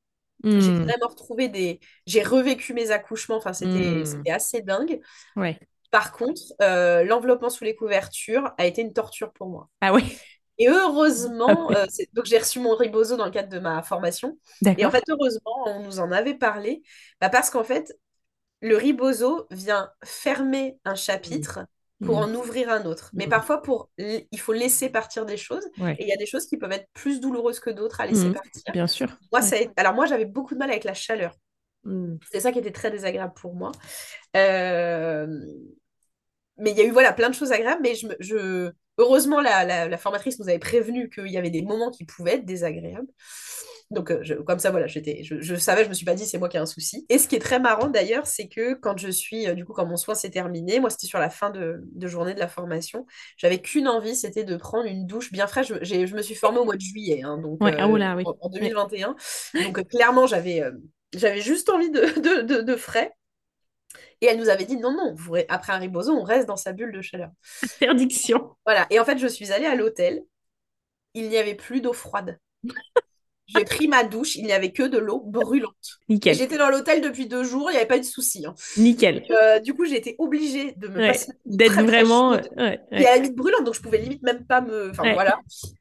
j'ai 0.43 0.71
hmm. 0.71 0.83
vraiment 0.83 1.09
retrouvé 1.09 1.49
des. 1.49 1.81
J'ai 2.07 2.23
revécu 2.23 2.75
mes 2.75 2.91
accouchements, 2.91 3.37
enfin, 3.37 3.53
c'était 3.53 4.05
hmm. 4.05 4.23
assez 4.29 4.61
dingue. 4.61 5.01
Ouais. 5.37 5.59
Par 5.95 6.11
contre, 6.11 6.43
euh, 6.61 7.05
l'enveloppement 7.05 7.51
sous 7.51 7.63
les 7.63 7.77
couvertures 7.77 8.53
a 8.59 8.67
été 8.67 8.83
une 8.83 8.93
torture 8.93 9.33
pour 9.33 9.47
moi. 9.47 9.69
Ah 9.81 9.95
oui 9.95 10.19
Et 10.59 10.69
heureusement, 10.69 11.69
ah 11.71 11.85
euh, 11.85 12.05
donc 12.15 12.25
j'ai 12.25 12.37
reçu 12.37 12.59
mon 12.59 12.75
ribozo 12.75 13.17
dans 13.17 13.27
le 13.27 13.31
cadre 13.31 13.49
de 13.49 13.61
ma 13.61 13.81
formation. 13.81 14.37
Et 14.77 14.85
en 14.85 14.91
fait, 14.91 15.05
heureusement, 15.09 15.55
on 15.67 15.85
nous 15.85 16.01
en 16.01 16.11
avait 16.11 16.35
parlé, 16.35 16.83
bah, 17.21 17.29
parce 17.29 17.49
qu'en 17.49 17.63
fait, 17.63 17.97
le 18.61 18.77
ribozo 18.77 19.47
vient 19.53 19.89
fermer 20.03 20.81
un 20.85 20.97
chapitre 20.97 21.61
pour 22.05 22.17
mmh. 22.17 22.25
en 22.25 22.35
ouvrir 22.35 22.71
un 22.71 22.87
autre. 22.87 23.11
Mais 23.13 23.27
mmh. 23.27 23.31
parfois, 23.31 23.63
pour 23.63 23.89
il 23.97 24.41
faut 24.41 24.53
laisser 24.53 24.89
partir 24.89 25.25
des 25.25 25.37
choses. 25.37 25.65
Et 25.79 26.03
il 26.03 26.09
y 26.09 26.13
a 26.13 26.17
des 26.17 26.27
choses 26.27 26.47
qui 26.47 26.57
peuvent 26.57 26.73
être 26.73 26.89
plus 26.93 27.21
douloureuses 27.21 27.61
que 27.61 27.71
d'autres 27.71 28.01
à 28.01 28.07
laisser 28.07 28.31
mmh. 28.31 28.35
partir. 28.35 28.63
Bien 28.73 28.89
sûr. 28.89 29.17
Moi, 29.31 29.43
Alors 29.77 29.95
moi, 29.95 30.07
j'avais 30.07 30.25
beaucoup 30.25 30.55
de 30.55 30.59
mal 30.59 30.71
avec 30.71 30.83
la 30.83 30.95
chaleur. 30.95 31.37
C'est 32.33 32.41
ça 32.41 32.51
qui 32.51 32.59
était 32.59 32.73
très 32.73 32.91
désagréable 32.91 33.35
pour 33.37 33.55
moi. 33.55 33.71
Euh 34.35 35.29
mais 36.59 36.71
il 36.71 36.77
y 36.77 36.81
a 36.81 36.85
eu 36.85 36.91
voilà, 36.91 37.13
plein 37.13 37.31
de 37.31 37.35
choses 37.35 37.53
agréables, 37.53 37.83
mais 37.83 37.95
je, 37.95 38.07
je... 38.21 38.71
heureusement, 38.99 39.41
la, 39.41 39.65
la, 39.89 39.99
formatrice 39.99 40.39
nous 40.39 40.49
avait 40.49 40.59
prévenu 40.59 41.11
qu'il 41.11 41.29
y 41.29 41.39
avait 41.39 41.51
des 41.51 41.63
moments 41.63 41.91
qui 41.91 42.05
pouvaient 42.05 42.35
être 42.35 42.45
désagréables. 42.45 43.09
Donc, 43.91 44.11
euh, 44.11 44.19
je, 44.23 44.35
comme 44.35 44.59
ça, 44.59 44.71
voilà, 44.71 44.87
j'étais, 44.87 45.23
je, 45.23 45.41
je, 45.41 45.55
savais, 45.55 45.85
je 45.85 45.89
me 45.89 45.95
suis 45.95 46.07
pas 46.07 46.15
dit, 46.15 46.27
c'est 46.27 46.39
moi 46.39 46.49
qui 46.49 46.57
ai 46.57 46.61
un 46.61 46.67
souci. 46.67 47.05
Et 47.09 47.19
ce 47.19 47.29
qui 47.29 47.37
est 47.37 47.41
très 47.41 47.61
marrant 47.61 47.89
d'ailleurs, 47.89 48.27
c'est 48.27 48.49
que 48.49 48.75
quand 48.75 48.99
je 48.99 49.09
suis, 49.09 49.47
euh, 49.47 49.55
du 49.55 49.65
coup, 49.65 49.73
quand 49.73 49.87
mon 49.87 49.97
soin 49.97 50.15
s'est 50.15 50.31
terminé, 50.31 50.81
moi, 50.81 50.91
c'était 50.91 51.07
sur 51.07 51.19
la 51.19 51.31
fin 51.31 51.51
de, 51.51 51.83
de, 51.93 52.07
journée 52.09 52.35
de 52.35 52.41
la 52.41 52.49
formation, 52.49 53.07
j'avais 53.37 53.59
qu'une 53.59 53.87
envie, 53.87 54.17
c'était 54.17 54.45
de 54.45 54.57
prendre 54.57 54.87
une 54.87 55.07
douche 55.07 55.33
bien 55.33 55.47
fraîche. 55.47 55.73
Je, 55.83 56.07
je 56.07 56.15
me 56.15 56.23
suis 56.23 56.35
formée 56.35 56.59
au 56.59 56.65
mois 56.65 56.77
de 56.77 56.81
juillet, 56.81 57.23
hein, 57.23 57.39
donc 57.39 57.63
ouais, 57.63 57.77
ah, 57.79 57.89
oui. 57.89 58.25
en, 58.41 58.49
2021. 58.49 59.17
Donc, 59.65 59.87
clairement, 59.89 60.27
j'avais, 60.27 60.63
euh, 60.63 60.73
j'avais 61.15 61.41
juste 61.41 61.69
envie 61.69 61.91
de, 61.91 62.41
de, 62.43 62.61
de 62.63 62.77
frais. 62.77 63.13
Et 64.21 64.27
elle 64.27 64.39
nous 64.39 64.49
avait 64.49 64.65
dit 64.65 64.77
non, 64.77 64.93
non, 64.93 65.15
après 65.49 65.73
un 65.73 65.79
ribozo, 65.79 66.13
on 66.13 66.23
reste 66.23 66.47
dans 66.47 66.57
sa 66.57 66.73
bulle 66.73 66.93
de 66.93 67.03
chaleur. 67.03 67.31
Interdiction. 67.63 68.57
Voilà. 68.65 68.87
Et 68.91 68.99
en 69.01 69.05
fait, 69.05 69.19
je 69.19 69.27
suis 69.27 69.53
allée 69.53 69.67
à 69.67 69.75
l'hôtel. 69.75 70.25
Il 71.15 71.29
n'y 71.29 71.37
avait 71.37 71.55
plus 71.55 71.81
d'eau 71.81 71.93
froide. 71.93 72.39
J'ai 73.47 73.65
pris 73.65 73.89
ma 73.89 74.05
douche, 74.05 74.37
il 74.37 74.45
n'y 74.45 74.53
avait 74.53 74.73
que 74.73 74.83
de 74.83 74.97
l'eau 74.97 75.21
brûlante. 75.21 76.01
Nickel. 76.09 76.35
J'étais 76.35 76.57
dans 76.57 76.71
l'hôtel 76.71 77.03
depuis 77.03 77.27
deux 77.27 77.45
jours, 77.45 77.71
il 77.71 77.73
n'y 77.73 77.79
avait 77.79 77.87
pas 77.87 77.99
eu 77.99 78.01
de 78.01 78.05
souci. 78.05 78.47
Hein. 78.47 78.55
Nickel. 78.79 79.23
Euh, 79.31 79.59
du 79.61 79.75
coup, 79.75 79.85
j'ai 79.85 79.97
été 79.97 80.17
obligée 80.19 80.73
de 80.79 80.89
me 80.89 80.99
passer 81.09 81.33
d'être 81.45 81.83
vraiment. 81.83 82.33
Euh, 82.33 82.41
ouais, 82.57 82.81
Et 82.93 83.07
à 83.07 83.11
la 83.11 83.17
limite 83.17 83.37
brûlante, 83.37 83.65
donc 83.65 83.75
je 83.75 83.83
pouvais 83.83 83.99
limite 83.99 84.23
même 84.23 84.47
pas 84.47 84.63
me. 84.63 84.91
Enfin 84.91 85.13
voilà. 85.13 85.39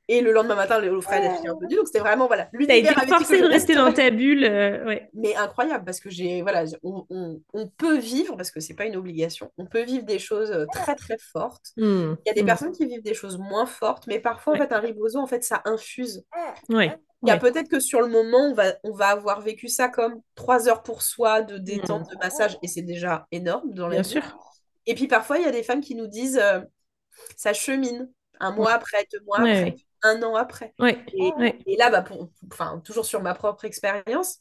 Et 0.09 0.19
le 0.19 0.33
lendemain 0.33 0.55
matin, 0.55 0.79
l'eau 0.79 1.01
froide 1.01 1.23
était 1.23 1.47
un 1.47 1.55
peu 1.55 1.67
donc 1.73 1.87
c'était 1.87 1.99
vraiment 1.99 2.27
voilà. 2.27 2.49
T'as 2.67 2.75
été 2.75 2.93
forcée 3.07 3.41
de 3.41 3.47
rester 3.47 3.75
dans 3.75 3.93
ta 3.93 4.09
bulle, 4.09 4.43
euh, 4.43 4.85
ouais. 4.85 5.09
Mais 5.13 5.33
incroyable 5.35 5.85
parce 5.85 6.01
que 6.01 6.09
j'ai 6.09 6.41
voilà, 6.41 6.65
on, 6.83 7.05
on, 7.09 7.41
on, 7.53 7.67
peut 7.67 7.97
vivre 7.97 8.35
parce 8.35 8.51
que 8.51 8.59
c'est 8.59 8.73
pas 8.73 8.85
une 8.85 8.97
obligation. 8.97 9.51
On 9.57 9.65
peut 9.65 9.83
vivre 9.83 10.03
des 10.03 10.19
choses 10.19 10.53
très 10.73 10.95
très 10.95 11.17
fortes. 11.17 11.71
Hmm. 11.77 12.15
Il 12.25 12.27
y 12.27 12.29
a 12.29 12.33
des 12.33 12.43
hmm. 12.43 12.45
personnes 12.45 12.71
qui 12.73 12.85
vivent 12.85 13.03
des 13.03 13.13
choses 13.13 13.37
moins 13.37 13.65
fortes, 13.65 14.05
mais 14.07 14.19
parfois 14.19 14.53
en 14.53 14.57
fait 14.57 14.73
un 14.73 14.79
ribozo 14.79 15.19
en 15.19 15.27
fait 15.27 15.43
ça 15.43 15.61
infuse. 15.65 16.25
Ouais. 16.69 16.97
Il 17.23 17.29
y 17.29 17.31
a 17.31 17.37
peut-être 17.37 17.69
que 17.69 17.79
sur 17.79 18.01
le 18.01 18.07
moment, 18.07 18.49
on 18.49 18.53
va, 18.53 18.73
on 18.83 18.91
va 18.91 19.07
avoir 19.07 19.41
vécu 19.41 19.69
ça 19.69 19.87
comme 19.87 20.21
trois 20.35 20.67
heures 20.67 20.83
pour 20.83 21.01
soi 21.01 21.41
de 21.41 21.57
détente, 21.57 22.09
de 22.09 22.17
massage, 22.17 22.57
et 22.61 22.67
c'est 22.67 22.81
déjà 22.81 23.27
énorme 23.31 23.73
dans 23.73 23.87
la 23.87 23.95
Bien 23.95 24.03
sûr. 24.03 24.21
Et 24.85 24.95
puis 24.95 25.07
parfois, 25.07 25.37
il 25.37 25.43
y 25.43 25.47
a 25.47 25.51
des 25.51 25.63
femmes 25.63 25.81
qui 25.81 25.95
nous 25.95 26.07
disent 26.07 26.37
euh, 26.37 26.59
ça 27.37 27.53
chemine 27.53 28.11
un 28.39 28.51
mois 28.51 28.73
après, 28.73 29.07
deux 29.11 29.21
mois 29.25 29.39
après, 29.39 29.75
un 30.01 30.21
an 30.23 30.35
après. 30.35 30.73
Et, 31.13 31.31
et, 31.65 31.77
là, 31.77 31.89
bah, 31.89 32.01
pour, 32.01 32.29
toujours 32.83 33.05
sur 33.05 33.21
ma 33.21 33.33
propre 33.33 33.63
expérience, 33.65 34.39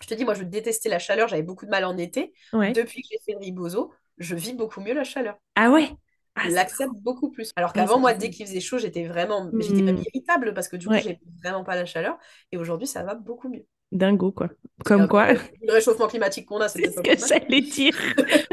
je 0.00 0.06
te 0.06 0.14
dis, 0.14 0.24
moi, 0.24 0.34
je 0.34 0.44
détestais 0.44 0.88
la 0.88 0.98
chaleur, 0.98 1.28
j'avais 1.28 1.42
beaucoup 1.42 1.64
de 1.64 1.70
mal 1.70 1.84
en 1.84 1.96
été. 1.96 2.32
Depuis 2.52 3.02
que 3.02 3.08
j'ai 3.10 3.18
fait 3.24 3.32
le 3.32 3.38
ribozo, 3.38 3.92
je 4.18 4.36
vis 4.36 4.54
beaucoup 4.54 4.80
mieux 4.80 4.94
la 4.94 5.04
chaleur. 5.04 5.36
Ah 5.56 5.70
ouais? 5.70 5.90
Ah, 6.34 6.48
l'accepte 6.48 6.94
beaucoup 6.96 7.30
plus. 7.30 7.52
Alors 7.56 7.72
qu'avant, 7.74 7.98
moi, 8.00 8.14
dès 8.14 8.30
qu'il 8.30 8.46
faisait 8.46 8.60
chaud, 8.60 8.78
j'étais 8.78 9.06
vraiment, 9.06 9.52
j'étais 9.58 9.82
même 9.82 9.96
Hmm. 9.96 10.02
irritable 10.14 10.54
parce 10.54 10.68
que 10.68 10.76
du 10.76 10.88
coup, 10.88 10.96
Ouais, 10.96 11.00
j'aimais 11.00 11.20
vraiment 11.44 11.64
pas 11.64 11.76
la 11.76 11.84
chaleur. 11.86 12.18
Et 12.52 12.56
aujourd'hui, 12.56 12.86
ça 12.86 13.02
va 13.04 13.14
beaucoup 13.14 13.48
mieux. 13.50 13.66
dingo, 13.92 14.32
quoi. 14.32 14.48
Comme 14.84 15.06
quoi, 15.08 15.34
le 15.62 15.72
réchauffement 15.72 16.08
climatique 16.08 16.46
qu'on 16.46 16.60
a, 16.60 16.68
c'est 16.68 16.90
ce 16.90 17.00
que 17.00 17.16
j'allais 17.26 17.60
dire. 17.62 17.94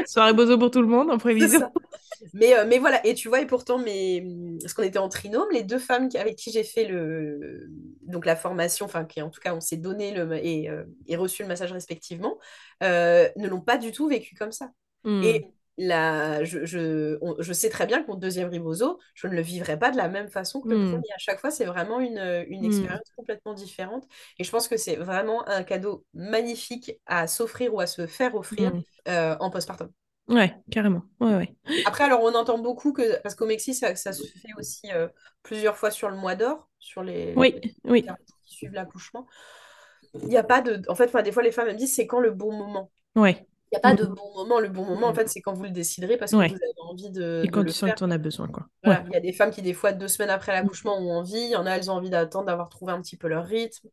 Soirée 0.06 0.32
bozo 0.34 0.58
pour 0.58 0.70
tout 0.70 0.80
le 0.82 0.88
monde 0.88 1.10
en 1.10 1.18
prévision. 1.18 1.62
Mais, 2.34 2.54
euh, 2.58 2.66
mais 2.66 2.78
voilà, 2.78 3.04
et 3.06 3.14
tu 3.14 3.28
vois, 3.28 3.40
et 3.40 3.46
pourtant, 3.46 3.78
mes... 3.78 4.26
parce 4.60 4.74
qu'on 4.74 4.82
était 4.82 4.98
en 4.98 5.08
trinôme, 5.08 5.48
les 5.52 5.62
deux 5.64 5.78
femmes 5.78 6.08
avec 6.18 6.36
qui 6.36 6.50
j'ai 6.52 6.64
fait 6.64 6.86
le... 6.86 7.68
donc 8.02 8.26
la 8.26 8.36
formation, 8.36 8.86
enfin, 8.86 9.04
qui 9.06 9.22
en 9.22 9.30
tout 9.30 9.40
cas, 9.40 9.54
on 9.54 9.60
s'est 9.60 9.78
donné 9.78 10.12
le... 10.12 10.32
et, 10.44 10.68
euh, 10.68 10.84
et 11.06 11.16
reçu 11.16 11.42
le 11.42 11.48
massage 11.48 11.72
respectivement, 11.72 12.38
euh, 12.82 13.28
ne 13.36 13.48
l'ont 13.48 13.60
pas 13.62 13.78
du 13.78 13.92
tout 13.92 14.06
vécu 14.08 14.34
comme 14.34 14.52
ça. 14.52 14.70
Hmm. 15.04 15.22
Et 15.22 15.46
la... 15.86 16.44
je, 16.44 16.64
je, 16.64 17.18
on- 17.22 17.36
je 17.40 17.52
sais 17.52 17.70
très 17.70 17.86
bien 17.86 18.02
que 18.02 18.08
mon 18.08 18.16
deuxième 18.16 18.48
ribozo, 18.48 18.98
je 19.14 19.26
ne 19.28 19.34
le 19.34 19.42
vivrai 19.42 19.78
pas 19.78 19.90
de 19.90 19.96
la 19.96 20.08
même 20.08 20.28
façon 20.28 20.60
que 20.60 20.68
le 20.70 20.80
premier. 20.80 21.08
À 21.14 21.18
chaque 21.18 21.40
fois, 21.40 21.50
c'est 21.50 21.64
vraiment 21.66 22.00
une, 22.00 22.44
une 22.48 22.64
Hmm. 22.64 22.64
expérience 22.64 23.02
complètement 23.16 23.54
différente. 23.54 24.04
Et 24.38 24.44
je 24.44 24.50
pense 24.50 24.68
que 24.68 24.76
c'est 24.76 24.96
vraiment 24.96 25.46
un 25.48 25.62
cadeau 25.64 26.04
magnifique 26.14 26.92
à 27.06 27.26
s'offrir 27.26 27.74
ou 27.74 27.80
à 27.80 27.86
se 27.86 28.06
faire 28.06 28.34
offrir 28.34 28.72
Hmm. 28.72 28.80
euh, 29.08 29.36
en 29.40 29.50
postpartum. 29.50 29.90
Ouais, 30.28 30.54
carrément. 30.70 31.02
Ouais, 31.20 31.34
ouais. 31.36 31.56
Après, 31.84 32.04
alors 32.04 32.22
on 32.22 32.34
entend 32.34 32.58
beaucoup 32.58 32.92
que, 32.92 33.20
parce 33.22 33.34
qu'au 33.34 33.46
Mexique, 33.46 33.74
ça, 33.74 33.94
ça 33.96 34.12
se 34.12 34.26
fait 34.26 34.52
aussi 34.58 34.92
euh, 34.92 35.08
plusieurs 35.42 35.76
fois 35.76 35.90
sur 35.90 36.10
le 36.10 36.16
mois 36.16 36.34
d'or, 36.36 36.68
sur 36.78 37.02
les, 37.02 37.34
Oui, 37.34 37.54
les 37.62 37.74
oui. 37.84 38.04
périodes 38.04 38.26
qui 38.44 38.54
suivent 38.54 38.72
l'accouchement. 38.72 39.26
Il 40.14 40.28
n'y 40.28 40.36
a 40.38 40.44
pas 40.44 40.62
de. 40.62 40.82
En 40.88 40.94
fait, 40.94 41.06
enfin, 41.06 41.22
des 41.22 41.32
fois, 41.32 41.42
les 41.42 41.52
femmes 41.52 41.68
elles 41.68 41.74
me 41.74 41.78
disent 41.78 41.94
c'est 41.94 42.06
quand 42.06 42.20
le 42.20 42.30
bon 42.32 42.52
moment. 42.52 42.90
Ouais. 43.14 43.46
Il 43.72 43.76
n'y 43.76 43.78
a 43.78 43.80
pas 43.80 43.94
de 43.94 44.04
bon 44.06 44.32
moment. 44.34 44.58
Le 44.60 44.68
bon 44.68 44.84
moment, 44.84 45.08
en 45.08 45.14
fait, 45.14 45.28
c'est 45.28 45.40
quand 45.40 45.52
vous 45.54 45.62
le 45.64 45.70
déciderez 45.70 46.16
parce 46.16 46.34
que 46.34 46.36
Ouais. 46.38 46.48
vous 46.48 46.54
avez 46.56 46.80
envie 46.90 47.10
de, 47.10 47.46
Et 47.46 47.48
de 47.52 47.52
quand 47.52 47.62
le 47.62 47.70
tu 47.70 47.74
sens 47.74 47.80
faire. 47.86 47.94
que 47.94 47.98
tu 47.98 48.04
en 48.04 48.10
as 48.10 48.18
besoin, 48.18 48.48
quoi. 48.48 48.66
Voilà. 48.84 49.02
Ouais. 49.02 49.06
Il 49.10 49.14
y 49.14 49.16
a 49.16 49.20
des 49.20 49.32
femmes 49.32 49.50
qui, 49.50 49.62
des 49.62 49.74
fois, 49.74 49.92
deux 49.92 50.08
semaines 50.08 50.30
après 50.30 50.52
Hmm. 50.52 50.54
l'accouchement, 50.54 50.98
ont 50.98 51.12
envie. 51.18 51.38
Il 51.38 51.50
y 51.50 51.56
en 51.56 51.66
a, 51.66 51.72
elles 51.72 51.90
ont 51.90 51.94
envie 51.94 52.10
d'attendre, 52.10 52.46
d'avoir 52.46 52.68
trouvé 52.68 52.92
un 52.92 53.00
petit 53.02 53.16
peu 53.16 53.28
leur 53.28 53.44
rythme. 53.46 53.88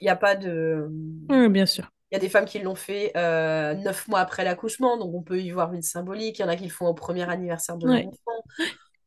Il 0.00 0.04
n'y 0.04 0.10
a 0.10 0.16
pas 0.16 0.36
de. 0.36 0.88
Ouais, 1.28 1.48
bien 1.48 1.66
sûr. 1.66 1.90
Il 2.10 2.14
y 2.14 2.18
a 2.18 2.20
des 2.20 2.28
femmes 2.28 2.44
qui 2.44 2.58
l'ont 2.58 2.74
fait 2.74 3.12
euh, 3.16 3.74
neuf 3.74 4.08
mois 4.08 4.20
après 4.20 4.42
l'accouchement, 4.44 4.96
donc 4.98 5.14
on 5.14 5.22
peut 5.22 5.40
y 5.40 5.50
voir 5.50 5.72
une 5.72 5.82
symbolique. 5.82 6.38
Il 6.40 6.42
y 6.42 6.44
en 6.44 6.48
a 6.48 6.56
qui 6.56 6.64
le 6.64 6.70
font 6.70 6.86
au 6.88 6.94
premier 6.94 7.28
anniversaire 7.30 7.76
de 7.78 7.86
leur 7.86 7.94
Ouais. 7.94 8.04
enfant. 8.04 8.44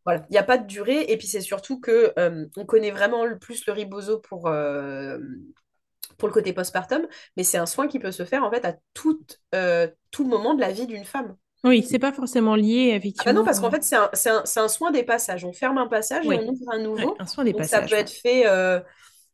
Voilà, 0.06 0.26
il 0.30 0.34
n'y 0.34 0.38
a 0.40 0.44
pas 0.44 0.58
de 0.58 0.68
durée. 0.68 1.04
Et 1.12 1.18
puis 1.18 1.28
c'est 1.28 1.42
surtout 1.42 1.80
que 1.82 2.14
euh, 2.20 2.46
on 2.58 2.66
connaît 2.66 2.92
vraiment 2.92 3.26
le 3.26 3.40
plus 3.40 3.66
le 3.68 3.74
ribozo 3.74 4.20
pour, 4.20 4.48
euh, 4.48 5.20
pour 6.18 6.28
le 6.28 6.34
côté 6.34 6.54
postpartum, 6.54 7.08
mais 7.38 7.44
c'est 7.44 7.58
un 7.58 7.66
soin 7.66 7.88
qui 7.88 8.00
peut 8.00 8.12
se 8.12 8.26
faire 8.26 8.44
en 8.44 8.52
fait 8.52 8.66
à 8.66 8.76
tout, 8.94 9.20
euh, 9.56 9.88
tout 10.12 10.26
moment 10.26 10.54
de 10.56 10.62
la 10.62 10.72
vie 10.72 10.88
d'une 10.88 11.06
femme. 11.06 11.36
Oui, 11.66 11.84
c'est 11.84 12.00
pas 12.00 12.12
forcément 12.14 12.56
lié, 12.56 12.92
Ah 13.18 13.24
bah 13.26 13.34
non, 13.34 13.44
effectivement. 13.44 13.46
parce 13.46 13.60
qu'en 13.60 13.70
fait, 13.72 13.84
c'est 13.84 13.96
un, 13.96 14.10
un- 14.26 14.44
un 14.64 14.68
soin 14.68 14.92
des 14.92 15.04
passages. 15.04 15.46
On 15.46 15.54
ferme 15.54 15.78
un 15.78 15.88
passage 15.88 16.28
et 16.28 16.34
on 16.34 16.48
ouvre 16.48 16.66
un 16.72 16.80
Ouais, 16.98 17.08
nouveau. 17.08 17.20
un 17.20 17.26
soin 17.28 17.44
des 17.44 17.54
Donc 17.54 17.66
ça 17.66 17.82
passages. 17.82 17.90
peut 17.90 17.96
être 17.96 18.10
fait 18.12 18.48
euh, 18.48 18.80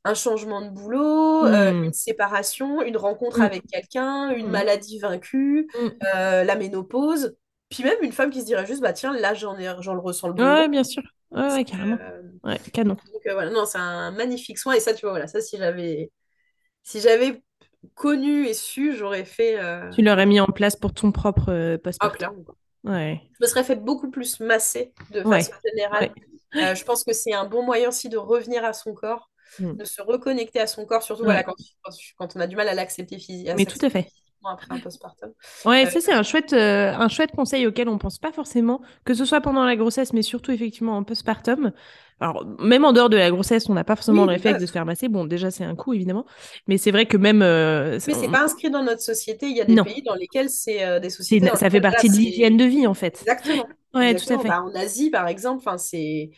un 0.05 0.13
changement 0.15 0.61
de 0.63 0.69
boulot, 0.69 1.45
euh, 1.47 1.71
Hmm. 1.71 1.89
une 1.89 1.93
séparation, 1.93 2.81
une 2.83 2.97
rencontre 2.97 3.41
Hmm. 3.41 3.43
avec 3.43 3.67
quelqu'un, 3.67 4.31
une 4.31 4.47
Hmm. 4.47 4.51
maladie 4.51 4.99
vaincue, 4.99 5.69
euh, 6.15 6.43
la 6.43 6.55
ménopause. 6.57 7.37
Puis 7.69 7.83
même 7.83 7.97
une 8.03 8.13
femme 8.13 8.31
qui 8.31 8.41
se 8.41 8.45
dirait 8.47 8.65
juste, 8.65 8.81
bah 8.81 8.93
tiens, 8.93 9.13
là 9.13 9.33
j'en 9.35 9.55
le 9.55 9.99
ressens 10.01 10.27
le 10.29 10.33
besoin. 10.35 10.55
Ouais, 10.55 10.67
bien 10.69 10.83
sûr. 10.83 11.03
Ouais, 11.31 11.63
carrément. 11.65 11.99
euh, 11.99 12.21
Ouais, 12.43 12.59
canon. 12.73 12.97
donc 13.13 13.25
euh, 13.27 13.33
voilà, 13.33 13.51
non, 13.51 13.65
c'est 13.65 13.77
un 13.77 14.11
magnifique 14.11 14.57
soin. 14.59 14.73
Et 14.73 14.79
ça, 14.79 14.93
tu 14.93 15.01
vois, 15.01 15.11
voilà, 15.11 15.27
ça 15.27 15.41
si 15.41 15.57
j'avais 15.57 16.11
si 16.83 16.99
j'avais 17.01 17.41
connu 17.95 18.45
et 18.47 18.53
su, 18.53 18.95
j'aurais 18.95 19.25
fait. 19.25 19.59
euh, 19.59 19.89
Tu 19.91 20.01
l'aurais 20.01 20.25
mis 20.25 20.39
en 20.39 20.47
place 20.47 20.75
pour 20.75 20.93
ton 20.93 21.11
propre 21.11 21.49
euh, 21.49 21.77
postpartum. 21.77 22.43
quoi. 22.43 22.55
Ouais. 22.83 23.21
Je 23.39 23.45
me 23.45 23.47
serais 23.49 23.63
fait 23.63 23.75
beaucoup 23.75 24.09
plus 24.09 24.39
masser 24.39 24.93
de 25.11 25.21
Ouais. 25.21 25.39
façon 25.41 25.53
générale. 25.65 26.11
Ouais. 26.55 26.63
Euh, 26.63 26.75
je 26.75 26.83
pense 26.83 27.03
que 27.03 27.13
c'est 27.13 27.33
un 27.33 27.45
bon 27.45 27.63
moyen 27.63 27.89
aussi 27.89 28.09
de 28.09 28.17
revenir 28.17 28.65
à 28.65 28.73
son 28.73 28.93
corps, 28.93 29.29
Hmm. 29.59 29.73
de 29.77 29.83
se 29.83 30.01
reconnecter 30.01 30.59
à 30.59 30.67
son 30.67 30.85
corps, 30.85 31.01
surtout 31.01 31.23
voilà, 31.23 31.43
quand, 31.43 31.55
on 32.35 32.39
a 32.39 32.45
du 32.47 32.55
mal 32.55 32.67
à 32.67 32.75
l'accepter 32.75 33.17
physi- 33.17 33.49
à 33.49 33.55
Mais 33.55 33.65
tout 33.65 33.83
à 33.83 33.89
fait. 33.89 34.03
physiquement 34.03 34.49
après 34.51 34.67
un 34.69 34.79
postpartum. 34.79 35.31
Ouais, 35.65 35.87
ça 35.89 35.99
c'est 36.01 36.13
un 36.13 36.21
chouette, 36.21 36.53
un 36.53 37.07
chouette 37.07 37.31
conseil 37.31 37.65
auquel 37.65 37.89
on 37.89 37.97
pense 37.97 38.19
pas 38.19 38.31
forcément, 38.31 38.79
que 39.05 39.15
ce 39.15 39.25
soit 39.25 39.41
pendant 39.41 39.63
la 39.65 39.75
grossesse, 39.75 40.13
mais 40.13 40.21
surtout 40.21 40.51
effectivement 40.51 40.95
en 40.97 41.03
postpartum. 41.03 41.71
Alors, 42.19 42.45
même 42.59 42.85
en 42.85 42.93
dehors 42.93 43.09
de 43.09 43.17
la 43.17 43.31
grossesse, 43.31 43.69
on 43.69 43.73
n'a 43.73 43.83
pas 43.83 43.95
forcément 43.95 44.23
oui, 44.23 44.25
le 44.25 44.31
de 44.31 44.33
réflexe 44.33 44.59
base. 44.59 44.61
de 44.61 44.65
se 44.65 44.71
faire 44.71 44.85
masser. 44.85 45.07
Bon, 45.07 45.25
déjà, 45.25 45.51
c'est 45.51 45.63
un 45.63 45.75
coût, 45.75 45.93
évidemment. 45.93 46.25
Mais 46.67 46.77
c'est 46.77 46.91
vrai 46.91 47.05
que 47.05 47.17
même... 47.17 47.41
euh, 47.41 47.99
Mais 48.07 48.13
c'est 48.13 48.27
on- 48.27 48.31
pas 48.31 48.43
inscrit 48.43 48.69
dans 48.71 48.83
notre 48.83 49.01
société. 49.01 49.47
Il 49.47 49.55
y 49.57 49.61
a 49.61 49.65
des 49.65 49.77
Non, 49.77 49.85
pays 49.85 50.01
dans 50.01 50.15
lesquels 50.15 50.49
c'est 50.49 50.83
euh, 50.83 50.99
des 50.99 51.09
sociétés 51.09 51.49
ça 51.55 51.69
fait 51.69 51.81
partie 51.81 52.09
de 52.09 52.15
l'hygiène 52.15 52.57
de 52.57 52.65
vie, 52.65 52.87
en 52.87 52.93
fait. 52.93 53.25
exactement. 53.25 53.69
Ouais, 53.93 54.15
tout 54.15 54.31
à 54.33 54.37
fait. 54.39 54.47
Bah, 54.47 54.61
en 54.63 54.73
Asie, 54.75 55.09
par 55.09 55.27
exemple, 55.27 55.63
c'est 55.77 56.31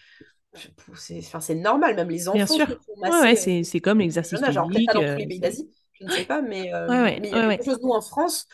c'est 0.95 1.19
enfin, 1.19 1.39
c'est 1.39 1.55
normal. 1.55 1.95
Même 1.95 2.09
les 2.09 2.27
Bien 2.33 2.45
enfants 2.45 2.47
sûr. 2.47 2.67
se 2.67 2.73
font 2.85 2.97
Ouais, 3.05 3.19
masser 3.19 3.21
ouais, 3.21 3.35
euh, 3.35 3.35
c'est 3.35 3.63
c'est 3.63 3.79
comme 3.81 3.99
l'exercice 3.99 4.41
peut-être 4.69 4.85
pas 4.85 4.93
dans 4.93 5.05
tous 5.05 5.15
les 5.17 5.27
pays 5.27 5.39
d'Asie, 5.39 5.69
je 5.99 6.05
ne 6.05 6.09
sais 6.09 6.25
pas, 6.25 6.41
mais 6.41 6.73
ouais, 6.87 7.01
ouais, 7.01 7.21
mais 7.21 7.29
il 7.31 7.35
y 7.35 7.39
a 7.39 7.45
quelque 7.45 7.65
chose, 7.65 7.79
nous, 7.83 7.91
en 7.91 8.01
France, 8.01 8.47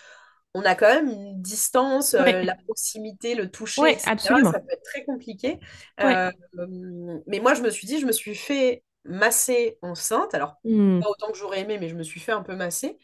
on 0.54 0.64
a 0.64 0.76
quand 0.76 0.88
même 0.88 1.10
une 1.10 1.42
distance, 1.42 2.14
euh, 2.16 2.44
la 2.44 2.56
proximité, 2.56 3.36
le 3.36 3.50
toucher, 3.52 3.88
ouais, 3.88 3.94
etc. 3.94 4.06
absolument. 4.06 4.54
Ça 4.54 4.60
peut 4.60 4.74
être 4.74 4.84
très 4.84 5.06
compliqué. 5.06 5.60
Ouais. 6.02 6.20
Euh, 6.58 7.20
mais 7.28 7.40
moi, 7.40 7.54
je 7.54 7.62
me 7.62 7.70
suis 7.70 7.88
dit, 7.88 8.00
je 8.00 8.06
me 8.06 8.12
suis 8.12 8.36
fait 8.36 8.84
masser 9.06 9.78
enceinte. 9.82 10.34
Alors, 10.34 10.56
Hmm. 10.64 11.02
pas 11.02 11.10
autant 11.10 11.32
que 11.32 11.38
j'aurais 11.38 11.62
aimé, 11.62 11.78
mais 11.80 11.90
je 11.90 11.96
me 11.96 12.04
suis 12.04 12.20
fait 12.20 12.32
un 12.32 12.44
peu 12.44 12.56
masser. 12.56 12.98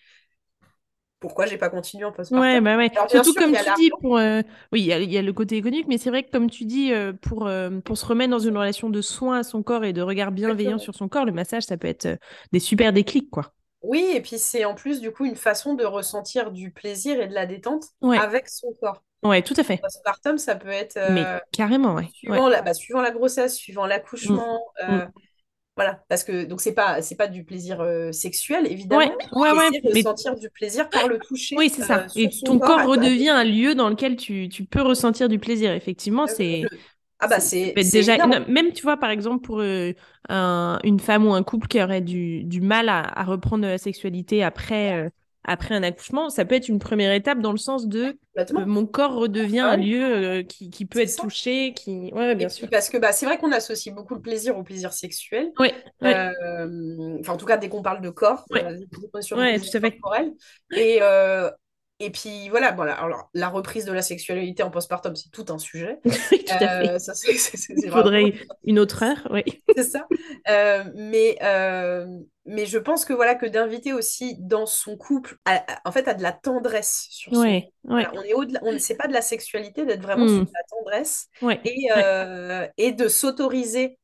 Pourquoi 1.20 1.46
j'ai 1.46 1.58
pas 1.58 1.70
continué 1.70 2.06
en 2.06 2.12
Ouais, 2.30 2.62
postpartum? 2.62 2.62
bah 2.62 2.78
ouais. 2.78 2.90
Alors, 2.96 3.08
bien 3.08 3.24
Surtout 3.24 3.34
sûr, 3.34 3.44
comme 3.46 3.54
tu 3.56 3.72
dis, 3.74 3.92
pour 4.02 4.18
euh, 4.18 4.42
oui, 4.72 4.82
il 4.82 4.86
y 4.86 4.94
a, 4.94 5.00
il 5.00 5.12
y 5.12 5.18
a 5.20 5.22
le 5.22 5.34
côté 5.34 5.56
économique, 5.58 5.86
mais 5.88 6.00
c'est 6.00 6.10
vrai 6.10 6.24
que 6.24 6.32
comme 6.32 6.50
tu 6.50 6.66
dis, 6.66 6.92
pour, 7.22 7.48
pour 7.86 7.98
se 7.98 8.06
remettre 8.06 8.32
dans 8.32 8.40
une 8.40 8.58
relation 8.58 8.90
de 8.90 9.02
soin 9.02 9.38
à 9.40 9.44
son 9.44 9.62
corps 9.62 9.86
et 9.86 9.94
de 9.94 10.02
regard 10.02 10.32
bienveillant 10.32 10.80
Exactement. 10.80 10.80
sur 10.80 10.96
son 10.96 11.08
corps, 11.10 11.26
le 11.26 11.32
massage, 11.32 11.64
ça 11.64 11.78
peut 11.78 11.88
être 11.88 12.18
des 12.52 12.60
super 12.60 12.92
déclics, 12.92 13.30
quoi. 13.30 13.54
Oui, 13.84 14.12
et 14.16 14.22
puis 14.22 14.40
c'est 14.40 14.66
en 14.66 14.76
plus, 14.76 15.02
du 15.02 15.12
coup, 15.12 15.26
une 15.26 15.36
façon 15.36 15.74
de 15.76 15.84
ressentir 15.86 16.52
du 16.52 16.72
plaisir 16.72 17.20
et 17.22 17.28
de 17.28 17.34
la 17.34 17.46
détente 17.46 17.86
Ouais, 18.02 18.20
avec 18.20 18.48
son 18.50 18.74
corps. 18.74 19.04
ouais, 19.24 19.42
tout 19.44 19.54
à 19.58 19.64
fait. 19.64 19.82
Postpartum, 19.82 20.38
ça 20.38 20.56
peut 20.56 20.70
être 20.70 20.98
Mais 21.08 21.22
euh, 21.26 21.40
carrément, 21.52 21.96
ouais. 21.96 22.10
Ouais. 22.28 22.40
suivant 22.40 22.50
la, 22.50 22.62
bah, 22.62 22.74
suivant 22.74 23.02
la 23.02 23.12
grossesse, 23.12 23.56
suivant 23.56 23.86
Mm, 24.22 24.40
l'accouchement. 24.40 24.66
mm. 24.88 25.02
euh, 25.02 25.08
voilà, 25.76 26.04
parce 26.10 26.24
que 26.24 26.46
donc 26.46 26.62
c'est 26.62 26.74
pas 26.76 27.02
c'est 27.02 27.16
pas 27.18 27.28
du 27.28 27.46
plaisir 27.46 27.82
euh, 27.82 28.12
sexuel 28.12 28.68
Ouais, 28.90 29.10
évidemment, 29.10 29.14
ouais, 29.32 29.52
mais 29.52 29.58
ouais. 29.58 29.70
Mais 29.94 30.04
ressentir 30.04 30.36
du 30.36 30.50
plaisir 30.52 30.92
par 30.92 31.08
le 31.08 31.20
toucher 31.20 31.56
oui, 31.56 31.70
c'est 31.70 31.84
ça. 31.84 32.08
Et 32.16 32.30
ton 32.44 32.60
corps. 32.60 32.76
corps 32.78 32.84
redevient 32.84 33.30
un 33.30 33.44
lieu 33.44 33.76
dans 33.76 33.90
lequel 33.90 34.16
tu, 34.16 34.50
tu 34.50 34.66
peux 34.66 34.82
ressentir 34.82 35.30
du 35.30 35.38
plaisir. 35.40 35.72
Effectivement, 35.74 36.26
c'est 36.28 36.72
Ah 37.24 37.28
bah 37.28 37.40
C'est 37.40 37.82
déjà 37.86 38.18
non, 38.20 38.46
même 38.48 38.72
tu 38.74 38.84
vois 38.84 38.98
par 38.98 39.10
exemple 39.10 39.42
pour 39.46 39.60
euh, 39.62 39.94
un- 40.30 40.80
une 40.84 41.00
femme 41.00 41.26
ou 41.26 41.34
un 41.34 41.44
couple 41.44 41.68
qui 41.68 41.82
aurait 41.82 42.02
du, 42.02 42.44
du 42.44 42.62
mal 42.62 42.90
à, 42.90 43.02
à 43.02 43.24
reprendre 43.24 43.64
la 43.66 43.78
sexualité 43.78 44.44
après 44.44 45.06
euh, 45.08 45.10
après 45.46 45.76
un 45.76 45.84
accouchement, 45.84 46.30
ça 46.30 46.46
peut 46.46 46.56
être 46.56 46.70
une 46.70 46.80
première 46.80 47.12
étape 47.14 47.40
dans 47.42 47.52
le 47.52 47.58
sens 47.58 47.88
de 47.88 48.18
euh, 48.58 48.66
mon 48.66 48.86
corps 48.86 49.16
redevient 49.16 49.60
Ah 49.62 49.74
un 49.74 49.78
oui, 49.78 49.86
lieu 49.86 50.44
qui, 50.48 50.70
qui 50.70 50.86
peut 50.86 51.00
être 51.00 51.10
ça. 51.16 51.24
touché, 51.24 51.74
qui 51.74 52.12
ouais 52.14 52.36
Et 52.38 52.46
bien 52.46 52.50
sûr. 52.50 52.68
parce 52.70 52.90
que 52.90 52.98
bah, 52.98 53.12
c'est 53.12 53.26
vrai 53.26 53.38
qu'on 53.38 53.52
associe 53.52 53.94
beaucoup 53.94 54.16
le 54.16 54.22
plaisir 54.22 54.58
au 54.58 54.64
plaisir 54.64 54.94
sexuel. 54.94 55.54
Enfin, 56.02 57.34
en 57.34 57.38
tout 57.38 57.46
cas, 57.46 57.58
dès 57.58 57.70
qu'on 57.70 57.82
parle 57.82 58.02
de 58.02 58.10
corps, 58.10 58.48
qu'on 58.48 58.58
est 59.20 59.22
sur 59.22 59.38
ouais, 59.38 59.60
tout 59.60 59.78
à 59.78 59.82
fait. 59.82 60.02
corporel. 60.02 60.34
Et, 60.74 61.00
et 62.00 62.10
puis 62.12 62.50
voilà, 62.50 62.72
voilà. 62.72 62.94
Alors, 62.96 63.30
la 63.34 63.50
reprise 63.50 63.86
de 63.86 63.94
la 63.94 64.02
sexualité 64.02 64.64
en 64.64 64.70
postpartum, 64.72 65.16
c'est 65.16 65.30
tout 65.32 65.46
un 65.50 65.58
sujet. 65.58 66.00
Tout 66.04 66.10
à 66.10 66.68
fait. 66.68 66.90
Euh, 66.96 67.00
ça, 67.00 67.14
Il 67.70 67.90
vraiment 67.90 68.04
faudrait 68.04 68.34
une 68.66 68.80
autre 68.80 69.04
heure, 69.04 69.28
oui. 69.32 69.44
c'est 69.76 69.84
ça. 69.84 70.08
Euh, 70.50 70.84
mais, 70.96 71.38
euh, 71.42 72.06
mais 72.46 72.66
je 72.66 72.78
pense 72.78 73.06
que 73.06 73.14
voilà 73.14 73.36
que 73.36 73.46
d'inviter 73.46 73.94
aussi 73.94 74.36
dans 74.40 74.66
son 74.66 74.98
couple, 74.98 75.38
à- 75.46 75.64
à- 75.72 75.82
en 75.86 75.92
fait, 75.92 76.08
à 76.08 76.14
de 76.14 76.24
la 76.24 76.32
tendresse 76.32 77.08
sur 77.10 77.34
son 77.34 77.42
Ouais, 77.42 77.72
on 78.14 78.22
est 78.22 78.34
au-delà, 78.34 78.60
on 78.64 78.78
c'est 78.80 78.96
pas 78.96 79.08
de 79.08 79.14
la 79.14 79.22
sexualité, 79.22 79.86
d'être 79.86 80.02
vraiment 80.02 80.28
sur 80.28 80.42
Hmm, 80.42 80.46
de 80.46 80.52
la 80.54 80.64
tendresse 80.70 81.28
Ouais, 81.42 81.60
et, 81.66 81.88
euh, 81.96 82.68
et 82.78 82.92
de 82.92 83.08
s'autoriser 83.08 83.98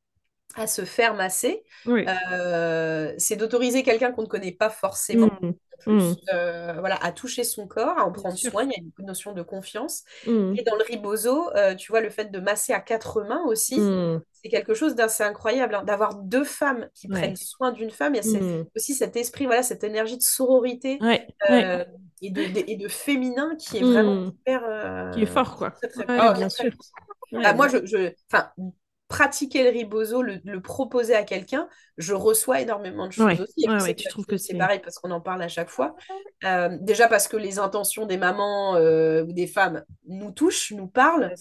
à 0.56 0.66
se 0.66 0.84
faire 0.84 1.14
masser. 1.14 1.62
Euh, 2.08 3.14
c'est 3.18 3.36
d'autoriser 3.36 3.82
quelqu'un 3.82 4.12
qu'on 4.12 4.22
ne 4.22 4.26
connaît 4.26 4.52
pas 4.52 4.70
forcément 4.70 5.26
en 5.26 5.38
plus, 5.78 5.92
hmm, 5.92 6.34
euh, 6.34 6.74
voilà, 6.78 6.96
à 7.02 7.12
toucher 7.12 7.44
son 7.44 7.66
corps, 7.66 7.98
à 7.98 8.04
en 8.04 8.12
prendre 8.12 8.36
soin. 8.36 8.64
Il 8.64 8.70
y 8.70 8.74
a 8.74 8.78
une 8.98 9.06
notion 9.06 9.32
de 9.32 9.42
confiance. 9.42 10.02
Hmm, 10.26 10.54
Et 10.56 10.62
dans 10.62 10.76
le 10.76 10.84
ribozo, 10.84 11.50
euh, 11.56 11.74
tu 11.74 11.90
vois, 11.90 12.00
le 12.00 12.10
fait 12.10 12.26
de 12.30 12.38
masser 12.38 12.72
à 12.72 12.80
quatre 12.80 13.22
mains 13.22 13.42
aussi, 13.46 13.80
c'est 14.42 14.48
quelque 14.48 14.74
chose 14.74 14.94
d'assez 14.94 15.22
incroyable, 15.22 15.74
hein, 15.74 15.84
d'avoir 15.84 16.14
deux 16.14 16.44
femmes 16.44 16.88
qui 16.94 17.08
prennent 17.08 17.36
soin 17.36 17.72
d'une 17.72 17.90
femme. 17.90 18.14
Il 18.14 18.24
y 18.24 18.36
a 18.36 18.64
aussi 18.76 18.94
cet 18.94 19.16
esprit, 19.16 19.46
voilà, 19.46 19.62
cette 19.62 19.84
énergie 19.84 20.16
de 20.16 20.22
sororité 20.22 20.98
Ouais, 21.00 21.26
ouais. 21.48 21.86
et, 22.22 22.30
de, 22.30 22.42
de- 22.44 22.64
et 22.70 22.76
de 22.76 22.88
féminin 22.88 23.54
qui 23.56 23.78
est 23.78 23.82
vraiment 23.82 24.26
hyper, 24.26 25.10
Qui 25.14 25.22
est 25.22 25.26
fort, 25.26 25.56
quoi. 25.56 25.70
très, 25.70 25.88
très, 25.88 26.34
bien 26.34 26.48
sûr. 26.48 26.70
puissant. 26.70 26.92
Ouais, 27.32 27.42
Ah, 27.44 27.54
moi, 27.54 27.68
je, 27.68 27.86
je, 27.86 28.12
enfin, 28.32 28.50
pratiquer 29.10 29.64
le 29.64 29.70
riboso, 29.70 30.22
le, 30.22 30.60
proposer 30.60 31.16
à 31.16 31.24
quelqu'un, 31.24 31.68
je 31.98 32.14
reçois 32.14 32.60
énormément 32.60 33.08
de 33.08 33.12
choses 33.12 33.40
aussi. 33.40 33.66
Et 33.88 33.94
tu 33.96 34.08
trouves 34.08 34.24
que 34.24 34.36
c'est 34.36 34.56
pareil 34.56 34.80
parce 34.82 34.98
qu'on 34.98 35.10
en 35.10 35.20
parle 35.20 35.42
à 35.42 35.48
chaque 35.48 35.68
fois. 35.68 35.96
Euh, 36.44 36.78
déjà 36.80 37.08
parce 37.08 37.26
que 37.26 37.36
les 37.36 37.58
intentions 37.58 38.06
des 38.06 38.16
mamans 38.16 38.76
euh, 38.76 39.24
ou 39.24 39.32
des 39.32 39.48
femmes 39.48 39.84
nous 40.06 40.30
touchent, 40.30 40.72
nous 40.72 40.86
parlent. 40.86 41.34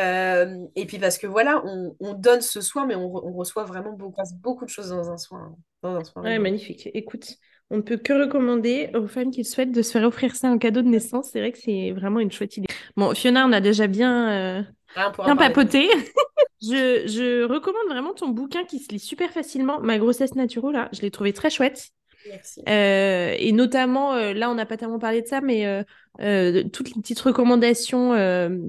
Euh, 0.00 0.56
et 0.74 0.86
puis 0.86 0.98
parce 0.98 1.18
que 1.18 1.26
voilà, 1.26 1.62
on, 1.64 2.14
donne 2.14 2.40
ce 2.40 2.62
soin, 2.62 2.86
mais 2.86 2.96
on, 2.96 3.10
reçoit 3.10 3.64
vraiment 3.64 3.92
beaucoup, 3.92 4.22
beaucoup 4.40 4.64
de 4.64 4.70
choses 4.70 4.88
dans 4.88 5.10
un 5.10 5.18
soin. 5.18 5.54
Dans 5.82 5.96
un 5.96 6.04
soin 6.04 6.38
magnifique. 6.38 6.88
Écoute, 6.94 7.36
on 7.70 7.76
ne 7.76 7.82
peut 7.82 7.98
que 7.98 8.14
recommander 8.14 8.90
aux 8.94 9.06
femmes 9.06 9.30
qui 9.30 9.44
souhaitent 9.44 9.72
de 9.72 9.82
se 9.82 9.92
faire 9.92 10.04
offrir 10.04 10.34
ça 10.34 10.48
en 10.48 10.56
cadeau 10.56 10.80
de 10.80 10.88
naissance. 10.88 11.28
C'est 11.32 11.40
vrai 11.40 11.52
que 11.52 11.58
c'est 11.58 11.92
vraiment 11.92 12.20
une 12.20 12.32
chouette 12.32 12.56
idée. 12.56 12.68
Bon, 12.96 13.14
Fiona, 13.14 13.46
on 13.46 13.52
a 13.52 13.60
déjà 13.60 13.86
bien, 13.86 14.66
bien 14.96 15.36
papoté. 15.36 15.90
Je, 16.62 17.44
recommande 17.44 17.88
vraiment 17.88 18.14
ton 18.14 18.28
bouquin 18.28 18.64
qui 18.64 18.78
se 18.78 18.88
lit 18.90 19.00
super 19.00 19.30
facilement. 19.30 19.80
Ma 19.80 19.98
grossesse 19.98 20.34
naturelle, 20.34 20.72
là, 20.72 20.88
je 20.92 21.00
l'ai 21.00 21.10
trouvé 21.10 21.32
très 21.32 21.50
chouette. 21.50 21.90
Merci. 22.28 22.62
Euh, 22.68 23.34
et 23.36 23.50
notamment, 23.50 24.14
euh, 24.14 24.32
là, 24.32 24.48
on 24.48 24.54
n'a 24.54 24.64
pas 24.64 24.76
tellement 24.76 25.00
parlé 25.00 25.22
de 25.22 25.26
ça, 25.26 25.40
mais 25.40 25.66
euh, 25.66 26.62
toutes 26.72 26.94
les 26.94 27.00
petites 27.00 27.18
recommandations 27.20 28.10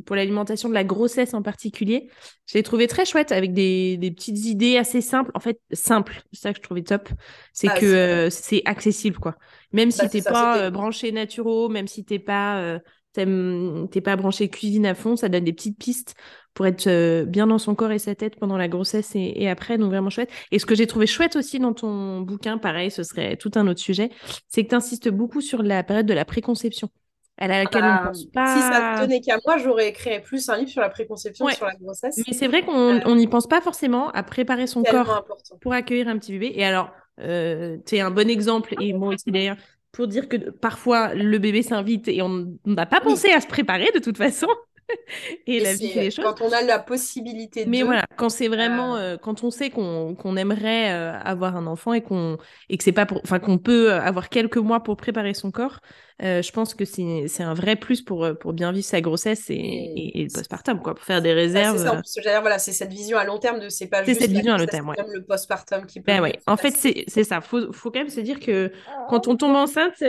pour 0.05 0.15
l'alimentation 0.15 0.69
de 0.69 0.73
la 0.73 0.83
grossesse 0.83 1.35
en 1.35 1.43
particulier, 1.43 2.09
je 2.47 2.57
l'ai 2.57 2.63
trouvé 2.63 2.87
très 2.87 3.05
chouette 3.05 3.31
avec 3.31 3.53
des, 3.53 3.97
petites 4.15 4.45
idées 4.45 4.77
assez 4.77 5.01
simples. 5.01 5.31
En 5.35 5.39
fait, 5.39 5.59
simples, 5.71 6.23
c'est 6.31 6.41
ça 6.41 6.51
que 6.51 6.57
je 6.57 6.63
trouvais 6.63 6.83
top. 6.83 7.09
C'est 7.53 7.67
ah, 7.69 7.79
que 7.79 8.29
c'est 8.31 8.63
accessible, 8.65 9.19
quoi. 9.19 9.35
Même 9.71 9.91
si 9.91 10.01
bah, 10.01 10.09
tu 10.09 10.17
n'es 10.17 10.23
pas 10.23 10.71
branché 10.71 11.11
naturel, 11.11 11.71
même 11.71 11.87
si 11.87 12.03
tu 12.03 12.13
n'es 12.13 12.19
pas 12.19 12.79
t'es 13.13 14.01
pas 14.01 14.15
branché 14.15 14.49
cuisine 14.49 14.85
à 14.85 14.95
fond, 14.95 15.15
ça 15.15 15.29
donne 15.29 15.43
des 15.43 15.53
petites 15.53 15.77
pistes 15.77 16.15
pour 16.53 16.65
être 16.65 16.87
euh, 16.87 17.25
bien 17.25 17.47
dans 17.47 17.57
son 17.57 17.75
corps 17.75 17.91
et 17.91 17.99
sa 17.99 18.15
tête 18.15 18.35
pendant 18.35 18.57
la 18.57 18.67
grossesse 18.67 19.11
et, 19.15 19.49
après, 19.49 19.77
donc 19.77 19.89
vraiment 19.89 20.09
chouette. 20.09 20.29
Et 20.51 20.59
ce 20.59 20.65
que 20.65 20.75
j'ai 20.75 20.87
trouvé 20.87 21.07
chouette 21.07 21.35
aussi 21.35 21.59
dans 21.59 21.73
ton 21.73 22.21
bouquin, 22.21 22.57
pareil, 22.57 22.91
ce 22.91 23.03
serait 23.03 23.37
tout 23.37 23.51
un 23.55 23.67
autre 23.67 23.79
sujet, 23.79 24.09
c'est 24.47 24.63
que 24.63 24.69
tu 24.69 24.75
insistes 24.75 25.09
beaucoup 25.09 25.41
sur 25.41 25.63
la 25.63 25.83
période 25.83 26.05
de 26.05 26.13
la 26.13 26.25
préconception. 26.25 26.89
À 27.37 27.47
laquelle 27.47 27.83
on 27.83 27.87
ne 27.87 27.97
bah, 27.97 28.03
pense 28.05 28.25
pas. 28.25 28.55
Si 28.55 28.61
ça 28.61 29.01
tenait 29.01 29.19
qu'à 29.19 29.37
moi, 29.43 29.57
j'aurais 29.57 29.89
écrit 29.89 30.19
plus 30.21 30.47
un 30.49 30.57
livre 30.57 30.69
sur 30.69 30.81
la 30.81 30.89
préconception 30.89 31.47
sur 31.49 31.65
la 31.65 31.73
grossesse. 31.73 32.21
Mais 32.27 32.33
c'est 32.33 32.47
vrai 32.47 32.61
qu'on 32.61 33.01
euh, 33.01 33.15
n'y 33.15 33.25
pense 33.25 33.47
pas 33.47 33.59
forcément 33.59 34.11
à 34.11 34.21
préparer 34.21 34.67
son 34.67 34.83
corps 34.83 35.25
pour 35.59 35.73
accueillir 35.73 36.07
un 36.07 36.19
petit 36.19 36.33
bébé. 36.33 36.51
Et 36.55 36.63
alors, 36.63 36.91
euh, 37.19 37.77
tu 37.87 37.95
es 37.95 38.01
un 38.01 38.11
bon 38.11 38.29
exemple, 38.29 38.75
et 38.79 38.93
moi 38.93 39.15
aussi 39.15 39.31
d'ailleurs, 39.31 39.57
pour 39.93 40.07
dire 40.07 40.27
que 40.27 40.35
parfois 40.49 41.13
le 41.13 41.37
bébé 41.37 41.61
s'invite 41.61 42.09
et 42.09 42.21
on 42.21 42.57
n'a 42.65 42.85
pas 42.85 42.99
pensé 42.99 43.31
à 43.31 43.39
se 43.39 43.47
préparer 43.47 43.89
de 43.93 43.99
toute 43.99 44.17
façon. 44.17 44.47
et, 45.47 45.61
la 45.61 45.73
vie 45.73 45.93
les 45.93 46.11
choses. 46.11 46.25
Quand 46.25 46.41
on 46.41 46.51
a 46.51 46.61
la 46.61 46.79
possibilité 46.79 47.63
de. 47.63 47.69
Mais 47.69 47.83
voilà, 47.83 48.03
quand 48.17 48.29
c'est 48.29 48.49
vraiment, 48.49 48.97
euh, 48.97 49.17
quand 49.17 49.43
on 49.43 49.51
sait 49.51 49.69
qu'on 49.69 50.35
aimerait 50.35 50.91
euh, 50.91 51.17
avoir 51.19 51.55
un 51.55 51.67
enfant 51.67 51.93
et 51.93 52.01
qu'on 52.01 52.37
et 52.69 52.77
que 52.77 52.83
c'est 52.83 52.91
pas 52.91 53.05
pour, 53.05 53.21
enfin 53.23 53.39
qu'on 53.39 53.59
peut 53.59 53.93
avoir 53.93 54.29
quelques 54.29 54.57
mois 54.57 54.81
pour 54.81 54.97
préparer 54.97 55.33
son 55.33 55.51
corps, 55.51 55.79
euh, 56.21 56.41
je 56.41 56.51
pense 56.51 56.73
que 56.73 56.85
c'est 56.85 57.43
un 57.43 57.53
vrai 57.53 57.75
plus 57.75 58.01
pour 58.01 58.27
pour 58.39 58.53
bien 58.53 58.71
vivre 58.71 58.85
sa 58.85 59.01
grossesse 59.01 59.49
et, 59.49 59.55
et, 59.55 60.23
le 60.23 60.33
postpartum 60.33 60.81
quoi, 60.81 60.95
pour 60.95 61.05
faire 61.05 61.21
des 61.21 61.33
réserves. 61.33 61.83
Bah, 61.83 62.01
c'est 62.03 62.21
ça, 62.21 62.41
voilà, 62.41 62.59
c'est 62.59 62.71
cette 62.71 62.91
vision 62.91 63.17
à 63.17 63.23
long 63.23 63.39
terme 63.39 63.59
de 63.59 63.69
c'est 63.69 63.87
pas 63.87 64.03
juste 64.03 64.21
cette 64.21 64.31
vision 64.31 64.53
à 64.53 64.57
long 64.57 64.65
terme, 64.65 64.89
ouais. 64.89 64.95
le 65.11 65.23
postpartum 65.23 65.85
qui 65.85 65.99
ben 65.99 66.17
peut. 66.17 66.23
ouais. 66.23 66.39
En 66.47 66.57
fait, 66.57 66.71
c'est 66.71 67.23
ça. 67.23 67.41
Faut 67.41 67.71
faut 67.71 67.91
quand 67.91 67.99
même 67.99 68.09
se 68.09 68.19
dire 68.19 68.39
que 68.39 68.71
quand 69.09 69.27
on 69.27 69.35
tombe 69.35 69.55
enceinte, 69.55 70.03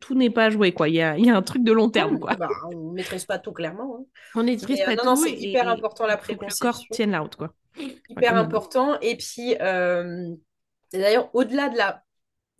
tout 0.00 0.14
n'est 0.14 0.30
pas 0.30 0.50
joué 0.50 0.72
quoi. 0.72 0.88
Il 0.88 0.94
y 0.94 1.02
a 1.02 1.16
il 1.16 1.26
y 1.26 1.30
a 1.30 1.36
un 1.36 1.42
truc 1.42 1.64
de 1.64 1.72
long 1.72 1.90
terme 1.90 2.18
quoi. 2.18 2.34
Bah, 2.34 2.48
on 2.72 2.92
maîtrise 2.92 3.24
pas 3.24 3.38
tout 3.38 3.52
clairement. 3.52 3.98
Hein. 3.98 4.04
On 4.34 4.46
est 4.46 4.60
triste 4.60 4.82
euh, 4.86 4.96
non, 5.04 5.16
c'est 5.16 5.32
hyper 5.32 5.68
important 5.68 6.06
la 6.06 6.16
préconception. 6.16 6.66
le 6.66 6.72
corps 6.72 6.84
tienne 6.90 7.10
la 7.10 7.20
route, 7.20 7.36
quoi. 7.36 7.52
Hyper 8.08 8.36
important. 8.36 8.98
Et 9.00 9.16
puis, 9.16 9.56
euh, 9.60 10.28
d'ailleurs, 10.92 11.30
au-delà 11.34 11.68
de 11.68 11.76
la, 11.76 12.02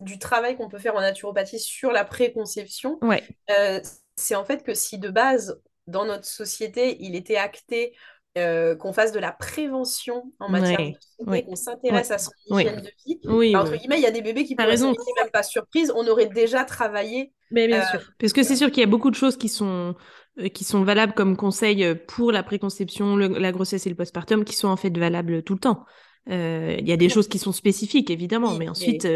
du 0.01 0.19
travail 0.19 0.55
qu'on 0.55 0.69
peut 0.69 0.79
faire 0.79 0.95
en 0.95 1.01
naturopathie 1.01 1.59
sur 1.59 1.91
la 1.91 2.05
préconception, 2.05 2.97
ouais. 3.01 3.23
Euh, 3.49 3.79
c'est 4.15 4.35
en 4.35 4.43
fait 4.43 4.63
que 4.63 4.73
si 4.73 4.99
de 4.99 5.09
base, 5.09 5.61
dans 5.87 6.05
notre 6.05 6.25
société, 6.25 6.97
il 6.99 7.15
était 7.15 7.37
acté 7.37 7.93
qu'on 8.33 8.93
fasse 8.93 9.11
de 9.11 9.19
la 9.19 9.33
prévention 9.33 10.31
en 10.39 10.47
matière 10.47 10.77
de 10.77 10.93
santé, 11.19 11.43
qu'on 11.43 11.55
s'intéresse 11.55 12.11
à 12.11 12.17
son 12.17 12.31
hygiène 12.45 12.79
de 12.79 12.91
vie. 13.05 13.19
Oui, 13.25 13.53
entre 13.55 13.75
guillemets, 13.75 13.97
il 13.97 14.03
y 14.03 14.05
a 14.05 14.11
des 14.11 14.21
bébés 14.21 14.45
qui 14.45 14.55
pourraient 14.55 14.69
raison. 14.69 14.93
même 15.17 15.31
pas 15.33 15.43
surprise, 15.43 15.91
on 15.97 16.07
aurait 16.07 16.27
déjà 16.27 16.63
travaillé. 16.63 17.33
Mais 17.51 17.67
bien 17.67 17.85
sûr. 17.87 17.99
Parce 18.19 18.31
que 18.31 18.43
c'est 18.43 18.55
sûr 18.55 18.71
qu'il 18.71 18.79
y 18.79 18.85
a 18.85 18.89
beaucoup 18.89 19.09
de 19.09 19.15
choses 19.15 19.35
qui 19.35 19.49
sont 19.49 19.95
euh, 20.39 20.47
qui 20.47 20.63
sont 20.63 20.83
valables 20.83 21.13
comme 21.13 21.35
conseils 21.35 21.83
euh, 21.83 21.95
pour 22.07 22.31
la 22.31 22.41
préconception, 22.41 23.17
la 23.17 23.51
grossesse 23.51 23.85
et 23.85 23.89
le 23.89 23.95
postpartum, 23.95 24.45
qui 24.45 24.55
sont 24.55 24.69
en 24.69 24.77
fait 24.77 24.95
valables 24.97 25.43
tout 25.43 25.55
le 25.55 25.59
temps. 25.59 25.83
Euh, 26.29 26.75
il 26.79 26.87
y 26.87 26.91
a 26.91 26.97
des 26.97 27.09
choses 27.09 27.27
qui 27.27 27.39
sont 27.39 27.51
spécifiques, 27.51 28.09
évidemment, 28.11 28.53
mais 28.53 28.69
ensuite, 28.69 29.07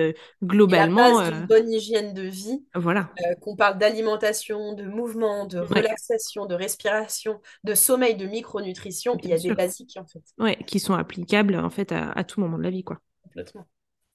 globalement. 0.44 1.22
La 1.22 1.32
base 1.32 1.48
bonne 1.48 1.72
hygiène 1.72 2.14
de 2.14 2.24
vie. 2.24 2.64
Voilà. 2.74 3.12
qu'on 3.42 3.56
parle 3.56 3.78
d'alimentation, 3.78 4.74
de 4.74 4.86
mouvement, 4.86 5.46
de 5.46 5.60
relaxation, 5.60 6.46
de 6.46 6.56
respiration, 6.56 7.42
de 7.64 7.76
sommeil, 7.76 8.16
de 8.16 8.26
micronutrition. 8.26 9.18
Il 9.24 9.30
y 9.30 9.34
a 9.34 9.38
des 9.38 9.54
basiques, 9.54 9.98
en 9.98 10.06
fait. 10.06 10.24
Ouais, 10.40 10.58
qui 10.66 10.80
sont 10.80 10.94
applicables, 10.94 11.56
en 11.56 11.70
fait, 11.70 11.92
à, 11.92 12.24
tout 12.24 12.40
moment 12.40 12.58
de 12.58 12.64
la 12.64 12.72
vie, 12.72 12.84
quoi. 12.84 13.00
Complètement. 13.24 13.66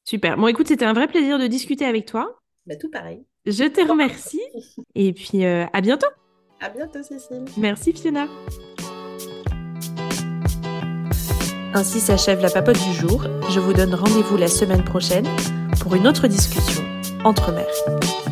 Super. 0.04 0.36
Bon, 0.36 0.48
écoute, 0.48 0.68
c'était 0.68 0.84
un 0.84 0.92
vrai 0.94 1.06
plaisir 1.06 1.38
de 1.38 1.46
discuter 1.46 1.84
avec 1.84 2.06
toi. 2.06 2.40
Bah, 2.66 2.76
tout 2.76 2.90
pareil. 2.90 3.24
Je 3.46 3.64
te 3.64 3.86
remercie. 3.86 4.42
et 4.94 5.12
puis, 5.12 5.44
à 5.44 5.80
bientôt. 5.80 6.08
À 6.60 6.68
bientôt, 6.68 7.02
Cécile. 7.02 7.44
Merci, 7.56 7.92
Fiona. 7.92 8.26
Ainsi 11.72 12.00
s'achève 12.00 12.40
la 12.40 12.50
papote 12.50 12.82
du 12.82 12.92
jour. 12.92 13.24
Je 13.48 13.60
vous 13.60 13.72
donne 13.72 13.94
rendez-vous 13.94 14.36
la 14.36 14.48
semaine 14.48 14.82
prochaine 14.82 15.26
pour 15.80 15.94
une 15.94 16.08
autre 16.08 16.26
discussion 16.26 16.82
entre 17.24 17.52
mères. 17.52 18.29